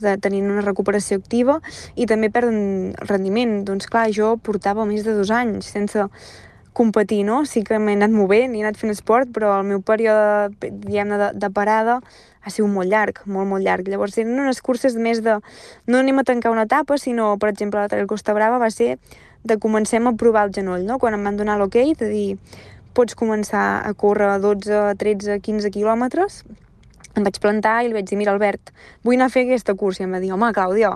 de, 0.00 0.16
tenint 0.24 0.48
una 0.48 0.64
recuperació 0.64 1.20
activa 1.20 1.58
i 1.96 2.08
també 2.08 2.32
perden 2.32 2.96
rendiment. 3.12 3.58
Doncs 3.68 3.92
clar, 3.92 4.06
jo 4.08 4.38
portava 4.40 4.88
més 4.88 5.04
de 5.04 5.12
dos 5.20 5.34
anys 5.36 5.68
sense 5.76 6.08
competir, 6.72 7.22
no? 7.28 7.44
Sí 7.46 7.62
que 7.66 7.78
m'he 7.78 7.96
anat 7.98 8.12
movent, 8.12 8.54
he 8.56 8.62
anat 8.64 8.78
fent 8.80 8.92
esport, 8.92 9.30
però 9.32 9.58
el 9.60 9.66
meu 9.68 9.82
període, 9.84 10.52
diguem 10.60 11.12
de, 11.12 11.32
de 11.36 11.50
parada 11.52 12.00
ha 12.42 12.50
sigut 12.50 12.72
molt 12.72 12.90
llarg, 12.90 13.20
molt, 13.26 13.48
molt 13.48 13.64
llarg. 13.64 13.88
Llavors 13.88 14.18
eren 14.18 14.40
unes 14.40 14.60
curses 14.64 14.96
més 14.98 15.22
de... 15.22 15.38
No 15.86 16.00
anem 16.02 16.18
a 16.18 16.26
tancar 16.26 16.50
una 16.50 16.66
etapa, 16.66 16.98
sinó, 16.98 17.36
per 17.38 17.52
exemple, 17.52 17.80
la 17.80 17.90
Trail 17.92 18.08
Costa 18.10 18.34
Brava 18.34 18.58
va 18.58 18.70
ser 18.74 18.96
de 19.44 19.58
comencem 19.62 20.06
a 20.06 20.14
provar 20.18 20.48
el 20.48 20.54
genoll, 20.54 20.84
no? 20.86 20.98
Quan 21.02 21.14
em 21.14 21.24
van 21.26 21.38
donar 21.38 21.58
l'hoquei, 21.58 21.94
okay, 21.94 21.98
de 22.02 22.10
dir, 22.10 22.58
pots 22.94 23.14
començar 23.18 23.82
a 23.86 23.94
córrer 23.98 24.34
12, 24.42 24.82
13, 24.98 25.38
15 25.42 25.72
quilòmetres, 25.74 26.42
em 27.16 27.26
vaig 27.26 27.38
plantar 27.42 27.82
i 27.82 27.90
li 27.90 27.96
vaig 27.96 28.08
dir, 28.08 28.18
mira, 28.18 28.32
Albert, 28.34 28.72
vull 29.04 29.18
anar 29.18 29.28
a 29.28 29.34
fer 29.34 29.44
aquesta 29.46 29.74
cursa. 29.78 30.02
I 30.02 30.08
em 30.08 30.16
va 30.16 30.22
dir, 30.22 30.32
home, 30.34 30.48
Clàudia, 30.56 30.94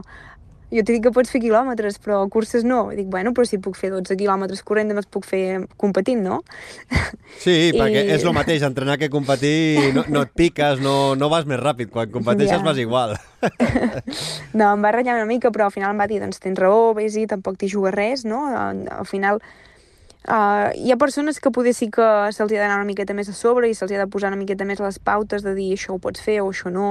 jo 0.73 0.83
t'he 0.83 0.97
dit 0.97 1.03
que 1.05 1.13
pots 1.15 1.31
fer 1.31 1.41
quilòmetres, 1.45 1.99
però 2.03 2.19
curses 2.33 2.65
no. 2.67 2.87
I 2.91 2.99
dic, 2.99 3.11
bueno, 3.13 3.33
però 3.37 3.47
si 3.47 3.61
puc 3.63 3.77
fer 3.79 3.93
12 3.93 4.17
quilòmetres 4.19 4.65
corrent, 4.67 4.91
també 4.91 5.05
els 5.05 5.11
puc 5.11 5.27
fer 5.29 5.43
competint, 5.79 6.25
no? 6.27 6.41
Sí, 7.43 7.53
I... 7.69 7.75
perquè 7.77 8.03
és 8.15 8.25
el 8.25 8.33
mateix, 8.35 8.65
entrenar 8.67 8.97
que 8.99 9.11
competir, 9.13 9.93
no, 9.95 10.07
no 10.11 10.23
et 10.25 10.33
piques, 10.39 10.81
no, 10.83 11.15
no 11.19 11.29
vas 11.31 11.45
més 11.47 11.61
ràpid, 11.61 11.91
quan 11.93 12.11
competeixes 12.11 12.57
yeah. 12.57 12.65
vas 12.65 12.81
igual. 12.81 13.15
no, 14.59 14.73
em 14.73 14.83
va 14.87 14.95
ratllar 14.95 15.19
una 15.21 15.29
mica, 15.29 15.53
però 15.55 15.69
al 15.69 15.75
final 15.75 15.93
em 15.93 16.01
va 16.01 16.09
dir, 16.11 16.23
doncs 16.23 16.41
tens 16.43 16.59
raó, 16.59 16.95
vés 16.97 17.19
i 17.21 17.27
tampoc 17.31 17.61
t'hi 17.61 17.71
jugues 17.71 17.95
res, 17.95 18.27
no? 18.27 18.47
Al 18.51 19.07
final, 19.07 19.43
Uh, 20.27 20.75
hi 20.75 20.91
ha 20.91 20.97
persones 20.99 21.39
que 21.39 21.53
poder 21.55 21.71
sí 21.71 21.87
que 21.87 22.03
se'ls 22.35 22.51
ha 22.51 22.59
d'anar 22.59 22.81
una 22.81 22.89
miqueta 22.89 23.15
més 23.15 23.29
a 23.31 23.35
sobre 23.37 23.69
i 23.71 23.77
se'ls 23.79 23.93
ha 23.95 24.01
de 24.01 24.07
posar 24.11 24.33
una 24.33 24.41
miqueta 24.41 24.67
més 24.67 24.81
les 24.83 24.97
pautes 24.99 25.45
de 25.47 25.53
dir 25.55 25.69
això 25.77 25.95
ho 25.95 26.01
pots 26.03 26.19
fer 26.19 26.41
o 26.43 26.49
això 26.51 26.73
no, 26.75 26.89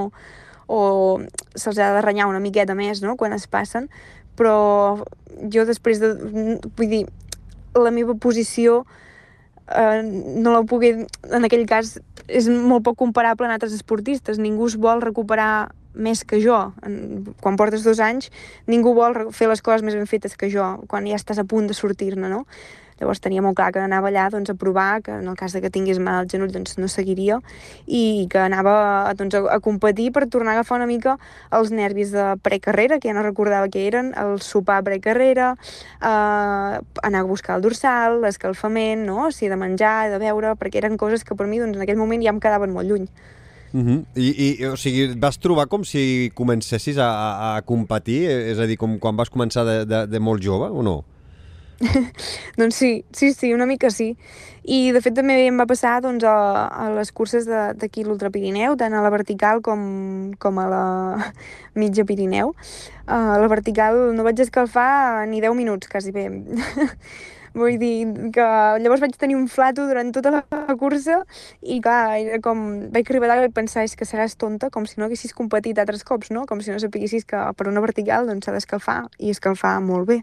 o 0.66 1.20
se'ls 1.54 1.78
ha 1.78 1.92
de 1.96 2.04
renyar 2.04 2.28
una 2.30 2.42
miqueta 2.42 2.74
més 2.74 3.02
no? 3.02 3.16
quan 3.16 3.34
es 3.36 3.46
passen, 3.46 3.88
però 4.36 5.04
jo 5.52 5.64
després 5.68 6.02
de... 6.02 6.12
vull 6.76 6.90
dir, 6.90 7.04
la 7.76 7.92
meva 7.92 8.16
posició 8.18 8.84
eh, 9.68 10.02
no 10.02 10.52
la 10.52 10.62
puc... 10.68 10.84
En 10.84 11.48
aquell 11.48 11.66
cas 11.68 11.96
és 12.26 12.48
molt 12.50 12.84
poc 12.86 12.98
comparable 12.98 13.46
amb 13.46 13.56
altres 13.56 13.74
esportistes. 13.76 14.40
Ningú 14.42 14.66
es 14.70 14.78
vol 14.80 15.02
recuperar 15.04 15.68
més 15.96 16.24
que 16.28 16.40
jo. 16.42 16.56
Quan 17.40 17.56
portes 17.56 17.84
dos 17.86 18.00
anys, 18.04 18.30
ningú 18.68 18.92
vol 18.96 19.30
fer 19.32 19.48
les 19.48 19.62
coses 19.64 19.84
més 19.86 19.96
ben 19.96 20.08
fetes 20.10 20.36
que 20.36 20.50
jo, 20.52 20.66
quan 20.90 21.06
ja 21.08 21.16
estàs 21.16 21.40
a 21.40 21.46
punt 21.48 21.70
de 21.70 21.76
sortir-ne, 21.76 22.28
no? 22.28 22.44
Llavors 23.00 23.20
tenia 23.20 23.42
molt 23.44 23.56
clar 23.58 23.72
que 23.74 23.82
anava 23.82 24.08
allà 24.08 24.26
doncs, 24.32 24.48
a 24.50 24.56
provar, 24.56 25.02
que 25.04 25.12
en 25.12 25.28
el 25.28 25.36
cas 25.36 25.52
de 25.52 25.60
que 25.60 25.70
tingués 25.72 25.98
mal 26.00 26.22
al 26.22 26.30
genoll 26.32 26.52
doncs, 26.52 26.78
no 26.80 26.88
seguiria, 26.88 27.40
i 27.86 28.26
que 28.32 28.40
anava 28.40 29.12
doncs, 29.18 29.36
a, 29.36 29.42
a 29.56 29.60
competir 29.60 30.08
per 30.14 30.24
tornar 30.32 30.54
a 30.54 30.58
agafar 30.60 30.78
una 30.80 30.88
mica 30.88 31.18
els 31.52 31.72
nervis 31.74 32.14
de 32.14 32.24
precarrera, 32.42 33.00
que 33.00 33.10
ja 33.10 33.16
no 33.16 33.24
recordava 33.26 33.68
què 33.72 33.84
eren, 33.90 34.12
el 34.16 34.40
sopar 34.40 34.80
precarrera, 34.86 35.52
eh, 36.00 36.80
anar 37.04 37.22
a 37.22 37.28
buscar 37.28 37.58
el 37.58 37.66
dorsal, 37.66 38.22
l'escalfament, 38.24 39.04
no? 39.04 39.26
o 39.26 39.30
sigui, 39.30 39.52
de 39.52 39.60
menjar, 39.60 39.96
de 40.12 40.20
beure, 40.22 40.54
perquè 40.56 40.80
eren 40.80 40.96
coses 40.96 41.24
que 41.24 41.36
per 41.36 41.48
mi 41.50 41.60
doncs, 41.60 41.76
en 41.76 41.84
aquell 41.84 42.00
moment 42.00 42.24
ja 42.24 42.32
em 42.32 42.40
quedaven 42.40 42.72
molt 42.72 42.88
lluny. 42.88 43.10
Uh 43.76 43.82
-huh. 43.82 44.04
I, 44.14 44.28
I, 44.46 44.66
o 44.66 44.76
sigui, 44.76 45.14
vas 45.20 45.36
trobar 45.36 45.66
com 45.66 45.84
si 45.84 46.30
comencessis 46.34 46.96
a, 46.96 47.10
a, 47.10 47.56
a 47.56 47.62
competir? 47.62 48.24
És 48.30 48.58
a 48.58 48.66
dir, 48.66 48.76
com 48.76 48.98
quan 48.98 49.16
vas 49.16 49.28
començar 49.30 49.64
de, 49.64 49.84
de, 49.84 50.06
de 50.06 50.18
molt 50.20 50.42
jove, 50.42 50.70
o 50.70 50.82
no? 50.82 51.04
doncs 52.58 52.76
sí, 52.76 53.04
sí, 53.12 53.32
sí, 53.34 53.52
una 53.54 53.66
mica 53.66 53.90
sí. 53.90 54.14
I 54.66 54.90
de 54.90 55.00
fet 55.04 55.14
també 55.14 55.36
em 55.46 55.60
va 55.60 55.68
passar 55.70 56.00
doncs, 56.02 56.24
a, 56.26 56.66
a 56.66 56.88
les 56.96 57.12
curses 57.14 57.46
d'aquí 57.46 58.02
l'Ultra 58.02 58.32
Pirineu, 58.34 58.74
tant 58.80 58.96
a 58.96 59.02
la 59.04 59.12
vertical 59.14 59.62
com, 59.62 60.34
com 60.42 60.58
a 60.58 60.66
la 60.72 60.84
mitja 61.80 62.06
Pirineu. 62.08 62.54
Uh, 63.06 63.36
a 63.36 63.38
la 63.38 63.48
vertical 63.52 64.00
no 64.16 64.26
vaig 64.26 64.42
escalfar 64.42 65.26
ni 65.30 65.40
10 65.44 65.54
minuts, 65.58 65.92
quasi 65.92 66.14
bé. 66.16 66.28
Vull 67.56 67.78
dir 67.80 68.04
que 68.36 68.46
llavors 68.82 69.00
vaig 69.00 69.14
tenir 69.16 69.36
un 69.38 69.46
flato 69.48 69.86
durant 69.88 70.10
tota 70.12 70.32
la 70.36 70.76
cursa 70.76 71.22
i 71.62 71.78
clar, 71.80 72.18
era 72.20 72.40
com... 72.44 72.60
vaig 72.92 73.08
arribar 73.08 73.30
dalt 73.30 73.48
i 73.48 73.52
pensar 73.56 73.86
és 73.86 73.96
que 73.96 74.04
seràs 74.04 74.36
tonta, 74.36 74.68
com 74.74 74.84
si 74.84 75.00
no 75.00 75.06
haguessis 75.06 75.32
competit 75.36 75.78
altres 75.80 76.04
cops, 76.04 76.28
no? 76.34 76.44
Com 76.48 76.60
si 76.60 76.72
no 76.72 76.80
sapiguessis 76.82 77.24
que 77.24 77.40
per 77.56 77.68
una 77.70 77.80
vertical 77.80 78.28
doncs 78.28 78.44
s'ha 78.44 78.52
d'escalfar 78.52 78.98
i 79.16 79.32
escalfar 79.32 79.78
molt 79.80 80.08
bé 80.10 80.18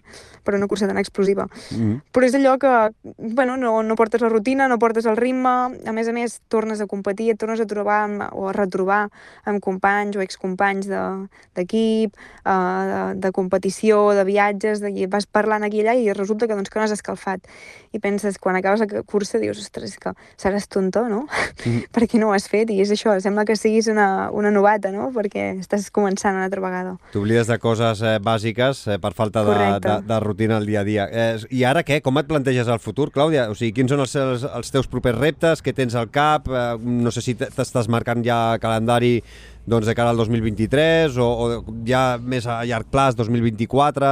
per 0.45 0.53
una 0.59 0.67
cursa 0.69 0.87
tan 0.87 1.01
explosiva. 1.01 1.47
Mm 1.71 1.77
-hmm. 1.79 2.01
Però 2.13 2.25
és 2.25 2.35
allò 2.35 2.57
que, 2.59 2.93
bueno, 3.17 3.57
no, 3.57 3.81
no 3.81 3.95
portes 3.95 4.21
la 4.21 4.29
rutina, 4.29 4.67
no 4.67 4.77
portes 4.77 5.05
el 5.05 5.17
ritme, 5.17 5.49
a 5.85 5.91
més 5.91 6.07
a 6.07 6.13
més 6.13 6.41
tornes 6.47 6.81
a 6.81 6.87
competir, 6.87 7.31
et 7.31 7.39
tornes 7.39 7.59
a 7.59 7.65
trobar 7.65 8.03
amb, 8.03 8.21
o 8.33 8.49
a 8.49 8.53
retrobar 8.53 9.09
amb 9.45 9.59
companys 9.59 10.15
o 10.17 10.21
excompanys 10.21 10.87
d'equip, 10.87 12.13
de, 12.13 12.51
uh, 12.51 12.83
de, 12.85 13.19
de 13.19 13.31
competició, 13.31 14.11
de 14.13 14.23
viatges, 14.23 14.79
de, 14.81 15.07
vas 15.07 15.25
parlant 15.25 15.63
aquí 15.63 15.77
i 15.77 15.81
allà 15.81 15.95
i 15.95 16.13
resulta 16.13 16.47
que, 16.47 16.53
doncs, 16.55 16.69
que 16.69 16.79
no 16.79 16.85
has 16.85 16.91
escalfat 16.91 17.22
agafat. 17.23 17.47
I 17.93 17.99
penses, 17.99 18.37
quan 18.41 18.55
acabes 18.57 18.81
la 18.81 19.03
cursa, 19.05 19.39
dius, 19.39 19.59
ostres, 19.61 19.97
que 20.01 20.13
seràs 20.37 20.67
tonta, 20.67 21.07
no? 21.09 21.27
Mm. 21.65 21.87
per 21.93 22.07
què 22.09 22.19
no 22.19 22.29
ho 22.29 22.33
has 22.33 22.47
fet? 22.49 22.71
I 22.73 22.81
és 22.81 22.91
això, 22.91 23.15
sembla 23.21 23.45
que 23.45 23.55
siguis 23.55 23.87
una, 23.91 24.29
una 24.33 24.51
novata, 24.51 24.91
no? 24.91 25.11
Perquè 25.13 25.59
estàs 25.61 25.89
començant 25.93 26.35
una 26.35 26.47
altra 26.47 26.63
vegada. 26.63 26.95
T'oblides 27.13 27.47
de 27.47 27.59
coses 27.61 28.01
eh, 28.01 28.17
bàsiques 28.23 28.87
eh, 28.87 28.99
per 28.99 29.13
falta 29.13 29.45
de, 29.45 29.57
de, 29.83 29.97
de 30.09 30.19
rutina 30.23 30.57
al 30.57 30.65
dia 30.65 30.81
a 30.81 30.87
dia. 30.87 31.07
Eh, 31.11 31.37
I 31.53 31.63
ara 31.69 31.85
què? 31.85 32.01
Com 32.03 32.17
et 32.17 32.29
planteges 32.29 32.67
el 32.67 32.81
futur, 32.83 33.11
Clàudia? 33.13 33.47
O 33.51 33.57
sigui, 33.57 33.73
quins 33.77 33.93
són 33.93 34.03
els, 34.03 34.15
els, 34.17 34.47
els 34.49 34.73
teus 34.73 34.89
propers 34.89 35.19
reptes? 35.19 35.61
Què 35.63 35.75
tens 35.77 35.95
al 35.99 36.09
cap? 36.13 36.49
Eh, 36.49 36.67
no 36.81 37.13
sé 37.13 37.23
si 37.25 37.37
t'estàs 37.37 37.89
marcant 37.91 38.25
ja 38.25 38.57
calendari 38.63 39.19
doncs, 39.65 39.87
de 39.87 39.95
cara 39.95 40.11
al 40.11 40.19
2023 40.19 41.17
o, 41.23 41.27
o 41.27 41.75
ja 41.87 42.17
més 42.19 42.47
a 42.49 42.59
llarg 42.67 42.89
plaç, 42.91 43.15
2024? 43.19 44.11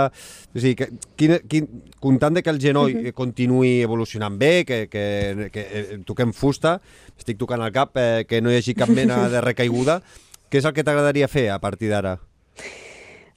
O 0.56 0.64
sigui, 0.64 0.76
que, 0.80 0.88
quin, 1.20 1.38
quin, 1.52 1.70
comptant 2.04 2.36
de 2.38 2.44
que 2.44 2.52
el 2.54 2.60
genoll 2.62 2.96
uh 2.96 3.02
-huh. 3.04 3.14
continuï 3.14 3.82
evolucionant 3.82 4.38
bé, 4.38 4.66
que, 4.66 4.88
que, 4.88 5.50
que 5.52 5.62
eh, 5.62 6.00
toquem 6.06 6.34
fusta, 6.34 6.80
estic 7.18 7.38
tocant 7.38 7.62
el 7.62 7.72
cap, 7.72 7.96
eh, 7.96 8.26
que 8.28 8.42
no 8.42 8.52
hi 8.52 8.58
hagi 8.58 8.74
cap 8.74 8.90
mena 8.90 9.30
de 9.30 9.42
recaiguda, 9.42 10.02
què 10.50 10.58
és 10.58 10.66
el 10.66 10.74
que 10.74 10.84
t'agradaria 10.84 11.28
fer 11.28 11.50
a 11.50 11.60
partir 11.60 11.90
d'ara? 11.90 12.20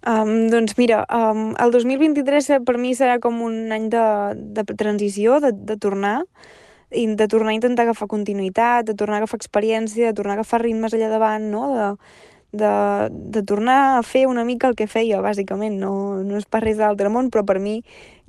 Um, 0.04 0.50
doncs 0.50 0.76
mira, 0.76 1.06
um, 1.08 1.54
el 1.56 1.70
2023 1.72 2.50
eh, 2.50 2.60
per 2.60 2.76
mi 2.76 2.92
serà 2.92 3.18
com 3.18 3.40
un 3.40 3.72
any 3.72 3.88
de, 3.88 4.34
de 4.36 4.64
transició, 4.76 5.40
de, 5.40 5.52
de 5.52 5.78
tornar, 5.80 6.26
i 6.90 7.06
de 7.16 7.26
tornar 7.28 7.54
a 7.54 7.56
intentar 7.56 7.86
agafar 7.86 8.08
continuïtat, 8.08 8.86
de 8.86 8.94
tornar 8.94 9.18
a 9.18 9.24
agafar 9.24 9.40
experiència, 9.40 10.12
de 10.12 10.16
tornar 10.16 10.36
a 10.36 10.40
agafar 10.40 10.62
ritmes 10.62 10.94
allà 10.94 11.08
davant, 11.12 11.50
no? 11.50 11.66
de, 11.74 11.88
de, 12.54 13.10
de 13.10 13.42
tornar 13.42 13.98
a 13.98 14.02
fer 14.02 14.26
una 14.26 14.44
mica 14.44 14.68
el 14.68 14.76
que 14.78 14.86
feia, 14.86 15.20
bàsicament. 15.24 15.76
No, 15.80 16.22
no 16.22 16.38
és 16.38 16.46
per 16.46 16.62
res 16.62 16.78
de 16.78 16.86
l'altre 16.86 17.10
món, 17.10 17.30
però 17.34 17.44
per 17.46 17.58
mi 17.58 17.80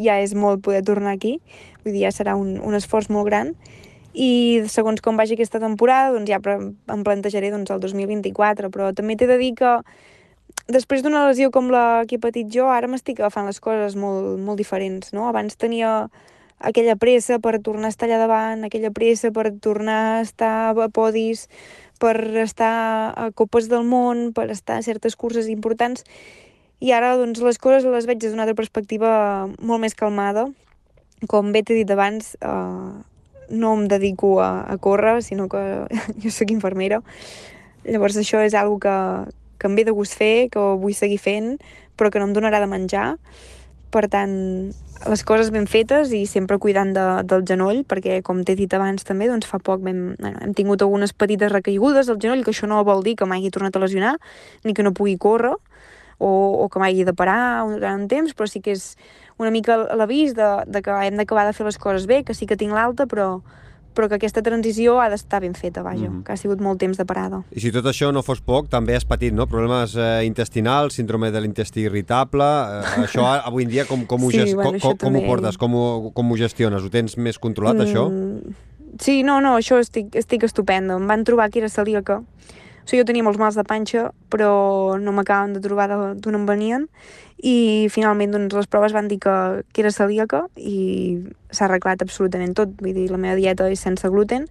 ja 0.01 0.17
és 0.21 0.33
molt 0.33 0.63
poder 0.65 0.81
tornar 0.83 1.13
aquí. 1.13 1.37
Vull 1.83 1.93
dir, 1.93 2.05
ja 2.07 2.13
serà 2.15 2.35
un, 2.39 2.57
un 2.57 2.77
esforç 2.77 3.11
molt 3.13 3.29
gran. 3.29 3.53
I 4.15 4.63
segons 4.71 5.03
com 5.03 5.19
vagi 5.19 5.35
aquesta 5.35 5.59
temporada, 5.59 6.13
doncs 6.15 6.31
ja 6.31 6.39
em 6.39 7.03
plantejaré 7.05 7.51
doncs, 7.53 7.71
el 7.71 7.81
2024, 7.83 8.71
però 8.73 8.93
també 8.95 9.17
t'he 9.19 9.27
de 9.29 9.37
dir 9.37 9.53
que 9.59 9.77
després 10.71 11.03
d'una 11.03 11.25
lesió 11.27 11.51
com 11.51 11.67
la 11.69 12.05
que 12.07 12.17
he 12.17 12.21
patit 12.23 12.47
jo, 12.49 12.69
ara 12.71 12.87
m'estic 12.87 13.19
agafant 13.19 13.45
les 13.51 13.59
coses 13.59 13.97
molt, 13.99 14.39
molt 14.39 14.57
diferents, 14.57 15.11
no? 15.13 15.27
Abans 15.29 15.59
tenia 15.59 16.07
aquella 16.59 16.95
pressa 16.95 17.39
per 17.39 17.59
tornar 17.63 17.89
a 17.89 17.93
estar 17.93 18.07
allà 18.07 18.19
davant, 18.21 18.63
aquella 18.63 18.91
pressa 18.91 19.31
per 19.31 19.51
tornar 19.61 20.19
a 20.19 20.21
estar 20.21 20.71
a 20.71 20.89
podis, 20.89 21.47
per 21.99 22.15
estar 22.43 23.13
a 23.15 23.29
copes 23.35 23.69
del 23.71 23.85
món, 23.87 24.31
per 24.33 24.49
estar 24.51 24.79
a 24.79 24.85
certes 24.85 25.15
curses 25.15 25.47
importants, 25.51 26.03
i 26.79 26.91
ara 26.91 27.15
doncs, 27.17 27.39
les 27.41 27.57
coses 27.57 27.87
les 27.87 28.07
veig 28.07 28.19
des 28.19 28.31
d'una 28.31 28.43
altra 28.43 28.57
perspectiva 28.57 29.47
molt 29.59 29.81
més 29.81 29.95
calmada. 29.95 30.47
Com 31.31 31.53
bé 31.55 31.63
t'he 31.63 31.77
dit 31.77 31.91
abans, 31.91 32.35
eh, 32.41 32.91
no 33.49 33.73
em 33.77 33.87
dedico 33.87 34.39
a, 34.43 34.65
a 34.67 34.77
córrer, 34.77 35.21
sinó 35.23 35.47
que 35.49 35.61
jo 36.21 36.31
sóc 36.31 36.51
infermera. 36.51 37.01
Llavors 37.85 38.17
això 38.19 38.41
és 38.43 38.55
algo 38.57 38.79
que, 38.81 38.95
que 39.59 39.69
em 39.69 39.75
ve 39.77 39.85
de 39.87 39.95
gust 39.95 40.17
fer, 40.17 40.49
que 40.51 40.59
ho 40.59 40.75
vull 40.81 40.97
seguir 40.97 41.19
fent, 41.21 41.55
però 41.95 42.11
que 42.11 42.19
no 42.19 42.27
em 42.27 42.35
donarà 42.35 42.59
de 42.59 42.69
menjar. 42.69 43.15
Per 43.93 44.07
tant, 44.11 44.35
les 45.03 45.23
coses 45.27 45.51
ben 45.53 45.67
fetes 45.67 46.11
i 46.15 46.23
sempre 46.29 46.57
cuidant 46.61 46.93
de, 46.95 47.05
del 47.27 47.43
genoll, 47.45 47.83
perquè, 47.87 48.21
com 48.25 48.41
t'he 48.47 48.55
dit 48.57 48.71
abans 48.73 49.03
també, 49.05 49.27
doncs 49.29 49.49
fa 49.49 49.59
poc 49.59 49.83
vam, 49.85 50.15
bueno, 50.19 50.39
hem 50.41 50.55
tingut 50.57 50.81
algunes 50.81 51.13
petites 51.13 51.51
recaigudes 51.51 52.09
al 52.09 52.19
genoll, 52.21 52.43
que 52.45 52.53
això 52.55 52.69
no 52.69 52.81
vol 52.87 53.03
dir 53.05 53.17
que 53.19 53.27
m'hagi 53.29 53.51
tornat 53.53 53.75
a 53.75 53.83
lesionar, 53.83 54.15
ni 54.63 54.73
que 54.73 54.85
no 54.85 54.95
pugui 54.95 55.17
córrer, 55.21 55.53
o, 56.17 56.31
o 56.63 56.69
que 56.71 56.79
m'hagi 56.79 57.03
de 57.05 57.13
parar 57.13 57.65
un 57.67 58.07
temps, 58.07 58.33
però 58.33 58.47
sí 58.47 58.63
que 58.63 58.73
és 58.73 58.95
una 59.37 59.51
mica 59.51 59.77
l'avís 59.99 60.33
de, 60.33 60.49
de 60.65 60.81
que 60.81 60.95
hem 61.05 61.19
d'acabar 61.19 61.45
de 61.45 61.53
fer 61.53 61.67
les 61.67 61.77
coses 61.77 62.07
bé, 62.07 62.23
que 62.23 62.33
sí 62.33 62.47
que 62.47 62.57
tinc 62.57 62.73
l'alta, 62.73 63.05
però, 63.05 63.41
però 63.95 64.09
que 64.11 64.19
aquesta 64.19 64.43
transició 64.45 64.99
ha 65.01 65.07
d'estar 65.09 65.41
ben 65.41 65.55
feta, 65.55 65.81
vaja, 65.83 66.09
mm 66.09 66.13
-hmm. 66.13 66.23
que 66.23 66.33
ha 66.33 66.37
sigut 66.37 66.61
molt 66.61 66.79
temps 66.79 66.97
de 66.97 67.05
parada. 67.05 67.43
I 67.51 67.59
si 67.59 67.71
tot 67.71 67.85
això 67.85 68.11
no 68.11 68.21
fos 68.21 68.41
poc, 68.41 68.69
també 68.69 68.95
has 68.95 69.05
patit 69.05 69.33
no? 69.33 69.47
problemes 69.47 69.95
eh, 69.95 70.25
intestinals, 70.25 70.93
síndrome 70.95 71.31
de 71.31 71.41
l'intestí 71.41 71.81
irritable, 71.81 72.43
eh, 72.43 73.01
això 73.07 73.23
avui 73.45 73.63
en 73.63 73.69
dia 73.69 73.85
com, 73.85 74.05
com, 74.05 74.23
ho, 74.23 74.31
sí, 74.31 74.37
gest... 74.37 74.53
bueno, 74.55 74.79
com, 74.79 74.97
com 74.97 75.15
ho 75.15 75.21
portes, 75.25 75.57
com 75.57 75.73
ho, 75.73 76.11
com 76.13 76.31
ho 76.31 76.37
gestiones? 76.37 76.83
Ho 76.83 76.89
tens 76.89 77.17
més 77.17 77.39
controlat, 77.39 77.75
mm, 77.75 77.81
això? 77.81 78.11
Sí, 78.99 79.23
no, 79.23 79.41
no, 79.41 79.57
això 79.57 79.79
estic, 79.79 80.15
estic 80.15 80.43
estupendo. 80.43 80.97
Em 80.97 81.07
van 81.07 81.23
trobar 81.23 81.49
que 81.49 81.59
era 81.59 81.69
celíaca, 81.69 82.21
o 82.85 82.87
sigui, 82.87 83.01
jo 83.01 83.07
tenia 83.09 83.25
molts 83.25 83.41
mals 83.41 83.57
de 83.57 83.65
panxa, 83.65 84.11
però 84.29 84.95
no 85.01 85.11
m'acaben 85.17 85.55
de 85.55 85.61
trobar 85.63 85.89
d'on 85.89 86.37
em 86.37 86.45
venien, 86.45 86.85
i 87.41 87.87
finalment 87.91 88.35
doncs, 88.35 88.53
les 88.53 88.69
proves 88.69 88.93
van 88.93 89.09
dir 89.09 89.17
que, 89.23 89.35
que 89.73 89.81
era 89.81 89.91
celíaca 89.91 90.45
i 90.55 91.17
s'ha 91.49 91.65
arreglat 91.65 92.05
absolutament 92.05 92.53
tot, 92.55 92.77
vull 92.79 92.93
dir, 92.93 93.09
la 93.09 93.17
meva 93.21 93.35
dieta 93.35 93.67
és 93.73 93.81
sense 93.81 94.07
gluten 94.13 94.45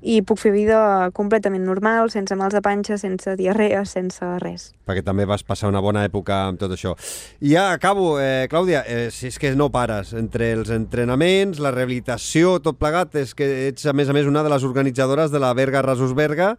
i 0.00 0.20
puc 0.24 0.38
fer 0.40 0.52
vida 0.54 1.10
completament 1.16 1.64
normal, 1.66 2.08
sense 2.12 2.36
mals 2.36 2.54
de 2.56 2.62
panxa, 2.64 2.96
sense 3.00 3.34
diarrea, 3.36 3.82
sense 3.84 4.24
res. 4.40 4.70
Perquè 4.88 5.02
també 5.04 5.26
vas 5.28 5.44
passar 5.44 5.68
una 5.68 5.82
bona 5.84 6.06
època 6.08 6.38
amb 6.46 6.60
tot 6.60 6.72
això. 6.72 6.94
I 7.40 7.52
ja 7.52 7.66
acabo, 7.74 8.14
eh, 8.20 8.48
Clàudia, 8.48 8.84
eh, 8.86 9.10
si 9.10 9.26
és 9.28 9.38
que 9.38 9.54
no 9.54 9.70
pares, 9.70 10.14
entre 10.14 10.52
els 10.52 10.70
entrenaments, 10.70 11.60
la 11.60 11.70
rehabilitació, 11.70 12.60
tot 12.60 12.78
plegat, 12.78 13.14
és 13.14 13.34
que 13.34 13.68
ets 13.68 13.84
a 13.86 13.92
més 13.92 14.08
a 14.08 14.16
més 14.16 14.26
una 14.26 14.42
de 14.42 14.48
les 14.48 14.64
organitzadores 14.64 15.30
de 15.30 15.38
la 15.38 15.52
Berga 15.52 15.82
Rasus 15.82 16.14
Berga, 16.14 16.56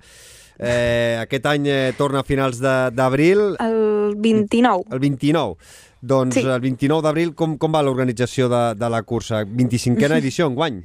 Eh, 0.61 1.17
aquest 1.17 1.47
any 1.49 1.65
eh, 1.67 1.93
torna 1.97 2.21
a 2.21 2.27
finals 2.27 2.61
d'abril. 2.61 3.55
El 3.59 4.13
29. 4.21 4.85
El 4.93 5.01
29. 5.01 5.57
Doncs 6.01 6.37
sí. 6.37 6.45
el 6.45 6.61
29 6.61 7.05
d'abril, 7.05 7.33
com, 7.37 7.57
com 7.61 7.73
va 7.73 7.81
l'organització 7.85 8.49
de, 8.49 8.61
de 8.77 8.89
la 8.89 9.01
cursa? 9.01 9.43
25a 9.45 10.17
edició 10.17 10.47
en 10.49 10.57
guany? 10.57 10.81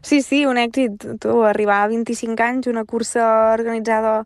Sí, 0.00 0.20
sí, 0.22 0.44
un 0.46 0.60
èxit. 0.60 1.04
Tu, 1.20 1.38
arribar 1.44 1.82
a 1.84 1.88
25 1.92 2.44
anys, 2.44 2.68
una 2.72 2.84
cursa 2.88 3.52
organitzada 3.52 4.22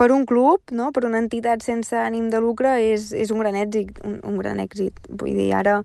per 0.00 0.10
un 0.14 0.24
club, 0.24 0.72
no? 0.72 0.90
per 0.96 1.04
una 1.04 1.20
entitat 1.20 1.62
sense 1.62 1.98
ànim 1.98 2.30
de 2.32 2.40
lucre, 2.40 2.78
és, 2.80 3.10
és 3.12 3.30
un 3.34 3.42
gran 3.42 3.58
èxit. 3.58 3.98
Un, 4.06 4.18
un 4.26 4.38
gran 4.40 4.62
èxit. 4.62 4.96
Vull 5.10 5.36
dir, 5.36 5.50
ara 5.54 5.80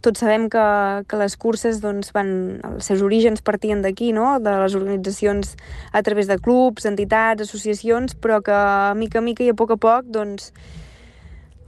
tots 0.00 0.22
sabem 0.22 0.48
que, 0.52 0.64
que 1.08 1.18
les 1.20 1.36
curses 1.36 1.80
doncs, 1.82 2.10
van, 2.16 2.32
els 2.64 2.88
seus 2.88 3.02
orígens 3.04 3.42
partien 3.44 3.82
d'aquí, 3.84 4.10
no? 4.16 4.38
de 4.40 4.54
les 4.62 4.76
organitzacions 4.78 5.56
a 5.92 6.02
través 6.02 6.28
de 6.30 6.38
clubs, 6.40 6.86
entitats, 6.88 7.44
associacions, 7.44 8.16
però 8.16 8.40
que 8.44 8.60
mica 8.96 9.20
a 9.20 9.24
mica 9.24 9.44
i 9.44 9.52
a 9.52 9.56
poc 9.56 9.76
a 9.76 9.78
poc 9.80 10.08
doncs, 10.08 10.50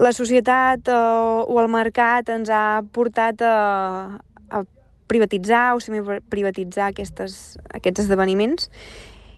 la 0.02 0.12
societat 0.16 0.88
eh, 0.88 0.98
o 1.46 1.60
el 1.60 1.68
mercat 1.70 2.32
ens 2.32 2.50
ha 2.50 2.82
portat 2.96 3.44
a, 3.44 4.18
a 4.50 4.64
privatitzar 5.06 5.72
o 5.76 5.80
semi-privatitzar 5.84 6.90
aquestes, 6.90 7.58
aquests 7.76 8.06
esdeveniments 8.06 8.70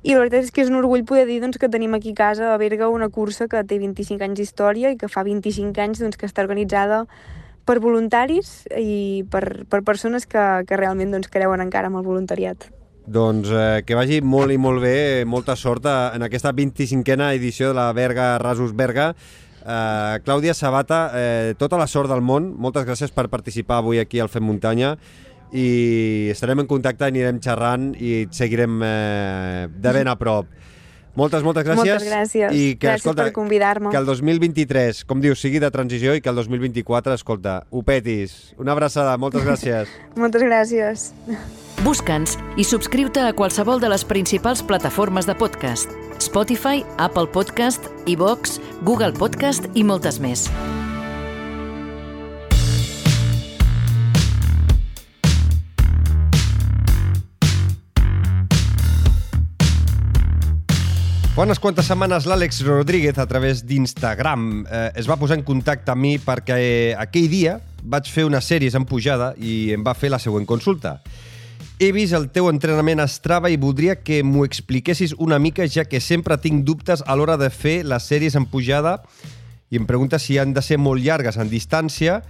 i 0.04 0.12
la 0.12 0.20
veritat 0.20 0.44
és 0.44 0.52
que 0.52 0.60
és 0.60 0.68
un 0.68 0.76
orgull 0.76 1.06
poder 1.08 1.24
dir 1.24 1.38
doncs, 1.40 1.56
que 1.56 1.70
tenim 1.72 1.94
aquí 1.96 2.12
a 2.12 2.18
casa 2.18 2.52
a 2.52 2.58
Berga 2.60 2.90
una 2.92 3.08
cursa 3.08 3.48
que 3.48 3.62
té 3.64 3.78
25 3.80 4.20
anys 4.26 4.36
d'història 4.36 4.92
i 4.92 4.98
que 5.00 5.08
fa 5.08 5.24
25 5.24 5.80
anys 5.80 6.02
doncs, 6.04 6.18
que 6.20 6.28
està 6.28 6.44
organitzada 6.44 7.06
per 7.64 7.80
voluntaris 7.80 8.64
i 8.78 9.24
per, 9.30 9.64
per 9.70 9.82
persones 9.84 10.26
que, 10.26 10.44
que 10.68 10.78
realment 10.80 11.14
doncs, 11.14 11.30
creuen 11.32 11.64
encara 11.64 11.90
en 11.90 11.98
el 12.00 12.06
voluntariat. 12.06 12.68
Doncs 13.04 13.50
eh, 13.52 13.82
que 13.84 13.96
vagi 13.98 14.22
molt 14.24 14.54
i 14.54 14.60
molt 14.60 14.80
bé, 14.80 15.24
molta 15.28 15.56
sort 15.56 15.84
en 15.90 16.24
aquesta 16.24 16.54
25a 16.56 17.34
edició 17.34 17.72
de 17.72 17.78
la 17.80 17.90
Berga 17.92 18.38
Rasus 18.38 18.72
Berga. 18.72 19.12
Eh, 19.64 20.20
Clàudia 20.24 20.54
Sabata, 20.54 21.10
eh, 21.14 21.54
tota 21.58 21.80
la 21.80 21.86
sort 21.86 22.08
del 22.08 22.24
món, 22.24 22.54
moltes 22.56 22.86
gràcies 22.88 23.12
per 23.12 23.28
participar 23.32 23.82
avui 23.82 24.00
aquí 24.00 24.20
al 24.20 24.32
Fem 24.32 24.44
Muntanya 24.44 24.96
i 25.54 26.30
estarem 26.32 26.64
en 26.64 26.66
contacte, 26.66 27.06
anirem 27.06 27.38
xerrant 27.42 27.92
i 27.94 28.24
et 28.24 28.34
seguirem 28.34 28.80
eh, 28.82 29.66
de 29.70 29.92
ben 29.94 30.10
a 30.10 30.16
prop. 30.18 30.48
Moltes, 31.14 31.44
moltes 31.46 31.62
gràcies. 31.66 31.94
Moltes 31.94 32.08
gràcies. 32.08 32.54
I 32.54 32.74
que, 32.74 32.88
gràcies 32.88 33.04
escolta, 33.04 33.28
per 33.28 33.34
convidar-me. 33.36 33.92
Que 33.94 34.00
el 34.00 34.06
2023, 34.08 35.04
com 35.06 35.22
dius, 35.22 35.38
sigui 35.42 35.62
de 35.62 35.70
transició 35.74 36.14
i 36.18 36.22
que 36.22 36.32
el 36.32 36.40
2024, 36.42 37.14
escolta, 37.14 37.60
ho 37.70 37.84
petis. 37.86 38.54
Una 38.58 38.74
abraçada, 38.74 39.16
moltes 39.16 39.46
gràcies. 39.46 39.92
moltes 40.20 40.42
gràcies. 40.42 41.10
Busca'ns 41.84 42.38
i 42.58 42.66
subscriu-te 42.66 43.22
a 43.22 43.34
qualsevol 43.36 43.82
de 43.82 43.90
les 43.92 44.06
principals 44.06 44.62
plataformes 44.62 45.26
de 45.30 45.36
podcast. 45.38 45.90
Spotify, 46.22 46.84
Apple 46.98 47.30
Podcast, 47.30 47.90
iVox, 48.06 48.58
Google 48.82 49.12
Podcast 49.14 49.70
i 49.74 49.84
moltes 49.86 50.18
més. 50.22 50.48
Fa 61.34 61.42
unes 61.42 61.58
quantes 61.58 61.88
setmanes 61.90 62.28
l'Àlex 62.30 62.60
Rodríguez, 62.62 63.16
a 63.18 63.24
través 63.26 63.64
d'Instagram, 63.66 64.42
eh, 64.70 64.92
es 64.94 65.08
va 65.10 65.16
posar 65.18 65.34
en 65.34 65.42
contacte 65.42 65.90
amb 65.90 66.06
mi 66.06 66.12
perquè 66.22 66.58
eh, 66.62 66.92
aquell 66.94 67.26
dia 67.26 67.56
vaig 67.82 68.06
fer 68.06 68.22
unes 68.28 68.46
sèries 68.46 68.76
en 68.78 68.86
pujada 68.86 69.32
i 69.42 69.72
em 69.74 69.82
va 69.82 69.96
fer 69.98 70.12
la 70.14 70.20
següent 70.22 70.46
consulta. 70.46 71.00
He 71.82 71.90
vist 71.90 72.14
el 72.14 72.28
teu 72.30 72.46
entrenament 72.52 73.02
a 73.02 73.08
Strava 73.10 73.50
i 73.50 73.58
voldria 73.58 73.98
que 73.98 74.22
m'ho 74.22 74.46
expliquessis 74.46 75.16
una 75.18 75.40
mica, 75.42 75.66
ja 75.66 75.88
que 75.90 75.98
sempre 75.98 76.38
tinc 76.38 76.62
dubtes 76.62 77.02
a 77.02 77.18
l'hora 77.18 77.34
de 77.34 77.50
fer 77.50 77.80
les 77.82 78.06
sèries 78.06 78.38
en 78.38 78.46
pujada 78.46 79.00
i 79.74 79.82
em 79.82 79.90
pregunta 79.90 80.22
si 80.22 80.38
han 80.38 80.54
de 80.54 80.62
ser 80.62 80.78
molt 80.78 81.02
llargues 81.02 81.34
en 81.34 81.50
distància 81.50 82.20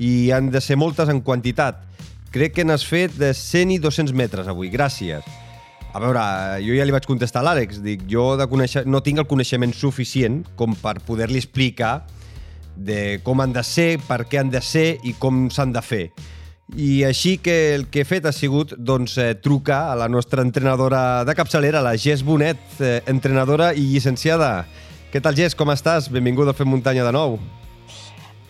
i 0.00 0.30
han 0.32 0.48
de 0.48 0.64
ser 0.64 0.80
moltes 0.80 1.12
en 1.12 1.20
quantitat. 1.20 1.84
crec 2.32 2.54
que 2.56 2.64
n'has 2.64 2.82
fet 2.82 3.12
de 3.14 3.34
100 3.36 3.76
i 3.76 3.78
200 3.78 4.16
metres 4.16 4.48
avui. 4.48 4.72
Gràcies. 4.72 5.43
A 5.94 6.00
veure, 6.02 6.22
jo 6.66 6.74
ja 6.74 6.82
li 6.82 6.90
vaig 6.90 7.04
contestar 7.06 7.44
a 7.44 7.46
l'Àlex, 7.46 7.78
dic, 7.78 8.00
jo 8.10 8.32
de 8.34 8.48
conèixer, 8.50 8.82
no 8.90 8.98
tinc 9.06 9.20
el 9.22 9.28
coneixement 9.30 9.70
suficient 9.78 10.40
com 10.58 10.72
per 10.74 10.96
poder-li 11.06 11.38
explicar 11.38 12.00
de 12.74 13.20
com 13.22 13.38
han 13.38 13.52
de 13.54 13.62
ser, 13.62 14.00
per 14.02 14.24
què 14.26 14.40
han 14.40 14.50
de 14.50 14.58
ser 14.58 14.96
i 15.06 15.14
com 15.22 15.44
s'han 15.54 15.70
de 15.76 15.82
fer. 15.86 16.08
I 16.74 17.04
així 17.06 17.36
que 17.38 17.54
el 17.76 17.84
que 17.94 18.02
he 18.02 18.08
fet 18.08 18.26
ha 18.26 18.32
sigut 18.34 18.72
doncs, 18.74 19.14
eh, 19.22 19.36
trucar 19.38 19.92
a 19.92 19.94
la 20.00 20.08
nostra 20.08 20.42
entrenadora 20.42 21.22
de 21.22 21.36
capçalera, 21.38 21.82
la 21.84 21.94
Gés 21.94 22.24
Bonet, 22.26 22.58
eh, 22.80 23.02
entrenadora 23.06 23.70
i 23.74 23.84
llicenciada. 23.92 24.66
Què 25.12 25.22
tal, 25.22 25.36
Gés? 25.38 25.54
Com 25.54 25.70
estàs? 25.70 26.10
Benvinguda 26.10 26.50
a 26.50 26.58
Fem 26.58 26.66
Muntanya 26.66 27.04
de 27.06 27.12
nou. 27.14 27.38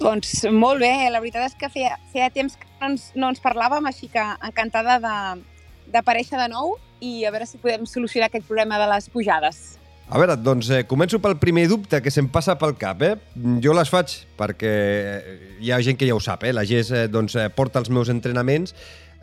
Doncs 0.00 0.46
molt 0.48 0.80
bé, 0.80 1.10
la 1.12 1.20
veritat 1.20 1.50
és 1.50 1.58
que 1.60 1.68
feia, 1.68 1.98
feia 2.12 2.30
temps 2.32 2.56
que 2.56 2.72
no 2.80 2.88
ens, 2.88 3.10
no 3.14 3.28
ens 3.28 3.44
parlàvem, 3.44 3.84
així 3.84 4.08
que 4.08 4.24
encantada 4.40 4.96
d'aparèixer 5.92 6.38
de, 6.38 6.46
de 6.46 6.48
nou 6.56 6.78
i 7.04 7.24
a 7.28 7.32
veure 7.34 7.46
si 7.48 7.60
podem 7.60 7.84
solucionar 7.88 8.30
aquest 8.30 8.46
problema 8.48 8.80
de 8.80 8.88
les 8.94 9.10
pujades. 9.12 9.64
A 10.04 10.18
veure, 10.20 10.34
doncs 10.36 10.68
eh, 10.68 10.82
començo 10.84 11.16
pel 11.22 11.38
primer 11.40 11.64
dubte 11.70 12.02
que 12.04 12.12
se'm 12.12 12.28
passa 12.32 12.58
pel 12.60 12.74
cap. 12.80 13.00
Eh? 13.02 13.14
Jo 13.64 13.72
les 13.76 13.88
faig 13.88 14.18
perquè 14.36 14.72
hi 15.64 15.72
ha 15.72 15.80
gent 15.84 15.96
que 16.00 16.08
ja 16.08 16.16
ho 16.16 16.20
sap. 16.20 16.44
Eh? 16.44 16.52
La 16.52 16.66
GES 16.68 16.92
eh, 16.92 17.06
doncs, 17.08 17.38
eh, 17.40 17.48
porta 17.48 17.80
els 17.80 17.88
meus 17.88 18.12
entrenaments 18.12 18.74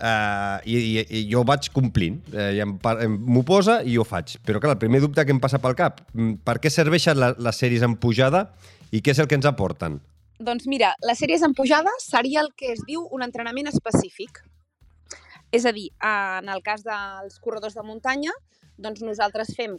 eh, 0.01 0.57
i, 0.65 0.77
i, 0.77 1.05
i 1.19 1.23
jo 1.29 1.45
vaig 1.47 1.69
complint. 1.75 2.17
Eh, 2.34 2.65
m'ho 2.65 3.45
posa 3.45 3.82
i 3.86 3.93
jo 3.99 4.05
faig. 4.07 4.39
Però 4.47 4.61
clar, 4.61 4.73
el 4.75 4.82
primer 4.82 5.03
dubte 5.05 5.25
que 5.25 5.36
em 5.36 5.41
passa 5.43 5.61
pel 5.61 5.77
cap, 5.77 6.01
mm, 6.15 6.41
per 6.47 6.57
què 6.63 6.73
serveixen 6.73 7.19
la, 7.21 7.36
les 7.38 7.61
sèries 7.61 7.86
en 7.86 7.97
pujada 8.01 8.47
i 8.91 9.03
què 9.05 9.13
és 9.13 9.21
el 9.21 9.29
que 9.29 9.38
ens 9.38 9.49
aporten? 9.49 10.01
Doncs 10.41 10.65
mira, 10.65 10.95
les 11.05 11.21
sèries 11.21 11.45
en 11.45 11.53
pujada 11.53 11.93
seria 12.01 12.41
el 12.41 12.49
que 12.57 12.73
es 12.73 12.82
diu 12.88 13.05
un 13.13 13.21
entrenament 13.21 13.69
específic. 13.69 14.41
És 15.51 15.65
a 15.67 15.73
dir, 15.75 15.89
en 15.99 16.49
el 16.49 16.61
cas 16.63 16.83
dels 16.85 17.39
corredors 17.43 17.75
de 17.75 17.83
muntanya, 17.83 18.31
doncs 18.81 19.03
nosaltres 19.03 19.51
fem 19.57 19.75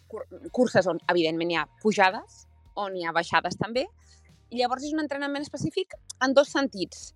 curses 0.52 0.86
on, 0.86 1.00
evidentment, 1.08 1.50
hi 1.50 1.58
ha 1.58 1.66
pujades, 1.82 2.44
on 2.76 2.96
hi 2.96 3.06
ha 3.06 3.14
baixades 3.16 3.56
també, 3.60 3.86
i 4.52 4.60
llavors 4.60 4.84
és 4.84 4.92
un 4.92 5.00
entrenament 5.00 5.44
específic 5.46 5.96
en 6.20 6.36
dos 6.36 6.52
sentits. 6.52 7.12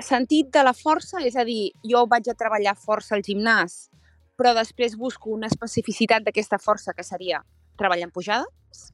Sentit 0.00 0.50
de 0.52 0.62
la 0.64 0.74
força, 0.76 1.22
és 1.24 1.36
a 1.36 1.46
dir, 1.48 1.72
jo 1.88 2.04
vaig 2.08 2.28
a 2.28 2.36
treballar 2.36 2.76
força 2.76 3.16
al 3.16 3.24
gimnàs, 3.24 3.88
però 4.36 4.52
després 4.56 4.98
busco 5.00 5.32
una 5.32 5.48
especificitat 5.48 6.24
d'aquesta 6.26 6.60
força 6.60 6.92
que 6.96 7.04
seria 7.04 7.42
treballar 7.80 8.08
en 8.08 8.12
pujades. 8.12 8.88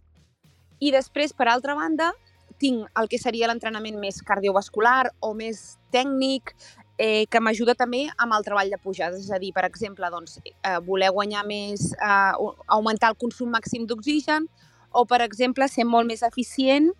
I 0.78 0.92
després, 0.94 1.34
per 1.34 1.48
altra 1.50 1.74
banda, 1.74 2.12
tinc 2.62 2.86
el 2.98 3.08
que 3.10 3.18
seria 3.18 3.48
l'entrenament 3.50 3.98
més 3.98 4.20
cardiovascular 4.26 5.10
o 5.22 5.32
més 5.34 5.78
tècnic, 5.94 6.54
eh, 6.98 7.26
que 7.30 7.40
m'ajuda 7.40 7.74
també 7.78 8.04
amb 8.18 8.34
el 8.36 8.44
treball 8.44 8.70
de 8.70 8.78
pujades. 8.82 9.22
És 9.24 9.30
a 9.30 9.38
dir, 9.38 9.52
per 9.54 9.64
exemple, 9.64 10.10
doncs, 10.10 10.40
eh, 10.44 10.78
voler 10.84 11.10
guanyar 11.14 11.46
més, 11.46 11.92
eh, 11.94 12.32
augmentar 12.66 13.10
el 13.14 13.16
consum 13.16 13.50
màxim 13.54 13.86
d'oxigen 13.86 14.48
o, 14.90 15.04
per 15.06 15.22
exemple, 15.22 15.68
ser 15.68 15.86
molt 15.86 16.06
més 16.06 16.22
eficient 16.22 16.90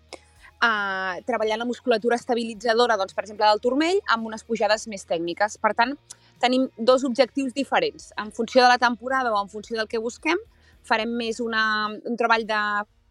eh, 0.63 1.21
treballant 1.25 1.59
la 1.59 1.65
musculatura 1.65 2.15
estabilitzadora, 2.15 2.97
doncs, 2.97 3.13
per 3.13 3.23
exemple, 3.25 3.45
del 3.45 3.61
turmell, 3.63 3.99
amb 4.07 4.27
unes 4.27 4.43
pujades 4.43 4.87
més 4.87 5.05
tècniques. 5.05 5.57
Per 5.61 5.73
tant, 5.75 5.95
tenim 6.39 6.69
dos 6.77 7.03
objectius 7.03 7.53
diferents. 7.53 8.13
En 8.17 8.31
funció 8.31 8.63
de 8.63 8.69
la 8.69 8.77
temporada 8.77 9.33
o 9.33 9.41
en 9.41 9.49
funció 9.49 9.77
del 9.77 9.87
que 9.87 9.99
busquem, 9.99 10.39
farem 10.83 11.11
més 11.11 11.39
una, 11.43 11.89
un 12.05 12.15
treball 12.17 12.45
de 12.47 12.61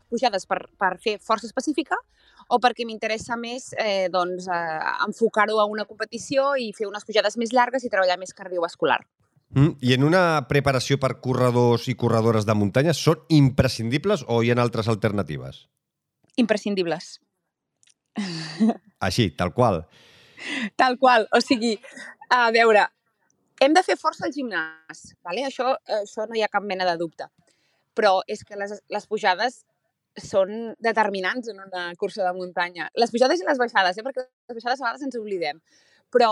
pujades 0.08 0.46
per, 0.48 0.62
per 0.80 0.96
fer 1.02 1.18
força 1.20 1.46
específica 1.46 1.98
o 2.48 2.58
perquè 2.62 2.86
m'interessa 2.88 3.36
més 3.36 3.70
eh, 3.76 4.08
doncs, 4.12 4.48
eh, 4.48 4.80
enfocar-ho 5.06 5.60
a 5.60 5.68
una 5.68 5.84
competició 5.88 6.54
i 6.56 6.72
fer 6.76 6.88
unes 6.88 7.04
pujades 7.04 7.36
més 7.40 7.52
llargues 7.52 7.84
i 7.84 7.92
treballar 7.92 8.18
més 8.20 8.34
cardiovascular. 8.36 8.98
Mm, 9.54 9.78
I 9.80 9.94
en 9.96 10.04
una 10.04 10.22
preparació 10.48 10.98
per 11.00 11.14
corredors 11.24 11.88
i 11.88 11.96
corredores 11.96 12.44
de 12.48 12.56
muntanya 12.56 12.92
són 12.96 13.22
imprescindibles 13.32 14.24
o 14.28 14.42
hi 14.42 14.52
ha 14.52 14.58
altres 14.60 14.88
alternatives? 14.92 15.66
Imprescindibles. 16.36 17.16
Així, 19.08 19.30
tal 19.36 19.54
qual. 19.56 19.84
Tal 20.76 20.98
qual. 20.98 21.26
O 21.34 21.40
sigui, 21.44 21.76
a 22.30 22.48
veure, 22.54 22.84
hem 23.60 23.74
de 23.74 23.82
fer 23.86 23.96
força 24.00 24.26
al 24.26 24.34
gimnàs, 24.34 25.14
vale? 25.24 25.44
això, 25.48 25.74
això 26.00 26.28
no 26.28 26.36
hi 26.36 26.44
ha 26.44 26.52
cap 26.52 26.64
mena 26.64 26.86
de 26.88 26.96
dubte. 27.00 27.28
Però 27.98 28.20
és 28.30 28.44
que 28.46 28.56
les, 28.58 28.76
les 28.88 29.08
pujades 29.10 29.64
són 30.22 30.74
determinants 30.84 31.50
en 31.52 31.60
una 31.64 31.88
cursa 32.00 32.24
de 32.26 32.32
muntanya. 32.36 32.88
Les 32.98 33.12
pujades 33.12 33.40
i 33.40 33.48
les 33.48 33.60
baixades, 33.60 33.98
eh? 33.98 34.06
perquè 34.06 34.24
les 34.24 34.58
baixades 34.58 34.80
a 34.80 34.86
vegades 34.86 35.06
ens 35.06 35.18
oblidem. 35.20 35.60
Però, 36.14 36.30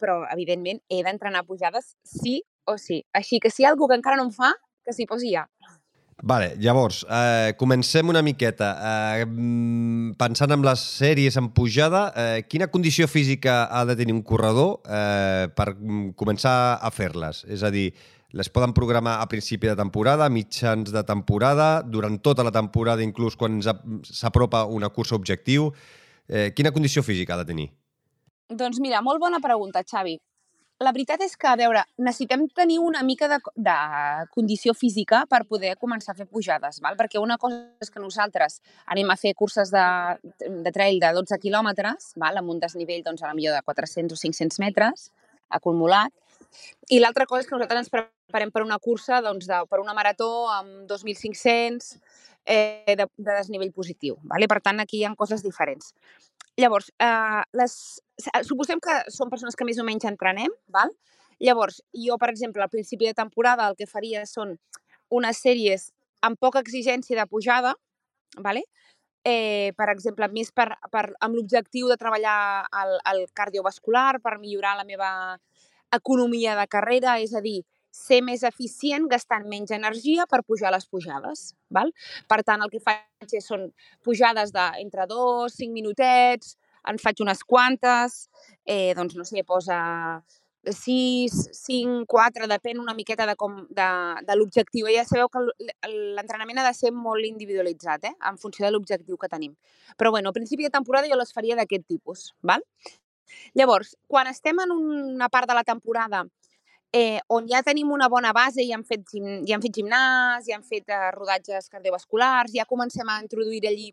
però 0.00 0.20
evidentment, 0.34 0.82
he 0.92 1.00
d'entrenar 1.06 1.46
pujades 1.48 1.94
sí 2.04 2.42
o 2.68 2.76
sí. 2.80 3.02
Així 3.16 3.40
que 3.40 3.52
si 3.52 3.62
hi 3.62 3.68
ha 3.68 3.72
algú 3.72 3.88
que 3.88 3.96
encara 3.96 4.20
no 4.20 4.28
em 4.28 4.34
fa, 4.34 4.52
que 4.84 4.92
s'hi 4.92 5.08
posi 5.08 5.32
ja. 5.32 5.46
Vale, 6.22 6.54
llavors, 6.56 7.02
eh, 7.10 7.54
comencem 7.58 8.08
una 8.08 8.22
miqueta. 8.22 8.68
Eh, 9.20 9.26
pensant 10.16 10.54
en 10.54 10.62
les 10.64 10.80
sèries 10.80 11.36
en 11.36 11.50
pujada, 11.52 12.12
eh, 12.16 12.44
quina 12.48 12.70
condició 12.70 13.08
física 13.08 13.64
ha 13.66 13.84
de 13.84 13.96
tenir 13.96 14.14
un 14.14 14.22
corredor 14.22 14.80
eh, 14.86 15.48
per 15.56 15.74
començar 16.16 16.78
a 16.80 16.90
fer-les? 16.90 17.44
És 17.50 17.64
a 17.64 17.70
dir, 17.70 17.90
les 18.34 18.50
poden 18.50 18.74
programar 18.74 19.20
a 19.22 19.28
principi 19.30 19.68
de 19.70 19.76
temporada, 19.78 20.26
mitjans 20.28 20.90
de 20.90 21.02
temporada, 21.06 21.82
durant 21.86 22.18
tota 22.18 22.42
la 22.42 22.50
temporada, 22.50 23.04
inclús 23.06 23.38
quan 23.38 23.60
s'apropa 23.62 24.64
una 24.66 24.90
cursa 24.90 25.14
objectiu. 25.14 25.70
Eh, 26.26 26.50
quina 26.56 26.72
condició 26.74 27.04
física 27.06 27.34
ha 27.34 27.42
de 27.44 27.50
tenir? 27.52 27.68
Doncs 28.50 28.80
mira, 28.82 29.02
molt 29.06 29.22
bona 29.22 29.38
pregunta, 29.40 29.84
Xavi. 29.86 30.18
La 30.82 30.90
veritat 30.90 31.22
és 31.22 31.36
que, 31.38 31.46
a 31.46 31.54
veure, 31.54 31.84
necessitem 32.02 32.48
tenir 32.50 32.80
una 32.82 33.04
mica 33.06 33.28
de, 33.30 33.38
de 33.54 33.74
condició 34.34 34.74
física 34.74 35.22
per 35.30 35.44
poder 35.46 35.76
començar 35.78 36.12
a 36.12 36.18
fer 36.18 36.26
pujades, 36.26 36.80
val? 36.82 36.98
perquè 36.98 37.22
una 37.22 37.38
cosa 37.38 37.60
és 37.80 37.94
que 37.94 38.02
nosaltres 38.02 38.58
anem 38.90 39.12
a 39.14 39.16
fer 39.16 39.36
curses 39.38 39.70
de, 39.70 39.84
de 40.42 40.72
trail 40.74 40.98
de 40.98 41.12
12 41.14 41.38
quilòmetres, 41.38 42.10
val? 42.18 42.42
amb 42.42 42.50
un 42.50 42.58
desnivell 42.58 43.06
doncs, 43.06 43.22
a 43.22 43.30
la 43.30 43.38
millor 43.38 43.54
de 43.54 43.62
400 43.62 44.18
o 44.18 44.26
500 44.26 44.58
metres 44.66 45.12
acumulat, 45.54 46.10
i 46.90 47.00
l'altra 47.00 47.26
cosa 47.26 47.44
és 47.44 47.48
que 47.48 47.56
nosaltres 47.56 47.84
ens 47.84 47.92
preparem 47.92 48.52
per 48.54 48.64
una 48.64 48.78
cursa, 48.82 49.20
doncs, 49.24 49.48
de, 49.50 49.60
per 49.70 49.80
una 49.82 49.94
marató 49.96 50.28
amb 50.52 50.84
2.500 50.90 51.94
eh, 52.44 52.94
de, 52.98 53.06
de 53.06 53.30
desnivell 53.30 53.72
positiu. 53.72 54.18
Vale? 54.30 54.48
Per 54.50 54.60
tant, 54.64 54.82
aquí 54.82 55.00
hi 55.00 55.08
ha 55.08 55.14
coses 55.18 55.44
diferents. 55.44 55.94
Llavors, 56.60 56.92
eh, 57.02 57.42
les, 57.58 57.74
suposem 58.46 58.82
que 58.82 59.00
són 59.10 59.32
persones 59.32 59.56
que 59.58 59.66
més 59.66 59.80
o 59.80 59.86
menys 59.86 60.06
entrenem, 60.10 60.52
val? 60.70 60.92
Llavors, 61.42 61.80
jo, 61.98 62.18
per 62.20 62.30
exemple, 62.30 62.62
al 62.62 62.70
principi 62.70 63.08
de 63.10 63.16
temporada 63.18 63.66
el 63.68 63.74
que 63.78 63.90
faria 63.90 64.22
són 64.30 64.54
unes 65.10 65.40
sèries 65.42 65.90
amb 66.24 66.38
poca 66.40 66.62
exigència 66.62 67.18
de 67.18 67.26
pujada, 67.28 67.74
vale? 68.38 68.62
eh, 69.24 69.72
per 69.76 69.88
exemple, 69.90 70.28
més 70.32 70.52
per, 70.52 70.68
per, 70.92 71.08
amb 71.24 71.38
l'objectiu 71.38 71.88
de 71.88 71.96
treballar 72.00 72.68
el, 72.82 72.94
el 73.12 73.24
cardiovascular, 73.34 74.20
per 74.22 74.36
millorar 74.38 74.76
la 74.78 74.84
meva 74.84 75.10
economia 75.96 76.56
de 76.58 76.66
carrera, 76.70 77.18
és 77.22 77.34
a 77.34 77.42
dir, 77.44 77.62
ser 77.94 78.20
més 78.26 78.42
eficient 78.42 79.06
gastant 79.10 79.46
menys 79.50 79.70
energia 79.74 80.26
per 80.30 80.42
pujar 80.42 80.72
les 80.74 80.86
pujades. 80.90 81.52
Val? 81.70 81.92
Per 82.28 82.40
tant, 82.42 82.62
el 82.64 82.72
que 82.72 82.82
faig 82.82 83.36
és, 83.38 83.46
són 83.46 83.68
pujades 84.02 84.52
d'entre 84.54 85.06
dos, 85.10 85.54
cinc 85.54 85.72
minutets, 85.72 86.56
en 86.90 86.98
faig 87.00 87.22
unes 87.24 87.44
quantes, 87.46 88.24
eh, 88.66 88.92
doncs 88.98 89.14
no 89.16 89.24
sé, 89.24 89.44
posa 89.46 89.78
6, 90.64 91.32
5, 91.52 92.04
4, 92.08 92.48
depèn 92.48 92.80
una 92.80 92.94
miqueta 92.96 93.26
de, 93.28 93.34
com, 93.36 93.58
de, 93.68 93.88
de 94.24 94.36
l'objectiu. 94.36 94.88
Ja 94.92 95.04
sabeu 95.04 95.28
que 95.28 95.42
l'entrenament 96.16 96.60
ha 96.60 96.66
de 96.66 96.74
ser 96.76 96.92
molt 96.96 97.26
individualitzat, 97.28 98.08
eh? 98.08 98.14
en 98.30 98.40
funció 98.40 98.64
de 98.66 98.72
l'objectiu 98.72 99.20
que 99.20 99.28
tenim. 99.28 99.54
Però 100.00 100.10
bueno, 100.14 100.32
a 100.32 100.36
principi 100.36 100.64
de 100.64 100.72
temporada 100.72 101.10
jo 101.10 101.20
les 101.20 101.34
faria 101.36 101.58
d'aquest 101.58 101.86
tipus. 101.88 102.30
Val? 102.42 102.64
Llavors, 103.54 103.94
quan 104.06 104.28
estem 104.30 104.58
en 104.64 104.72
una 104.74 105.28
part 105.28 105.48
de 105.48 105.56
la 105.56 105.64
temporada 105.64 106.24
eh, 106.94 107.18
on 107.26 107.48
ja 107.50 107.62
tenim 107.66 107.90
una 107.90 108.08
bona 108.08 108.30
base 108.32 108.62
i 108.62 108.70
hem 108.72 108.84
fet, 108.86 109.16
ja 109.18 109.56
hem 109.56 109.62
fet 109.64 109.74
gimnàs, 109.74 110.46
ja 110.46 110.54
hem 110.54 110.62
fet 110.62 110.92
eh, 110.94 111.10
rodatges 111.16 111.66
cardiovasculars, 111.72 112.54
ja 112.54 112.68
comencem 112.70 113.08
a 113.10 113.18
introduir 113.22 113.64
allí 113.66 113.88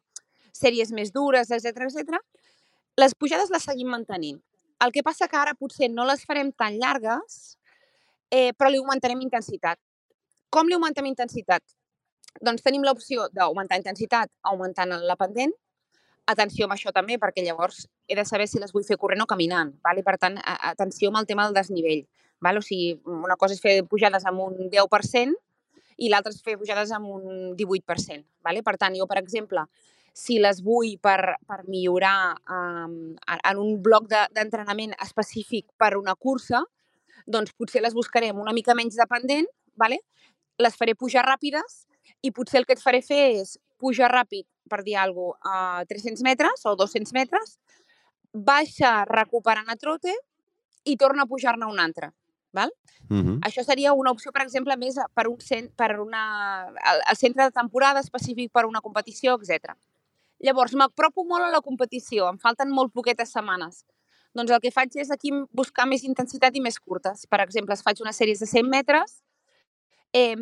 sèries 0.53 0.91
més 0.93 1.09
dures, 1.15 1.49
etc 1.49 1.87
etc. 1.87 2.19
les 3.01 3.15
pujades 3.17 3.49
les 3.49 3.65
seguim 3.65 3.89
mantenint. 3.89 4.37
El 4.85 4.93
que 4.93 5.01
passa 5.01 5.27
que 5.27 5.37
ara 5.37 5.55
potser 5.57 5.89
no 5.89 6.05
les 6.05 6.21
farem 6.29 6.51
tan 6.53 6.77
llargues, 6.77 7.57
eh, 8.29 8.53
però 8.53 8.69
li 8.69 8.77
augmentarem 8.77 9.25
intensitat. 9.25 9.81
Com 10.53 10.69
li 10.69 10.77
augmentem 10.77 11.09
intensitat? 11.09 11.63
Doncs 12.41 12.61
tenim 12.61 12.85
l'opció 12.85 13.27
d'augmentar 13.33 13.81
intensitat 13.81 14.29
augmentant 14.53 14.93
la 15.09 15.17
pendent, 15.17 15.53
atenció 16.29 16.65
amb 16.65 16.75
això 16.75 16.91
també, 16.95 17.17
perquè 17.19 17.43
llavors 17.45 17.85
he 18.07 18.15
de 18.15 18.25
saber 18.25 18.47
si 18.47 18.59
les 18.59 18.73
vull 18.73 18.85
fer 18.87 18.97
corrent 19.01 19.23
o 19.23 19.29
caminant. 19.29 19.73
Val? 19.85 19.99
I 19.99 20.05
per 20.05 20.17
tant, 20.21 20.37
atenció 20.45 21.09
amb 21.09 21.21
el 21.21 21.29
tema 21.29 21.45
del 21.47 21.57
desnivell. 21.57 22.03
Val? 22.41 22.59
O 22.59 22.65
sigui, 22.65 22.99
una 23.05 23.37
cosa 23.37 23.57
és 23.57 23.63
fer 23.63 23.81
pujades 23.89 24.25
amb 24.29 24.43
un 24.45 24.69
10% 24.71 25.37
i 26.01 26.09
l'altra 26.09 26.33
és 26.33 26.41
fer 26.43 26.57
pujades 26.57 26.91
amb 26.95 27.09
un 27.11 27.55
18%. 27.57 28.25
Val? 28.45 28.61
Per 28.65 28.77
tant, 28.77 28.95
jo, 28.97 29.07
per 29.09 29.19
exemple, 29.21 29.65
si 30.13 30.39
les 30.43 30.61
vull 30.63 30.97
per, 31.01 31.37
per 31.47 31.61
millorar 31.67 32.35
um, 32.51 33.15
en 33.37 33.61
un 33.61 33.77
bloc 33.83 34.09
d'entrenament 34.11 34.95
de, 34.95 34.99
específic 35.05 35.69
per 35.79 35.95
una 35.97 36.15
cursa, 36.15 36.63
doncs 37.27 37.53
potser 37.53 37.83
les 37.83 37.95
buscaré 37.95 38.31
amb 38.31 38.41
una 38.41 38.53
mica 38.53 38.75
menys 38.75 38.97
dependent, 38.99 39.47
vale? 39.75 40.01
les 40.61 40.75
faré 40.77 40.93
pujar 40.93 41.23
ràpides 41.25 41.85
i 42.21 42.31
potser 42.31 42.61
el 42.61 42.65
que 42.65 42.77
et 42.77 42.83
faré 42.83 43.01
fer 43.05 43.21
és 43.41 43.57
pujar 43.81 44.11
ràpid, 44.11 44.45
per 44.69 44.83
dir 44.85 44.97
alguna 45.01 45.37
cosa, 45.41 45.81
a 45.81 45.85
300 45.89 46.23
metres 46.23 46.65
o 46.69 46.75
200 46.79 47.13
metres, 47.17 47.57
baixa 48.31 49.03
recuperant 49.09 49.69
a 49.69 49.75
trote 49.75 50.13
i 50.85 50.97
torna 50.97 51.25
a 51.25 51.29
pujar-ne 51.29 51.67
un 51.67 51.79
altre. 51.79 52.13
Val? 52.53 52.71
Uh 53.09 53.15
-huh. 53.23 53.39
Això 53.47 53.63
seria 53.63 53.93
una 53.93 54.11
opció, 54.11 54.31
per 54.31 54.43
exemple, 54.43 54.75
més 54.77 54.95
per 55.13 55.27
un 55.27 55.39
cent, 55.39 55.71
per 55.75 55.99
una, 55.99 56.67
el, 56.67 57.01
el 57.09 57.15
centre 57.15 57.43
de 57.43 57.51
temporada 57.51 57.99
específic 57.99 58.51
per 58.51 58.65
una 58.65 58.81
competició, 58.81 59.39
etc. 59.39 59.73
Llavors, 60.39 60.73
m'apropo 60.73 61.23
molt 61.23 61.45
a 61.45 61.51
la 61.51 61.61
competició, 61.61 62.27
em 62.29 62.37
falten 62.37 62.69
molt 62.69 62.93
poquetes 62.93 63.31
setmanes. 63.31 63.85
Doncs 64.33 64.51
el 64.51 64.59
que 64.59 64.71
faig 64.71 64.95
és 64.95 65.11
aquí 65.11 65.31
buscar 65.51 65.85
més 65.85 66.03
intensitat 66.03 66.55
i 66.55 66.61
més 66.61 66.79
curtes. 66.79 67.25
Per 67.27 67.39
exemple, 67.41 67.73
es 67.73 67.83
faig 67.83 68.01
unes 68.01 68.15
sèries 68.15 68.39
de 68.39 68.45
100 68.45 68.69
metres, 68.69 69.21
eh, 70.13 70.35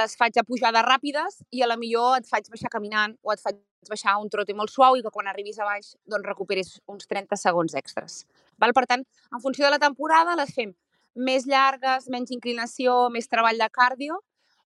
les 0.00 0.16
faig 0.16 0.38
a 0.38 0.44
pujades 0.48 0.84
ràpides 0.86 1.42
i 1.52 1.62
a 1.62 1.68
la 1.68 1.76
millor 1.76 2.18
et 2.18 2.28
faig 2.28 2.48
baixar 2.50 2.70
caminant 2.72 3.16
o 3.22 3.32
et 3.32 3.42
faig 3.42 3.58
baixar 3.88 4.16
un 4.20 4.28
trote 4.32 4.54
molt 4.56 4.72
suau 4.72 4.96
i 4.96 5.04
que 5.04 5.12
quan 5.14 5.28
arribis 5.30 5.58
a 5.60 5.68
baix 5.68 5.94
doncs 6.06 6.26
recuperis 6.26 6.74
uns 6.88 7.06
30 7.06 7.36
segons 7.36 7.74
extras. 7.78 8.24
Val? 8.58 8.74
Per 8.74 8.86
tant, 8.90 9.04
en 9.04 9.44
funció 9.44 9.66
de 9.66 9.72
la 9.76 9.82
temporada 9.82 10.36
les 10.36 10.52
fem 10.54 10.74
més 11.14 11.46
llargues, 11.46 12.08
menys 12.08 12.30
inclinació, 12.34 13.08
més 13.10 13.28
treball 13.28 13.58
de 13.58 13.68
cardio, 13.74 14.20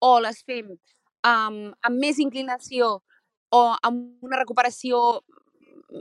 o 0.01 0.19
les 0.21 0.43
fem 0.45 0.75
um, 0.75 1.61
amb 1.73 2.01
més 2.01 2.19
inclinació 2.21 2.99
o 3.55 3.63
amb 3.87 4.27
una 4.27 4.41
recuperació 4.41 4.99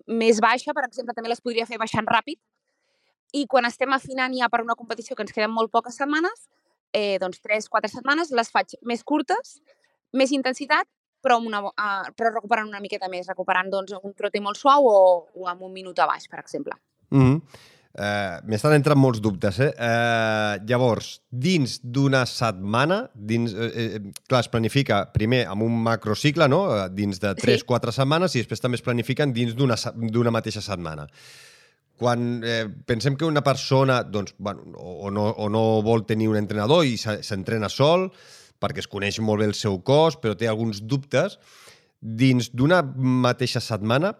més 0.07 0.41
baixa, 0.41 0.73
per 0.73 0.85
exemple, 0.87 1.13
també 1.13 1.29
les 1.31 1.41
podria 1.41 1.67
fer 1.69 1.77
baixant 1.79 2.07
ràpid, 2.09 2.39
i 3.33 3.45
quan 3.49 3.65
estem 3.65 3.93
afinant 3.93 4.33
ja 4.37 4.49
per 4.49 4.61
una 4.63 4.75
competició 4.77 5.15
que 5.15 5.23
ens 5.25 5.33
queden 5.33 5.53
molt 5.53 5.71
poques 5.71 5.95
setmanes, 5.97 6.47
eh, 6.93 7.17
doncs 7.21 7.41
3-4 7.43 7.91
setmanes, 7.91 8.31
les 8.31 8.51
faig 8.53 8.77
més 8.85 9.03
curtes, 9.03 9.57
més 10.13 10.31
intensitat, 10.31 10.87
però, 11.23 11.39
amb 11.39 11.47
una, 11.47 11.61
uh, 11.65 12.09
però 12.17 12.33
recuperant 12.33 12.67
una 12.67 12.81
miqueta 12.83 13.09
més, 13.11 13.29
recuperant 13.31 13.69
doncs, 13.71 13.95
un 14.03 14.15
trote 14.17 14.41
molt 14.43 14.59
suau 14.59 14.89
o, 14.89 14.97
o 15.39 15.47
amb 15.47 15.63
un 15.63 15.71
minut 15.73 15.99
a 16.03 16.07
baix, 16.09 16.27
per 16.27 16.39
exemple. 16.43 16.75
Mm 17.09 17.23
-hmm. 17.23 17.71
Uh, 17.93 18.39
M'estan 18.49 18.73
entrant 18.73 18.97
molts 18.97 19.19
dubtes, 19.21 19.59
eh? 19.61 19.69
Uh, 19.77 20.57
llavors, 20.65 21.21
dins 21.29 21.75
d'una 21.83 22.23
setmana, 22.25 23.03
dins, 23.13 23.53
uh, 23.53 23.67
uh, 23.69 24.13
clar, 24.25 24.39
es 24.39 24.49
planifica 24.49 25.11
primer 25.13 25.43
amb 25.45 25.61
un 25.61 25.75
macrocicle, 25.83 26.47
no?, 26.49 26.89
dins 26.89 27.19
de 27.21 27.35
3-4 27.35 27.91
sí. 27.91 27.99
setmanes, 28.01 28.33
i 28.33 28.41
després 28.41 28.59
també 28.59 28.79
es 28.81 28.81
planifiquen 28.81 29.31
dins 29.31 29.53
d'una 29.53 30.31
mateixa 30.31 30.61
setmana. 30.65 31.05
Quan 32.03 32.41
eh, 32.43 32.65
pensem 32.67 33.15
que 33.15 33.23
una 33.29 33.43
persona 33.45 34.01
doncs, 34.03 34.35
bueno, 34.37 34.65
o, 34.75 35.11
no, 35.13 35.29
o 35.39 35.47
no 35.47 35.63
vol 35.85 36.03
tenir 36.09 36.27
un 36.27 36.39
entrenador 36.41 36.83
i 36.83 36.97
s'entrena 36.99 37.69
sol, 37.71 38.09
perquè 38.59 38.83
es 38.83 38.91
coneix 38.91 39.21
molt 39.23 39.39
bé 39.39 39.47
el 39.47 39.55
seu 39.55 39.79
cos, 39.87 40.19
però 40.19 40.35
té 40.35 40.49
alguns 40.51 40.81
dubtes, 40.83 41.37
dins 42.03 42.51
d'una 42.51 42.81
mateixa 42.83 43.63
setmana, 43.63 44.11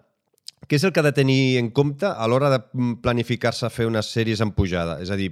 què 0.63 0.77
és 0.77 0.83
el 0.87 0.93
que 0.95 1.01
ha 1.01 1.03
de 1.03 1.11
tenir 1.15 1.57
en 1.59 1.69
compte 1.75 2.07
a 2.07 2.27
l'hora 2.31 2.47
de 2.53 2.59
planificar-se 3.03 3.67
fer 3.73 3.87
unes 3.89 4.07
sèries 4.15 4.39
en 4.43 4.53
pujada? 4.55 4.95
És 5.03 5.11
a 5.11 5.17
dir, 5.19 5.27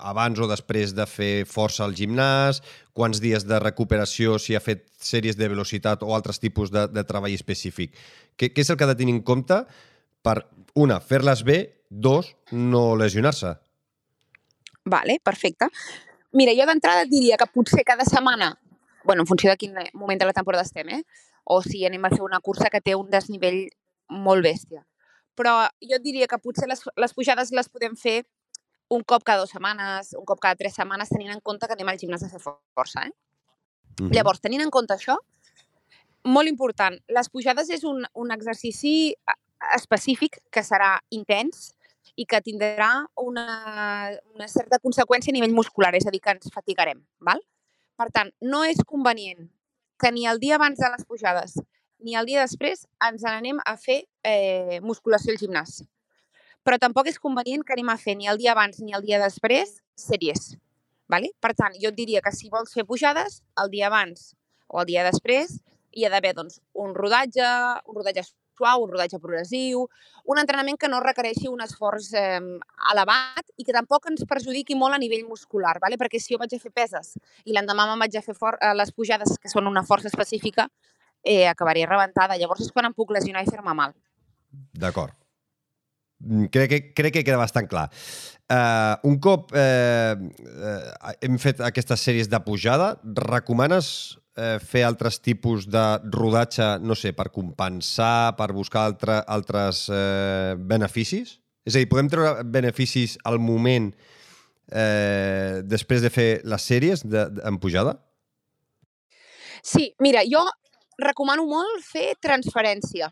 abans 0.00 0.40
o 0.40 0.48
després 0.48 0.94
de 0.96 1.04
fer 1.04 1.44
força 1.48 1.84
al 1.84 1.92
gimnàs, 1.98 2.62
quants 2.96 3.20
dies 3.20 3.44
de 3.44 3.58
recuperació 3.60 4.38
si 4.40 4.56
ha 4.56 4.64
fet 4.64 4.86
sèries 5.04 5.36
de 5.36 5.50
velocitat 5.52 6.02
o 6.02 6.14
altres 6.16 6.40
tipus 6.40 6.72
de, 6.72 6.86
de 6.88 7.04
treball 7.04 7.36
específic. 7.36 7.92
Què, 8.40 8.48
què 8.54 8.64
és 8.64 8.72
el 8.72 8.80
que 8.80 8.88
ha 8.88 8.92
de 8.94 8.96
tenir 8.96 9.18
en 9.18 9.22
compte 9.26 9.60
per, 10.22 10.42
una, 10.74 11.00
fer-les 11.00 11.42
bé, 11.44 11.58
dos, 11.88 12.34
no 12.52 12.96
lesionar-se? 12.96 13.54
Vale, 14.88 15.18
perfecte. 15.24 15.68
Mira, 16.32 16.52
jo 16.56 16.66
d'entrada 16.68 17.06
diria 17.08 17.38
que 17.40 17.48
potser 17.52 17.84
cada 17.84 18.04
setmana, 18.04 18.52
bueno, 19.04 19.22
en 19.22 19.28
funció 19.28 19.50
de 19.50 19.56
quin 19.56 19.76
moment 19.94 20.20
de 20.20 20.28
la 20.28 20.36
temporada 20.36 20.64
estem, 20.64 20.88
eh? 20.88 21.02
o 21.44 21.62
si 21.64 21.86
anem 21.86 22.04
a 22.04 22.10
fer 22.12 22.20
una 22.24 22.40
cursa 22.44 22.68
que 22.68 22.82
té 22.84 22.94
un 22.94 23.08
desnivell 23.10 23.62
molt 24.08 24.44
bèstia. 24.44 24.82
Però 25.38 25.62
jo 25.80 26.00
diria 26.04 26.28
que 26.28 26.40
potser 26.42 26.68
les, 26.68 26.82
les 26.96 27.14
pujades 27.16 27.54
les 27.56 27.70
podem 27.72 27.94
fer 27.96 28.18
un 28.92 29.04
cop 29.04 29.24
cada 29.24 29.44
dues 29.44 29.52
setmanes, 29.52 30.12
un 30.18 30.26
cop 30.28 30.40
cada 30.42 30.56
tres 30.60 30.76
setmanes, 30.76 31.08
tenint 31.12 31.32
en 31.32 31.40
compte 31.44 31.68
que 31.68 31.76
anem 31.76 31.88
al 31.88 32.00
gimnàs 32.00 32.24
a 32.24 32.30
fer 32.32 32.40
força. 32.40 33.06
Eh? 33.06 33.12
Mm 33.12 34.06
-hmm. 34.08 34.14
Llavors, 34.14 34.40
tenint 34.40 34.62
en 34.62 34.70
compte 34.70 34.94
això, 34.94 35.16
molt 36.24 36.48
important, 36.48 36.98
les 37.08 37.28
pujades 37.28 37.70
és 37.70 37.84
un, 37.84 38.04
un 38.14 38.30
exercici 38.30 39.14
específic 39.74 40.38
que 40.54 40.64
serà 40.64 40.96
intens 41.14 41.72
i 42.18 42.26
que 42.26 42.40
tindrà 42.42 42.90
una, 43.20 44.10
una 44.34 44.48
certa 44.50 44.80
conseqüència 44.82 45.32
a 45.32 45.36
nivell 45.36 45.54
muscular, 45.54 45.92
és 45.94 46.06
a 46.06 46.14
dir, 46.14 46.22
que 46.24 46.34
ens 46.34 46.50
fatigarem. 46.54 47.00
Val? 47.24 47.42
Per 47.98 48.08
tant, 48.14 48.30
no 48.40 48.64
és 48.66 48.80
convenient 48.86 49.48
que 49.98 50.12
ni 50.14 50.26
el 50.30 50.38
dia 50.42 50.56
abans 50.58 50.78
de 50.78 50.90
les 50.92 51.04
pujades 51.06 51.58
ni 51.98 52.14
el 52.14 52.28
dia 52.28 52.44
després 52.46 52.84
ens 53.04 53.24
n'anem 53.26 53.58
a 53.66 53.74
fer 53.76 54.04
eh, 54.22 54.78
musculació 54.86 55.34
al 55.34 55.40
gimnàs. 55.40 55.80
Però 56.62 56.78
tampoc 56.78 57.08
és 57.10 57.18
convenient 57.18 57.64
que 57.66 57.74
anem 57.74 57.90
a 57.90 57.98
fer 57.98 58.14
ni 58.18 58.28
el 58.30 58.38
dia 58.38 58.52
abans 58.54 58.78
ni 58.82 58.94
el 58.94 59.02
dia 59.02 59.18
després 59.22 59.78
sèries. 59.98 60.52
Vale? 61.08 61.32
Per 61.40 61.54
tant, 61.56 61.74
jo 61.80 61.90
et 61.90 61.96
diria 61.96 62.22
que 62.22 62.32
si 62.34 62.50
vols 62.52 62.74
fer 62.76 62.84
pujades, 62.86 63.40
el 63.62 63.70
dia 63.72 63.88
abans 63.88 64.34
o 64.68 64.82
el 64.82 64.88
dia 64.90 65.06
després 65.06 65.56
hi 65.96 66.04
ha 66.04 66.12
d'haver 66.12 66.34
doncs, 66.36 66.60
un 66.76 66.92
rodatge, 66.94 67.46
un 67.88 67.96
rodatge 67.96 68.26
suau, 68.58 68.84
un 68.84 68.92
rodatge 68.92 69.20
progressiu, 69.22 69.86
un 70.28 70.42
entrenament 70.42 70.78
que 70.80 70.90
no 70.90 71.00
requereixi 71.04 71.48
un 71.48 71.62
esforç 71.64 72.10
eh, 72.18 72.40
elevat 72.92 73.54
i 73.56 73.66
que 73.66 73.76
tampoc 73.76 74.10
ens 74.10 74.26
perjudiqui 74.28 74.76
molt 74.78 74.98
a 74.98 75.00
nivell 75.02 75.26
muscular, 75.30 75.78
vale? 75.82 75.96
perquè 76.00 76.20
si 76.20 76.34
jo 76.34 76.42
vaig 76.42 76.54
a 76.54 76.60
fer 76.62 76.74
peses 76.74 77.14
i 77.44 77.54
l'endemà 77.56 77.88
me'n 77.88 78.04
vaig 78.04 78.18
a 78.18 78.24
fer 78.24 78.36
eh, 78.36 78.74
les 78.74 78.92
pujades, 78.92 79.38
que 79.38 79.52
són 79.52 79.70
una 79.70 79.86
força 79.86 80.10
específica, 80.10 80.68
eh, 81.24 81.46
acabaria 81.48 81.88
rebentada. 81.88 82.36
Llavors 82.38 82.66
és 82.66 82.74
quan 82.74 82.88
em 82.88 82.94
puc 82.94 83.14
lesionar 83.14 83.44
i 83.44 83.50
fer-me 83.50 83.74
mal. 83.74 83.94
D'acord. 84.74 85.14
Mm, 86.24 86.48
crec 86.50 86.70
que, 86.70 86.80
crec 86.98 87.14
que 87.14 87.24
queda 87.26 87.38
bastant 87.38 87.68
clar. 87.70 87.88
Uh, 88.48 88.96
un 89.04 89.18
cop 89.20 89.52
uh, 89.52 90.16
uh, 90.16 91.12
hem 91.20 91.36
fet 91.38 91.60
aquestes 91.60 92.00
sèries 92.00 92.30
de 92.32 92.40
pujada, 92.40 92.94
recomanes 93.28 94.16
uh, 94.38 94.56
fer 94.62 94.84
altres 94.86 95.18
tipus 95.20 95.66
de 95.66 95.84
rodatge, 96.14 96.76
no 96.80 96.94
sé, 96.94 97.12
per 97.16 97.28
compensar, 97.34 98.36
per 98.38 98.52
buscar 98.54 98.86
altre, 98.92 99.18
altres 99.26 99.88
uh, 99.90 100.54
beneficis? 100.56 101.40
És 101.68 101.74
a 101.76 101.82
dir, 101.82 101.90
podem 101.90 102.08
treure 102.08 102.46
beneficis 102.48 103.18
al 103.28 103.36
moment 103.42 103.90
eh, 104.72 105.60
després 105.64 106.04
de 106.04 106.10
fer 106.12 106.28
les 106.48 106.64
sèries 106.70 107.04
de, 107.04 107.26
de, 107.28 107.42
en 107.48 107.58
pujada? 107.60 107.98
Sí, 109.60 109.90
mira, 110.00 110.22
jo 110.24 110.44
recomano 111.02 111.44
molt 111.48 111.84
fer 111.84 112.14
transferència. 112.22 113.10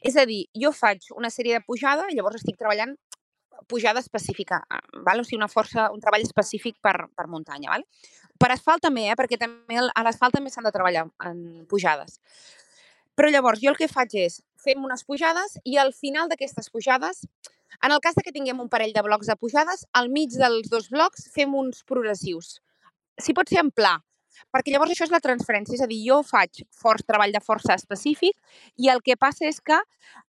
És 0.00 0.16
a 0.16 0.24
dir, 0.26 0.44
jo 0.56 0.72
faig 0.74 1.10
una 1.14 1.30
sèrie 1.30 1.58
de 1.58 1.66
pujada 1.66 2.08
i 2.08 2.16
llavors 2.16 2.40
estic 2.40 2.56
treballant 2.58 2.96
pujada 3.68 4.00
específica, 4.00 4.62
val? 5.04 5.20
o 5.20 5.24
sigui, 5.24 5.40
una 5.40 5.50
força, 5.50 5.90
un 5.92 6.00
treball 6.00 6.24
específic 6.24 6.78
per, 6.82 7.08
per 7.16 7.28
muntanya. 7.28 7.70
Val? 7.74 7.86
Per 8.38 8.50
asfalt 8.52 8.82
també, 8.82 9.08
eh? 9.10 9.16
perquè 9.18 9.38
també 9.40 9.78
a 9.82 10.04
l'asfalt 10.04 10.34
també 10.38 10.50
s'han 10.50 10.66
de 10.68 10.74
treballar 10.74 11.06
en 11.28 11.64
pujades. 11.70 12.20
Però 13.14 13.28
llavors 13.28 13.60
jo 13.60 13.72
el 13.72 13.78
que 13.78 13.90
faig 13.90 14.14
és 14.18 14.40
fem 14.62 14.84
unes 14.84 15.04
pujades 15.04 15.58
i 15.68 15.76
al 15.78 15.92
final 15.92 16.30
d'aquestes 16.30 16.70
pujades, 16.72 17.26
en 17.82 17.92
el 17.92 18.00
cas 18.00 18.14
de 18.14 18.22
que 18.22 18.32
tinguem 18.32 18.60
un 18.62 18.70
parell 18.72 18.94
de 18.94 19.02
blocs 19.02 19.28
de 19.28 19.36
pujades, 19.36 19.84
al 19.92 20.08
mig 20.08 20.32
dels 20.38 20.70
dos 20.70 20.88
blocs 20.92 21.28
fem 21.34 21.54
uns 21.54 21.82
progressius. 21.88 22.60
Si 23.18 23.34
pot 23.36 23.50
ser 23.50 23.60
en 23.64 23.72
pla, 23.74 23.96
perquè 24.54 24.72
llavors 24.72 24.92
això 24.94 25.06
és 25.06 25.12
la 25.14 25.22
transferència, 25.24 25.76
és 25.76 25.84
a 25.84 25.88
dir, 25.90 26.00
jo 26.06 26.20
faig 26.26 26.62
forç 26.74 27.04
treball 27.08 27.34
de 27.34 27.42
força 27.44 27.76
específic 27.78 28.38
i 28.80 28.88
el 28.92 29.02
que 29.04 29.18
passa 29.20 29.48
és 29.48 29.60
que 29.60 29.78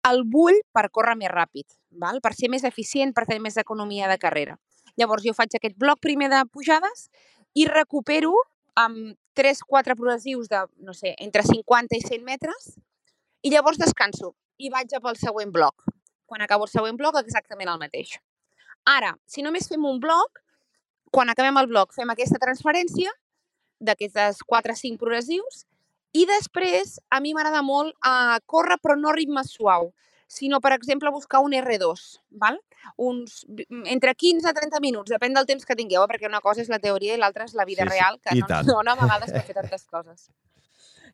el 0.09 0.23
vull 0.35 0.59
per 0.75 0.89
córrer 0.91 1.15
més 1.19 1.31
ràpid, 1.31 1.67
val? 1.99 2.21
per 2.21 2.33
ser 2.33 2.49
més 2.49 2.63
eficient, 2.63 3.13
per 3.13 3.25
tenir 3.25 3.41
més 3.41 3.57
economia 3.57 4.07
de 4.09 4.17
carrera. 4.17 4.57
Llavors 4.97 5.23
jo 5.25 5.33
faig 5.33 5.55
aquest 5.55 5.77
bloc 5.77 5.99
primer 6.01 6.29
de 6.29 6.43
pujades 6.51 7.09
i 7.53 7.65
recupero 7.69 8.33
amb 8.75 9.15
3-4 9.37 9.95
progressius 9.97 10.49
de, 10.49 10.61
no 10.77 10.93
sé, 10.93 11.15
entre 11.19 11.43
50 11.45 11.97
i 11.97 12.01
100 12.01 12.23
metres 12.25 12.75
i 13.41 13.51
llavors 13.53 13.81
descanso 13.81 14.33
i 14.57 14.69
vaig 14.73 14.91
cap 14.91 15.05
al 15.05 15.17
següent 15.17 15.51
bloc. 15.51 15.83
Quan 16.25 16.41
acabo 16.41 16.65
el 16.65 16.71
següent 16.71 16.97
bloc, 16.97 17.17
exactament 17.19 17.69
el 17.69 17.81
mateix. 17.81 18.15
Ara, 18.89 19.13
si 19.25 19.43
només 19.43 19.67
fem 19.69 19.85
un 19.85 19.99
bloc, 20.03 20.41
quan 21.13 21.29
acabem 21.29 21.57
el 21.61 21.69
bloc 21.69 21.93
fem 21.95 22.09
aquesta 22.09 22.39
transferència 22.41 23.11
d'aquestes 23.83 24.41
4 24.49 24.73
o 24.73 24.79
5 24.79 25.01
progressius 25.01 25.63
i 26.13 26.25
després 26.29 26.97
a 27.09 27.19
mi 27.21 27.33
m'agrada 27.33 27.61
molt 27.65 27.93
uh, 28.05 28.37
córrer 28.49 28.79
però 28.81 28.95
no 28.97 29.11
a 29.11 29.15
ritme 29.17 29.43
suau, 29.47 29.91
sinó, 30.33 30.59
per 30.61 30.73
exemple, 30.73 31.11
buscar 31.13 31.41
un 31.45 31.53
R2, 31.53 32.05
val? 32.41 32.59
Uns, 32.97 33.43
entre 33.85 34.13
15 34.15 34.49
a 34.49 34.53
30 34.53 34.81
minuts, 34.83 35.13
depèn 35.13 35.37
del 35.37 35.45
temps 35.49 35.65
que 35.65 35.77
tingueu, 35.79 36.03
eh, 36.03 36.09
perquè 36.11 36.27
una 36.27 36.41
cosa 36.41 36.63
és 36.63 36.71
la 36.71 36.81
teoria 36.83 37.15
i 37.15 37.21
l'altra 37.21 37.45
és 37.45 37.53
la 37.55 37.65
vida 37.69 37.85
sí, 37.85 37.93
real, 37.93 38.19
que 38.19 38.35
no 38.39 38.49
ens 38.49 38.67
dona 38.67 38.97
a 38.97 38.99
vegades 38.99 39.31
per 39.31 39.45
fer 39.47 39.55
tantes 39.61 39.85
coses. 39.93 40.27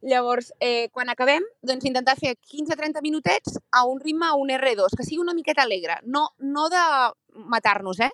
Llavors, 0.02 0.54
eh, 0.64 0.88
quan 0.96 1.12
acabem, 1.12 1.44
doncs 1.62 1.86
intentar 1.86 2.16
fer 2.16 2.38
15-30 2.40 3.04
minutets 3.04 3.60
a 3.76 3.84
un 3.84 4.00
ritme, 4.00 4.30
a 4.30 4.40
un 4.40 4.50
R2, 4.56 4.96
que 4.96 5.04
sigui 5.04 5.20
una 5.20 5.36
miqueta 5.36 5.68
alegre, 5.68 6.00
no, 6.04 6.30
no 6.40 6.70
de 6.72 6.84
matar-nos, 7.52 8.00
eh? 8.00 8.12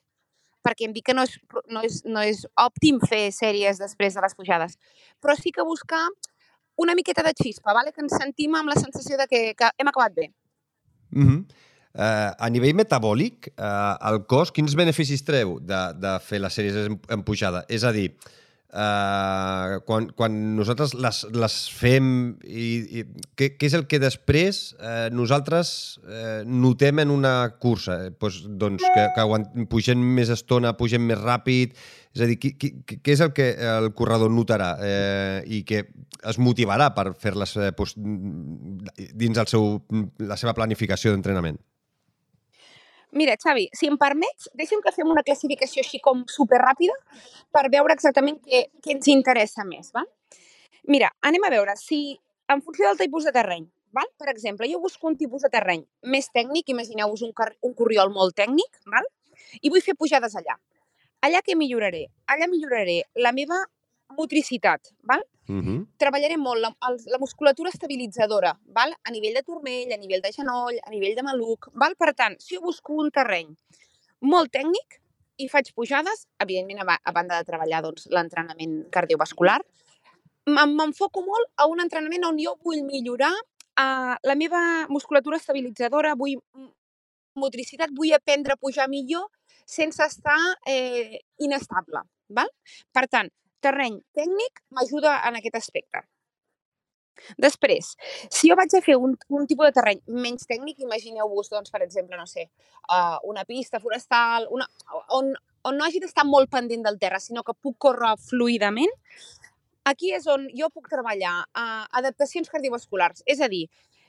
perquè 0.65 0.87
em 0.87 0.95
dic 0.95 1.05
que 1.05 1.13
no 1.13 1.21
és, 1.27 1.35
no, 1.69 1.83
és, 1.85 1.99
no 2.09 2.23
és 2.25 2.41
òptim 2.57 2.97
fer 3.03 3.27
sèries 3.35 3.77
després 3.77 4.17
de 4.17 4.23
les 4.25 4.33
pujades, 4.33 4.79
però 5.21 5.35
sí 5.37 5.53
que 5.53 5.65
buscar 5.67 6.07
una 6.81 6.95
miqueta 6.97 7.23
de 7.23 7.35
xispa, 7.37 7.73
vale? 7.73 7.93
que 7.93 8.01
ens 8.01 8.17
sentim 8.17 8.55
amb 8.57 8.73
la 8.73 8.79
sensació 8.79 9.19
de 9.21 9.29
que, 9.31 9.41
que 9.53 9.69
hem 9.77 9.91
acabat 9.91 10.17
bé. 10.17 10.31
Mm 11.15 11.27
-hmm. 11.27 11.43
uh, 11.95 12.45
a 12.45 12.49
nivell 12.49 12.75
metabòlic, 12.75 13.51
uh, 13.57 13.95
el 14.11 14.23
cos, 14.27 14.51
quins 14.51 14.75
beneficis 14.75 15.23
treu 15.23 15.59
de, 15.59 15.81
de 15.99 16.19
fer 16.19 16.39
les 16.39 16.53
sèries 16.53 16.75
en, 16.85 16.99
en 17.09 17.23
pujada? 17.23 17.65
És 17.69 17.83
a 17.83 17.91
dir, 17.91 18.11
Uh, 18.75 19.77
quan, 19.87 20.09
quan 20.19 20.33
nosaltres 20.57 20.91
les, 20.99 21.21
les 21.31 21.53
fem 21.71 22.07
i, 22.43 22.65
i 22.99 23.03
què, 23.39 23.53
què 23.55 23.69
és 23.69 23.75
el 23.77 23.85
que 23.87 24.01
després 24.03 24.73
uh, 24.75 25.05
nosaltres 25.15 25.69
uh, 26.03 26.41
notem 26.43 26.99
en 27.05 27.13
una 27.13 27.31
cursa? 27.55 28.01
Eh, 28.03 28.11
pues, 28.11 28.41
doncs 28.59 28.83
que, 28.83 29.05
que 29.15 29.65
pugem 29.71 30.01
més 30.17 30.33
estona, 30.35 30.73
pugem 30.75 31.07
més 31.07 31.21
ràpid, 31.21 31.77
és 32.15 32.25
a 32.25 32.27
dir, 32.27 32.35
què 32.35 33.13
és 33.15 33.23
el 33.23 33.31
que 33.35 33.47
el 33.77 33.93
corredor 33.95 34.31
notarà 34.31 34.73
eh, 34.83 35.39
i 35.47 35.61
que 35.67 35.85
es 36.27 36.39
motivarà 36.39 36.89
per 36.95 37.13
fer-les 37.19 37.55
eh, 37.59 37.71
pues, 37.75 37.95
dins 37.95 39.39
el 39.39 39.51
seu, 39.51 39.71
la 40.19 40.35
seva 40.39 40.55
planificació 40.57 41.15
d'entrenament? 41.15 41.59
Mira, 43.15 43.37
Xavi, 43.41 43.69
si 43.71 43.87
em 43.87 43.95
permets, 43.95 44.49
deixa'm 44.59 44.81
que 44.83 44.91
fem 44.91 45.07
una 45.07 45.23
classificació 45.23 45.79
així 45.85 46.01
com 46.03 46.25
superràpida 46.27 46.95
per 47.55 47.69
veure 47.71 47.95
exactament 47.95 48.41
què, 48.43 48.65
què 48.83 48.91
ens 48.97 49.07
interessa 49.13 49.63
més. 49.63 49.93
Val? 49.95 50.09
Mira, 50.91 51.13
anem 51.23 51.47
a 51.47 51.51
veure 51.53 51.77
si 51.79 51.99
en 52.51 52.59
funció 52.61 52.89
del 52.89 52.99
tipus 52.99 53.23
de 53.23 53.31
terreny, 53.37 53.69
val? 53.95 54.09
per 54.19 54.27
exemple, 54.33 54.67
jo 54.67 54.81
busco 54.83 55.07
un 55.07 55.15
tipus 55.15 55.47
de 55.47 55.53
terreny 55.53 55.85
més 56.11 56.27
tècnic, 56.35 56.67
imagineu-vos 56.75 57.23
un, 57.23 57.31
un 57.63 57.73
corriol 57.79 58.11
molt 58.11 58.35
tècnic, 58.35 58.81
val? 58.91 59.07
i 59.61 59.71
vull 59.71 59.85
fer 59.85 59.95
pujades 59.95 60.35
allà. 60.35 60.59
Allà 61.23 61.39
què 61.41 61.55
milloraré? 61.55 62.03
Allà 62.27 62.51
milloraré 62.51 62.99
la 63.15 63.31
meva 63.31 63.63
motricitat, 64.17 64.93
val? 65.03 65.23
Uh 65.47 65.61
-huh. 65.61 65.87
Treballaré 65.97 66.37
molt 66.37 66.61
la, 66.61 66.75
el, 66.89 66.97
la 67.05 67.17
musculatura 67.19 67.69
estabilitzadora, 67.69 68.59
val? 68.65 68.93
a 69.03 69.11
nivell 69.11 69.33
de 69.33 69.43
turmell, 69.43 69.91
a 69.93 69.97
nivell 69.97 70.21
de 70.21 70.31
genoll, 70.31 70.77
a 70.83 70.89
nivell 70.89 71.15
de 71.15 71.23
maluc. 71.23 71.69
Val? 71.73 71.95
Per 71.95 72.13
tant, 72.13 72.39
si 72.39 72.55
jo 72.55 72.61
busco 72.61 72.93
un 72.93 73.11
terreny 73.11 73.55
molt 74.21 74.51
tècnic 74.51 75.01
i 75.37 75.47
faig 75.47 75.73
pujades, 75.73 76.27
evidentment, 76.39 76.79
a, 76.79 76.99
a 77.03 77.11
banda 77.11 77.37
de 77.37 77.43
treballar 77.43 77.81
doncs, 77.81 78.07
l'entrenament 78.09 78.89
cardiovascular, 78.89 79.61
m'enfoco 80.45 81.21
molt 81.21 81.51
a 81.57 81.67
un 81.67 81.79
entrenament 81.81 82.25
on 82.25 82.37
jo 82.37 82.55
vull 82.63 82.83
millorar 82.83 83.33
uh, 83.33 84.15
la 84.23 84.35
meva 84.35 84.87
musculatura 84.89 85.37
estabilitzadora, 85.37 86.15
vull 86.15 86.37
motricitat, 87.35 87.89
vull 87.91 88.13
aprendre 88.13 88.53
a 88.53 88.57
pujar 88.57 88.87
millor 88.89 89.27
sense 89.65 90.03
estar 90.03 90.39
eh, 90.67 91.19
inestable. 91.37 92.01
Val? 92.29 92.49
Per 92.93 93.07
tant, 93.07 93.29
terreny 93.65 93.97
tècnic 94.17 94.61
m'ajuda 94.75 95.17
en 95.29 95.39
aquest 95.41 95.57
aspecte. 95.61 96.05
Després, 97.39 97.93
si 98.27 98.49
jo 98.49 98.57
vaig 98.59 98.73
a 98.75 98.81
fer 98.83 98.97
un, 98.99 99.15
un 99.31 99.47
tipus 99.47 99.69
de 99.69 99.75
terreny 99.77 100.01
menys 100.25 100.47
tècnic, 100.49 100.81
imagineu-vos, 100.83 101.49
doncs, 101.53 101.71
per 101.71 101.81
exemple, 101.85 102.17
no 102.19 102.27
sé, 102.29 102.47
uh, 102.91 103.17
una 103.31 103.45
pista 103.47 103.79
forestal, 103.79 104.49
una, 104.51 104.67
on, 105.15 105.31
on 105.65 105.79
no 105.79 105.87
hagi 105.87 106.03
d'estar 106.03 106.27
molt 106.27 106.51
pendent 106.51 106.83
del 106.85 106.99
terra, 107.01 107.21
sinó 107.23 107.43
que 107.47 107.55
puc 107.55 107.77
córrer 107.87 108.13
fluidament, 108.21 108.91
aquí 109.87 110.11
és 110.17 110.27
on 110.31 110.49
jo 110.57 110.69
puc 110.73 110.89
treballar 110.91 111.37
uh, 111.45 111.85
adaptacions 112.01 112.51
cardiovasculars, 112.51 113.23
és 113.25 113.41
a 113.41 113.49
dir, 113.51 113.65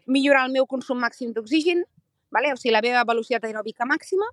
millorar 0.07 0.47
el 0.49 0.55
meu 0.55 0.67
consum 0.71 1.01
màxim 1.03 1.33
d'oxigen, 1.37 1.85
vale? 2.35 2.53
o 2.53 2.59
sigui, 2.59 2.75
la 2.75 2.85
meva 2.85 3.07
velocitat 3.07 3.47
aeròbica 3.47 3.89
màxima, 3.89 4.29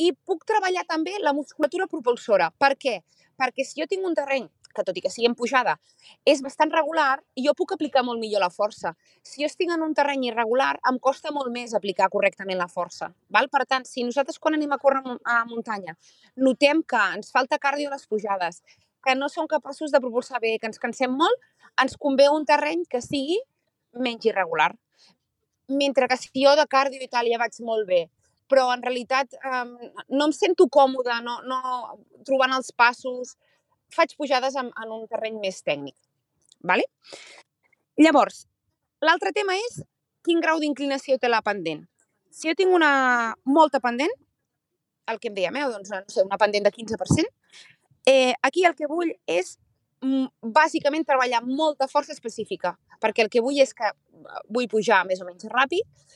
i 0.00 0.14
puc 0.24 0.46
treballar 0.48 0.86
també 0.88 1.18
la 1.20 1.34
musculatura 1.36 1.86
propulsora. 1.90 2.48
Per 2.56 2.72
què? 2.80 3.00
Perquè 3.40 3.64
si 3.64 3.80
jo 3.80 3.88
tinc 3.88 4.04
un 4.06 4.16
terreny 4.18 4.48
que 4.74 4.84
tot 4.86 4.96
i 4.96 5.02
que 5.02 5.10
sigui 5.10 5.28
en 5.28 5.34
pujada, 5.34 5.76
és 6.28 6.42
bastant 6.44 6.70
regular, 6.70 7.20
jo 7.44 7.54
puc 7.58 7.72
aplicar 7.74 8.04
molt 8.06 8.20
millor 8.22 8.44
la 8.44 8.50
força. 8.54 8.92
Si 9.26 9.42
jo 9.42 9.48
estic 9.50 9.72
en 9.74 9.82
un 9.82 9.96
terreny 9.98 10.28
irregular, 10.28 10.76
em 10.90 11.00
costa 11.02 11.32
molt 11.34 11.50
més 11.54 11.74
aplicar 11.74 12.10
correctament 12.12 12.60
la 12.60 12.68
força. 12.70 13.10
Val? 13.34 13.50
Per 13.50 13.64
tant, 13.66 13.86
si 13.88 14.04
nosaltres 14.06 14.38
quan 14.38 14.54
anem 14.54 14.76
a 14.76 14.78
córrer 14.78 15.16
a 15.24 15.40
muntanya 15.48 15.96
notem 16.36 16.84
que 16.86 17.00
ens 17.16 17.32
falta 17.34 17.58
cardio 17.58 17.90
a 17.90 17.96
les 17.96 18.06
pujades, 18.06 18.62
que 19.04 19.16
no 19.16 19.28
som 19.28 19.48
capaços 19.50 19.90
de 19.90 20.00
propulsar 20.00 20.40
bé, 20.40 20.58
que 20.60 20.68
ens 20.70 20.78
cansem 20.78 21.10
molt, 21.10 21.50
ens 21.80 21.96
convé 21.98 22.28
un 22.30 22.46
terreny 22.46 22.84
que 22.88 23.02
sigui 23.02 23.40
menys 23.92 24.28
irregular. 24.28 24.70
Mentre 25.70 26.08
que 26.10 26.18
si 26.18 26.30
jo 26.34 26.54
de 26.58 26.66
cardio 26.70 27.02
i 27.02 27.08
tal 27.10 27.28
ja 27.30 27.38
vaig 27.40 27.56
molt 27.64 27.88
bé, 27.88 28.08
però 28.50 28.66
en 28.74 28.82
realitat 28.82 29.36
um, 29.46 29.76
no 30.10 30.26
em 30.28 30.34
sento 30.34 30.66
còmoda, 30.72 31.20
no, 31.24 31.38
no, 31.46 31.60
trobant 32.26 32.54
els 32.56 32.72
passos, 32.76 33.36
faig 33.94 34.16
pujades 34.18 34.56
en, 34.58 34.70
en 34.82 34.96
un 34.96 35.06
terreny 35.10 35.38
més 35.42 35.62
tècnic. 35.66 35.96
Vale? 36.66 36.84
Llavors, 38.00 38.44
l'altre 39.04 39.32
tema 39.36 39.56
és 39.58 39.80
quin 40.26 40.42
grau 40.42 40.60
d'inclinació 40.60 41.18
té 41.18 41.30
la 41.30 41.42
pendent. 41.46 41.86
Si 42.30 42.50
jo 42.50 42.54
tinc 42.58 42.74
una 42.74 43.34
molta 43.48 43.80
pendent, 43.82 44.12
el 45.10 45.18
que 45.18 45.30
em 45.30 45.36
dèiem, 45.36 45.56
eh, 45.56 45.66
doncs, 45.72 45.90
no 45.90 46.12
sé, 46.12 46.22
una 46.26 46.38
pendent 46.38 46.66
de 46.66 46.72
15%, 46.74 47.26
eh, 48.06 48.34
aquí 48.42 48.64
el 48.66 48.76
que 48.78 48.88
vull 48.90 49.10
és 49.26 49.56
mm, 50.04 50.52
bàsicament 50.54 51.06
treballar 51.06 51.42
molta 51.46 51.88
força 51.90 52.14
específica, 52.14 52.76
perquè 53.02 53.24
el 53.24 53.32
que 53.32 53.42
vull 53.42 53.58
és 53.62 53.74
que 53.74 53.90
vull 54.48 54.68
pujar 54.70 55.02
més 55.08 55.20
o 55.22 55.26
menys 55.26 55.48
ràpid, 55.50 56.06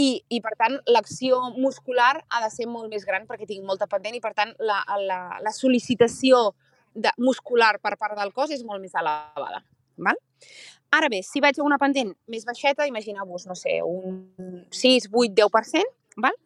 i, 0.00 0.08
i 0.32 0.40
per 0.44 0.54
tant, 0.58 0.78
l'acció 0.88 1.40
muscular 1.56 2.14
ha 2.28 2.40
de 2.44 2.50
ser 2.52 2.66
molt 2.70 2.90
més 2.92 3.04
gran 3.08 3.26
perquè 3.28 3.48
tinc 3.48 3.66
molta 3.66 3.88
pendent 3.90 4.16
i, 4.16 4.22
per 4.24 4.32
tant, 4.36 4.54
la, 4.64 4.80
la, 5.04 5.20
la 5.42 5.52
sol·licitació 5.54 6.50
de, 6.94 7.12
muscular 7.20 7.76
per 7.82 7.96
part 8.00 8.16
del 8.18 8.32
cos 8.36 8.54
és 8.54 8.64
molt 8.66 8.82
més 8.82 8.96
elevada. 8.96 9.62
Val? 10.00 10.18
Ara 10.96 11.10
bé, 11.12 11.20
si 11.26 11.42
vaig 11.44 11.58
a 11.60 11.66
una 11.66 11.78
pendent 11.78 12.14
més 12.32 12.46
baixeta, 12.48 12.88
imagineu-vos, 12.88 13.44
no 13.46 13.54
sé, 13.58 13.78
un 13.84 14.64
6, 14.74 15.10
8, 15.12 15.34
10%, 15.38 15.96
val? 16.24 16.38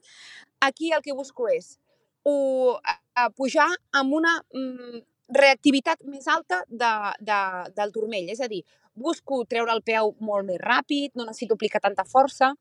aquí 0.65 0.93
el 0.93 1.03
que 1.03 1.13
busco 1.13 1.49
és 1.49 1.79
o, 2.25 2.81
a, 2.81 3.29
pujar 3.37 3.69
amb 3.93 4.17
una 4.17 4.39
mm, 4.55 5.03
reactivitat 5.37 6.05
més 6.09 6.27
alta 6.29 6.63
de, 6.69 6.93
de, 7.21 7.41
del 7.77 7.93
turmell. 7.93 8.31
És 8.33 8.41
a 8.41 8.49
dir, 8.49 8.63
busco 8.95 9.43
treure 9.51 9.73
el 9.75 9.83
peu 9.85 10.15
molt 10.25 10.49
més 10.49 10.61
ràpid, 10.63 11.13
no 11.15 11.29
necessito 11.29 11.59
aplicar 11.59 11.83
tanta 11.85 12.07
força, 12.09 12.55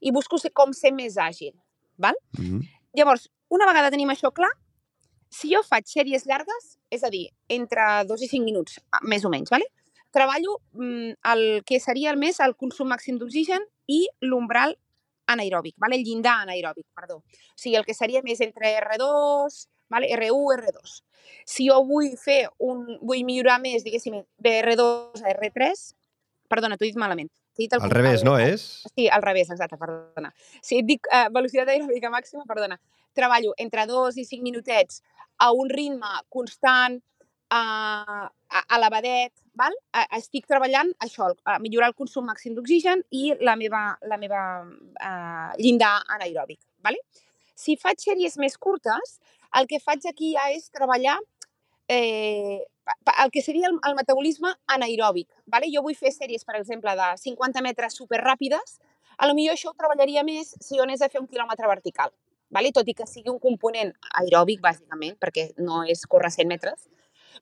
i 0.00 0.12
busco 0.14 0.38
ser, 0.38 0.52
com 0.52 0.72
ser 0.72 0.92
més 0.92 1.16
àgil. 1.16 1.54
Val? 1.96 2.16
Mm 2.38 2.44
-hmm. 2.44 2.68
Llavors, 2.94 3.30
una 3.48 3.66
vegada 3.66 3.90
tenim 3.90 4.08
això 4.10 4.32
clar, 4.32 4.50
si 5.28 5.52
jo 5.52 5.62
faig 5.62 5.86
sèries 5.86 6.24
llargues, 6.26 6.78
és 6.90 7.04
a 7.04 7.10
dir, 7.10 7.28
entre 7.48 8.04
dos 8.08 8.22
i 8.22 8.28
cinc 8.28 8.44
minuts, 8.44 8.80
més 9.02 9.24
o 9.24 9.28
menys, 9.28 9.50
vale? 9.50 9.66
treballo 10.10 10.60
mm, 10.72 11.10
el 11.32 11.62
que 11.66 11.80
seria 11.80 12.10
el 12.10 12.16
més 12.16 12.40
el 12.40 12.56
consum 12.56 12.88
màxim 12.88 13.18
d'oxigen 13.20 13.64
i 13.92 14.06
l'umbral 14.24 14.76
anaeròbic, 15.28 15.74
vale? 15.76 15.98
el 15.98 16.04
llindar 16.04 16.38
anaeròbic, 16.42 16.86
perdó. 16.96 17.18
O 17.18 17.58
sigui, 17.58 17.76
el 17.76 17.84
que 17.84 17.94
seria 17.94 18.22
més 18.24 18.40
entre 18.40 18.72
R2, 18.80 19.66
vale? 19.92 20.08
R1, 20.16 20.56
R2. 20.62 20.94
Si 21.44 21.68
jo 21.68 21.82
vull 21.84 22.14
fer 22.16 22.46
un, 22.64 22.86
vull 23.02 23.24
millorar 23.28 23.58
més, 23.60 23.84
diguéssim, 23.84 24.16
de 24.40 24.54
R2 24.62 25.20
a 25.24 25.34
R3, 25.34 25.84
perdona, 26.48 26.78
t'ho 26.78 26.88
he 26.88 26.92
dit 26.92 27.00
malament, 27.00 27.28
dit 27.58 27.74
al, 27.74 27.82
al 27.84 27.92
revés, 27.92 28.24
no 28.26 28.36
és? 28.40 28.64
Sí, 28.94 29.08
al 29.12 29.24
revés, 29.24 29.50
exacte, 29.50 29.78
perdona. 29.80 30.32
Si 30.62 30.78
et 30.80 30.88
dic 30.88 31.08
uh, 31.10 31.26
velocitat 31.34 31.70
aeròbica 31.74 32.10
màxima, 32.14 32.46
perdona, 32.48 32.78
treballo 33.18 33.52
entre 33.58 33.84
dos 33.90 34.16
i 34.16 34.24
cinc 34.28 34.44
minutets 34.46 35.02
a 35.42 35.50
un 35.54 35.70
ritme 35.70 36.10
constant, 36.32 36.98
uh, 37.54 38.26
elevadet, 38.76 39.32
val? 39.58 39.74
Uh, 39.92 40.04
estic 40.18 40.46
treballant 40.50 40.92
això, 41.04 41.32
a 41.44 41.58
millorar 41.62 41.92
el 41.92 41.98
consum 41.98 42.28
màxim 42.30 42.54
d'oxigen 42.56 43.02
i 43.10 43.32
la 43.44 43.56
meva, 43.60 43.82
la 44.06 44.20
meva 44.20 44.42
uh, 44.62 45.50
llindar 45.58 45.96
anaeròbic. 46.16 46.60
Vale? 46.86 47.02
Si 47.58 47.74
faig 47.80 47.98
sèries 48.02 48.38
més 48.38 48.54
curtes, 48.56 49.18
el 49.58 49.66
que 49.66 49.80
faig 49.82 50.04
aquí 50.06 50.34
ja 50.36 50.46
és 50.54 50.68
treballar 50.70 51.16
eh, 51.88 52.60
el 53.24 53.30
que 53.30 53.42
seria 53.42 53.68
el, 53.68 53.78
el 53.88 53.96
metabolisme 53.98 54.54
anaeròbic. 54.66 55.28
Vale? 55.46 55.70
Jo 55.74 55.82
vull 55.82 55.96
fer 55.98 56.12
sèries, 56.14 56.44
per 56.44 56.56
exemple, 56.60 56.94
de 56.98 57.08
50 57.24 57.64
metres 57.64 57.98
superràpides, 58.00 58.78
a 59.18 59.26
lo 59.26 59.34
millor 59.34 59.56
això 59.56 59.72
ho 59.72 59.78
treballaria 59.78 60.22
més 60.22 60.54
si 60.60 60.78
jo 60.78 60.84
anés 60.86 61.02
a 61.02 61.08
fer 61.10 61.20
un 61.20 61.26
quilòmetre 61.26 61.66
vertical, 61.66 62.12
vale? 62.54 62.70
tot 62.72 62.86
i 62.88 62.94
que 62.94 63.06
sigui 63.06 63.32
un 63.32 63.40
component 63.42 63.90
aeròbic, 64.20 64.62
bàsicament, 64.62 65.18
perquè 65.18 65.50
no 65.58 65.82
és 65.82 66.06
córrer 66.06 66.30
100 66.30 66.48
metres, 66.48 66.86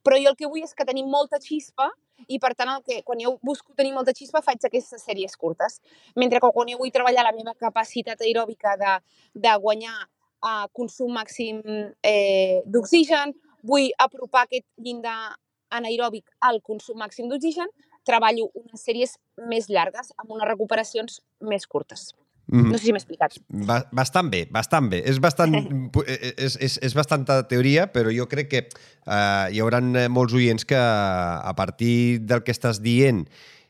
però 0.03 0.17
jo 0.21 0.33
el 0.33 0.37
que 0.39 0.49
vull 0.49 0.65
és 0.65 0.75
que 0.75 0.87
tenim 0.89 1.09
molta 1.13 1.41
xispa 1.43 1.91
i, 2.27 2.39
per 2.41 2.55
tant, 2.57 2.71
el 2.73 2.83
que, 2.85 3.03
quan 3.05 3.21
jo 3.21 3.37
busco 3.45 3.75
tenir 3.77 3.93
molta 3.93 4.15
xispa 4.17 4.43
faig 4.45 4.65
aquestes 4.65 5.05
sèries 5.05 5.37
curtes. 5.37 5.81
Mentre 6.17 6.41
que 6.41 6.51
quan 6.53 6.69
jo 6.73 6.79
vull 6.81 6.93
treballar 6.93 7.27
la 7.27 7.35
meva 7.37 7.55
capacitat 7.61 8.25
aeròbica 8.25 8.77
de, 8.81 8.95
de 9.35 9.57
guanyar 9.61 9.97
uh, 10.01 10.67
consum 10.73 11.13
màxim 11.17 11.61
eh, 12.03 12.63
d'oxigen 12.65 13.35
vull 13.67 13.91
apropar 14.03 14.47
aquest 14.47 14.67
llindar 14.83 15.35
anaeròbic 15.75 16.31
al 16.47 16.61
consum 16.63 17.01
màxim 17.03 17.31
d'oxigen, 17.31 17.73
treballo 18.07 18.51
unes 18.55 18.85
sèries 18.87 19.17
més 19.51 19.67
llargues 19.73 20.13
amb 20.17 20.37
unes 20.37 20.49
recuperacions 20.49 21.21
més 21.43 21.67
curtes. 21.67 22.13
Mm. 22.47 22.71
No 22.71 22.79
sé 22.79 22.87
si 22.87 22.95
m'he 22.95 23.01
explicat. 23.03 23.35
Ba 23.67 23.81
bastant 23.91 24.31
bé, 24.31 24.45
bastant 24.55 24.87
bé. 24.93 25.01
És, 25.11 25.19
bastant, 25.23 25.57
és, 26.07 26.55
és, 26.63 26.79
és 26.87 26.95
bastanta 26.95 27.41
teoria, 27.51 27.89
però 27.91 28.13
jo 28.15 28.29
crec 28.31 28.53
que 28.53 28.63
eh, 28.63 29.47
hi 29.51 29.63
haurà 29.63 29.83
molts 30.13 30.37
oients 30.39 30.67
que 30.69 30.79
a 30.79 31.53
partir 31.59 32.23
del 32.23 32.47
que 32.47 32.55
estàs 32.55 32.81
dient 32.85 33.25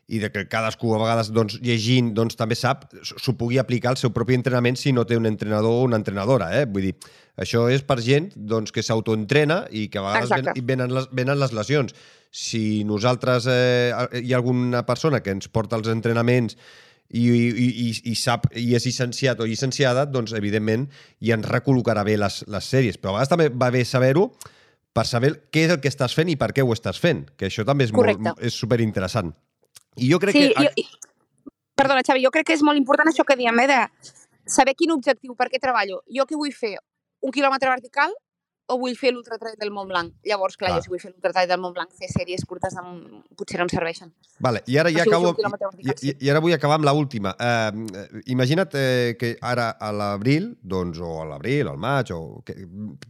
i 0.07 0.21
de 0.23 0.29
que 0.31 0.45
cadascú 0.47 0.93
a 0.95 1.01
vegades 1.01 1.33
doncs, 1.35 1.57
llegint 1.65 2.13
doncs, 2.15 2.37
també 2.39 2.55
sap, 2.55 2.85
s'ho 3.03 3.33
pugui 3.35 3.57
aplicar 3.59 3.91
al 3.91 3.99
seu 3.99 4.13
propi 4.15 4.37
entrenament 4.37 4.77
si 4.79 4.93
no 4.95 5.03
té 5.03 5.17
un 5.19 5.27
entrenador 5.27 5.81
o 5.81 5.87
una 5.89 5.99
entrenadora. 5.99 6.53
Eh? 6.61 6.67
Vull 6.69 6.91
dir, 6.91 6.93
això 7.37 7.67
és 7.69 7.83
per 7.85 7.99
gent 8.01 8.31
doncs, 8.35 8.73
que 8.73 8.83
s'autoentrena 8.83 9.63
i 9.69 9.87
que 9.93 10.01
a 10.01 10.05
vegades 10.07 10.33
ven, 10.33 10.65
venen, 10.65 10.93
les, 10.93 11.07
venen 11.13 11.39
les 11.39 11.53
lesions. 11.53 11.93
Si 12.33 12.83
nosaltres, 12.87 13.47
eh, 13.51 13.93
hi 14.23 14.33
ha 14.33 14.41
alguna 14.41 14.83
persona 14.87 15.21
que 15.23 15.35
ens 15.35 15.47
porta 15.53 15.77
els 15.77 15.89
entrenaments 15.93 16.57
i, 17.13 17.23
i, 17.29 17.67
i, 17.85 17.87
i 18.11 18.15
sap 18.19 18.49
i 18.57 18.73
és 18.75 18.87
llicenciat 18.89 19.39
o 19.39 19.47
llicenciada, 19.47 20.07
doncs 20.09 20.33
evidentment 20.35 20.87
i 21.23 21.31
ens 21.35 21.47
recol·locarà 21.47 22.03
bé 22.07 22.17
les, 22.19 22.41
les 22.51 22.71
sèries. 22.73 22.99
Però 22.99 23.13
a 23.13 23.19
vegades 23.19 23.31
també 23.31 23.49
va 23.53 23.71
bé 23.73 23.85
saber-ho 23.87 24.27
per 24.97 25.05
saber 25.05 25.35
què 25.53 25.67
és 25.67 25.75
el 25.75 25.81
que 25.83 25.91
estàs 25.93 26.17
fent 26.17 26.33
i 26.33 26.37
per 26.41 26.51
què 26.57 26.65
ho 26.65 26.73
estàs 26.73 26.99
fent, 26.99 27.27
que 27.37 27.51
això 27.51 27.63
també 27.67 27.85
és, 27.85 27.93
molt, 27.93 28.41
és 28.41 28.57
superinteressant. 28.57 29.29
I 30.01 30.09
jo 30.09 30.19
crec 30.21 30.35
sí, 30.35 30.49
que... 30.57 30.65
Jo, 30.65 31.53
perdona, 31.77 32.01
Xavi, 32.05 32.23
jo 32.25 32.33
crec 32.33 32.49
que 32.49 32.57
és 32.57 32.65
molt 32.65 32.81
important 32.81 33.09
això 33.09 33.25
que 33.27 33.37
diem, 33.37 33.61
eh, 33.61 33.67
de 33.69 34.49
saber 34.49 34.73
quin 34.77 34.95
objectiu, 34.95 35.35
per 35.37 35.51
què 35.53 35.61
treballo. 35.61 36.01
Jo 36.09 36.25
què 36.25 36.37
vull 36.39 36.55
fer? 36.55 36.75
Un 37.27 37.35
quilòmetre 37.35 37.69
vertical 37.73 38.13
o 38.67 38.75
vull 38.79 38.95
fer 38.99 39.13
l'ultratrail 39.13 39.55
del 39.59 39.71
Mont 39.71 39.87
Blanc? 39.87 40.11
Llavors, 40.27 40.57
clar, 40.59 40.73
ah. 40.73 40.77
jo 40.77 40.83
si 40.83 40.91
vull 40.91 40.99
fer 40.99 41.09
l'ultratrail 41.13 41.47
del 41.47 41.59
Mont 41.63 41.73
Blanc, 41.75 41.91
fer 41.95 42.09
sèries 42.11 42.43
curtes 42.47 42.75
amb... 42.79 43.21
potser 43.39 43.59
no 43.59 43.65
em 43.67 43.71
serveixen. 43.71 44.11
Vale, 44.43 44.61
i 44.67 44.77
ara 44.79 44.91
ja 44.91 45.05
si 45.05 45.11
acabo... 45.11 45.31
I, 45.79 45.95
i, 46.09 46.13
I 46.27 46.31
ara 46.33 46.41
vull 46.43 46.55
acabar 46.55 46.77
amb 46.79 46.87
l'última. 46.87 47.31
Uh, 47.39 48.11
imagina't 48.33 48.75
eh, 48.75 49.15
que 49.19 49.33
ara 49.39 49.69
a 49.79 49.93
l'abril, 49.95 50.51
doncs, 50.59 50.99
o 50.99 51.13
a 51.23 51.27
l'abril, 51.31 51.71
al 51.71 51.79
maig, 51.79 52.11
o 52.15 52.43
que 52.47 52.57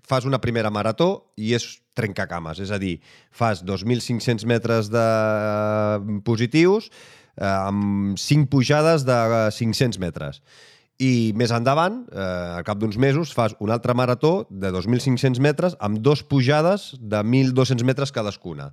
fas 0.08 0.30
una 0.30 0.42
primera 0.44 0.74
marató 0.74 1.10
i 1.42 1.56
és 1.58 1.68
trencacames, 1.98 2.62
és 2.62 2.74
a 2.74 2.78
dir, 2.82 3.00
fas 3.34 3.66
2.500 3.66 4.46
metres 4.50 4.94
de 4.94 5.08
positius 6.26 6.92
eh, 6.94 7.50
amb 7.50 8.18
5 8.22 8.50
pujades 8.54 9.10
de 9.10 9.22
500 9.58 10.02
metres. 10.06 10.42
I 10.98 11.32
més 11.38 11.52
endavant, 11.54 12.00
eh, 12.10 12.22
al 12.58 12.64
cap 12.66 12.80
d'uns 12.82 12.98
mesos, 12.98 13.34
fas 13.38 13.54
una 13.62 13.76
altra 13.78 13.94
marató 13.94 14.48
de 14.50 14.72
2.500 14.74 15.40
metres 15.40 15.76
amb 15.80 16.00
dos 16.02 16.24
pujades 16.26 16.96
de 16.98 17.22
1.200 17.22 17.86
metres 17.86 18.12
cadascuna. 18.12 18.72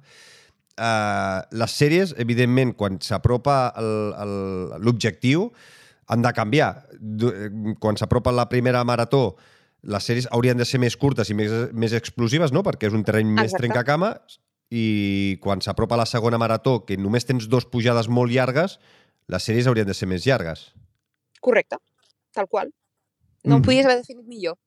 Eh, 0.77 1.41
les 1.53 1.75
sèries, 1.77 2.14
evidentment, 2.16 2.72
quan 2.72 2.97
s'apropa 3.05 3.75
l'objectiu, 4.81 5.51
han 6.09 6.25
de 6.25 6.33
canviar. 6.33 6.70
Quan 7.81 8.01
s'apropa 8.01 8.33
la 8.33 8.49
primera 8.49 8.85
marató, 8.89 9.37
les 9.85 10.09
sèries 10.09 10.29
haurien 10.33 10.57
de 10.57 10.64
ser 10.64 10.81
més 10.81 10.97
curtes 10.97 11.29
i 11.29 11.37
més, 11.37 11.53
més 11.77 11.93
explosives, 11.93 12.53
no? 12.57 12.64
perquè 12.64 12.89
és 12.89 12.97
un 12.97 13.05
terreny 13.05 13.35
Exacte. 13.35 13.45
més 13.45 13.61
trencacama, 13.61 14.14
i 14.72 15.39
quan 15.45 15.61
s'apropa 15.61 15.99
la 16.01 16.09
segona 16.09 16.41
marató, 16.41 16.81
que 16.89 16.97
només 16.97 17.29
tens 17.29 17.51
dos 17.53 17.68
pujades 17.68 18.09
molt 18.09 18.33
llargues, 18.33 18.79
les 19.29 19.45
sèries 19.45 19.68
haurien 19.68 19.87
de 19.87 19.97
ser 19.97 20.09
més 20.09 20.25
llargues. 20.27 20.70
Correcte, 21.45 21.77
tal 22.35 22.51
qual. 22.51 22.72
No 23.45 23.57
mm. 23.57 23.59
em 23.59 23.66
podies 23.66 23.89
haver 23.89 24.01
definit 24.03 24.28
millor. 24.28 24.59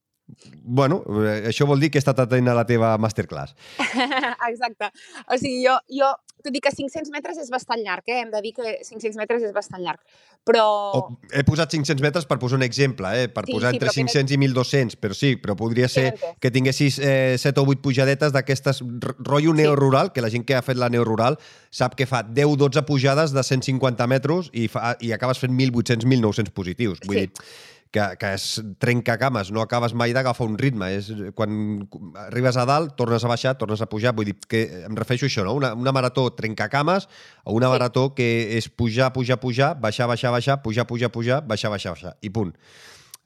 Bueno, 0.64 1.02
eh, 1.24 1.48
això 1.52 1.66
vol 1.70 1.80
dir 1.80 1.90
que 1.92 2.00
he 2.00 2.04
estat 2.04 2.20
atent 2.20 2.50
a 2.52 2.56
la 2.58 2.66
teva 2.68 2.96
masterclass. 3.00 3.56
Exacte. 4.50 4.92
O 5.32 5.38
sigui, 5.40 5.62
jo, 5.64 5.78
jo 6.00 6.12
tot 6.44 6.56
i 6.56 6.62
que 6.64 6.72
500 6.74 7.12
metres 7.14 7.40
és 7.42 7.50
bastant 7.54 7.82
llarg, 7.84 8.06
eh? 8.08 8.22
hem 8.22 8.32
de 8.34 8.42
dir 8.46 8.54
que 8.58 8.78
500 8.86 9.18
metres 9.20 9.46
és 9.48 9.54
bastant 9.56 9.82
llarg, 9.84 10.02
però... 10.48 10.66
O, 10.98 11.02
he 11.34 11.44
posat 11.48 11.74
500 11.74 12.04
metres 12.04 12.28
per 12.30 12.38
posar 12.42 12.60
un 12.60 12.66
exemple, 12.66 13.10
eh? 13.18 13.28
per 13.34 13.46
sí, 13.48 13.56
posar 13.56 13.72
sí, 13.74 13.80
entre 13.80 13.94
500 13.96 14.32
que... 14.32 14.38
i 14.38 14.52
1.200, 14.54 15.00
però 15.02 15.18
sí, 15.18 15.32
però 15.42 15.58
podria 15.60 15.90
ser 15.92 16.12
sí, 16.14 16.34
que 16.44 16.52
tinguessis 16.54 17.00
eh, 17.02 17.38
7 17.42 17.64
o 17.64 17.66
8 17.74 17.84
pujadetes 17.86 18.36
d'aquestes 18.36 18.84
rotllo 19.18 19.56
sí. 19.56 19.62
neorural, 19.62 20.14
que 20.14 20.26
la 20.26 20.32
gent 20.34 20.46
que 20.48 20.58
ha 20.58 20.64
fet 20.66 20.80
la 20.80 20.92
neorural 20.94 21.40
sap 21.74 21.98
que 22.00 22.08
fa 22.10 22.24
10-12 22.26 22.86
pujades 22.88 23.34
de 23.36 23.44
150 23.44 24.08
metres 24.12 24.52
i, 24.54 24.68
fa, 24.72 24.96
i 25.02 25.14
acabes 25.16 25.42
fent 25.42 25.58
1.800-1.900 25.58 26.54
positius. 26.56 27.02
Vull 27.08 27.24
sí. 27.24 27.26
dir, 27.26 27.48
que, 27.92 28.04
que 28.20 28.34
es 28.34 28.62
trenca 28.80 29.18
cames, 29.18 29.52
no 29.52 29.62
acabes 29.62 29.94
mai 29.98 30.14
d'agafar 30.16 30.48
un 30.48 30.58
ritme. 30.60 30.90
És, 30.98 31.10
quan 31.38 31.88
arribes 32.28 32.58
a 32.58 32.66
dalt, 32.70 32.96
tornes 33.00 33.24
a 33.24 33.32
baixar, 33.32 33.56
tornes 33.60 33.82
a 33.82 33.90
pujar. 33.90 34.14
Vull 34.18 34.32
dir 34.32 34.36
que 34.50 34.64
em 34.88 34.98
refereixo 34.98 35.28
a 35.28 35.32
això, 35.32 35.46
no? 35.48 35.56
Una, 35.58 35.74
una 35.78 35.94
marató 35.96 36.28
trencacames 36.36 37.08
o 37.44 37.56
una 37.58 37.72
marató 37.74 38.10
que 38.18 38.28
és 38.58 38.70
pujar, 38.70 39.12
pujar, 39.16 39.40
pujar, 39.44 39.74
baixar, 39.80 40.10
baixar, 40.12 40.32
baixar, 40.36 40.62
pujar, 40.64 40.88
pujar, 40.90 41.12
pujar, 41.12 41.42
baixar, 41.48 41.74
baixar, 41.74 41.96
baixar. 41.96 42.16
I 42.22 42.32
punt. 42.34 42.54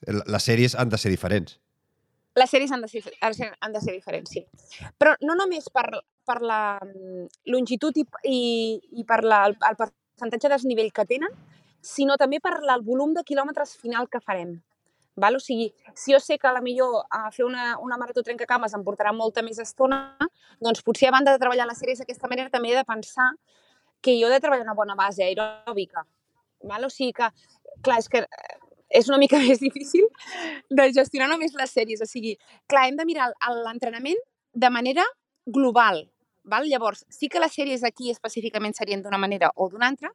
Les 0.07 0.47
sèries 0.47 0.77
han 0.77 0.89
de 0.89 0.97
ser 1.01 1.13
diferents. 1.13 1.59
Les 2.39 2.47
sèries 2.47 2.71
han 2.71 2.81
de 2.81 2.87
ser, 2.87 3.01
han 3.59 3.73
de 3.73 3.81
ser 3.83 3.93
diferents, 3.93 4.31
sí. 4.31 4.45
Però 4.97 5.17
no 5.27 5.35
només 5.35 5.67
per, 5.73 5.89
per 6.25 6.39
la 6.39 6.79
mm, 6.79 7.25
longitud 7.51 7.97
i, 7.99 8.05
i, 8.23 8.39
i 9.01 9.03
per 9.07 9.19
la, 9.25 9.43
el, 9.49 9.57
el 9.67 9.79
percentatge 9.79 10.47
de 10.47 10.53
desnivell 10.55 10.93
que 10.95 11.05
tenen, 11.09 11.35
sinó 11.81 12.17
també 12.17 12.39
per 12.39 12.57
el 12.61 12.83
volum 12.85 13.13
de 13.13 13.23
quilòmetres 13.27 13.75
final 13.77 14.07
que 14.09 14.21
farem. 14.21 14.59
Val? 15.15 15.35
O 15.35 15.41
sigui, 15.43 15.73
si 15.93 16.13
jo 16.13 16.19
sé 16.19 16.37
que 16.39 16.47
a 16.47 16.53
la 16.55 16.61
millor 16.61 17.03
a 17.09 17.29
fer 17.31 17.45
una, 17.45 17.75
una 17.83 17.97
marató 17.97 18.23
trencacames 18.23 18.73
em 18.73 18.83
portarà 18.85 19.11
molta 19.13 19.43
més 19.43 19.59
estona, 19.59 20.15
doncs 20.63 20.83
potser 20.87 21.09
a 21.09 21.15
banda 21.17 21.33
de 21.35 21.41
treballar 21.41 21.67
les 21.67 21.81
sèries 21.81 21.99
d'aquesta 21.99 22.29
manera 22.31 22.53
també 22.53 22.71
he 22.71 22.77
de 22.77 22.87
pensar 22.87 23.31
que 24.01 24.15
jo 24.19 24.29
he 24.29 24.33
de 24.33 24.39
treballar 24.39 24.65
una 24.65 24.77
bona 24.77 24.95
base 24.95 25.25
aeròbica. 25.25 26.05
Val? 26.63 26.87
O 26.87 26.89
sigui 26.89 27.13
que, 27.17 27.29
clar, 27.83 27.99
és 27.99 28.07
que 28.09 28.23
eh, 28.23 28.57
és 29.01 29.09
una 29.09 29.19
mica 29.21 29.39
més 29.43 29.59
difícil 29.59 30.07
de 30.69 30.87
gestionar 30.95 31.29
només 31.31 31.55
les 31.57 31.75
sèries. 31.75 32.01
O 32.01 32.09
sigui, 32.09 32.37
clar, 32.71 32.87
hem 32.87 32.97
de 32.99 33.07
mirar 33.09 33.31
l'entrenament 33.65 34.19
de 34.53 34.69
manera 34.69 35.05
global. 35.45 36.05
Val? 36.43 36.65
Llavors, 36.69 37.05
sí 37.09 37.29
que 37.29 37.41
les 37.43 37.53
sèries 37.53 37.85
aquí 37.85 38.09
específicament 38.11 38.73
serien 38.77 39.03
d'una 39.03 39.19
manera 39.21 39.51
o 39.55 39.69
d'una 39.69 39.91
altra, 39.91 40.09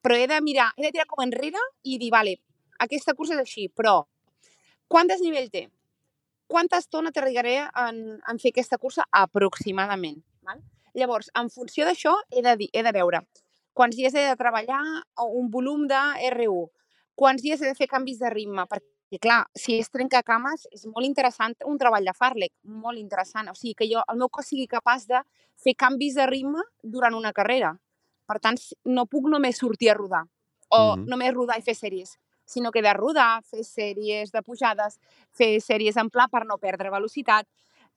però 0.00 0.16
he 0.16 0.26
de 0.30 0.40
mirar, 0.44 0.70
he 0.76 0.86
de 0.86 0.92
tirar 0.94 1.06
com 1.10 1.22
enrere 1.24 1.60
i 1.84 1.98
dir, 2.00 2.10
vale, 2.14 2.38
aquesta 2.80 3.14
cursa 3.14 3.36
és 3.36 3.44
així, 3.44 3.68
però 3.68 4.00
quant 4.90 5.10
desnivell 5.10 5.50
té? 5.52 5.68
Quanta 6.50 6.80
estona 6.82 7.12
trigaré 7.14 7.60
en, 7.62 8.00
en 8.26 8.40
fer 8.42 8.50
aquesta 8.50 8.78
cursa 8.78 9.04
aproximadament? 9.14 10.18
Val? 10.42 10.64
Llavors, 10.98 11.30
en 11.38 11.46
funció 11.54 11.86
d'això, 11.86 12.16
he, 12.34 12.42
de, 12.42 12.66
he 12.72 12.82
de 12.82 12.92
veure 12.96 13.22
quants 13.80 13.96
dies 13.96 14.14
he 14.14 14.26
de 14.26 14.36
treballar 14.36 14.80
un 15.24 15.50
volum 15.50 15.86
de 15.88 15.98
R1, 16.30 16.64
quants 17.16 17.42
dies 17.42 17.60
he 17.62 17.68
de 17.68 17.76
fer 17.78 17.88
canvis 17.88 18.18
de 18.20 18.30
ritme, 18.32 18.66
perquè 18.68 19.20
clar, 19.22 19.44
si 19.56 19.78
és 19.80 19.88
trencacames, 19.92 20.66
és 20.74 20.86
molt 20.90 21.06
interessant 21.08 21.54
un 21.68 21.78
treball 21.80 22.04
de 22.04 22.14
Farlek, 22.16 22.52
molt 22.84 23.00
interessant. 23.00 23.48
O 23.48 23.56
sigui, 23.56 23.74
que 23.78 23.88
jo, 23.90 24.02
el 24.12 24.20
meu 24.20 24.28
cos 24.28 24.50
sigui 24.52 24.66
capaç 24.70 25.06
de 25.10 25.22
fer 25.64 25.74
canvis 25.78 26.18
de 26.18 26.26
ritme 26.28 26.64
durant 26.82 27.16
una 27.16 27.32
carrera. 27.36 27.72
Per 28.30 28.38
tant, 28.38 28.58
no 28.86 29.08
puc 29.10 29.26
només 29.26 29.58
sortir 29.58 29.90
a 29.90 29.96
rodar 29.98 30.24
o 30.70 30.80
mm 30.80 31.00
-hmm. 31.00 31.08
només 31.10 31.34
rodar 31.34 31.58
i 31.58 31.62
fer 31.66 31.74
sèries, 31.74 32.18
sinó 32.44 32.70
que 32.70 32.82
de 32.82 32.92
rodar, 32.94 33.42
fer 33.42 33.64
sèries 33.64 34.30
de 34.30 34.42
pujades, 34.42 35.00
fer 35.30 35.60
sèries 35.60 35.96
en 35.96 36.10
pla 36.10 36.28
per 36.28 36.44
no 36.46 36.58
perdre 36.58 36.90
velocitat, 36.90 37.46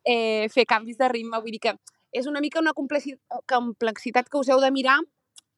eh, 0.04 0.48
fer 0.50 0.66
canvis 0.66 0.98
de 0.98 1.08
ritme, 1.08 1.40
vull 1.40 1.52
dir 1.52 1.60
que 1.60 1.74
és 2.12 2.26
una 2.26 2.40
mica 2.40 2.60
una 2.60 2.74
complexitat 2.74 4.30
que 4.30 4.38
us 4.38 4.50
heu 4.50 4.60
de 4.60 4.72
mirar 4.72 5.00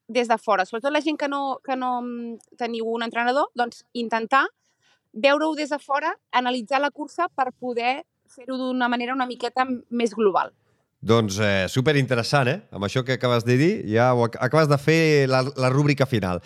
des 0.07 0.27
de 0.27 0.37
fora. 0.37 0.65
Sobretot 0.65 0.91
la 0.91 1.01
gent 1.01 1.17
que 1.17 1.27
no, 1.27 1.59
que 1.63 1.75
no 1.75 2.01
mm, 2.01 2.37
teniu 2.57 2.85
un 2.85 3.03
entrenador, 3.03 3.49
doncs 3.55 3.85
intentar 3.93 4.45
veure-ho 5.13 5.55
des 5.55 5.69
de 5.69 5.79
fora, 5.79 6.13
analitzar 6.31 6.81
la 6.81 6.91
cursa 6.91 7.27
per 7.29 7.51
poder 7.53 8.05
fer-ho 8.27 8.57
d'una 8.57 8.89
manera 8.89 9.13
una 9.13 9.25
miqueta 9.25 9.65
més 9.89 10.13
global. 10.13 10.53
Doncs 11.05 11.37
eh, 11.37 11.65
superinteressant, 11.69 12.49
eh? 12.49 12.61
Amb 12.73 12.87
això 12.87 13.03
que 13.05 13.19
acabes 13.19 13.45
de 13.45 13.59
dir, 13.59 13.73
ja 13.93 14.09
ho 14.15 14.25
ac 14.25 14.39
acabes 14.41 14.71
de 14.71 14.79
fer 14.81 15.01
la, 15.29 15.43
la 15.55 15.69
rúbrica 15.69 16.07
final. 16.09 16.41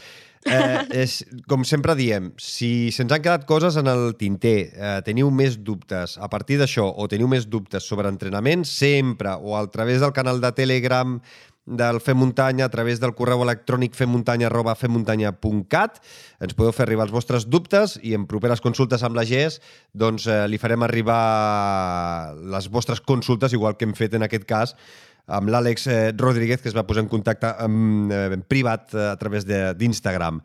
Eh, 0.46 0.80
és, 1.04 1.20
com 1.52 1.64
sempre 1.68 1.96
diem, 2.00 2.30
si 2.40 2.92
se'ns 2.96 3.12
han 3.16 3.24
quedat 3.24 3.46
coses 3.48 3.80
en 3.80 3.88
el 3.92 4.14
tinter, 4.20 4.72
eh, 4.76 4.98
teniu 5.08 5.32
més 5.32 5.58
dubtes 5.64 6.18
a 6.20 6.28
partir 6.32 6.60
d'això 6.60 6.90
o 6.92 7.08
teniu 7.12 7.32
més 7.32 7.48
dubtes 7.48 7.88
sobre 7.88 8.12
entrenament, 8.12 8.68
sempre 8.68 9.36
o 9.40 9.56
a 9.60 9.64
través 9.72 10.04
del 10.04 10.16
canal 10.16 10.44
de 10.44 10.52
Telegram 10.56 11.20
del 11.70 12.00
Fem 12.02 12.18
Muntanya 12.18 12.66
a 12.66 12.72
través 12.74 13.00
del 13.00 13.14
correu 13.14 13.44
electrònic 13.46 13.94
femmuntanya 13.98 14.48
arroba 14.50 14.74
femmuntanya.cat. 14.76 16.00
Ens 16.42 16.56
podeu 16.58 16.74
fer 16.74 16.88
arribar 16.88 17.06
els 17.06 17.14
vostres 17.14 17.46
dubtes 17.46 18.00
i 18.02 18.16
en 18.18 18.26
properes 18.30 18.64
consultes 18.66 19.06
amb 19.06 19.20
la 19.20 19.26
GES 19.30 19.60
doncs, 19.94 20.26
eh, 20.28 20.48
li 20.50 20.58
farem 20.58 20.84
arribar 20.84 22.34
les 22.56 22.70
vostres 22.74 23.02
consultes, 23.02 23.54
igual 23.54 23.78
que 23.78 23.86
hem 23.86 23.94
fet 23.94 24.18
en 24.18 24.26
aquest 24.26 24.50
cas 24.50 24.76
amb 25.30 25.54
l'Àlex 25.54 25.86
eh, 25.88 26.02
Rodríguez, 26.18 26.64
que 26.64 26.72
es 26.72 26.76
va 26.76 26.88
posar 26.90 27.06
en 27.06 27.12
contacte 27.12 27.54
amb, 27.62 28.12
eh, 28.12 28.26
en 28.34 28.42
privat 28.42 28.96
eh, 28.96 29.12
a 29.12 29.16
través 29.22 29.46
d'Instagram. 29.46 30.42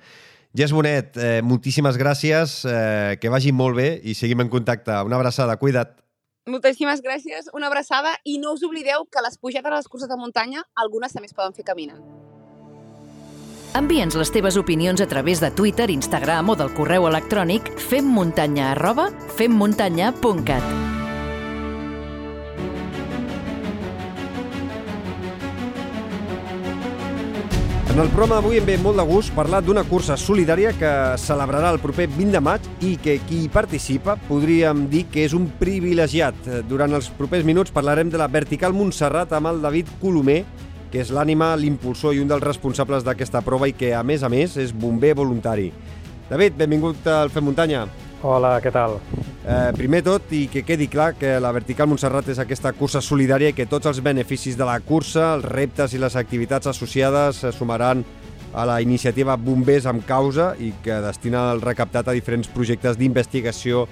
Jess 0.55 0.71
Bonet, 0.71 1.17
eh, 1.17 1.41
moltíssimes 1.43 1.97
gràcies, 1.99 2.61
eh, 2.69 3.17
que 3.19 3.33
vagi 3.33 3.51
molt 3.51 3.75
bé 3.81 3.89
i 4.05 4.15
seguim 4.15 4.45
en 4.45 4.53
contacte. 4.53 4.93
Una 5.03 5.17
abraçada, 5.17 5.57
cuida't. 5.57 6.04
Moltíssimes 6.45 7.01
gràcies, 7.01 7.47
una 7.57 7.71
abraçada 7.71 8.11
i 8.29 8.37
no 8.37 8.53
us 8.53 8.63
oblideu 8.67 9.07
que 9.09 9.23
les 9.25 9.39
pujades 9.41 9.73
a 9.73 9.79
les 9.79 9.89
curses 9.89 10.11
de 10.11 10.19
muntanya 10.21 10.67
algunes 10.77 11.17
també 11.17 11.31
es 11.31 11.37
poden 11.37 11.57
fer 11.57 11.65
caminant. 11.65 12.03
Envia'ns 13.75 14.15
les 14.21 14.31
teves 14.31 14.59
opinions 14.61 15.01
a 15.01 15.09
través 15.09 15.41
de 15.41 15.51
Twitter, 15.51 15.89
Instagram 15.91 16.53
o 16.53 16.59
del 16.61 16.75
correu 16.77 17.09
electrònic 17.09 17.73
femmuntanya 17.89 18.75
arroba 18.75 19.09
femmuntanya.cat. 19.41 20.94
En 27.95 28.01
el 28.01 28.09
programa 28.11 28.41
d'avui 28.41 28.57
em 28.59 28.65
ve 28.67 28.75
molt 28.83 28.99
de 28.99 29.05
gust 29.07 29.31
parlar 29.37 29.61
d'una 29.63 29.85
cursa 29.87 30.17
solidària 30.19 30.73
que 30.75 30.89
celebrarà 31.23 31.69
el 31.71 31.79
proper 31.79 32.09
20 32.11 32.35
de 32.35 32.41
maig 32.43 32.65
i 32.83 32.97
que 32.99 33.21
qui 33.23 33.45
hi 33.45 33.51
participa 33.55 34.17
podríem 34.27 34.89
dir 34.91 35.05
que 35.13 35.23
és 35.23 35.37
un 35.39 35.45
privilegiat. 35.61 36.41
Durant 36.67 36.91
els 36.99 37.07
propers 37.15 37.47
minuts 37.47 37.71
parlarem 37.71 38.11
de 38.11 38.19
la 38.19 38.27
Vertical 38.27 38.75
Montserrat 38.75 39.31
amb 39.39 39.53
el 39.53 39.63
David 39.63 39.93
Colomer, 40.01 40.41
que 40.91 41.05
és 41.05 41.15
l'ànima, 41.15 41.53
l'impulsor 41.55 42.19
i 42.19 42.25
un 42.25 42.35
dels 42.35 42.43
responsables 42.43 43.07
d'aquesta 43.07 43.47
prova 43.47 43.71
i 43.71 43.79
que, 43.79 43.95
a 43.95 44.03
més 44.03 44.27
a 44.27 44.33
més, 44.33 44.59
és 44.59 44.75
bomber 44.75 45.15
voluntari. 45.15 45.71
David, 46.27 46.59
benvingut 46.59 47.07
al 47.07 47.31
Fem 47.31 47.47
Muntanya. 47.47 47.87
Hola, 48.25 48.55
què 48.65 48.71
tal? 48.73 48.95
Eh, 49.45 49.73
primer 49.77 49.99
tot, 50.01 50.31
i 50.33 50.47
que 50.49 50.63
quedi 50.65 50.87
clar 50.89 51.11
que 51.21 51.35
la 51.45 51.51
Vertical 51.53 51.91
Montserrat 51.91 52.31
és 52.33 52.39
aquesta 52.41 52.71
cursa 52.73 53.03
solidària 53.05 53.51
i 53.53 53.57
que 53.57 53.67
tots 53.69 53.91
els 53.91 54.01
beneficis 54.01 54.57
de 54.57 54.65
la 54.65 54.79
cursa, 54.81 55.35
els 55.35 55.45
reptes 55.45 55.93
i 55.93 56.01
les 56.01 56.17
activitats 56.17 56.71
associades 56.73 57.43
se 57.45 57.53
sumaran 57.53 58.01
a 58.57 58.65
la 58.65 58.79
iniciativa 58.81 59.37
Bombers 59.37 59.85
amb 59.91 60.07
Causa 60.09 60.55
i 60.57 60.71
que 60.81 61.03
destina 61.05 61.51
el 61.53 61.61
recaptat 61.61 62.09
a 62.09 62.17
diferents 62.17 62.49
projectes 62.49 62.97
d'investigació 62.97 63.85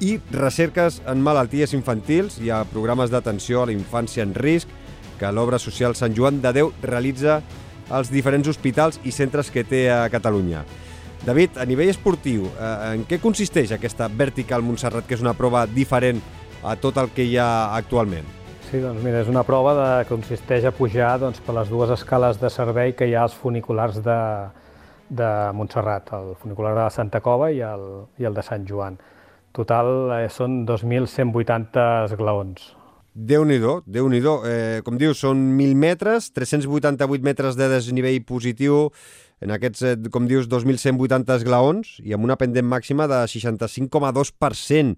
i 0.00 0.16
recerques 0.32 1.02
en 1.04 1.20
malalties 1.20 1.76
infantils 1.76 2.40
i 2.40 2.48
a 2.48 2.62
programes 2.72 3.12
d'atenció 3.12 3.60
a 3.60 3.68
la 3.68 3.76
infància 3.76 4.24
en 4.24 4.32
risc 4.32 4.72
que 5.20 5.36
l'obra 5.36 5.60
social 5.60 5.92
Sant 6.00 6.16
Joan 6.16 6.40
de 6.40 6.56
Déu 6.62 6.72
realitza 6.80 7.42
als 7.92 8.08
diferents 8.08 8.48
hospitals 8.48 9.02
i 9.04 9.12
centres 9.12 9.52
que 9.52 9.68
té 9.68 9.90
a 9.92 10.06
Catalunya. 10.08 10.64
David, 11.26 11.56
a 11.58 11.64
nivell 11.66 11.88
esportiu, 11.90 12.44
eh, 12.54 12.94
en 12.94 13.00
què 13.02 13.16
consisteix 13.18 13.72
aquesta 13.74 14.06
Vertical 14.06 14.62
Montserrat, 14.62 15.08
que 15.08 15.16
és 15.16 15.24
una 15.24 15.32
prova 15.34 15.64
diferent 15.66 16.20
a 16.62 16.76
tot 16.78 17.00
el 17.02 17.10
que 17.10 17.26
hi 17.26 17.34
ha 17.42 17.74
actualment? 17.74 18.28
Sí, 18.68 18.78
doncs 18.78 19.02
mira, 19.02 19.24
és 19.24 19.30
una 19.30 19.42
prova 19.42 19.72
de, 19.74 19.88
que 20.06 20.14
consisteix 20.14 20.64
a 20.66 20.72
pujar 20.74 21.16
doncs, 21.18 21.42
per 21.42 21.56
les 21.58 21.68
dues 21.70 21.90
escales 21.90 22.38
de 22.38 22.50
servei 22.50 22.94
que 22.94 23.10
hi 23.10 23.18
ha 23.18 23.24
als 23.26 23.34
funiculars 23.34 23.98
de, 24.06 24.20
de 25.10 25.32
Montserrat, 25.58 26.14
el 26.14 26.32
funicular 26.38 26.76
de 26.78 26.86
Santa 26.94 27.18
Cova 27.26 27.50
i 27.50 27.58
el, 27.58 27.84
i 28.22 28.30
el 28.30 28.38
de 28.38 28.46
Sant 28.46 28.62
Joan. 28.70 28.94
Total 29.50 29.92
eh, 30.20 30.24
són 30.30 30.62
2.180 30.68 31.90
esglaons. 32.06 32.70
Déu-n'hi-do, 33.16 33.78
déu 33.88 34.10
nhi 34.12 34.18
déu 34.20 34.42
eh, 34.44 34.82
Com 34.84 34.98
dius, 35.00 35.22
són 35.24 35.40
1.000 35.56 35.74
metres, 35.80 36.26
388 36.36 37.24
metres 37.24 37.56
de 37.56 37.70
desnivell 37.72 38.18
positiu, 38.28 38.90
en 39.40 39.52
aquests, 39.52 39.82
eh, 39.82 39.94
com 40.12 40.26
dius, 40.28 40.48
2.180 40.48 41.36
esglaons 41.36 41.96
i 42.04 42.14
amb 42.16 42.24
una 42.24 42.38
pendent 42.40 42.66
màxima 42.66 43.08
de 43.10 43.22
65,2%. 43.28 44.96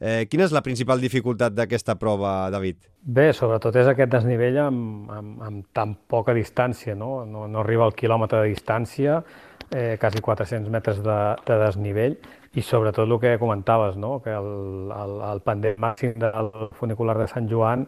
Eh, 0.00 0.26
quina 0.28 0.44
és 0.44 0.52
la 0.52 0.60
principal 0.60 1.00
dificultat 1.00 1.54
d'aquesta 1.54 1.94
prova, 1.96 2.50
David? 2.50 2.80
Bé, 3.00 3.28
sobretot 3.32 3.76
és 3.78 3.86
aquest 3.88 4.10
desnivell 4.10 4.58
amb, 4.64 5.10
amb, 5.10 5.42
amb 5.46 5.66
tan 5.72 5.94
poca 6.10 6.34
distància, 6.34 6.96
no? 6.98 7.24
No, 7.24 7.46
no 7.48 7.60
arriba 7.62 7.86
al 7.86 7.94
quilòmetre 7.94 8.42
de 8.42 8.50
distància, 8.50 9.22
eh, 9.70 9.96
quasi 10.00 10.20
400 10.20 10.72
metres 10.72 11.00
de, 11.04 11.18
de 11.46 11.60
desnivell, 11.62 12.18
i 12.54 12.62
sobretot 12.62 13.08
el 13.08 13.18
que 13.20 13.38
comentaves, 13.38 13.96
no? 13.96 14.20
que 14.22 14.30
el, 14.30 14.90
el, 14.94 15.16
el 15.30 15.40
pendent 15.46 15.80
màxim 15.82 16.14
del 16.18 16.50
funicular 16.78 17.16
de 17.18 17.26
Sant 17.30 17.48
Joan 17.50 17.86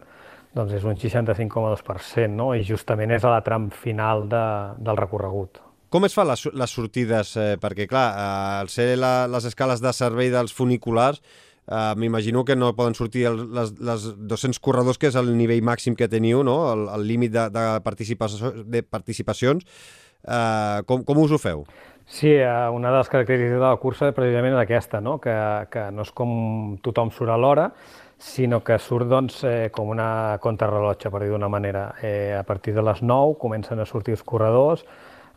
doncs 0.56 0.72
és 0.78 0.86
un 0.88 0.96
65,2%, 0.96 2.32
no? 2.32 2.52
i 2.56 2.64
justament 2.64 3.12
és 3.12 3.24
a 3.24 3.34
la 3.34 3.44
tram 3.46 3.68
final 3.70 4.24
de, 4.30 4.44
del 4.80 4.98
recorregut. 4.98 5.65
Com 5.88 6.04
es 6.06 6.14
fan 6.16 6.26
les, 6.26 6.46
les 6.50 6.72
sortides? 6.72 7.36
Eh, 7.38 7.56
perquè, 7.62 7.86
clar, 7.90 8.06
eh, 8.12 8.62
al 8.62 8.70
ser 8.72 8.96
la, 8.98 9.26
les 9.30 9.44
escales 9.46 9.82
de 9.82 9.92
servei 9.94 10.32
dels 10.34 10.54
funiculars, 10.54 11.22
eh, 11.70 11.94
m'imagino 11.96 12.44
que 12.44 12.56
no 12.56 12.74
poden 12.74 12.94
sortir 12.98 13.26
el, 13.30 13.44
les, 13.54 13.72
les 13.78 14.08
200 14.18 14.58
corredors, 14.60 14.98
que 14.98 15.10
és 15.12 15.18
el 15.18 15.30
nivell 15.38 15.62
màxim 15.62 15.94
que 15.94 16.10
teniu, 16.10 16.42
no? 16.46 16.58
el, 16.72 17.06
límit 17.06 17.34
de, 17.36 17.48
de, 17.54 17.66
de 18.66 18.82
participacions. 18.82 19.66
Eh, 20.26 20.82
com, 20.86 21.04
com 21.06 21.22
us 21.22 21.34
ho 21.34 21.38
feu? 21.38 21.62
Sí, 22.06 22.30
eh, 22.30 22.68
una 22.70 22.90
de 22.90 22.98
les 22.98 23.08
característiques 23.10 23.58
de 23.58 23.62
la 23.62 23.76
cursa 23.82 24.12
precisament 24.14 24.54
és 24.54 24.62
aquesta, 24.62 25.00
no? 25.02 25.16
Que, 25.22 25.34
que 25.70 25.88
no 25.94 26.06
és 26.06 26.12
com 26.14 26.30
tothom 26.82 27.10
surt 27.14 27.34
a 27.34 27.38
l'hora, 27.38 27.70
sinó 28.18 28.62
que 28.64 28.78
surt 28.78 29.10
doncs, 29.10 29.42
eh, 29.44 29.68
com 29.74 29.90
una 29.90 30.38
contrarrellotge, 30.42 31.10
per 31.10 31.24
dir 31.24 31.32
d'una 31.34 31.50
manera. 31.50 31.88
Eh, 32.02 32.34
a 32.38 32.44
partir 32.46 32.74
de 32.74 32.84
les 32.86 33.02
9 33.02 33.36
comencen 33.42 33.82
a 33.82 33.86
sortir 33.86 34.14
els 34.14 34.22
corredors, 34.22 34.86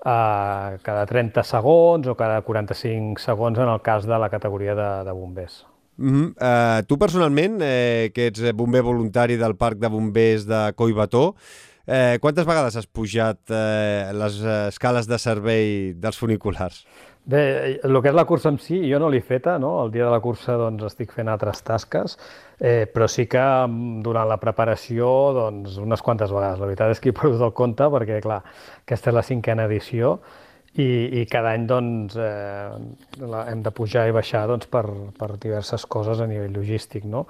eh, 0.06 0.78
cada 0.82 1.06
30 1.06 1.44
segons 1.44 2.08
o 2.08 2.16
cada 2.16 2.42
45 2.42 3.22
segons 3.22 3.60
en 3.60 3.70
el 3.70 3.82
cas 3.82 4.08
de 4.08 4.20
la 4.20 4.30
categoria 4.30 4.76
de, 4.76 4.90
de 5.06 5.12
bombers. 5.12 5.66
Mm 6.00 6.12
-hmm. 6.14 6.28
uh, 6.40 6.86
tu 6.88 6.98
personalment, 6.98 7.60
eh, 7.62 8.12
que 8.14 8.28
ets 8.28 8.54
bomber 8.54 8.82
voluntari 8.82 9.36
del 9.36 9.56
Parc 9.56 9.80
de 9.80 9.88
Bombers 9.88 10.46
de 10.46 10.72
Collbató, 10.74 11.36
eh, 11.86 12.20
quantes 12.22 12.46
vegades 12.46 12.76
has 12.76 12.86
pujat 12.86 13.40
eh, 13.50 14.12
les 14.14 14.40
escales 14.70 15.08
de 15.08 15.18
servei 15.18 15.94
dels 15.98 16.18
funiculars? 16.18 16.86
Bé, 17.30 17.78
el 17.86 18.00
que 18.02 18.10
és 18.10 18.16
la 18.18 18.26
cursa 18.26 18.50
en 18.50 18.58
si, 18.58 18.80
jo 18.90 18.98
no 19.02 19.10
l'he 19.14 19.20
feta, 19.22 19.60
no? 19.62 19.76
El 19.84 19.92
dia 19.94 20.08
de 20.08 20.10
la 20.10 20.22
cursa 20.24 20.56
doncs, 20.58 20.82
estic 20.88 21.12
fent 21.14 21.30
altres 21.30 21.62
tasques, 21.68 22.16
eh, 22.58 22.88
però 22.90 23.06
sí 23.12 23.28
que 23.30 23.44
mm, 23.44 24.00
durant 24.06 24.26
la 24.32 24.40
preparació 24.42 25.10
doncs, 25.36 25.76
unes 25.84 26.02
quantes 26.02 26.34
vegades. 26.34 26.58
La 26.58 26.70
veritat 26.72 26.96
és 26.96 27.04
que 27.04 27.12
he 27.14 27.18
perdut 27.20 27.44
el 27.46 27.54
compte 27.60 27.86
perquè, 27.94 28.18
clar, 28.26 28.40
aquesta 28.82 29.14
és 29.14 29.18
la 29.20 29.26
cinquena 29.28 29.68
edició 29.70 30.16
i, 30.74 30.90
i 31.22 31.28
cada 31.30 31.54
any 31.54 31.70
doncs, 31.70 32.18
eh, 32.18 33.30
hem 33.44 33.62
de 33.68 33.76
pujar 33.78 34.08
i 34.10 34.16
baixar 34.16 34.48
doncs, 34.50 34.66
per, 34.72 34.88
per 35.20 35.36
diverses 35.38 35.86
coses 35.86 36.26
a 36.26 36.30
nivell 36.30 36.58
logístic. 36.58 37.06
No? 37.06 37.28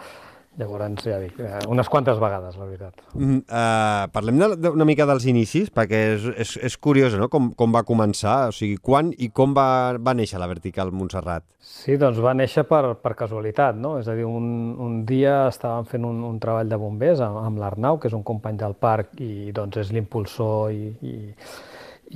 Llavors, 0.60 1.06
ja 1.08 1.16
dic, 1.22 1.38
eh, 1.40 1.62
unes 1.72 1.88
quantes 1.88 2.18
vegades, 2.20 2.58
la 2.60 2.66
veritat. 2.68 2.98
Mm, 3.14 3.38
uh, 3.48 4.08
parlem 4.12 4.42
de, 4.42 4.50
de, 4.60 4.72
una 4.76 4.84
mica 4.84 5.06
dels 5.08 5.24
inicis, 5.32 5.70
perquè 5.72 6.02
és, 6.18 6.26
és, 6.44 6.52
és 6.68 6.76
curiós 6.76 7.16
no? 7.16 7.30
com, 7.32 7.54
com 7.56 7.72
va 7.72 7.86
començar, 7.88 8.50
o 8.52 8.56
sigui, 8.56 8.76
quan 8.84 9.14
i 9.16 9.30
com 9.32 9.54
va, 9.56 9.96
va 9.96 10.14
néixer 10.20 10.42
la 10.42 10.50
Vertical 10.52 10.92
Montserrat? 10.92 11.46
Sí, 11.64 11.96
doncs 12.02 12.20
va 12.20 12.36
néixer 12.36 12.66
per, 12.68 12.82
per 13.00 13.14
casualitat, 13.16 13.80
no? 13.80 13.94
És 14.02 14.12
a 14.12 14.18
dir, 14.20 14.28
un, 14.28 14.76
un 14.84 15.00
dia 15.08 15.46
estàvem 15.48 15.88
fent 15.94 16.08
un, 16.10 16.20
un 16.28 16.42
treball 16.44 16.68
de 16.68 16.82
bombers 16.82 17.24
amb, 17.24 17.40
amb 17.46 17.64
l'Arnau, 17.64 18.02
que 18.02 18.12
és 18.12 18.18
un 18.18 18.26
company 18.28 18.60
del 18.60 18.76
parc 18.76 19.16
i 19.24 19.54
doncs 19.56 19.80
és 19.86 19.94
l'impulsor 19.96 20.74
i, 20.76 20.90
i, 21.08 21.16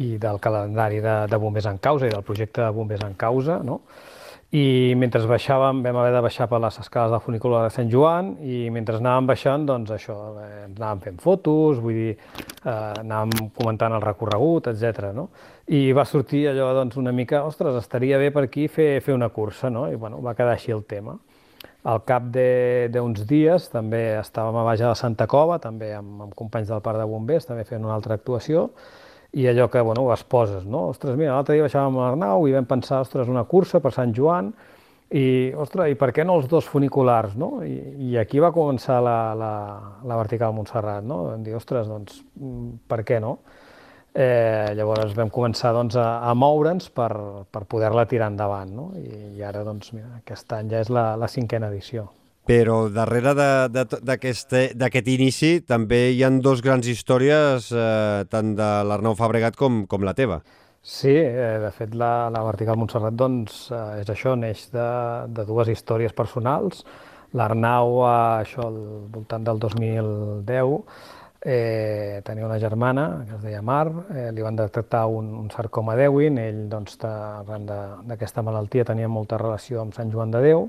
i 0.04 0.16
del 0.20 0.44
calendari 0.44 1.00
de, 1.06 1.22
de 1.32 1.40
bombers 1.40 1.72
en 1.72 1.80
causa 1.80 2.12
i 2.12 2.12
del 2.12 2.28
projecte 2.28 2.66
de 2.66 2.74
bombers 2.76 3.08
en 3.08 3.16
causa, 3.16 3.62
no? 3.64 3.86
I 4.54 4.94
mentre 5.02 5.24
baixàvem 5.26 5.80
vam 5.82 5.98
haver 5.98 6.12
de 6.14 6.20
baixar 6.22 6.46
per 6.50 6.60
les 6.62 6.76
escales 6.78 7.10
del 7.10 7.22
funicular 7.26 7.64
de 7.64 7.72
Sant 7.74 7.88
Joan 7.90 8.36
i 8.46 8.68
mentre 8.70 9.00
anàvem 9.00 9.32
baixant, 9.32 9.66
doncs 9.66 9.90
això, 9.96 10.18
eh, 10.44 10.66
anàvem 10.68 11.02
fent 11.08 11.18
fotos, 11.24 11.80
vull 11.82 11.98
dir, 11.98 12.12
eh, 12.14 12.76
anàvem 13.02 13.50
comentant 13.58 13.98
el 13.98 14.06
recorregut, 14.06 14.70
etc. 14.70 15.10
No? 15.18 15.30
I 15.66 15.92
va 15.98 16.06
sortir 16.06 16.46
allò 16.52 16.70
doncs, 16.78 16.98
una 17.02 17.12
mica, 17.12 17.42
ostres, 17.50 17.80
estaria 17.82 18.20
bé 18.22 18.30
per 18.30 18.44
aquí 18.44 18.68
fer, 18.68 19.02
fer 19.02 19.16
una 19.16 19.30
cursa, 19.30 19.72
no? 19.74 19.88
i 19.90 19.96
bueno, 19.96 20.22
va 20.22 20.36
quedar 20.38 20.54
així 20.54 20.72
el 20.72 20.86
tema. 20.86 21.18
Al 21.84 22.04
cap 22.06 22.30
d'uns 22.30 23.26
dies 23.28 23.66
també 23.74 24.20
estàvem 24.20 24.56
a 24.56 24.68
baix 24.70 24.86
de 24.86 24.94
Santa 24.96 25.26
Cova, 25.28 25.58
també 25.60 25.96
amb, 25.98 26.28
amb 26.28 26.36
companys 26.38 26.70
del 26.70 26.86
Parc 26.86 27.02
de 27.02 27.10
Bombers, 27.10 27.50
també 27.50 27.66
fent 27.66 27.84
una 27.84 27.98
altra 27.98 28.14
actuació, 28.22 28.70
i 29.34 29.48
allò 29.48 29.68
que, 29.70 29.82
bueno, 29.82 30.04
ho 30.06 30.16
poses, 30.30 30.66
no? 30.66 30.90
Ostres, 30.94 31.18
mira, 31.18 31.34
l'altre 31.34 31.56
dia 31.58 31.66
baixàvem 31.66 31.98
a 31.98 32.06
l'Arnau 32.06 32.48
i 32.48 32.54
vam 32.54 32.68
pensar, 32.70 33.02
ostres, 33.02 33.28
una 33.28 33.44
cursa 33.50 33.82
per 33.82 33.92
Sant 33.96 34.14
Joan, 34.14 34.52
i, 35.14 35.54
ostres, 35.58 35.92
i 35.94 35.98
per 35.98 36.12
què 36.14 36.26
no 36.26 36.38
els 36.40 36.48
dos 36.50 36.66
funiculars, 36.70 37.36
no? 37.38 37.64
I, 37.66 37.74
i 38.10 38.18
aquí 38.22 38.42
va 38.42 38.54
començar 38.54 39.00
la, 39.02 39.18
la, 39.38 39.52
la 40.06 40.18
vertical 40.22 40.54
Montserrat, 40.54 41.06
no? 41.06 41.24
Vam 41.32 41.44
dir, 41.46 41.58
ostres, 41.58 41.90
doncs, 41.90 42.22
mm, 42.38 42.70
per 42.90 43.02
què 43.06 43.20
no? 43.22 43.38
Eh, 44.14 44.74
llavors 44.78 45.16
vam 45.18 45.34
començar 45.34 45.74
doncs, 45.74 45.98
a, 45.98 46.08
a 46.30 46.34
moure'ns 46.38 46.92
per, 46.94 47.12
per 47.50 47.66
poder-la 47.70 48.06
tirar 48.10 48.30
endavant, 48.34 48.74
no? 48.74 48.92
I, 49.02 49.38
i 49.40 49.46
ara, 49.46 49.66
doncs, 49.66 49.96
mira, 49.98 50.20
aquest 50.22 50.54
any 50.54 50.70
ja 50.74 50.86
és 50.86 50.94
la, 50.94 51.14
la 51.18 51.30
cinquena 51.30 51.74
edició. 51.74 52.12
Però 52.44 52.90
darrere 52.92 53.32
d'aquest 53.72 55.08
inici 55.08 55.54
també 55.64 56.10
hi 56.12 56.26
han 56.28 56.42
dos 56.44 56.62
grans 56.66 56.90
històries, 56.92 57.70
eh, 57.72 58.26
tant 58.30 58.52
de 58.58 58.70
l'Arnau 58.84 59.16
Fabregat 59.16 59.56
com, 59.56 59.86
com 59.88 60.04
la 60.04 60.14
teva. 60.18 60.42
Sí, 60.84 61.14
eh, 61.16 61.60
de 61.64 61.72
fet 61.72 61.94
la, 61.96 62.28
la 62.28 62.42
Vertical 62.44 62.76
Montserrat 62.76 63.16
doncs, 63.16 63.70
eh, 63.72 64.02
és 64.02 64.10
això, 64.12 64.36
neix 64.36 64.66
de, 64.74 64.88
de 65.32 65.46
dues 65.48 65.72
històries 65.72 66.12
personals. 66.12 66.84
L'Arnau, 67.40 68.02
eh, 68.04 68.16
això 68.44 68.68
al 68.68 68.80
voltant 69.14 69.48
del 69.48 69.64
2010, 69.64 70.82
eh, 71.40 72.20
tenia 72.28 72.46
una 72.46 72.60
germana 72.60 73.24
que 73.30 73.38
es 73.38 73.42
deia 73.48 73.62
Mar, 73.62 73.88
eh, 74.12 74.32
li 74.36 74.44
van 74.44 74.60
detectar 74.60 75.06
un, 75.08 75.32
un 75.46 75.48
sarcoma 75.56 75.96
d'Ewin, 75.96 76.38
ell 76.44 76.62
doncs, 76.72 77.00
arran 77.08 77.68
d'aquesta 77.68 78.44
malaltia 78.44 78.84
tenia 78.92 79.08
molta 79.08 79.40
relació 79.40 79.80
amb 79.82 79.96
Sant 79.96 80.12
Joan 80.12 80.36
de 80.36 80.44
Déu, 80.44 80.68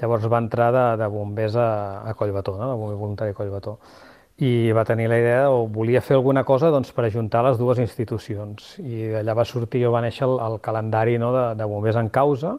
Llavors 0.00 0.28
va 0.32 0.40
entrar 0.40 0.70
de, 0.72 0.84
de 1.02 1.08
bombers 1.12 1.56
a, 1.60 1.70
a 2.08 2.14
Collbató, 2.14 2.56
no? 2.56 2.70
de 2.70 2.76
bomber 2.78 2.96
voluntari 2.96 3.34
a 3.34 3.36
Collbató. 3.36 3.78
i 4.40 4.72
va 4.72 4.86
tenir 4.88 5.06
la 5.12 5.18
idea 5.20 5.50
o 5.52 5.66
volia 5.68 6.00
fer 6.00 6.16
alguna 6.16 6.44
cosa 6.48 6.70
doncs, 6.72 6.94
per 6.96 7.04
ajuntar 7.04 7.42
les 7.44 7.58
dues 7.60 7.80
institucions. 7.82 8.72
I 8.80 9.10
d'allà 9.12 9.34
va 9.36 9.44
sortir 9.44 9.82
o 9.84 9.92
va 9.92 10.00
néixer 10.00 10.24
el, 10.24 10.38
el 10.40 10.56
calendari 10.64 11.18
no, 11.20 11.28
de, 11.34 11.44
de 11.58 11.66
bombers 11.68 11.98
en 12.00 12.08
causa. 12.08 12.54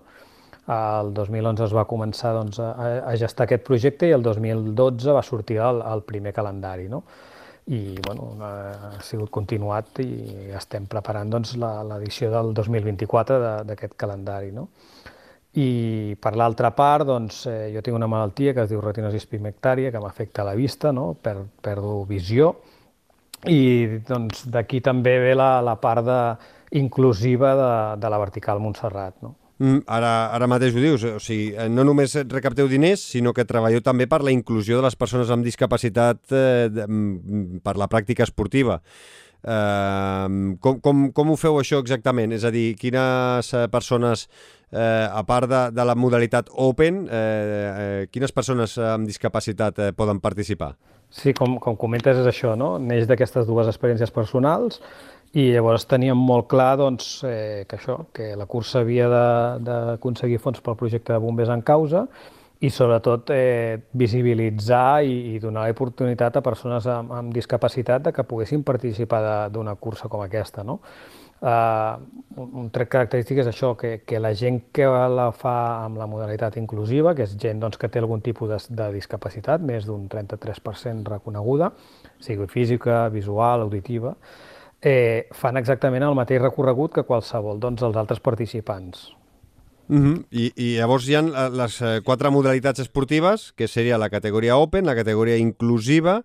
El 0.72 1.10
2011 1.18 1.66
es 1.66 1.74
va 1.74 1.88
començar 1.90 2.36
doncs, 2.38 2.62
a, 2.62 3.02
a 3.02 3.16
gestar 3.18 3.48
aquest 3.48 3.66
projecte 3.66 4.06
i 4.06 4.14
el 4.14 4.22
2012 4.22 5.18
va 5.18 5.26
sortir 5.26 5.58
el, 5.58 5.82
el 5.82 6.06
primer 6.06 6.36
calendari. 6.38 6.86
No? 6.92 7.02
I 7.74 7.98
bueno, 8.06 8.30
ha 8.46 9.02
sigut 9.06 9.34
continuat 9.34 10.04
i 10.06 10.52
estem 10.58 10.86
preparant 10.90 11.34
doncs, 11.34 11.56
l'edició 11.58 12.30
del 12.30 12.54
2024 12.62 13.42
d'aquest 13.66 13.98
calendari. 13.98 14.54
No? 14.54 14.70
I 15.60 16.16
per 16.22 16.38
l'altra 16.40 16.72
part, 16.72 17.06
doncs, 17.10 17.44
eh, 17.52 17.72
jo 17.74 17.82
tinc 17.84 17.98
una 17.98 18.08
malaltia 18.08 18.54
que 18.56 18.64
es 18.64 18.70
diu 18.72 18.80
retinosi 18.80 19.20
pigmentària, 19.28 19.92
que 19.92 20.00
m'afecta 20.00 20.46
la 20.48 20.56
vista, 20.56 20.94
no? 20.96 21.12
per, 21.20 21.36
perdo 21.62 22.06
visió, 22.08 22.54
i 23.52 24.00
doncs, 24.08 24.46
d'aquí 24.54 24.80
també 24.86 25.18
ve 25.20 25.36
la, 25.36 25.58
la 25.66 25.76
part 25.82 26.06
de, 26.08 26.22
inclusiva 26.72 27.56
de, 27.56 28.02
de 28.02 28.10
la 28.10 28.18
vertical 28.18 28.60
Montserrat. 28.60 29.16
No? 29.22 29.36
Mm, 29.62 29.84
ara, 29.92 30.12
ara 30.34 30.48
mateix 30.50 30.74
ho 30.74 30.82
dius, 30.82 31.04
o 31.06 31.20
sigui, 31.22 31.52
eh, 31.54 31.68
no 31.70 31.84
només 31.86 32.16
recapteu 32.32 32.70
diners, 32.72 33.04
sinó 33.14 33.34
que 33.36 33.46
treballeu 33.46 33.84
també 33.86 34.08
per 34.10 34.24
la 34.26 34.34
inclusió 34.34 34.80
de 34.80 34.88
les 34.88 34.96
persones 34.98 35.30
amb 35.30 35.46
discapacitat 35.46 36.22
eh, 36.32 36.70
de, 36.72 36.88
mm, 36.88 37.60
per 37.66 37.76
la 37.78 37.90
pràctica 37.92 38.26
esportiva. 38.26 38.80
Uh, 39.42 40.54
com, 40.62 40.76
com, 40.86 41.08
com 41.18 41.32
ho 41.34 41.36
feu 41.40 41.56
això 41.58 41.80
exactament? 41.82 42.30
És 42.36 42.44
a 42.46 42.52
dir, 42.54 42.76
quines 42.78 43.48
eh, 43.58 43.64
persones, 43.74 44.28
eh, 44.72 45.08
a 45.12 45.24
part 45.28 45.50
de, 45.50 45.62
de 45.76 45.86
la 45.86 45.96
modalitat 45.96 46.50
Open, 46.56 47.06
eh, 47.06 47.20
eh, 47.20 48.08
quines 48.12 48.32
persones 48.32 48.78
amb 48.78 49.08
discapacitat 49.08 49.80
eh, 49.80 49.92
poden 49.94 50.20
participar? 50.24 50.76
Sí, 51.12 51.34
com, 51.36 51.58
com 51.60 51.76
comentes 51.76 52.22
és 52.22 52.28
això, 52.28 52.56
no? 52.56 52.78
Neix 52.80 53.08
d'aquestes 53.08 53.48
dues 53.48 53.68
experiències 53.68 54.14
personals 54.16 54.80
i 55.36 55.50
llavors 55.52 55.86
teníem 55.88 56.20
molt 56.20 56.48
clar 56.52 56.76
doncs, 56.80 57.22
eh, 57.28 57.64
que 57.68 57.80
això, 57.80 58.02
que 58.16 58.34
la 58.40 58.48
cursa 58.48 58.82
havia 58.82 59.08
d'aconseguir 59.64 60.40
fons 60.40 60.64
pel 60.64 60.80
projecte 60.80 61.14
de 61.14 61.20
bombers 61.24 61.52
en 61.52 61.64
causa 61.68 62.06
i 62.62 62.70
sobretot 62.70 63.32
eh, 63.34 63.80
visibilitzar 63.98 65.02
i, 65.04 65.36
i 65.36 65.40
donar 65.42 65.66
l'oportunitat 65.68 66.38
a 66.38 66.44
persones 66.46 66.86
amb, 66.88 67.12
amb 67.18 67.34
discapacitat 67.34 68.06
de 68.08 68.14
que 68.14 68.28
poguessin 68.28 68.64
participar 68.64 69.50
d'una 69.50 69.76
cursa 69.76 70.12
com 70.12 70.22
aquesta. 70.22 70.64
No? 70.64 70.80
Uh, 71.42 71.98
un, 72.38 72.68
tret 72.70 72.86
característic 72.94 73.40
és 73.42 73.48
això, 73.50 73.72
que, 73.74 74.04
que 74.06 74.20
la 74.22 74.30
gent 74.38 74.60
que 74.70 74.86
la 74.86 75.32
fa 75.34 75.56
amb 75.88 75.98
la 75.98 76.06
modalitat 76.06 76.60
inclusiva, 76.62 77.16
que 77.18 77.26
és 77.26 77.34
gent 77.42 77.64
doncs, 77.64 77.80
que 77.82 77.90
té 77.90 77.98
algun 77.98 78.22
tipus 78.22 78.52
de, 78.52 78.60
de 78.78 78.90
discapacitat, 78.94 79.64
més 79.66 79.88
d'un 79.90 80.04
33% 80.12 81.10
reconeguda, 81.10 81.72
sigui 82.22 82.46
física, 82.46 83.08
visual, 83.10 83.66
auditiva, 83.66 84.14
eh, 84.82 85.26
fan 85.34 85.58
exactament 85.58 86.06
el 86.06 86.14
mateix 86.18 86.44
recorregut 86.44 86.94
que 86.94 87.08
qualsevol 87.10 87.58
doncs, 87.64 87.82
dels 87.82 87.98
altres 87.98 88.22
participants. 88.22 89.10
Uh 89.90 89.98
-huh. 89.98 90.24
I, 90.30 90.52
I 90.56 90.78
llavors 90.78 91.10
hi 91.10 91.16
ha 91.16 91.50
les 91.50 91.82
eh, 91.82 92.02
quatre 92.06 92.30
modalitats 92.30 92.80
esportives, 92.80 93.52
que 93.52 93.68
seria 93.68 93.98
la 93.98 94.10
categoria 94.10 94.58
Open, 94.58 94.86
la 94.86 94.96
categoria 94.96 95.38
inclusiva, 95.38 96.24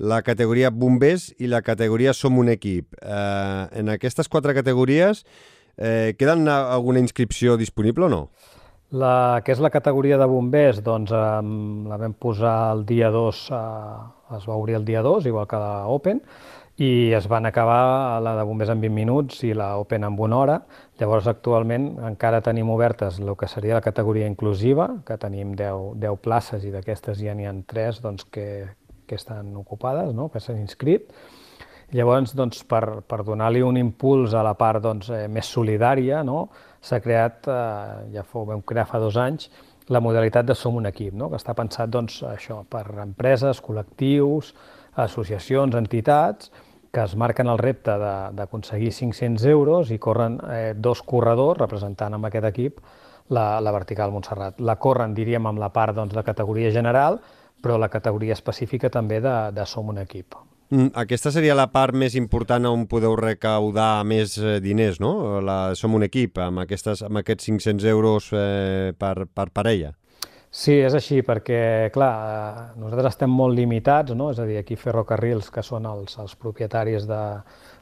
la 0.00 0.22
categoria 0.24 0.70
Bombers 0.72 1.28
i 1.38 1.48
la 1.50 1.60
categoria 1.60 2.14
Som 2.16 2.38
un 2.40 2.48
equip. 2.48 2.94
Eh, 3.02 3.80
en 3.80 3.92
aquestes 3.92 4.32
quatre 4.32 4.54
categories 4.56 5.26
eh, 5.76 6.16
queden 6.18 6.48
alguna 6.48 7.02
inscripció 7.04 7.58
disponible 7.60 8.08
o 8.08 8.08
no? 8.08 8.22
La 8.90 9.42
que 9.44 9.52
és 9.54 9.60
la 9.62 9.70
categoria 9.70 10.16
de 10.18 10.26
bombers, 10.26 10.80
doncs 10.82 11.12
eh, 11.14 11.26
la 11.90 11.98
vam 12.00 12.16
posar 12.18 12.72
el 12.72 12.86
dia 12.88 13.12
2, 13.14 13.44
eh, 13.52 14.38
es 14.38 14.48
va 14.48 14.56
obrir 14.56 14.80
el 14.80 14.88
dia 14.88 15.04
2, 15.04 15.28
igual 15.30 15.46
que 15.46 15.60
l'Open, 15.60 16.24
i 16.80 17.12
es 17.12 17.28
van 17.28 17.44
acabar 17.46 18.18
la 18.24 18.34
de 18.38 18.48
bombers 18.48 18.72
en 18.72 18.80
20 18.80 18.96
minuts 18.96 19.44
i 19.44 19.52
la 19.54 19.74
Open 19.78 20.08
en 20.08 20.16
una 20.18 20.38
hora. 20.38 20.58
Llavors, 20.98 21.28
actualment, 21.28 21.90
encara 22.08 22.40
tenim 22.40 22.72
obertes 22.72 23.20
el 23.20 23.36
que 23.36 23.48
seria 23.52 23.76
la 23.76 23.84
categoria 23.84 24.26
inclusiva, 24.26 24.88
que 25.06 25.20
tenim 25.20 25.52
10, 25.54 26.00
10 26.00 26.20
places 26.24 26.64
i 26.64 26.72
d'aquestes 26.72 27.20
ja 27.20 27.36
n'hi 27.36 27.46
ha 27.46 27.52
3 27.52 28.00
doncs, 28.00 28.24
que, 28.32 28.46
que 29.10 29.18
estan 29.18 29.50
ocupades, 29.58 30.14
no? 30.14 30.28
que 30.30 30.42
s'han 30.42 30.60
inscrit. 30.62 31.10
Llavors, 31.90 32.36
doncs, 32.38 32.62
per, 32.70 33.02
per 33.02 33.24
donar-li 33.26 33.64
un 33.66 33.80
impuls 33.80 34.36
a 34.38 34.44
la 34.46 34.54
part 34.54 34.82
doncs, 34.84 35.10
eh, 35.10 35.24
més 35.26 35.50
solidària, 35.50 36.22
no? 36.26 36.44
s'ha 36.80 37.00
creat, 37.02 37.50
eh, 37.50 38.12
ja 38.14 38.22
fou, 38.22 38.46
vam 38.46 38.62
crear 38.62 38.86
fa 38.86 39.02
dos 39.02 39.18
anys, 39.18 39.50
la 39.90 39.98
modalitat 39.98 40.46
de 40.46 40.54
Som 40.54 40.78
un 40.78 40.86
equip, 40.86 41.16
no? 41.18 41.26
que 41.32 41.40
està 41.40 41.56
pensat 41.58 41.90
doncs, 41.90 42.20
això 42.30 42.62
per 42.70 42.84
empreses, 43.02 43.58
col·lectius, 43.64 44.54
associacions, 45.02 45.74
entitats, 45.74 46.52
que 46.94 47.02
es 47.02 47.16
marquen 47.18 47.50
el 47.50 47.58
repte 47.58 47.94
d'aconseguir 48.34 48.90
500 48.94 49.44
euros 49.50 49.90
i 49.94 49.98
corren 50.02 50.38
eh, 50.50 50.72
dos 50.74 51.02
corredors 51.06 51.58
representant 51.58 52.14
amb 52.14 52.26
aquest 52.30 52.48
equip 52.50 52.80
la, 53.30 53.60
la 53.62 53.74
vertical 53.74 54.10
Montserrat. 54.14 54.58
La 54.60 54.76
corren, 54.82 55.14
diríem, 55.14 55.46
amb 55.46 55.62
la 55.62 55.70
part 55.74 55.94
doncs, 55.96 56.14
de 56.14 56.24
categoria 56.26 56.72
general, 56.74 57.20
però 57.62 57.78
la 57.78 57.90
categoria 57.92 58.36
específica 58.36 58.90
també 58.90 59.20
de, 59.20 59.36
de 59.56 59.66
Som 59.66 59.92
un 59.92 60.00
equip. 60.02 60.36
Mm, 60.70 60.92
aquesta 60.94 61.32
seria 61.34 61.56
la 61.58 61.66
part 61.74 61.96
més 61.98 62.14
important 62.14 62.68
on 62.70 62.84
podeu 62.90 63.16
recaudar 63.18 64.04
més 64.06 64.36
eh, 64.38 64.58
diners, 64.62 65.00
no? 65.02 65.40
La, 65.42 65.74
som 65.74 65.96
un 65.98 66.06
equip, 66.06 66.38
amb, 66.38 66.62
aquestes, 66.62 67.02
amb 67.06 67.18
aquests 67.22 67.50
500 67.50 67.88
euros 67.90 68.30
eh, 68.32 68.92
per, 68.98 69.26
per 69.34 69.48
parella. 69.50 69.96
Sí, 70.50 70.76
és 70.82 70.94
així, 70.98 71.20
perquè, 71.22 71.90
clar, 71.94 72.12
eh, 72.26 72.62
nosaltres 72.82 73.12
estem 73.12 73.30
molt 73.30 73.54
limitats, 73.54 74.16
no? 74.18 74.32
és 74.34 74.38
a 74.42 74.46
dir, 74.48 74.56
aquí 74.58 74.74
Ferrocarrils, 74.74 75.50
que 75.54 75.62
són 75.62 75.86
els, 75.86 76.16
els 76.18 76.34
propietaris 76.34 77.06
de 77.06 77.20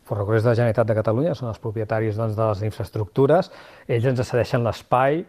Ferrocarrils 0.08 0.44
de 0.44 0.50
la 0.50 0.58
Generalitat 0.58 0.90
de 0.90 0.96
Catalunya, 0.98 1.36
són 1.36 1.48
els 1.48 1.60
propietaris 1.64 2.20
doncs, 2.20 2.36
de 2.36 2.48
les 2.50 2.64
infraestructures, 2.68 3.48
ells 3.88 4.10
ens 4.12 4.20
cedeixen 4.20 4.64
l'espai, 4.64 5.22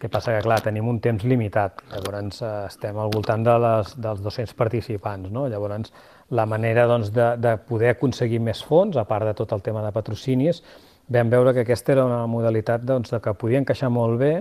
que 0.00 0.08
passa 0.08 0.32
que, 0.32 0.44
clar, 0.46 0.62
tenim 0.64 0.88
un 0.88 0.98
temps 1.04 1.24
limitat, 1.28 1.82
llavors 1.92 2.40
eh, 2.40 2.52
estem 2.70 2.96
al 2.98 3.12
voltant 3.12 3.44
de 3.44 3.56
les, 3.60 3.92
dels 4.00 4.22
200 4.24 4.56
participants, 4.56 5.28
no? 5.30 5.44
llavors 5.52 5.92
la 6.32 6.46
manera 6.48 6.86
doncs, 6.88 7.12
de, 7.12 7.34
de 7.42 7.56
poder 7.68 7.92
aconseguir 7.94 8.40
més 8.40 8.64
fons, 8.64 8.96
a 8.96 9.04
part 9.04 9.28
de 9.28 9.36
tot 9.36 9.52
el 9.52 9.62
tema 9.66 9.84
de 9.84 9.92
patrocinis, 9.92 10.62
vam 11.10 11.30
veure 11.30 11.52
que 11.52 11.66
aquesta 11.66 11.92
era 11.96 12.08
una 12.08 12.24
modalitat 12.30 12.86
doncs, 12.86 13.12
de 13.12 13.20
que 13.20 13.36
podia 13.36 13.60
encaixar 13.60 13.90
molt 13.92 14.16
bé 14.22 14.34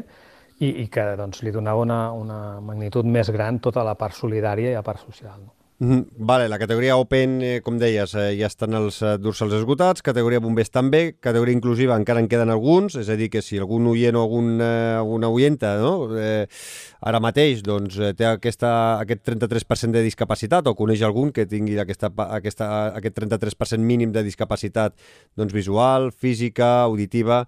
i, 0.59 0.69
i 0.85 0.87
que 0.87 1.05
doncs, 1.19 1.43
li 1.43 1.51
donava 1.51 1.83
una, 1.83 2.01
una 2.15 2.41
magnitud 2.63 3.07
més 3.09 3.31
gran 3.33 3.59
tota 3.59 3.83
la 3.83 3.97
part 3.99 4.15
solidària 4.15 4.71
i 4.71 4.77
la 4.77 4.85
part 4.85 5.03
social. 5.03 5.41
No? 5.43 5.58
-hmm. 5.79 6.05
Vale, 6.17 6.49
la 6.49 6.59
categoria 6.59 6.97
Open, 6.97 7.41
eh, 7.41 7.61
com 7.61 7.77
deies, 7.77 8.13
eh, 8.13 8.35
ja 8.35 8.47
estan 8.47 8.73
els 8.73 9.01
eh, 9.01 9.17
dorsals 9.17 9.53
esgotats, 9.53 10.01
categoria 10.01 10.39
Bombers 10.39 10.69
també, 10.69 11.15
categoria 11.19 11.55
inclusiva 11.55 11.95
encara 11.95 12.19
en 12.19 12.27
queden 12.27 12.49
alguns, 12.49 12.95
és 12.95 13.07
a 13.09 13.15
dir, 13.15 13.29
que 13.29 13.41
si 13.41 13.57
algun 13.57 13.87
oient 13.87 14.15
o 14.15 14.21
algun, 14.21 14.59
eh, 14.61 14.95
alguna 14.97 15.29
oienta 15.29 15.77
no? 15.79 16.09
eh, 16.17 16.47
ara 17.01 17.19
mateix 17.19 17.63
doncs, 17.63 17.97
eh, 17.97 18.13
té 18.13 18.25
aquesta, 18.25 18.99
aquest 18.99 19.23
33% 19.23 19.91
de 19.91 20.03
discapacitat 20.03 20.67
o 20.67 20.75
coneix 20.75 21.01
algun 21.01 21.31
que 21.31 21.45
tingui 21.45 21.79
aquesta, 21.79 22.11
aquesta, 22.27 22.93
aquest 22.95 23.15
33% 23.15 23.79
mínim 23.79 24.11
de 24.11 24.23
discapacitat 24.23 24.95
doncs, 25.37 25.53
visual, 25.53 26.11
física, 26.11 26.83
auditiva, 26.83 27.45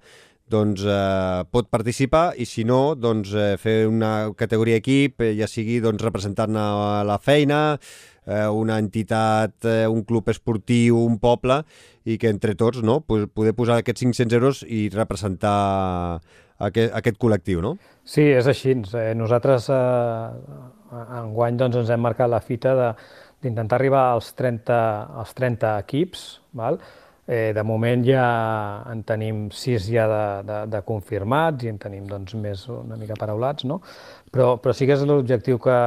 doncs 0.52 0.84
eh, 0.84 1.44
pot 1.52 1.70
participar 1.72 2.34
i 2.40 2.46
si 2.50 2.66
no, 2.68 2.94
doncs 3.00 3.34
eh, 3.34 3.56
fer 3.62 3.88
una 3.88 4.32
categoria 4.38 4.80
equip, 4.82 5.24
eh, 5.24 5.34
ja 5.40 5.48
sigui 5.48 5.80
doncs, 5.84 6.04
representant 6.04 6.58
a 6.60 7.04
la 7.08 7.18
feina, 7.24 7.80
eh, 8.26 8.47
una 8.47 8.78
entitat, 8.82 9.55
eh, 9.65 9.88
un 9.88 10.03
club 10.03 10.30
esportiu, 10.30 10.99
un 10.99 11.17
poble, 11.19 11.61
i 12.05 12.17
que 12.17 12.30
entre 12.30 12.55
tots 12.57 12.82
no, 12.86 13.01
poder 13.01 13.55
posar 13.57 13.80
aquests 13.82 14.05
500 14.05 14.38
euros 14.38 14.63
i 14.67 14.88
representar 14.93 16.22
aquest, 16.61 16.93
aquest 16.98 17.19
col·lectiu, 17.22 17.61
no? 17.64 17.76
Sí, 18.03 18.23
és 18.30 18.48
així. 18.49 18.76
Eh, 18.98 19.11
nosaltres 19.18 19.69
eh, 19.73 20.95
enguany 21.22 21.60
doncs, 21.60 21.81
ens 21.81 21.93
hem 21.93 22.02
marcat 22.03 22.31
la 22.31 22.41
fita 22.43 22.76
d'intentar 23.41 23.80
arribar 23.80 24.07
als 24.11 24.34
30, 24.38 24.81
als 25.22 25.34
30 25.38 25.77
equips, 25.85 26.26
val? 26.57 26.81
Eh, 27.27 27.53
de 27.53 27.61
moment 27.64 28.02
ja 28.02 28.23
en 28.89 29.03
tenim 29.06 29.43
sis 29.53 29.85
ja 29.93 30.07
de, 30.10 30.23
de, 30.48 30.56
de 30.73 30.80
confirmats 30.88 31.64
i 31.64 31.69
en 31.69 31.77
tenim 31.80 32.07
doncs, 32.10 32.34
més 32.34 32.64
una 32.73 32.98
mica 32.98 33.14
paraulats, 33.19 33.68
no? 33.69 33.77
però, 34.34 34.56
però 34.57 34.73
sí 34.73 34.88
que 34.89 34.98
és 34.98 35.06
l'objectiu 35.06 35.61
que, 35.61 35.77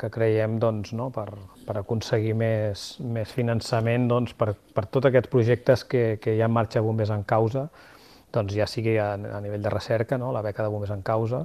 que 0.00 0.08
creiem 0.14 0.56
doncs, 0.58 0.94
no? 0.96 1.10
per, 1.12 1.28
per 1.68 1.76
aconseguir 1.82 2.32
més, 2.40 2.88
més 3.04 3.36
finançament 3.36 4.08
doncs, 4.08 4.32
per, 4.32 4.54
per 4.74 4.86
tots 4.88 5.10
aquests 5.12 5.30
projectes 5.30 5.84
que, 5.84 6.04
que 6.24 6.34
hi 6.34 6.40
ha 6.40 6.48
en 6.48 6.56
marxa 6.56 6.82
Bombers 6.82 7.12
en 7.12 7.26
Causa, 7.28 7.68
doncs 8.32 8.56
ja 8.56 8.66
sigui 8.66 8.96
a, 8.96 9.12
a 9.12 9.42
nivell 9.44 9.62
de 9.68 9.76
recerca, 9.76 10.16
no? 10.16 10.32
la 10.32 10.42
beca 10.42 10.64
de 10.64 10.72
Bombers 10.72 10.96
en 10.96 11.04
Causa, 11.04 11.44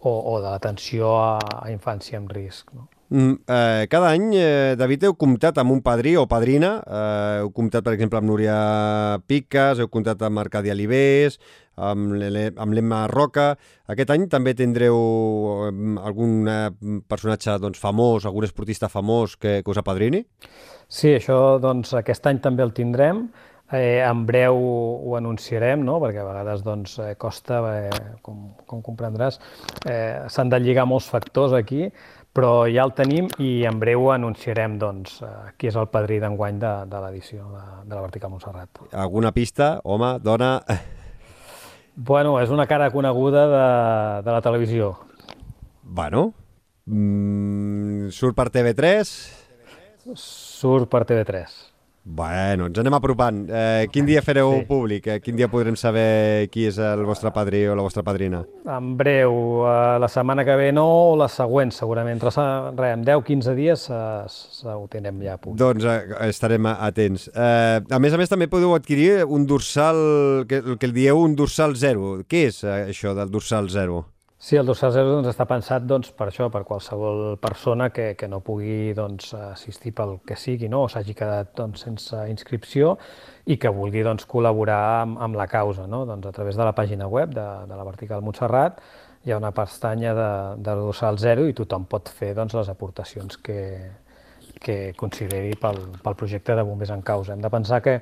o, 0.00 0.10
o 0.32 0.38
de 0.40 0.48
l'atenció 0.48 1.12
a, 1.20 1.34
a 1.60 1.68
infància 1.74 2.16
en 2.16 2.32
risc. 2.32 2.72
No? 2.72 2.88
Mm, 3.10 3.32
eh, 3.46 3.86
cada 3.88 4.10
any, 4.10 4.34
eh, 4.36 4.76
David, 4.76 5.04
heu 5.08 5.14
comptat 5.16 5.56
amb 5.58 5.72
un 5.72 5.80
padrí 5.80 6.14
o 6.20 6.26
padrina. 6.28 6.74
Eh, 6.84 7.38
heu 7.40 7.50
comptat, 7.56 7.82
per 7.84 7.94
exemple, 7.94 8.18
amb 8.18 8.28
Núria 8.28 9.18
Piques, 9.26 9.80
heu 9.80 9.88
comptat 9.88 10.20
amb 10.22 10.38
Arcadi 10.38 10.70
Alibés, 10.70 11.38
amb 11.76 12.12
l'Emma 12.12 13.06
Roca. 13.08 13.56
Aquest 13.88 14.10
any 14.10 14.28
també 14.28 14.54
tindreu 14.54 14.98
eh, 15.68 15.72
algun 16.04 16.48
eh, 16.48 16.70
personatge 17.08 17.58
doncs, 17.58 17.80
famós, 17.80 18.26
algun 18.26 18.44
esportista 18.44 18.88
famós 18.92 19.36
que, 19.36 19.62
que 19.62 19.70
us 19.70 19.80
apadrini? 19.80 20.24
Sí, 20.88 21.14
això 21.16 21.58
doncs, 21.62 21.94
aquest 21.96 22.26
any 22.26 22.42
també 22.44 22.62
el 22.66 22.76
tindrem. 22.76 23.28
Eh, 23.68 24.00
en 24.00 24.22
breu 24.24 24.56
ho 24.56 25.16
anunciarem, 25.18 25.82
no? 25.84 25.98
perquè 26.00 26.22
a 26.22 26.28
vegades 26.28 26.62
doncs, 26.64 26.94
costa, 27.20 27.58
eh, 27.76 28.14
com, 28.24 28.54
com 28.64 28.80
comprendràs, 28.80 29.36
eh, 29.84 30.24
s'han 30.32 30.48
de 30.48 30.60
lligar 30.64 30.86
molts 30.88 31.10
factors 31.12 31.52
aquí, 31.52 31.90
però 32.38 32.68
ja 32.70 32.84
el 32.86 32.92
tenim 32.94 33.26
i 33.42 33.64
en 33.66 33.80
breu 33.82 34.12
anunciarem 34.14 34.76
doncs, 34.78 35.16
eh, 35.26 35.30
qui 35.58 35.72
és 35.72 35.76
el 35.78 35.88
padrí 35.90 36.20
d'enguany 36.22 36.60
de, 36.62 36.70
de 36.86 37.00
l'edició 37.02 37.48
de, 37.50 37.62
de 37.82 37.96
la 37.96 38.02
Vertical 38.04 38.30
Montserrat. 38.30 38.82
Alguna 38.94 39.32
pista? 39.34 39.78
Home, 39.82 40.14
dona... 40.22 40.52
Bueno, 41.98 42.36
és 42.38 42.52
una 42.54 42.68
cara 42.70 42.92
coneguda 42.94 43.40
de, 43.50 43.62
de 44.22 44.30
la 44.30 44.42
televisió. 44.44 44.92
Bueno, 45.82 46.28
mm, 46.86 48.12
surt 48.14 48.38
per 48.38 48.52
TV3? 48.54 49.10
Surt 50.14 50.86
per 50.92 51.02
TV3. 51.08 51.58
Bueno, 52.10 52.66
ens 52.70 52.78
anem 52.80 52.94
apropant. 52.96 53.42
Eh, 53.52 53.86
quin 53.92 54.06
dia 54.08 54.22
fareu 54.24 54.54
sí. 54.54 54.64
públic? 54.64 55.06
Eh, 55.12 55.18
quin 55.20 55.36
dia 55.36 55.50
podrem 55.52 55.76
saber 55.76 56.48
qui 56.48 56.64
és 56.70 56.78
el 56.80 57.04
vostre 57.04 57.28
padrí 57.36 57.66
o 57.68 57.76
la 57.76 57.84
vostra 57.84 58.02
padrina? 58.02 58.40
En 58.64 58.94
breu, 58.96 59.66
eh, 59.68 59.98
la 60.00 60.08
setmana 60.08 60.46
que 60.48 60.56
ve 60.56 60.70
no, 60.72 60.86
o 61.12 61.14
la 61.20 61.28
següent 61.28 61.74
segurament. 61.76 62.16
Entre, 62.16 62.32
res, 62.32 62.96
en 62.96 63.04
10-15 63.04 63.54
dies 63.58 63.86
eh, 63.92 64.72
ho 64.72 64.88
tindrem 64.88 65.20
ja 65.26 65.36
a 65.36 65.42
punt. 65.42 65.60
Doncs 65.60 65.84
eh, 65.84 66.00
estarem 66.30 66.72
atents. 66.72 67.28
Eh, 67.28 67.84
a 67.84 68.00
més 68.00 68.16
a 68.16 68.20
més 68.20 68.32
també 68.32 68.48
podeu 68.48 68.72
adquirir 68.74 69.26
un 69.28 69.44
dorsal, 69.46 70.46
que, 70.48 70.64
que 70.80 70.88
el 70.88 70.96
dieu 70.96 71.20
un 71.20 71.36
dorsal 71.36 71.76
zero. 71.76 72.22
Què 72.24 72.46
és 72.48 72.64
eh, 72.64 72.86
això 72.94 73.12
del 73.18 73.28
dorsal 73.30 73.68
zero? 73.68 74.06
Sí, 74.40 74.54
el 74.54 74.68
dorsal 74.70 74.92
zero 74.94 75.16
doncs, 75.16 75.32
està 75.32 75.48
pensat 75.50 75.82
doncs, 75.90 76.12
per 76.14 76.28
això, 76.30 76.46
per 76.54 76.60
qualsevol 76.62 77.40
persona 77.42 77.88
que, 77.90 78.12
que 78.14 78.28
no 78.30 78.38
pugui 78.46 78.92
doncs, 78.94 79.32
assistir 79.34 79.90
pel 79.98 80.20
que 80.22 80.36
sigui 80.38 80.68
no? 80.70 80.84
o 80.86 80.90
s'hagi 80.92 81.16
quedat 81.18 81.50
doncs, 81.58 81.82
sense 81.82 82.20
inscripció 82.30 82.92
i 83.50 83.56
que 83.58 83.72
vulgui 83.74 84.04
doncs, 84.06 84.28
col·laborar 84.30 84.78
amb, 85.00 85.18
amb 85.26 85.40
la 85.40 85.48
causa. 85.50 85.88
No? 85.90 86.04
Doncs, 86.06 86.30
a 86.30 86.32
través 86.36 86.54
de 86.54 86.62
la 86.62 86.74
pàgina 86.76 87.10
web 87.10 87.34
de, 87.34 87.48
de 87.66 87.80
la 87.80 87.88
Vertical 87.88 88.22
Montserrat 88.22 88.78
hi 89.26 89.34
ha 89.34 89.40
una 89.42 89.50
pestanya 89.50 90.14
de, 90.14 90.30
de 90.62 90.76
dorsal 90.84 91.18
zero 91.18 91.48
i 91.50 91.58
tothom 91.58 91.90
pot 91.90 92.06
fer 92.20 92.30
doncs, 92.38 92.54
les 92.54 92.70
aportacions 92.70 93.42
que, 93.42 93.58
que 94.62 94.78
consideri 95.02 95.58
pel, 95.58 95.82
pel 95.98 96.18
projecte 96.22 96.54
de 96.54 96.62
Bombers 96.62 96.94
en 96.94 97.02
Causa. 97.02 97.34
Hem 97.34 97.42
de 97.42 97.50
pensar 97.50 97.82
que 97.82 97.98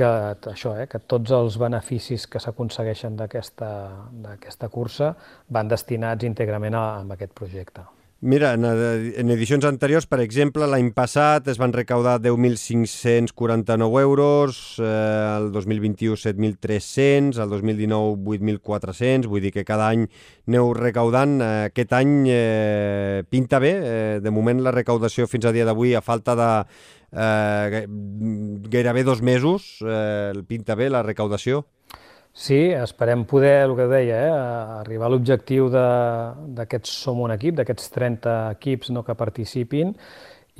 que 0.00 0.50
això, 0.54 0.74
eh, 0.80 0.88
que 0.90 1.02
tots 1.12 1.36
els 1.36 1.60
beneficis 1.60 2.26
que 2.30 2.40
s'aconsegueixen 2.42 3.16
d'aquesta 3.20 4.72
cursa 4.72 5.14
van 5.48 5.68
destinats 5.68 6.28
íntegrament 6.28 6.76
a, 6.76 6.84
a 7.00 7.16
aquest 7.16 7.36
projecte. 7.36 7.86
Mira, 8.22 8.52
en, 8.52 8.66
en 8.68 9.30
edicions 9.32 9.64
anteriors, 9.64 10.04
per 10.04 10.18
exemple, 10.20 10.66
l'any 10.68 10.90
passat 10.92 11.46
es 11.48 11.56
van 11.56 11.72
recaudar 11.72 12.18
10.549 12.20 14.02
euros, 14.02 14.58
eh, 14.76 14.90
el 15.38 15.48
2021 15.54 16.18
7.300, 16.20 17.40
el 17.40 17.48
2019 17.48 18.20
8.400, 18.36 19.24
vull 19.24 19.40
dir 19.40 19.54
que 19.54 19.64
cada 19.64 19.88
any 19.88 20.04
aneu 20.44 20.74
recaudant. 20.76 21.38
Eh, 21.40 21.70
aquest 21.72 21.96
any 21.96 22.12
eh, 22.28 23.24
pinta 23.32 23.56
bé, 23.56 23.72
eh, 23.80 24.20
de 24.20 24.36
moment 24.36 24.60
la 24.60 24.76
recaudació 24.76 25.24
fins 25.24 25.48
a 25.48 25.56
dia 25.56 25.64
d'avui, 25.64 25.96
a 25.96 26.04
falta 26.04 26.36
de 26.36 26.50
eh, 27.12 27.86
gairebé 28.70 29.04
dos 29.04 29.22
mesos, 29.22 29.78
eh, 29.86 30.32
pinta 30.48 30.74
bé 30.74 30.90
la 30.90 31.02
recaudació. 31.02 31.64
Sí, 32.32 32.70
esperem 32.70 33.24
poder, 33.26 33.64
el 33.66 33.74
que 33.76 33.86
deia, 33.90 34.18
eh, 34.26 34.34
arribar 34.80 35.08
a 35.08 35.10
l'objectiu 35.10 35.66
d'aquests 35.68 36.92
Som 37.02 37.20
un 37.20 37.32
equip, 37.34 37.56
d'aquests 37.58 37.90
30 37.90 38.34
equips 38.54 38.92
no, 38.94 39.02
que 39.02 39.16
participin, 39.18 39.96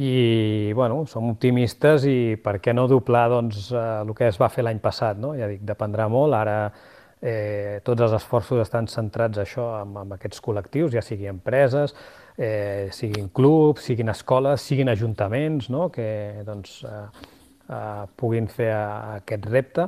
i 0.01 0.73
bueno, 0.75 1.05
som 1.07 1.29
optimistes 1.31 2.07
i 2.09 2.37
per 2.43 2.57
què 2.65 2.75
no 2.75 2.89
doblar 2.89 3.29
doncs, 3.31 3.71
eh, 3.71 3.85
el 4.03 4.15
que 4.17 4.27
es 4.29 4.39
va 4.41 4.49
fer 4.49 4.65
l'any 4.65 4.81
passat. 4.81 5.19
No? 5.21 5.35
Ja 5.39 5.47
dic, 5.51 5.63
dependrà 5.67 6.09
molt, 6.09 6.35
ara 6.35 6.73
eh, 7.21 7.81
tots 7.85 8.03
els 8.03 8.17
esforços 8.17 8.63
estan 8.65 8.89
centrats 8.89 9.39
això 9.39 9.69
amb, 9.83 9.99
amb 10.05 10.17
aquests 10.17 10.41
col·lectius, 10.43 10.95
ja 10.97 11.05
sigui 11.05 11.29
empreses, 11.31 11.95
eh, 12.41 12.89
siguin 12.93 13.29
clubs, 13.29 13.85
siguin 13.85 14.09
escoles, 14.09 14.63
siguin 14.65 14.89
ajuntaments, 14.89 15.69
no? 15.69 15.91
que 15.93 16.41
doncs, 16.47 16.81
eh, 16.89 17.03
eh, 17.69 18.07
puguin 18.17 18.49
fer 18.49 18.73
aquest 18.73 19.47
repte. 19.53 19.87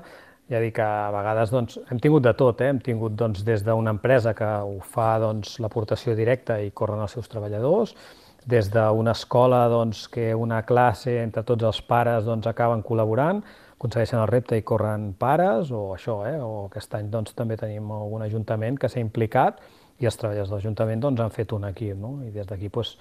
Ja 0.52 0.60
dic 0.60 0.74
que 0.76 0.84
a 0.84 1.08
vegades 1.14 1.52
doncs, 1.54 1.78
hem 1.88 2.00
tingut 2.02 2.26
de 2.26 2.34
tot, 2.36 2.60
eh? 2.60 2.68
hem 2.74 2.82
tingut 2.84 3.16
doncs, 3.16 3.40
des 3.46 3.64
d'una 3.64 3.94
empresa 3.96 4.34
que 4.36 4.44
ho 4.44 4.76
fa 4.84 5.14
doncs, 5.22 5.56
l'aportació 5.64 6.12
directa 6.18 6.60
i 6.60 6.74
corren 6.76 7.00
els 7.00 7.16
seus 7.16 7.30
treballadors, 7.32 7.96
des 8.44 8.68
d'una 8.74 9.16
escola 9.16 9.64
doncs, 9.72 10.04
que 10.12 10.34
una 10.34 10.60
classe 10.68 11.22
entre 11.22 11.46
tots 11.48 11.64
els 11.64 11.80
pares 11.88 12.26
doncs, 12.28 12.50
acaben 12.50 12.84
col·laborant, 12.84 13.40
aconsegueixen 13.78 14.20
el 14.20 14.28
repte 14.28 14.58
i 14.58 14.66
corren 14.66 15.14
pares, 15.18 15.72
o 15.72 15.94
això, 15.96 16.20
eh? 16.28 16.36
o 16.36 16.66
aquest 16.66 17.00
any 17.00 17.08
doncs, 17.08 17.32
també 17.38 17.56
tenim 17.56 17.88
algun 17.96 18.26
ajuntament 18.28 18.76
que 18.76 18.92
s'ha 18.92 19.00
implicat 19.00 19.62
i 20.02 20.08
els 20.08 20.18
treballadors 20.18 20.50
de 20.50 20.58
l'Ajuntament 20.58 21.02
doncs, 21.02 21.22
han 21.22 21.34
fet 21.34 21.52
un 21.54 21.66
equip, 21.70 21.96
no? 21.98 22.16
i 22.26 22.30
des 22.34 22.48
d'aquí 22.48 22.70
doncs, 22.72 22.96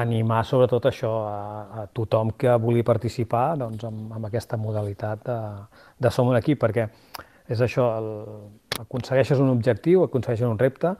animar 0.00 0.44
sobretot 0.46 0.86
això 0.86 1.10
a, 1.26 1.38
a 1.82 1.86
tothom 1.94 2.30
que 2.38 2.52
vulgui 2.62 2.84
participar 2.86 3.56
doncs, 3.58 3.82
amb, 3.86 4.12
amb 4.14 4.28
aquesta 4.28 4.58
modalitat 4.58 5.24
de, 5.26 5.38
de 5.98 6.12
som 6.14 6.30
un 6.30 6.38
equip, 6.38 6.60
perquè 6.62 6.86
és 7.50 7.62
això, 7.64 7.88
el, 7.98 8.10
aconsegueixes 8.84 9.40
un 9.42 9.50
objectiu, 9.50 10.04
aconsegueixes 10.04 10.46
un 10.46 10.58
repte 10.58 10.94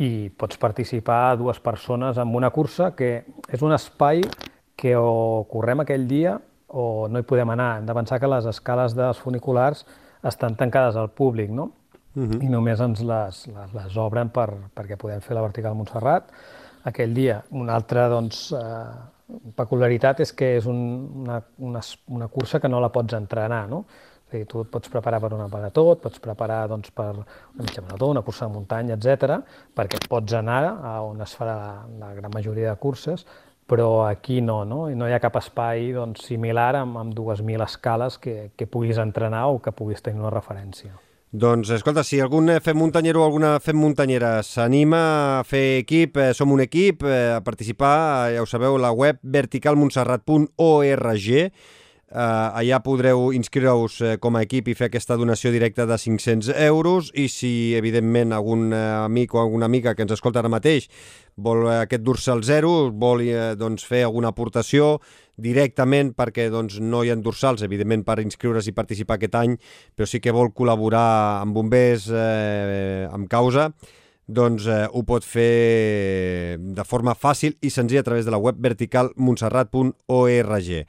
i 0.00 0.30
pots 0.40 0.56
participar 0.56 1.36
dues 1.36 1.60
persones 1.60 2.16
en 2.16 2.32
una 2.36 2.48
cursa 2.50 2.94
que 2.96 3.10
és 3.52 3.62
un 3.62 3.76
espai 3.76 4.24
que 4.80 4.94
o 4.96 5.44
correm 5.50 5.84
aquell 5.84 6.06
dia 6.08 6.38
o 6.72 7.08
no 7.12 7.20
hi 7.20 7.26
podem 7.28 7.52
anar. 7.52 7.74
Hem 7.78 7.88
de 7.88 7.96
pensar 7.98 8.20
que 8.22 8.30
les 8.30 8.46
escales 8.48 8.96
dels 8.96 9.20
funiculars 9.20 9.84
estan 10.24 10.56
tancades 10.56 10.96
al 10.96 11.10
públic, 11.12 11.52
no? 11.52 11.70
Uh 12.14 12.22
-huh. 12.22 12.42
i 12.42 12.48
només 12.48 12.80
ens 12.80 13.00
les, 13.00 13.46
les, 13.46 13.72
les 13.74 13.96
obren 13.96 14.28
per, 14.28 14.48
perquè 14.74 14.96
podem 14.96 15.20
fer 15.20 15.34
la 15.34 15.42
vertical 15.42 15.74
Montserrat 15.74 16.32
aquell 16.84 17.14
dia. 17.14 17.42
Una 17.50 17.74
altra 17.74 18.08
doncs, 18.08 18.52
eh, 18.52 19.40
peculiaritat 19.56 20.20
és 20.20 20.32
que 20.32 20.56
és 20.56 20.66
un, 20.66 20.78
una, 21.24 21.42
una, 21.58 21.80
una 22.08 22.28
cursa 22.28 22.60
que 22.60 22.68
no 22.68 22.80
la 22.80 22.90
pots 22.92 23.14
entrenar, 23.14 23.68
no? 23.68 23.84
És 24.30 24.34
a 24.34 24.38
dir, 24.38 24.46
tu 24.46 24.62
et 24.62 24.70
pots 24.70 24.88
preparar 24.88 25.20
per 25.20 25.32
una 25.34 25.48
marató, 25.50 25.92
et 25.92 26.02
pots 26.04 26.22
preparar 26.22 26.68
doncs, 26.70 26.90
per 26.94 27.10
una 27.10 27.26
mitja 27.58 27.82
marató, 27.82 28.10
una 28.14 28.22
cursa 28.22 28.46
de 28.46 28.54
muntanya, 28.54 28.94
etc, 28.94 29.40
perquè 29.74 29.98
pots 30.08 30.32
anar 30.38 30.62
a 30.70 31.00
on 31.02 31.20
es 31.20 31.34
farà 31.36 31.56
la, 31.56 31.86
la 31.98 32.14
gran 32.14 32.30
majoria 32.34 32.70
de 32.70 32.76
curses, 32.78 33.26
però 33.66 34.06
aquí 34.06 34.40
no, 34.40 34.64
no? 34.64 34.88
No 34.88 35.06
hi 35.06 35.14
ha 35.14 35.22
cap 35.22 35.36
espai 35.38 35.92
doncs, 35.94 36.24
similar 36.26 36.72
amb, 36.76 36.98
amb 36.98 37.14
2.000 37.14 37.62
escales 37.66 38.18
que, 38.18 38.50
que 38.56 38.66
puguis 38.66 38.98
entrenar 38.98 39.46
o 39.50 39.60
que 39.62 39.72
puguis 39.72 40.02
tenir 40.02 40.22
una 40.22 40.34
referència. 40.34 40.94
Doncs, 41.30 41.68
escolta, 41.70 42.02
si 42.02 42.18
algun 42.18 42.50
fem 42.58 42.74
muntanyero 42.74 43.20
o 43.22 43.24
alguna 43.24 43.60
fem 43.62 43.76
muntanyera 43.78 44.42
s'anima 44.42 45.38
a 45.38 45.44
fer 45.46 45.78
equip, 45.84 46.16
eh, 46.18 46.34
som 46.34 46.50
un 46.50 46.58
equip, 46.64 47.04
eh, 47.06 47.36
a 47.36 47.40
participar, 47.40 48.32
ja 48.34 48.42
ho 48.42 48.46
sabeu, 48.50 48.74
la 48.82 48.90
web 48.90 49.14
verticalmontserrat.org, 49.22 51.52
eh, 52.10 52.60
allà 52.60 52.80
podreu 52.82 53.30
inscriure-us 53.36 54.00
eh, 54.02 54.16
com 54.18 54.36
a 54.36 54.42
equip 54.46 54.68
i 54.68 54.74
fer 54.74 54.90
aquesta 54.90 55.16
donació 55.16 55.52
directa 55.54 55.86
de 55.86 55.98
500 55.98 56.50
euros 56.66 57.10
i 57.14 57.28
si, 57.30 57.74
evidentment, 57.78 58.34
algun 58.36 58.72
eh, 58.74 58.84
amic 59.06 59.34
o 59.34 59.42
alguna 59.42 59.70
amiga 59.70 59.94
que 59.94 60.02
ens 60.06 60.16
escolta 60.16 60.42
ara 60.42 60.52
mateix 60.52 60.90
vol 61.40 61.68
aquest 61.72 62.02
dorsal 62.04 62.42
zero, 62.44 62.90
vol 62.92 63.22
eh, 63.24 63.54
doncs, 63.58 63.84
fer 63.86 64.04
alguna 64.04 64.28
aportació, 64.34 64.98
directament 65.40 66.12
perquè 66.16 66.50
doncs, 66.52 66.78
no 66.80 67.04
hi 67.04 67.10
ha 67.10 67.16
dorsals, 67.16 67.62
evidentment, 67.64 68.04
per 68.04 68.20
inscriure's 68.20 68.68
i 68.68 68.72
participar 68.76 69.16
aquest 69.16 69.34
any, 69.40 69.56
però 69.96 70.06
sí 70.08 70.20
que 70.20 70.32
vol 70.36 70.52
col·laborar 70.56 71.40
amb 71.40 71.54
bombers 71.56 72.10
eh, 72.12 73.08
amb 73.10 73.28
causa, 73.30 73.70
doncs 74.30 74.66
eh, 74.70 74.86
ho 74.86 75.02
pot 75.06 75.24
fer 75.26 76.56
de 76.60 76.84
forma 76.86 77.14
fàcil 77.18 77.56
i 77.62 77.70
senzilla 77.70 78.00
a 78.04 78.08
través 78.10 78.24
de 78.26 78.30
la 78.34 78.42
web 78.42 78.56
verticalmontserrat.org. 78.62 80.86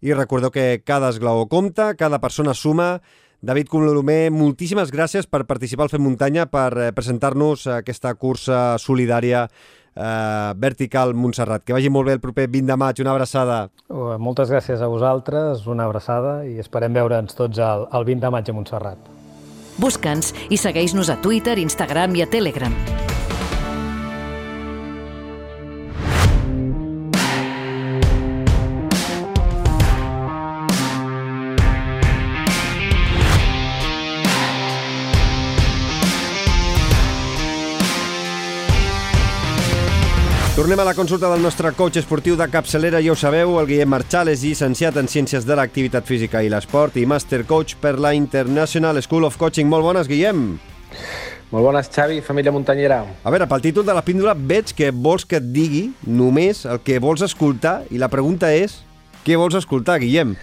I 0.00 0.14
recordeu 0.14 0.52
que 0.54 0.82
cada 0.86 1.10
esglaó 1.10 1.48
compta, 1.50 1.94
cada 1.98 2.20
persona 2.22 2.54
suma. 2.54 3.00
David 3.40 3.68
Colomer, 3.70 4.30
moltíssimes 4.34 4.90
gràcies 4.90 5.26
per 5.30 5.44
participar 5.46 5.86
al 5.86 5.92
Fem 5.92 6.02
Muntanya, 6.02 6.48
per 6.50 6.70
eh, 6.74 6.92
presentar-nos 6.94 7.68
aquesta 7.70 8.14
cursa 8.18 8.78
solidària 8.82 9.44
eh, 9.46 10.54
Vertical 10.58 11.14
Montserrat. 11.14 11.62
Que 11.66 11.76
vagi 11.76 11.90
molt 11.90 12.10
bé 12.10 12.16
el 12.18 12.22
proper 12.22 12.48
20 12.50 12.72
de 12.72 12.78
maig. 12.78 13.02
Una 13.02 13.14
abraçada. 13.14 13.60
Uh, 13.88 14.16
moltes 14.18 14.50
gràcies 14.50 14.82
a 14.82 14.90
vosaltres, 14.90 15.66
una 15.66 15.86
abraçada 15.86 16.40
i 16.46 16.58
esperem 16.62 16.94
veure'ns 16.94 17.38
tots 17.38 17.58
el, 17.58 17.86
el 17.94 18.10
20 18.10 18.26
de 18.26 18.34
maig 18.34 18.50
a 18.50 18.58
Montserrat. 18.58 19.14
Busca'ns 19.78 20.34
i 20.50 20.58
segueix-nos 20.58 21.10
a 21.10 21.20
Twitter, 21.22 21.58
Instagram 21.62 22.18
i 22.18 22.26
a 22.26 22.30
Telegram. 22.30 22.74
Tornem 40.58 40.80
a 40.80 40.84
la 40.84 40.92
consulta 40.92 41.28
del 41.30 41.40
nostre 41.40 41.70
coach 41.70 42.00
esportiu 42.00 42.34
de 42.34 42.46
capçalera, 42.50 42.98
ja 42.98 43.12
ho 43.12 43.14
sabeu, 43.14 43.52
el 43.60 43.66
Guillem 43.68 43.92
Marchal 43.94 44.26
és 44.32 44.40
llicenciat 44.42 44.96
en 44.98 45.06
Ciències 45.06 45.44
de 45.46 45.54
l'Activitat 45.54 46.02
Física 46.02 46.40
i 46.42 46.50
l'Esport 46.50 46.96
i 46.98 47.04
Master 47.06 47.44
Coach 47.46 47.76
per 47.78 47.92
la 48.02 48.10
International 48.18 48.98
School 48.98 49.28
of 49.28 49.36
Coaching. 49.38 49.70
Molt 49.70 49.86
bones, 49.86 50.10
Guillem. 50.10 50.58
Molt 51.52 51.62
bones, 51.62 51.86
Xavi, 51.94 52.18
família 52.26 52.50
muntanyera. 52.50 53.04
A 53.22 53.30
veure, 53.30 53.46
pel 53.46 53.62
títol 53.68 53.86
de 53.86 53.94
la 53.94 54.02
píndola 54.02 54.34
veig 54.34 54.74
que 54.74 54.90
vols 54.90 55.22
que 55.22 55.38
et 55.38 55.46
digui 55.54 55.92
només 56.02 56.66
el 56.66 56.82
que 56.82 56.98
vols 56.98 57.22
escoltar 57.22 57.84
i 57.94 58.02
la 58.02 58.10
pregunta 58.10 58.50
és 58.50 58.80
què 59.22 59.38
vols 59.38 59.54
escoltar, 59.62 60.00
Guillem? 60.02 60.34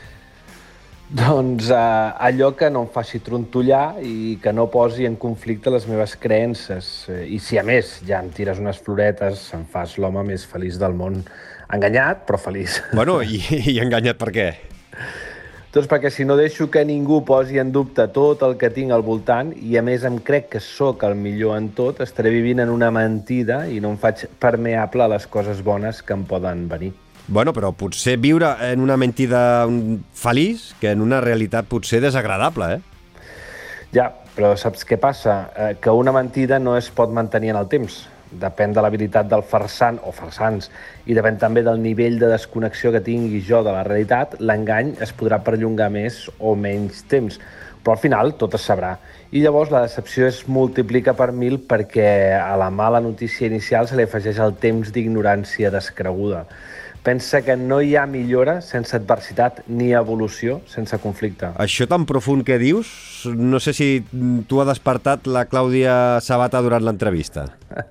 Doncs 1.09 1.69
eh, 1.69 1.75
allò 2.17 2.55
que 2.57 2.69
no 2.73 2.81
em 2.85 2.89
faci 2.89 3.19
trontollar 3.21 3.99
i 4.01 4.39
que 4.41 4.53
no 4.53 4.65
posi 4.73 5.05
en 5.05 5.19
conflicte 5.21 5.69
les 5.69 5.85
meves 5.85 6.15
creences. 6.17 7.05
Eh, 7.13 7.27
I 7.35 7.37
si 7.37 7.59
a 7.61 7.63
més 7.63 7.99
ja 8.07 8.23
em 8.23 8.31
tires 8.33 8.57
unes 8.61 8.79
floretes, 8.81 9.51
em 9.53 9.67
fas 9.69 9.99
l'home 10.01 10.23
més 10.25 10.47
feliç 10.49 10.79
del 10.81 10.97
món. 10.97 11.21
Enganyat, 11.69 12.25
però 12.25 12.41
feliç. 12.41 12.81
Bueno, 12.97 13.19
i, 13.21 13.37
i 13.69 13.77
enganyat 13.83 14.17
per 14.17 14.33
què? 14.33 14.49
Doncs 15.75 15.89
perquè 15.91 16.09
si 16.09 16.23
no 16.25 16.37
deixo 16.39 16.69
que 16.71 16.85
ningú 16.87 17.19
posi 17.27 17.59
en 17.59 17.73
dubte 17.75 18.07
tot 18.15 18.41
el 18.47 18.55
que 18.57 18.71
tinc 18.73 18.95
al 18.95 19.03
voltant 19.03 19.51
i 19.59 19.75
a 19.77 19.83
més 19.83 20.07
em 20.07 20.21
crec 20.23 20.47
que 20.55 20.63
sóc 20.63 21.03
el 21.03 21.19
millor 21.19 21.59
en 21.59 21.73
tot, 21.75 21.99
estaré 22.01 22.31
vivint 22.31 22.63
en 22.63 22.71
una 22.71 22.93
mentida 22.95 23.65
i 23.67 23.81
no 23.83 23.91
em 23.91 23.99
faig 23.99 24.23
permeable 24.39 25.03
a 25.03 25.11
les 25.17 25.27
coses 25.27 25.59
bones 25.61 25.99
que 26.01 26.15
em 26.15 26.23
poden 26.25 26.69
venir. 26.71 26.95
Bueno, 27.27 27.53
però 27.57 27.71
potser 27.73 28.19
viure 28.21 28.51
en 28.67 28.83
una 28.83 28.99
mentida 29.01 29.65
feliç 30.13 30.67
que 30.77 30.91
en 30.93 31.01
una 31.01 31.23
realitat 31.25 31.65
potser 31.65 31.97
desagradable, 32.03 32.75
eh? 32.75 32.81
Ja, 33.95 34.11
però 34.35 34.51
saps 34.59 34.85
què 34.85 34.99
passa? 35.01 35.37
Eh, 35.55 35.71
que 35.81 35.89
una 35.89 36.13
mentida 36.13 36.59
no 36.59 36.75
es 36.77 36.91
pot 36.93 37.09
mantenir 37.09 37.55
en 37.55 37.57
el 37.57 37.69
temps. 37.71 38.03
Depèn 38.35 38.75
de 38.75 38.83
l'habilitat 38.83 39.29
del 39.31 39.41
farsant 39.47 39.97
o 40.05 40.11
farsants 40.13 40.69
i 41.07 41.17
depèn 41.17 41.39
també 41.41 41.63
del 41.65 41.81
nivell 41.81 42.19
de 42.21 42.29
desconnexió 42.29 42.91
que 42.93 43.01
tingui 43.01 43.41
jo 43.47 43.63
de 43.63 43.73
la 43.73 43.85
realitat, 43.87 44.35
l'engany 44.39 44.93
es 45.01 45.13
podrà 45.15 45.39
perllongar 45.41 45.89
més 45.93 46.25
o 46.37 46.53
menys 46.53 47.05
temps. 47.09 47.39
Però 47.81 47.95
al 47.95 48.01
final 48.01 48.33
tot 48.37 48.53
es 48.57 48.69
sabrà. 48.69 48.95
I 49.31 49.41
llavors 49.41 49.73
la 49.73 49.85
decepció 49.87 50.27
es 50.27 50.43
multiplica 50.45 51.13
per 51.17 51.31
mil 51.31 51.57
perquè 51.57 52.37
a 52.37 52.53
la 52.59 52.69
mala 52.69 53.01
notícia 53.01 53.49
inicial 53.49 53.87
se 53.87 53.97
li 53.97 54.05
afegeix 54.05 54.41
el 54.41 54.57
temps 54.61 54.93
d'ignorància 54.93 55.73
descreguda. 55.73 56.45
Pensa 57.05 57.43
que 57.45 57.53
no 57.53 57.83
hi 57.85 57.93
ha 57.93 58.07
millora 58.09 58.55
sense 58.65 58.95
adversitat 58.97 59.59
ni 59.69 59.91
evolució 59.93 60.57
sense 60.65 60.97
conflicte. 61.03 61.51
Això 61.61 61.85
tan 61.85 62.07
profund 62.09 62.41
que 62.47 62.57
dius, 62.57 62.89
no 63.29 63.61
sé 63.61 63.75
si 63.77 63.89
tu 64.49 64.61
ha 64.61 64.65
despertat 64.65 65.29
la 65.29 65.45
Clàudia 65.45 66.17
Sabata 66.25 66.63
durant 66.65 66.81
l'entrevista. 66.87 67.45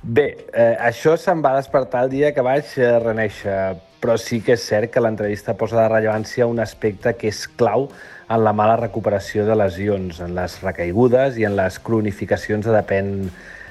Bé, 0.00 0.24
eh, 0.56 0.78
això 0.80 1.12
se'm 1.20 1.42
va 1.44 1.52
despertar 1.58 2.06
el 2.06 2.14
dia 2.14 2.32
que 2.32 2.40
vaig 2.40 2.72
eh, 2.80 2.94
reneixer, 3.04 3.76
però 4.00 4.16
sí 4.16 4.40
que 4.40 4.56
és 4.56 4.64
cert 4.64 4.88
que 4.94 5.04
l'entrevista 5.04 5.52
posa 5.60 5.82
de 5.82 5.90
rellevància 5.92 6.48
un 6.48 6.64
aspecte 6.64 7.12
que 7.20 7.28
és 7.28 7.44
clau 7.60 7.90
en 8.30 8.40
la 8.46 8.54
mala 8.56 8.78
recuperació 8.80 9.44
de 9.44 9.58
lesions, 9.60 10.22
en 10.24 10.32
les 10.38 10.56
recaigudes 10.64 11.36
i 11.36 11.44
en 11.44 11.58
les 11.58 11.76
cronificacions 11.84 12.64
de 12.64 12.72
depèn 12.72 13.28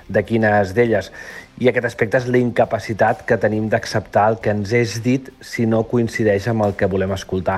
de 0.10 0.24
quines 0.26 0.76
d'elles. 0.78 1.10
I 1.60 1.68
aquest 1.68 1.90
aspecte 1.90 2.22
és 2.22 2.28
la 2.32 2.40
incapacitat 2.40 3.26
que 3.28 3.36
tenim 3.38 3.66
d'acceptar 3.68 4.30
el 4.32 4.38
que 4.40 4.54
ens 4.56 4.72
és 4.72 4.94
dit 5.04 5.28
si 5.44 5.66
no 5.68 5.82
coincideix 5.92 6.48
amb 6.48 6.64
el 6.64 6.76
que 6.80 6.88
volem 6.88 7.12
escoltar. 7.12 7.58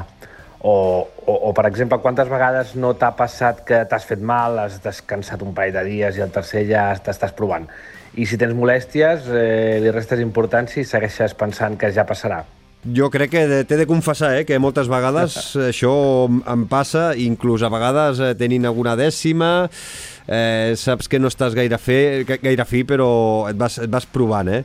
O, 0.61 0.73
o, 1.06 1.34
o 1.49 1.52
per 1.57 1.68
exemple, 1.69 1.99
quantes 2.02 2.30
vegades 2.30 2.73
no 2.78 2.95
t'ha 2.98 3.11
passat 3.18 3.61
que 3.65 3.84
t'has 3.90 4.07
fet 4.10 4.22
mal, 4.22 4.57
has 4.61 4.80
descansat 4.82 5.41
un 5.45 5.53
parell 5.57 5.78
de 5.78 5.84
dies 5.86 6.18
i 6.18 6.26
el 6.26 6.34
tercer 6.34 6.64
ja 6.69 6.88
t'estàs 6.98 7.36
provant. 7.38 7.69
I 8.18 8.26
si 8.26 8.41
tens 8.41 8.57
molèsties, 8.57 9.30
eh, 9.30 9.78
li 9.82 9.94
restes 9.94 10.22
importància 10.22 10.82
i 10.82 10.90
segueixes 10.90 11.38
pensant 11.38 11.78
que 11.78 11.94
ja 11.94 12.06
passarà. 12.10 12.41
Jo 12.82 13.11
crec 13.14 13.30
que 13.30 13.41
t'he 13.69 13.78
de 13.78 13.86
confessar 13.86 14.32
eh, 14.40 14.45
que 14.49 14.57
moltes 14.57 14.90
vegades 14.90 15.38
això 15.72 15.94
em 16.26 16.65
passa, 16.69 17.11
inclús 17.14 17.61
a 17.61 17.69
vegades 17.69 18.18
eh, 18.18 18.34
tenint 18.38 18.65
alguna 18.65 18.98
dècima, 18.98 19.69
eh, 20.27 20.73
saps 20.77 21.10
que 21.10 21.19
no 21.19 21.31
estàs 21.31 21.56
gaire, 21.57 21.77
fe, 21.81 22.26
gaire 22.26 22.65
fi, 22.65 22.84
però 22.88 23.11
et 23.49 23.57
vas, 23.60 23.80
et 23.81 23.91
vas 23.91 24.06
provant, 24.06 24.49
eh? 24.52 24.64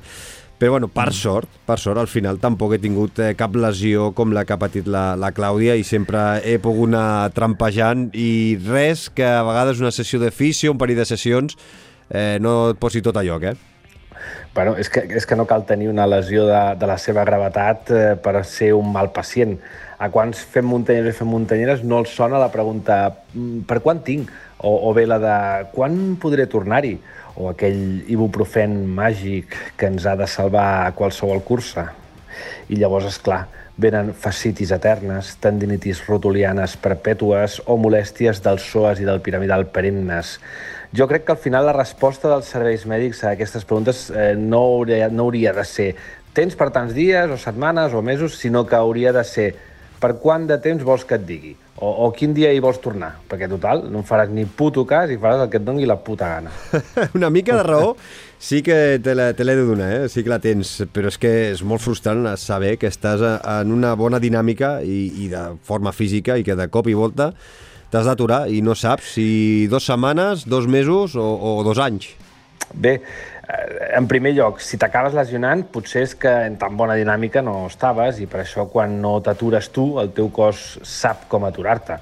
Però, 0.57 0.73
bueno, 0.73 0.89
per 0.89 1.11
mm. 1.11 1.16
sort, 1.16 1.57
per 1.69 1.77
sort, 1.78 2.01
al 2.01 2.09
final 2.09 2.39
tampoc 2.41 2.73
he 2.73 2.81
tingut 2.81 3.19
eh, 3.20 3.35
cap 3.37 3.57
lesió 3.61 4.11
com 4.16 4.33
la 4.33 4.47
que 4.49 4.55
ha 4.55 4.61
patit 4.61 4.89
la, 4.89 5.11
la 5.20 5.28
Clàudia 5.37 5.74
i 5.77 5.85
sempre 5.85 6.41
he 6.49 6.57
pogut 6.65 6.89
anar 6.89 7.35
trampejant 7.37 8.09
i 8.16 8.57
res 8.65 9.11
que 9.12 9.27
a 9.28 9.45
vegades 9.45 9.83
una 9.85 9.93
sessió 9.93 10.20
de 10.23 10.33
fisio, 10.33 10.73
un 10.73 10.81
parell 10.81 11.03
de 11.03 11.09
sessions, 11.09 11.59
eh, 12.09 12.39
no 12.41 12.70
et 12.73 12.81
posi 12.81 13.05
tot 13.05 13.20
a 13.20 13.24
lloc, 13.27 13.45
eh? 13.53 13.57
Bueno, 14.55 14.77
és 14.81 14.89
que, 14.89 15.03
és 15.19 15.27
que 15.28 15.36
no 15.36 15.44
cal 15.44 15.66
tenir 15.69 15.90
una 15.90 16.07
lesió 16.09 16.47
de, 16.48 16.61
de 16.81 16.89
la 16.89 16.97
seva 16.98 17.27
gravetat 17.28 17.90
eh, 17.93 18.05
per 18.16 18.40
ser 18.48 18.73
un 18.77 18.89
mal 18.93 19.11
pacient. 19.12 19.59
A 19.98 20.09
quants 20.12 20.40
fem 20.53 20.66
muntanyers 20.69 21.12
i 21.12 21.19
fem 21.19 21.28
muntanyeres 21.28 21.85
no 21.85 22.01
els 22.03 22.15
sona 22.16 22.40
la 22.40 22.48
pregunta 22.53 22.98
mm, 23.35 23.66
per 23.69 23.82
quan 23.85 24.01
tinc? 24.07 24.32
O, 24.57 24.73
o 24.89 24.94
bé 24.97 25.05
la 25.07 25.20
de 25.20 25.36
quan 25.74 26.16
podré 26.20 26.48
tornar-hi? 26.48 26.97
O 27.36 27.51
aquell 27.51 28.09
ibuprofen 28.09 28.78
màgic 28.97 29.53
que 29.77 29.90
ens 29.93 30.09
ha 30.09 30.16
de 30.16 30.28
salvar 30.31 30.69
a 30.86 30.94
qualsevol 30.97 31.44
cursa. 31.44 31.90
I 32.73 32.81
llavors, 32.81 33.11
és 33.12 33.20
clar, 33.20 33.44
venen 33.77 34.15
fascitis 34.16 34.73
eternes, 34.73 35.35
tendinitis 35.43 36.01
rotulianes 36.09 36.78
perpètues 36.81 37.59
o 37.66 37.77
molèsties 37.77 38.40
del 38.44 38.61
psoas 38.62 39.03
i 39.03 39.09
del 39.09 39.20
piramidal 39.20 39.66
perennes. 39.73 40.39
Jo 40.97 41.09
crec 41.11 41.27
que 41.27 41.35
al 41.35 41.43
final 41.43 41.66
la 41.69 41.77
resposta 41.77 42.31
dels 42.32 42.48
serveis 42.48 42.86
mèdics 42.89 43.24
a 43.24 43.35
aquestes 43.35 43.66
preguntes 43.69 44.07
eh, 44.11 44.32
no, 44.39 44.62
hauria, 44.78 45.11
no 45.12 45.27
hauria 45.27 45.53
de 45.53 45.65
ser 45.69 45.90
tens 46.36 46.57
per 46.57 46.70
tants 46.73 46.93
dies 46.97 47.31
o 47.32 47.39
setmanes 47.40 47.94
o 47.97 48.03
mesos, 48.05 48.36
sinó 48.36 48.66
que 48.69 48.77
hauria 48.77 49.12
de 49.12 49.24
ser 49.24 49.51
per 50.01 50.16
quant 50.20 50.44
de 50.48 50.59
temps 50.61 50.85
vols 50.85 51.05
que 51.09 51.16
et 51.16 51.24
digui? 51.24 51.55
O, 51.77 51.89
o 52.07 52.11
quin 52.16 52.32
dia 52.36 52.51
hi 52.53 52.61
vols 52.61 52.78
tornar? 52.81 53.15
Perquè, 53.28 53.48
total, 53.48 53.82
no 53.93 54.01
em 54.01 54.07
faràs 54.09 54.32
ni 54.32 54.47
puto 54.48 54.85
cas 54.89 55.12
i 55.12 55.19
faràs 55.20 55.44
el 55.44 55.51
que 55.53 55.61
et 55.61 55.65
doni 55.65 55.89
la 55.89 55.98
puta 56.01 56.28
gana. 56.28 56.53
Una 57.19 57.31
mica 57.32 57.57
de 57.57 57.65
raó 57.65 57.94
sí 58.39 58.63
que 58.63 58.99
te 59.03 59.15
l'he 59.15 59.57
de 59.57 59.67
donar, 59.67 59.91
eh? 59.93 60.09
sí 60.09 60.25
que 60.25 60.33
la 60.33 60.41
tens, 60.43 60.79
però 60.93 61.13
és 61.13 61.19
que 61.19 61.33
és 61.53 61.63
molt 61.63 61.85
frustrant 61.85 62.27
saber 62.41 62.77
que 62.81 62.91
estàs 62.91 63.23
en 63.23 63.73
una 63.73 63.95
bona 63.95 64.21
dinàmica 64.23 64.81
i, 64.83 65.07
i 65.25 65.31
de 65.33 65.47
forma 65.65 65.93
física 65.93 66.37
i 66.37 66.45
que 66.45 66.57
de 66.59 66.69
cop 66.69 66.89
i 66.89 66.95
volta 66.95 67.33
t'has 67.91 68.07
d'aturar 68.09 68.47
i 68.51 68.61
no 68.67 68.75
saps 68.75 69.15
si 69.15 69.67
dos 69.71 69.87
setmanes, 69.87 70.45
dos 70.47 70.67
mesos 70.67 71.15
o, 71.15 71.25
o 71.25 71.63
dos 71.65 71.79
anys. 71.79 72.15
Bé, 72.75 72.99
Eh, 73.47 73.97
en 73.97 74.09
primer 74.11 74.33
lloc, 74.35 74.59
si 74.65 74.79
t'acabes 74.81 75.15
lesionant, 75.15 75.63
potser 75.71 76.03
és 76.07 76.15
que 76.19 76.31
en 76.49 76.57
tan 76.59 76.77
bona 76.79 76.97
dinàmica 76.99 77.43
no 77.47 77.67
estaves 77.69 78.19
i 78.19 78.27
per 78.31 78.43
això 78.43 78.67
quan 78.73 78.99
no 79.03 79.21
t'atures 79.23 79.71
tu, 79.75 79.87
el 80.03 80.11
teu 80.17 80.33
cos 80.35 80.65
sap 80.83 81.29
com 81.31 81.47
aturar-te. 81.47 82.01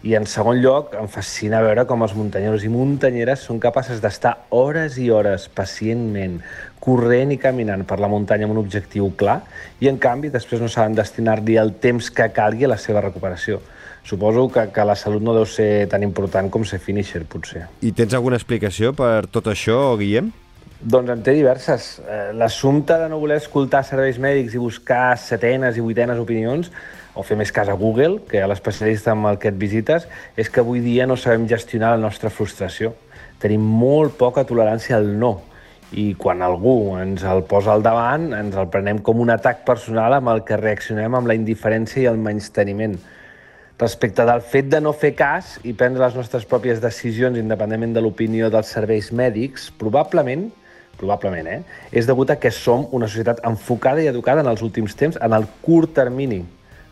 I 0.00 0.14
en 0.16 0.24
segon 0.24 0.62
lloc, 0.64 0.94
em 0.96 1.08
fascina 1.12 1.58
veure 1.60 1.82
com 1.84 2.00
els 2.06 2.14
muntanyeros 2.16 2.62
i 2.64 2.70
muntanyeres 2.72 3.42
són 3.44 3.58
capaces 3.60 4.00
d'estar 4.00 4.32
hores 4.56 4.96
i 4.96 5.10
hores 5.12 5.44
pacientment, 5.52 6.38
corrent 6.80 7.34
i 7.34 7.36
caminant 7.40 7.84
per 7.84 7.98
la 8.00 8.08
muntanya 8.08 8.48
amb 8.48 8.54
un 8.54 8.62
objectiu 8.62 9.10
clar 9.20 9.42
i, 9.78 9.90
en 9.90 9.98
canvi, 10.00 10.32
després 10.32 10.62
no 10.64 10.70
saben 10.72 10.96
destinar-li 10.96 11.58
el 11.60 11.74
temps 11.84 12.08
que 12.16 12.30
calgui 12.32 12.64
a 12.64 12.72
la 12.72 12.78
seva 12.80 13.02
recuperació. 13.04 13.60
Suposo 14.02 14.46
que, 14.48 14.70
que 14.72 14.84
la 14.88 14.96
salut 14.96 15.20
no 15.20 15.34
deu 15.36 15.44
ser 15.44 15.84
tan 15.92 16.02
important 16.02 16.48
com 16.48 16.64
ser 16.64 16.80
finisher, 16.80 17.26
potser. 17.28 17.66
I 17.84 17.92
tens 17.92 18.16
alguna 18.16 18.40
explicació 18.40 18.94
per 18.96 19.26
tot 19.28 19.50
això, 19.52 19.76
Guillem? 20.00 20.32
Doncs 20.80 21.12
en 21.12 21.20
té 21.20 21.34
diverses. 21.36 21.90
Eh, 22.00 22.30
l'assumpte 22.40 22.96
de 22.96 23.10
no 23.12 23.20
voler 23.20 23.36
escoltar 23.42 23.82
serveis 23.84 24.16
mèdics 24.16 24.56
i 24.56 24.62
buscar 24.62 25.12
setenes 25.20 25.76
i 25.76 25.84
vuitenes 25.84 26.16
opinions, 26.22 26.72
o 27.14 27.24
fer 27.26 27.36
més 27.38 27.52
cas 27.52 27.68
a 27.68 27.76
Google, 27.78 28.20
que 28.28 28.42
a 28.42 28.48
l'especialista 28.50 29.12
amb 29.12 29.28
el 29.30 29.38
que 29.42 29.50
et 29.50 29.58
visites, 29.58 30.06
és 30.36 30.50
que 30.50 30.62
avui 30.62 30.82
dia 30.84 31.06
no 31.06 31.16
sabem 31.18 31.48
gestionar 31.50 31.94
la 31.94 32.02
nostra 32.02 32.30
frustració. 32.30 32.94
Tenim 33.42 33.62
molt 33.64 34.18
poca 34.20 34.44
tolerància 34.46 34.98
al 34.98 35.08
no, 35.18 35.32
i 35.90 36.12
quan 36.14 36.42
algú 36.46 36.94
ens 37.00 37.24
el 37.26 37.42
posa 37.50 37.72
al 37.74 37.82
davant, 37.82 38.30
ens 38.36 38.54
el 38.56 38.68
prenem 38.70 39.00
com 39.02 39.22
un 39.22 39.32
atac 39.34 39.64
personal 39.66 40.14
amb 40.14 40.30
el 40.30 40.44
que 40.46 40.60
reaccionem 40.60 41.16
amb 41.18 41.26
la 41.26 41.34
indiferència 41.34 42.04
i 42.04 42.06
el 42.10 42.20
menysteniment. 42.20 42.94
Respecte 43.80 44.26
del 44.28 44.42
fet 44.44 44.68
de 44.70 44.78
no 44.84 44.92
fer 44.92 45.14
cas 45.16 45.56
i 45.64 45.72
prendre 45.72 46.04
les 46.04 46.14
nostres 46.14 46.44
pròpies 46.46 46.82
decisions 46.84 47.40
independentment 47.40 47.96
de 47.96 48.04
l'opinió 48.04 48.50
dels 48.52 48.70
serveis 48.76 49.10
mèdics, 49.10 49.70
probablement 49.80 50.50
probablement, 51.00 51.46
eh? 51.48 51.62
és 51.96 52.04
degut 52.04 52.28
a 52.28 52.36
que 52.36 52.50
som 52.52 52.84
una 52.92 53.08
societat 53.08 53.40
enfocada 53.48 54.02
i 54.04 54.10
educada 54.10 54.44
en 54.44 54.50
els 54.50 54.60
últims 54.60 54.92
temps 54.98 55.16
en 55.16 55.32
el 55.32 55.46
curt 55.64 55.94
termini, 55.96 56.42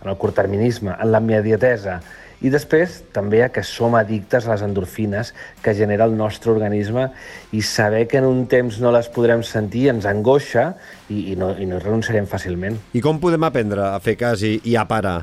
en 0.02 0.10
el 0.10 0.16
curtterminisme, 0.16 0.94
en 0.94 1.12
la 1.12 1.20
immediatesa, 1.22 2.00
i 2.38 2.52
després 2.54 3.00
també 3.14 3.40
a 3.42 3.48
que 3.50 3.64
som 3.66 3.96
addictes 3.98 4.46
a 4.46 4.52
les 4.52 4.62
endorfines 4.62 5.32
que 5.62 5.74
genera 5.74 6.06
el 6.06 6.14
nostre 6.16 6.52
organisme 6.52 7.08
i 7.50 7.62
saber 7.66 8.04
que 8.06 8.20
en 8.20 8.28
un 8.28 8.44
temps 8.50 8.78
no 8.82 8.92
les 8.94 9.10
podrem 9.10 9.42
sentir 9.42 9.88
ens 9.90 10.06
angoixa 10.06 10.68
i, 11.08 11.32
i, 11.32 11.34
no, 11.38 11.50
i 11.58 11.66
no 11.66 11.82
renunciarem 11.82 12.30
fàcilment. 12.30 12.78
I 12.94 13.02
com 13.02 13.18
podem 13.18 13.48
aprendre 13.48 13.90
a 13.90 13.98
fer 14.04 14.14
cas 14.20 14.46
i, 14.46 14.54
i 14.70 14.78
a 14.78 14.86
parar? 14.86 15.18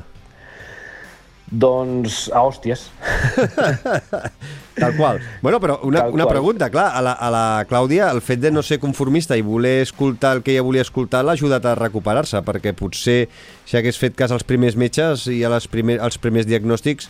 Doncs 1.46 2.26
a 2.34 2.44
hòsties. 2.44 2.88
Tal 4.76 4.94
qual. 4.96 5.20
Bueno, 5.40 5.58
però 5.60 5.78
una, 5.82 6.02
Tal 6.04 6.12
una 6.12 6.24
qual. 6.24 6.34
pregunta, 6.34 6.68
clar, 6.70 6.90
a 6.94 7.00
la, 7.00 7.12
a 7.12 7.30
la 7.32 7.46
Clàudia, 7.68 8.10
el 8.12 8.20
fet 8.20 8.42
de 8.42 8.50
no 8.52 8.62
ser 8.62 8.78
conformista 8.82 9.36
i 9.36 9.44
voler 9.44 9.80
escoltar 9.86 10.34
el 10.36 10.42
que 10.44 10.52
ella 10.52 10.66
volia 10.66 10.84
escoltar 10.84 11.24
l'ha 11.24 11.32
ajudat 11.38 11.64
a 11.64 11.74
recuperar-se, 11.78 12.42
perquè 12.44 12.74
potser 12.76 13.18
si 13.64 13.80
hagués 13.80 13.96
fet 13.96 14.16
cas 14.18 14.34
als 14.36 14.44
primers 14.44 14.76
metges 14.76 15.26
i 15.32 15.40
a 15.44 15.52
les 15.52 15.68
primer, 15.72 15.96
als 16.04 16.20
primers 16.20 16.46
diagnòstics, 16.48 17.08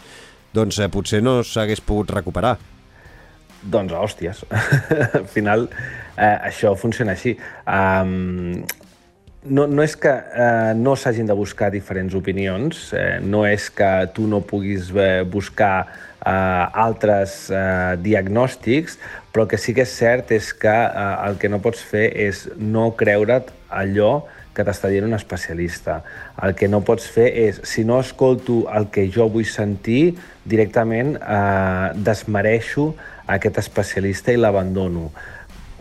doncs 0.55 0.79
eh, 0.79 0.89
potser 0.93 1.23
no 1.25 1.41
s'hagués 1.43 1.83
pogut 1.83 2.15
recuperar. 2.15 2.57
Doncs, 3.67 3.93
hòsties, 3.99 4.45
al 5.19 5.27
final 5.27 5.67
eh, 5.67 6.37
això 6.53 6.77
funciona 6.79 7.17
així. 7.17 7.35
Um, 7.67 8.63
no, 9.51 9.67
no 9.67 9.83
és 9.83 9.95
que 9.99 10.11
eh, 10.11 10.73
no 10.79 10.95
s'hagin 10.99 11.27
de 11.27 11.35
buscar 11.39 11.71
diferents 11.75 12.15
opinions, 12.19 12.93
eh, 12.95 13.19
no 13.23 13.45
és 13.47 13.69
que 13.75 13.91
tu 14.15 14.27
no 14.31 14.41
puguis 14.47 14.91
eh, 14.95 15.23
buscar 15.27 15.87
eh, 16.27 16.67
altres 16.87 17.47
eh, 17.51 17.97
diagnòstics, 18.03 18.99
però 19.33 19.47
el 19.47 19.53
que 19.53 19.61
sí 19.61 19.75
que 19.77 19.87
és 19.87 19.93
cert 19.95 20.33
és 20.35 20.53
que 20.53 20.73
eh, 20.73 21.13
el 21.29 21.39
que 21.39 21.51
no 21.53 21.63
pots 21.65 21.83
fer 21.85 22.09
és 22.27 22.47
no 22.57 22.91
creure't 22.99 23.53
allò 23.71 24.25
que 24.57 24.65
t'està 24.65 24.89
dient 24.89 25.05
un 25.05 25.15
especialista. 25.17 26.01
El 26.43 26.57
que 26.57 26.69
no 26.73 26.81
pots 26.85 27.07
fer 27.13 27.29
és, 27.45 27.61
si 27.69 27.85
no 27.85 28.01
escolto 28.01 28.63
el 28.73 28.89
que 28.93 29.05
jo 29.13 29.29
vull 29.33 29.47
sentir, 29.49 30.17
directament 30.49 31.17
eh, 31.21 31.89
desmereixo 32.09 32.95
aquest 33.29 33.61
especialista 33.61 34.33
i 34.33 34.41
l'abandono. 34.41 35.11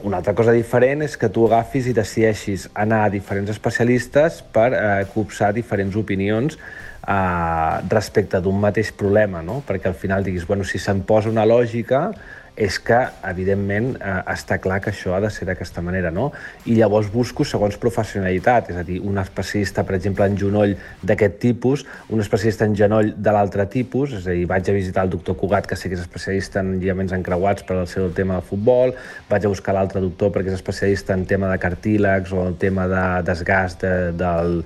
Una 0.06 0.20
altra 0.20 0.36
cosa 0.38 0.54
diferent 0.54 1.02
és 1.06 1.16
que 1.18 1.32
tu 1.34 1.48
agafis 1.48 1.88
i 1.88 1.96
decideixis 1.96 2.68
anar 2.78 3.06
a 3.06 3.14
diferents 3.14 3.50
especialistes 3.54 4.44
per 4.54 4.68
eh, 4.76 5.06
copsar 5.16 5.54
diferents 5.56 5.96
opinions 5.98 6.60
eh, 7.08 7.82
respecte 7.90 8.42
d'un 8.42 8.58
mateix 8.60 8.92
problema, 8.92 9.42
no? 9.42 9.62
perquè 9.68 9.92
al 9.92 10.00
final 10.00 10.24
diguis, 10.24 10.48
bueno, 10.48 10.64
si 10.64 10.82
se'n 10.82 11.04
posa 11.08 11.30
una 11.30 11.46
lògica, 11.46 12.10
és 12.56 12.78
que, 12.80 12.98
evidentment, 13.28 13.96
eh, 14.00 14.12
està 14.32 14.58
clar 14.64 14.80
que 14.82 14.92
això 14.94 15.16
ha 15.16 15.20
de 15.20 15.30
ser 15.30 15.46
d'aquesta 15.48 15.82
manera, 15.84 16.12
no? 16.12 16.30
I 16.66 16.78
llavors 16.80 17.10
busco 17.12 17.44
segons 17.44 17.76
professionalitat, 17.82 18.70
és 18.72 18.80
a 18.80 18.84
dir, 18.88 19.02
un 19.04 19.20
especialista, 19.20 19.84
per 19.84 19.98
exemple, 19.98 20.26
en 20.26 20.38
genoll 20.40 20.76
d'aquest 21.04 21.38
tipus, 21.44 21.86
un 22.10 22.24
especialista 22.24 22.66
en 22.66 22.76
genoll 22.76 23.12
de 23.18 23.36
l'altre 23.36 23.68
tipus, 23.68 24.16
és 24.16 24.28
a 24.28 24.38
dir, 24.38 24.48
vaig 24.48 24.72
a 24.72 24.78
visitar 24.78 25.04
el 25.04 25.12
doctor 25.12 25.36
Cugat, 25.36 25.68
que 25.68 25.76
sí 25.76 25.92
que 25.92 26.00
és 26.00 26.06
especialista 26.08 26.64
en 26.64 26.78
lligaments 26.80 27.14
encreuats 27.14 27.68
per 27.68 27.82
al 27.82 27.92
seu 27.92 28.10
tema 28.16 28.40
de 28.40 28.48
futbol, 28.48 28.96
vaig 29.30 29.46
a 29.46 29.52
buscar 29.52 29.76
l'altre 29.76 30.00
doctor 30.00 30.32
perquè 30.32 30.54
és 30.54 30.60
especialista 30.62 31.14
en 31.14 31.26
tema 31.28 31.52
de 31.52 31.60
cartílegs 31.60 32.32
o 32.32 32.48
el 32.48 32.56
tema 32.56 32.88
de 32.88 33.06
desgast 33.28 33.84
de, 33.84 33.96
del, 34.16 34.62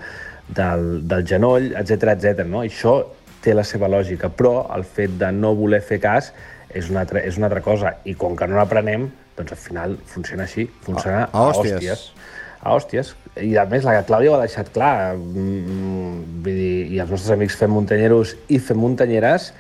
del, 0.56 1.08
del 1.08 1.26
genoll, 1.28 1.72
etc 1.78 2.14
etc. 2.16 2.46
no? 2.48 2.64
Això 2.66 2.98
té 3.44 3.54
la 3.56 3.64
seva 3.64 3.88
lògica, 3.88 4.30
però 4.30 4.66
el 4.76 4.84
fet 4.84 5.18
de 5.22 5.32
no 5.32 5.54
voler 5.56 5.82
fer 5.86 6.00
cas 6.04 6.32
és 6.74 6.90
una 6.92 7.02
altra, 7.06 7.22
és 7.26 7.38
una 7.38 7.48
altra 7.48 7.62
cosa. 7.66 7.96
I 8.06 8.14
com 8.20 8.36
que 8.38 8.48
no 8.48 8.58
l'aprenem, 8.60 9.08
doncs 9.38 9.54
al 9.56 9.62
final 9.62 9.98
funciona 10.06 10.44
així, 10.44 10.68
funciona 10.86 11.24
A- 11.24 11.30
a 11.32 11.46
a, 11.48 11.48
hòsties. 11.54 11.78
hòsties. 11.80 12.04
A 12.60 12.74
hòsties. 12.76 13.14
I 13.40 13.54
a 13.56 13.64
més, 13.72 13.86
la 13.88 14.02
Clàudia 14.04 14.34
ho 14.34 14.36
ha 14.36 14.42
deixat 14.44 14.68
clar. 14.76 15.16
Mm, 15.16 16.42
vull 16.44 16.58
dir, 16.60 16.92
I 16.92 17.00
els 17.00 17.10
nostres 17.14 17.32
amics 17.38 17.56
fem 17.56 17.72
muntanyeros 17.72 18.36
i 18.52 18.60
fem 18.60 18.78
muntanyeres 18.78 19.54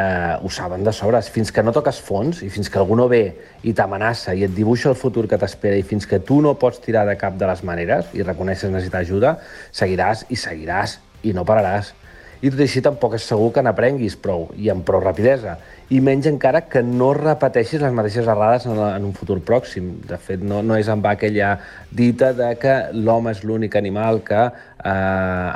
eh, 0.00 0.38
ho 0.40 0.50
saben 0.50 0.84
de 0.84 0.92
sobres. 0.92 1.28
Fins 1.30 1.52
que 1.52 1.62
no 1.62 1.74
toques 1.76 2.00
fons 2.00 2.42
i 2.46 2.50
fins 2.52 2.70
que 2.70 2.80
algú 2.80 2.96
no 2.98 3.08
ve 3.10 3.22
i 3.62 3.74
t'amenaça 3.76 4.34
i 4.34 4.44
et 4.46 4.54
dibuixa 4.56 4.90
el 4.92 4.98
futur 4.98 5.26
que 5.28 5.38
t'espera 5.40 5.78
i 5.78 5.86
fins 5.86 6.08
que 6.08 6.20
tu 6.24 6.40
no 6.44 6.56
pots 6.58 6.80
tirar 6.84 7.06
de 7.08 7.16
cap 7.20 7.36
de 7.40 7.48
les 7.50 7.64
maneres 7.66 8.12
i 8.16 8.24
reconeixes 8.26 8.72
necessitar 8.72 9.04
ajuda, 9.04 9.36
seguiràs 9.72 10.26
i 10.28 10.38
seguiràs 10.40 10.98
i 11.22 11.34
no 11.36 11.44
pararàs. 11.48 11.94
I 12.40 12.48
tot 12.48 12.62
així 12.64 12.80
tampoc 12.80 13.18
és 13.18 13.26
segur 13.28 13.50
que 13.52 13.62
n'aprenguis 13.64 14.16
prou 14.16 14.48
i 14.56 14.70
amb 14.72 14.86
prou 14.88 15.02
rapidesa. 15.04 15.58
I 15.90 15.98
menys 15.98 16.28
encara 16.30 16.60
que 16.70 16.84
no 16.86 17.08
repeteixis 17.16 17.80
les 17.82 17.90
mateixes 17.90 18.28
errades 18.30 18.62
en, 18.70 18.76
en 18.78 19.06
un 19.08 19.14
futur 19.16 19.40
pròxim. 19.42 19.88
De 20.06 20.14
fet, 20.22 20.38
no, 20.38 20.60
no 20.62 20.76
és 20.78 20.86
amb 20.92 21.08
aquella 21.10 21.48
dita 21.90 22.28
de 22.38 22.52
que 22.62 22.74
l'home 22.94 23.32
és 23.34 23.40
l'únic 23.42 23.74
animal 23.80 24.20
que 24.28 24.38
eh, 24.38 24.92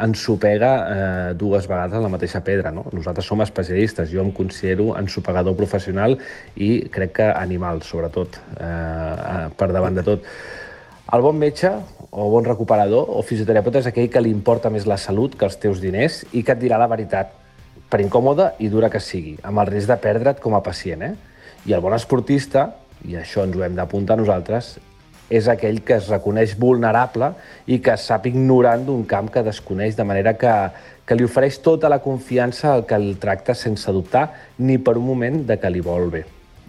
ensopega 0.03 0.73
eh, 0.81 1.29
dues 1.39 1.69
vegades 1.71 2.03
la 2.03 2.11
mateixa 2.11 2.43
pedra. 2.43 2.73
No? 2.75 2.83
Nosaltres 2.91 3.31
som 3.31 3.45
especialistes. 3.47 4.11
Jo 4.11 4.25
em 4.25 4.33
considero 4.35 4.89
ensopegador 4.99 5.55
professional 5.55 6.19
i 6.59 6.73
crec 6.91 7.15
que 7.21 7.31
animal, 7.31 7.85
sobretot, 7.87 8.41
eh, 8.59 8.67
eh, 8.67 9.47
per 9.55 9.71
davant 9.71 10.03
de 10.03 10.07
tot. 10.11 10.27
El 11.15 11.23
bon 11.23 11.39
metge 11.39 11.71
o 12.11 12.27
bon 12.35 12.51
recuperador 12.51 13.07
o 13.07 13.23
fisioterapeuta 13.23 13.85
és 13.85 13.93
aquell 13.93 14.11
que 14.11 14.27
li 14.27 14.35
importa 14.35 14.67
més 14.67 14.91
la 14.91 14.99
salut 14.99 15.39
que 15.39 15.47
els 15.47 15.63
teus 15.63 15.79
diners 15.79 16.25
i 16.33 16.43
que 16.43 16.59
et 16.59 16.65
dirà 16.67 16.83
la 16.83 16.91
veritat, 16.91 17.44
per 17.91 18.01
incòmoda 18.03 18.53
i 18.59 18.71
dura 18.73 18.91
que 18.91 19.01
sigui, 19.03 19.37
amb 19.43 19.63
el 19.63 19.71
risc 19.71 19.91
de 19.91 19.99
perdre't 20.01 20.41
com 20.43 20.57
a 20.57 20.63
pacient. 20.65 21.03
Eh? 21.03 21.15
I 21.67 21.77
el 21.77 21.85
bon 21.85 21.95
esportista, 21.97 22.69
i 23.05 23.17
això 23.21 23.45
ens 23.45 23.57
ho 23.57 23.65
hem 23.65 23.77
d'apuntar 23.79 24.19
nosaltres, 24.21 24.75
és 25.31 25.49
aquell 25.49 25.81
que 25.87 25.97
es 25.97 26.11
reconeix 26.13 26.53
vulnerable 26.61 27.31
i 27.67 27.81
que 27.85 27.97
sap 28.01 28.29
ignorant 28.29 28.85
d'un 28.87 29.05
camp 29.09 29.31
que 29.33 29.45
desconeix, 29.47 29.97
de 29.97 30.05
manera 30.05 30.35
que, 30.37 30.53
que 31.07 31.17
li 31.17 31.25
ofereix 31.25 31.61
tota 31.65 31.89
la 31.89 32.03
confiança 32.05 32.75
al 32.75 32.85
que 32.89 32.99
el 33.01 33.15
tracta 33.21 33.57
sense 33.57 33.93
dubtar 33.93 34.29
ni 34.59 34.79
per 34.79 34.99
un 35.01 35.07
moment 35.09 35.45
de 35.49 35.59
que 35.61 35.73
li 35.73 35.85
vol 35.85 36.11
bé. 36.13 36.25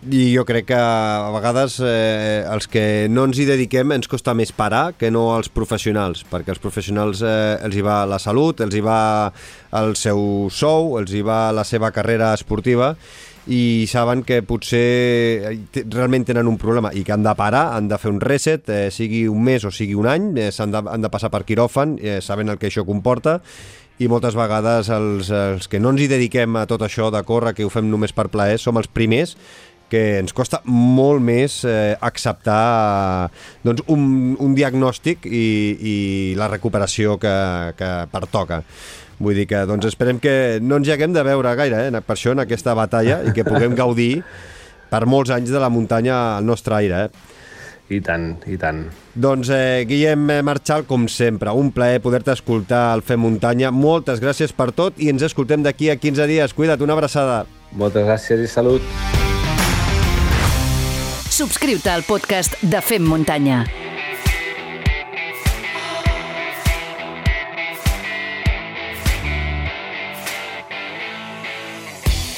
I 0.06 0.36
jo 0.36 0.44
crec 0.46 0.68
que 0.70 0.78
a 0.78 1.32
vegades 1.34 1.80
eh, 1.82 2.46
els 2.46 2.68
que 2.70 3.08
no 3.10 3.24
ens 3.26 3.40
hi 3.42 3.48
dediquem 3.50 3.90
ens 3.96 4.06
costa 4.06 4.36
més 4.38 4.52
parar 4.54 4.92
que 5.00 5.10
no 5.10 5.32
els 5.34 5.50
professionals, 5.50 6.22
perquè 6.30 6.54
els 6.54 6.62
professionals 6.62 7.24
eh, 7.26 7.56
els 7.66 7.74
hi 7.74 7.82
va 7.82 8.04
la 8.06 8.20
salut, 8.22 8.62
els 8.62 8.76
hi 8.78 8.84
va 8.86 9.32
el 9.82 9.96
seu 9.98 10.52
sou, 10.54 11.00
els 11.00 11.10
hi 11.10 11.24
va 11.26 11.50
la 11.58 11.64
seva 11.66 11.90
carrera 11.96 12.36
esportiva 12.38 12.92
i 13.50 13.86
saben 13.90 14.22
que 14.22 14.44
potser 14.46 14.86
eh, 15.50 15.86
realment 15.90 16.30
tenen 16.30 16.54
un 16.54 16.62
problema 16.62 16.94
i 16.94 17.02
que 17.02 17.16
han 17.16 17.26
de 17.26 17.34
parar, 17.34 17.72
han 17.74 17.90
de 17.90 17.98
fer 17.98 18.14
un 18.14 18.22
reset, 18.22 18.70
eh, 18.70 18.92
sigui 18.94 19.26
un 19.26 19.42
mes 19.42 19.66
o 19.66 19.74
sigui 19.74 19.98
un 19.98 20.06
any, 20.12 20.36
eh, 20.38 20.52
s'han 20.54 20.76
de, 20.76 20.86
han 20.86 21.02
de 21.02 21.10
passar 21.10 21.34
per 21.34 21.48
quiròfan, 21.50 21.98
eh, 21.98 22.20
saben 22.22 22.54
el 22.54 22.62
que 22.62 22.70
això 22.70 22.86
comporta 22.86 23.40
i 23.98 24.10
moltes 24.12 24.36
vegades 24.36 24.90
els, 24.92 25.30
els 25.32 25.70
que 25.72 25.80
no 25.80 25.96
ens 25.96 26.04
hi 26.04 26.12
dediquem 26.12 26.58
a 26.60 26.68
tot 26.70 26.84
això 26.86 27.10
de 27.10 27.22
córrer, 27.26 27.56
que 27.58 27.66
ho 27.66 27.72
fem 27.74 27.90
només 27.90 28.14
per 28.14 28.28
plaer, 28.30 28.60
som 28.62 28.78
els 28.78 28.92
primers 28.92 29.38
que 29.90 30.20
ens 30.20 30.34
costa 30.34 30.62
molt 30.66 31.22
més 31.24 31.60
eh, 31.68 31.96
acceptar 32.02 33.30
doncs, 33.66 33.86
un, 33.92 34.36
un 34.42 34.56
diagnòstic 34.58 35.28
i, 35.30 35.46
i 35.76 35.96
la 36.40 36.50
recuperació 36.52 37.20
que, 37.22 37.36
que 37.78 37.92
pertoca. 38.12 38.64
Vull 39.20 39.38
dir 39.38 39.46
que 39.48 39.62
doncs, 39.70 39.88
esperem 39.88 40.20
que 40.20 40.60
no 40.62 40.82
ens 40.82 40.90
hi 40.90 40.96
haguem 40.96 41.14
de 41.16 41.24
veure 41.24 41.54
gaire 41.56 41.88
eh, 41.88 42.02
per 42.02 42.18
això 42.18 42.36
en 42.36 42.44
aquesta 42.44 42.76
batalla 42.78 43.22
i 43.24 43.36
que 43.36 43.48
puguem 43.48 43.78
gaudir 43.82 44.20
per 44.92 45.06
molts 45.10 45.32
anys 45.34 45.54
de 45.54 45.62
la 45.62 45.72
muntanya 45.72 46.38
al 46.38 46.46
nostre 46.46 46.76
aire. 46.82 47.06
Eh? 47.06 47.34
I 47.96 48.00
tant, 48.02 48.32
i 48.50 48.58
tant. 48.58 48.80
Doncs, 49.14 49.52
eh, 49.54 49.86
Guillem 49.86 50.26
Marchal, 50.44 50.88
com 50.90 51.06
sempre, 51.08 51.54
un 51.54 51.70
plaer 51.72 52.02
poder-te 52.02 52.34
escoltar 52.34 52.88
al 52.94 53.06
Fem 53.06 53.22
Muntanya. 53.22 53.70
Moltes 53.70 54.24
gràcies 54.24 54.56
per 54.58 54.72
tot 54.74 54.98
i 54.98 55.12
ens 55.14 55.22
escoltem 55.30 55.62
d'aquí 55.62 55.92
a 55.94 56.00
15 56.02 56.26
dies. 56.32 56.58
Cuida't, 56.58 56.82
una 56.82 56.98
abraçada. 56.98 57.44
Moltes 57.78 58.10
gràcies 58.10 58.42
i 58.42 58.50
salut. 58.50 59.25
Subscriu-te 61.36 61.90
al 61.92 62.06
podcast 62.08 62.54
de 62.64 62.80
Fem 62.80 63.04
Muntanya. 63.04 63.66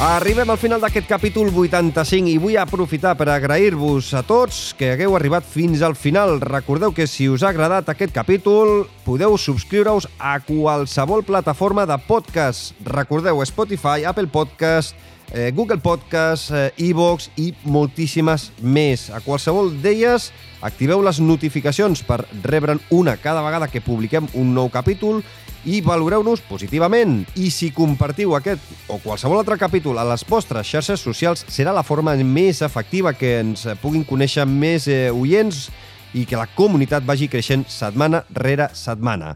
Arribem 0.01 0.49
al 0.49 0.57
final 0.57 0.81
d'aquest 0.81 1.05
capítol 1.05 1.51
85 1.53 2.31
i 2.31 2.39
vull 2.41 2.57
aprofitar 2.57 3.13
per 3.19 3.27
agrair-vos 3.35 4.09
a 4.17 4.23
tots 4.25 4.73
que 4.79 4.89
hagueu 4.95 5.13
arribat 5.13 5.45
fins 5.45 5.83
al 5.85 5.93
final. 5.93 6.39
Recordeu 6.41 6.89
que 6.89 7.05
si 7.05 7.27
us 7.29 7.45
ha 7.45 7.51
agradat 7.53 7.91
aquest 7.93 8.15
capítol 8.15 8.87
podeu 9.05 9.37
subscriure-us 9.37 10.09
a 10.17 10.39
qualsevol 10.41 11.21
plataforma 11.21 11.85
de 11.85 11.99
podcast. 12.09 12.73
Recordeu 12.81 13.45
Spotify, 13.45 14.09
Apple 14.09 14.33
Podcast, 14.33 14.97
eh, 15.33 15.51
Google 15.55 15.79
Podcast, 15.83 16.51
eh, 16.51 16.71
iVoox 16.89 17.29
i 17.37 17.51
moltíssimes 17.63 18.51
més. 18.61 19.09
A 19.09 19.21
qualsevol 19.23 19.73
d'elles 19.81 20.31
activeu 20.61 21.03
les 21.05 21.19
notificacions 21.19 22.01
per 22.05 22.23
rebre'n 22.43 22.79
una 22.91 23.17
cada 23.17 23.43
vegada 23.45 23.67
que 23.67 23.83
publiquem 23.83 24.27
un 24.33 24.53
nou 24.55 24.71
capítol 24.73 25.21
i 25.67 25.81
valoreu-nos 25.83 26.41
positivament. 26.47 27.25
I 27.35 27.49
si 27.51 27.71
compartiu 27.75 28.35
aquest 28.37 28.63
o 28.87 28.99
qualsevol 29.03 29.41
altre 29.41 29.57
capítol 29.59 29.99
a 29.99 30.05
les 30.07 30.23
vostres 30.27 30.67
xarxes 30.67 31.03
socials, 31.03 31.43
serà 31.51 31.73
la 31.75 31.83
forma 31.83 32.15
més 32.23 32.61
efectiva 32.61 33.13
que 33.13 33.39
ens 33.41 33.67
puguin 33.81 34.05
conèixer 34.07 34.47
més 34.47 34.87
eh, 34.87 35.09
oients 35.11 35.67
i 36.15 36.25
que 36.25 36.39
la 36.39 36.47
comunitat 36.47 37.03
vagi 37.05 37.27
creixent 37.27 37.67
setmana 37.67 38.23
rere 38.33 38.69
setmana. 38.73 39.35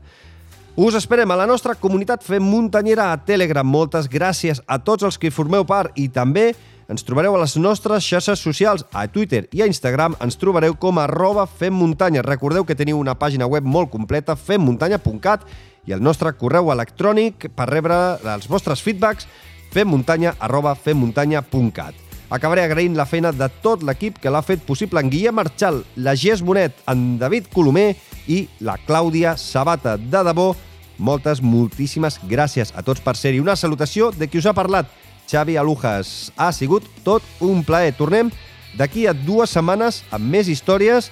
Us 0.76 0.95
esperem 0.95 1.30
a 1.31 1.35
la 1.35 1.45
nostra 1.45 1.76
comunitat 1.76 2.23
Fem 2.23 2.43
Muntanyera 2.48 3.10
a 3.11 3.18
Telegram. 3.19 3.68
Moltes 3.68 4.06
gràcies 4.07 4.61
a 4.64 4.77
tots 4.80 5.03
els 5.03 5.18
que 5.19 5.27
hi 5.27 5.34
formeu 5.35 5.65
part 5.68 5.98
i 5.99 6.06
també 6.07 6.53
ens 6.88 7.03
trobareu 7.03 7.35
a 7.35 7.41
les 7.41 7.57
nostres 7.60 8.06
xarxes 8.07 8.39
socials, 8.39 8.85
a 8.95 9.03
Twitter 9.11 9.49
i 9.52 9.61
a 9.64 9.68
Instagram. 9.68 10.15
Ens 10.23 10.39
trobareu 10.39 10.77
com 10.80 10.95
a 10.95 11.03
arroba 11.10 11.43
femmuntanya. 11.43 12.23
Recordeu 12.23 12.64
que 12.64 12.77
teniu 12.80 12.99
una 13.03 13.18
pàgina 13.19 13.49
web 13.52 13.68
molt 13.68 13.91
completa, 13.91 14.38
femmuntanya.cat, 14.39 15.43
i 15.88 15.91
el 15.91 16.03
nostre 16.03 16.31
correu 16.39 16.72
electrònic 16.72 17.49
per 17.56 17.68
rebre 17.68 17.98
els 18.35 18.48
vostres 18.48 18.84
feedbacks 18.85 19.27
femmuntanya 19.76 20.38
arroba 20.39 20.76
femmuntanya.cat. 20.76 22.10
Acabaré 22.31 22.61
agraint 22.63 22.93
la 22.95 23.03
feina 23.03 23.33
de 23.35 23.47
tot 23.59 23.81
l'equip 23.83 24.15
que 24.23 24.31
l'ha 24.31 24.39
fet 24.39 24.61
possible 24.63 25.01
en 25.03 25.09
Guillem 25.11 25.35
Marchal, 25.35 25.81
la 25.99 26.13
Gés 26.15 26.39
Bonet, 26.39 26.77
en 26.87 27.17
David 27.19 27.49
Colomer 27.51 27.89
i 28.31 28.45
la 28.63 28.77
Clàudia 28.87 29.33
Sabata. 29.35 29.97
De 29.99 30.21
debò, 30.23 30.53
moltes, 30.95 31.41
moltíssimes 31.43 32.21
gràcies 32.31 32.71
a 32.71 32.85
tots 32.87 33.03
per 33.03 33.17
ser-hi. 33.19 33.41
Una 33.43 33.57
salutació 33.59 34.13
de 34.15 34.29
qui 34.31 34.39
us 34.39 34.47
ha 34.47 34.55
parlat, 34.55 34.87
Xavi 35.27 35.57
Alujas. 35.59 36.31
Ha 36.39 36.53
sigut 36.55 36.87
tot 37.03 37.25
un 37.43 37.65
plaer. 37.67 37.91
Tornem 37.99 38.31
d'aquí 38.79 39.03
a 39.11 39.13
dues 39.17 39.51
setmanes 39.51 39.99
amb 40.15 40.31
més 40.31 40.47
històries 40.47 41.09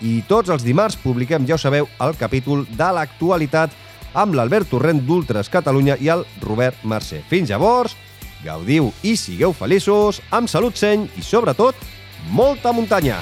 i 0.00 0.22
tots 0.24 0.48
els 0.48 0.64
dimarts 0.64 0.96
publiquem, 1.02 1.44
ja 1.44 1.58
ho 1.58 1.60
sabeu, 1.60 1.84
el 2.00 2.16
capítol 2.16 2.64
de 2.64 2.88
l'actualitat 2.96 3.76
amb 4.16 4.32
l'Albert 4.40 4.72
Torrent 4.72 5.04
d'Ultres 5.04 5.52
Catalunya 5.52 5.98
i 6.00 6.08
el 6.16 6.24
Robert 6.40 6.80
Mercè. 6.88 7.20
Fins 7.28 7.52
llavors, 7.52 7.92
gaudiu 8.44 8.92
i 9.02 9.16
sigueu 9.16 9.54
feliços, 9.56 10.20
amb 10.30 10.50
salut 10.50 10.76
seny 10.78 11.08
i, 11.16 11.22
sobretot, 11.22 11.78
molta 12.30 12.72
muntanya! 12.72 13.20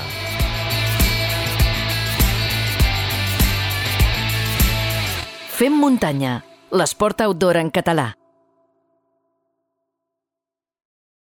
Fem 5.61 5.75
muntanya, 5.77 6.39
l'esport 6.73 7.21
outdoor 7.21 7.61
en 7.61 7.69
català. 7.69 8.20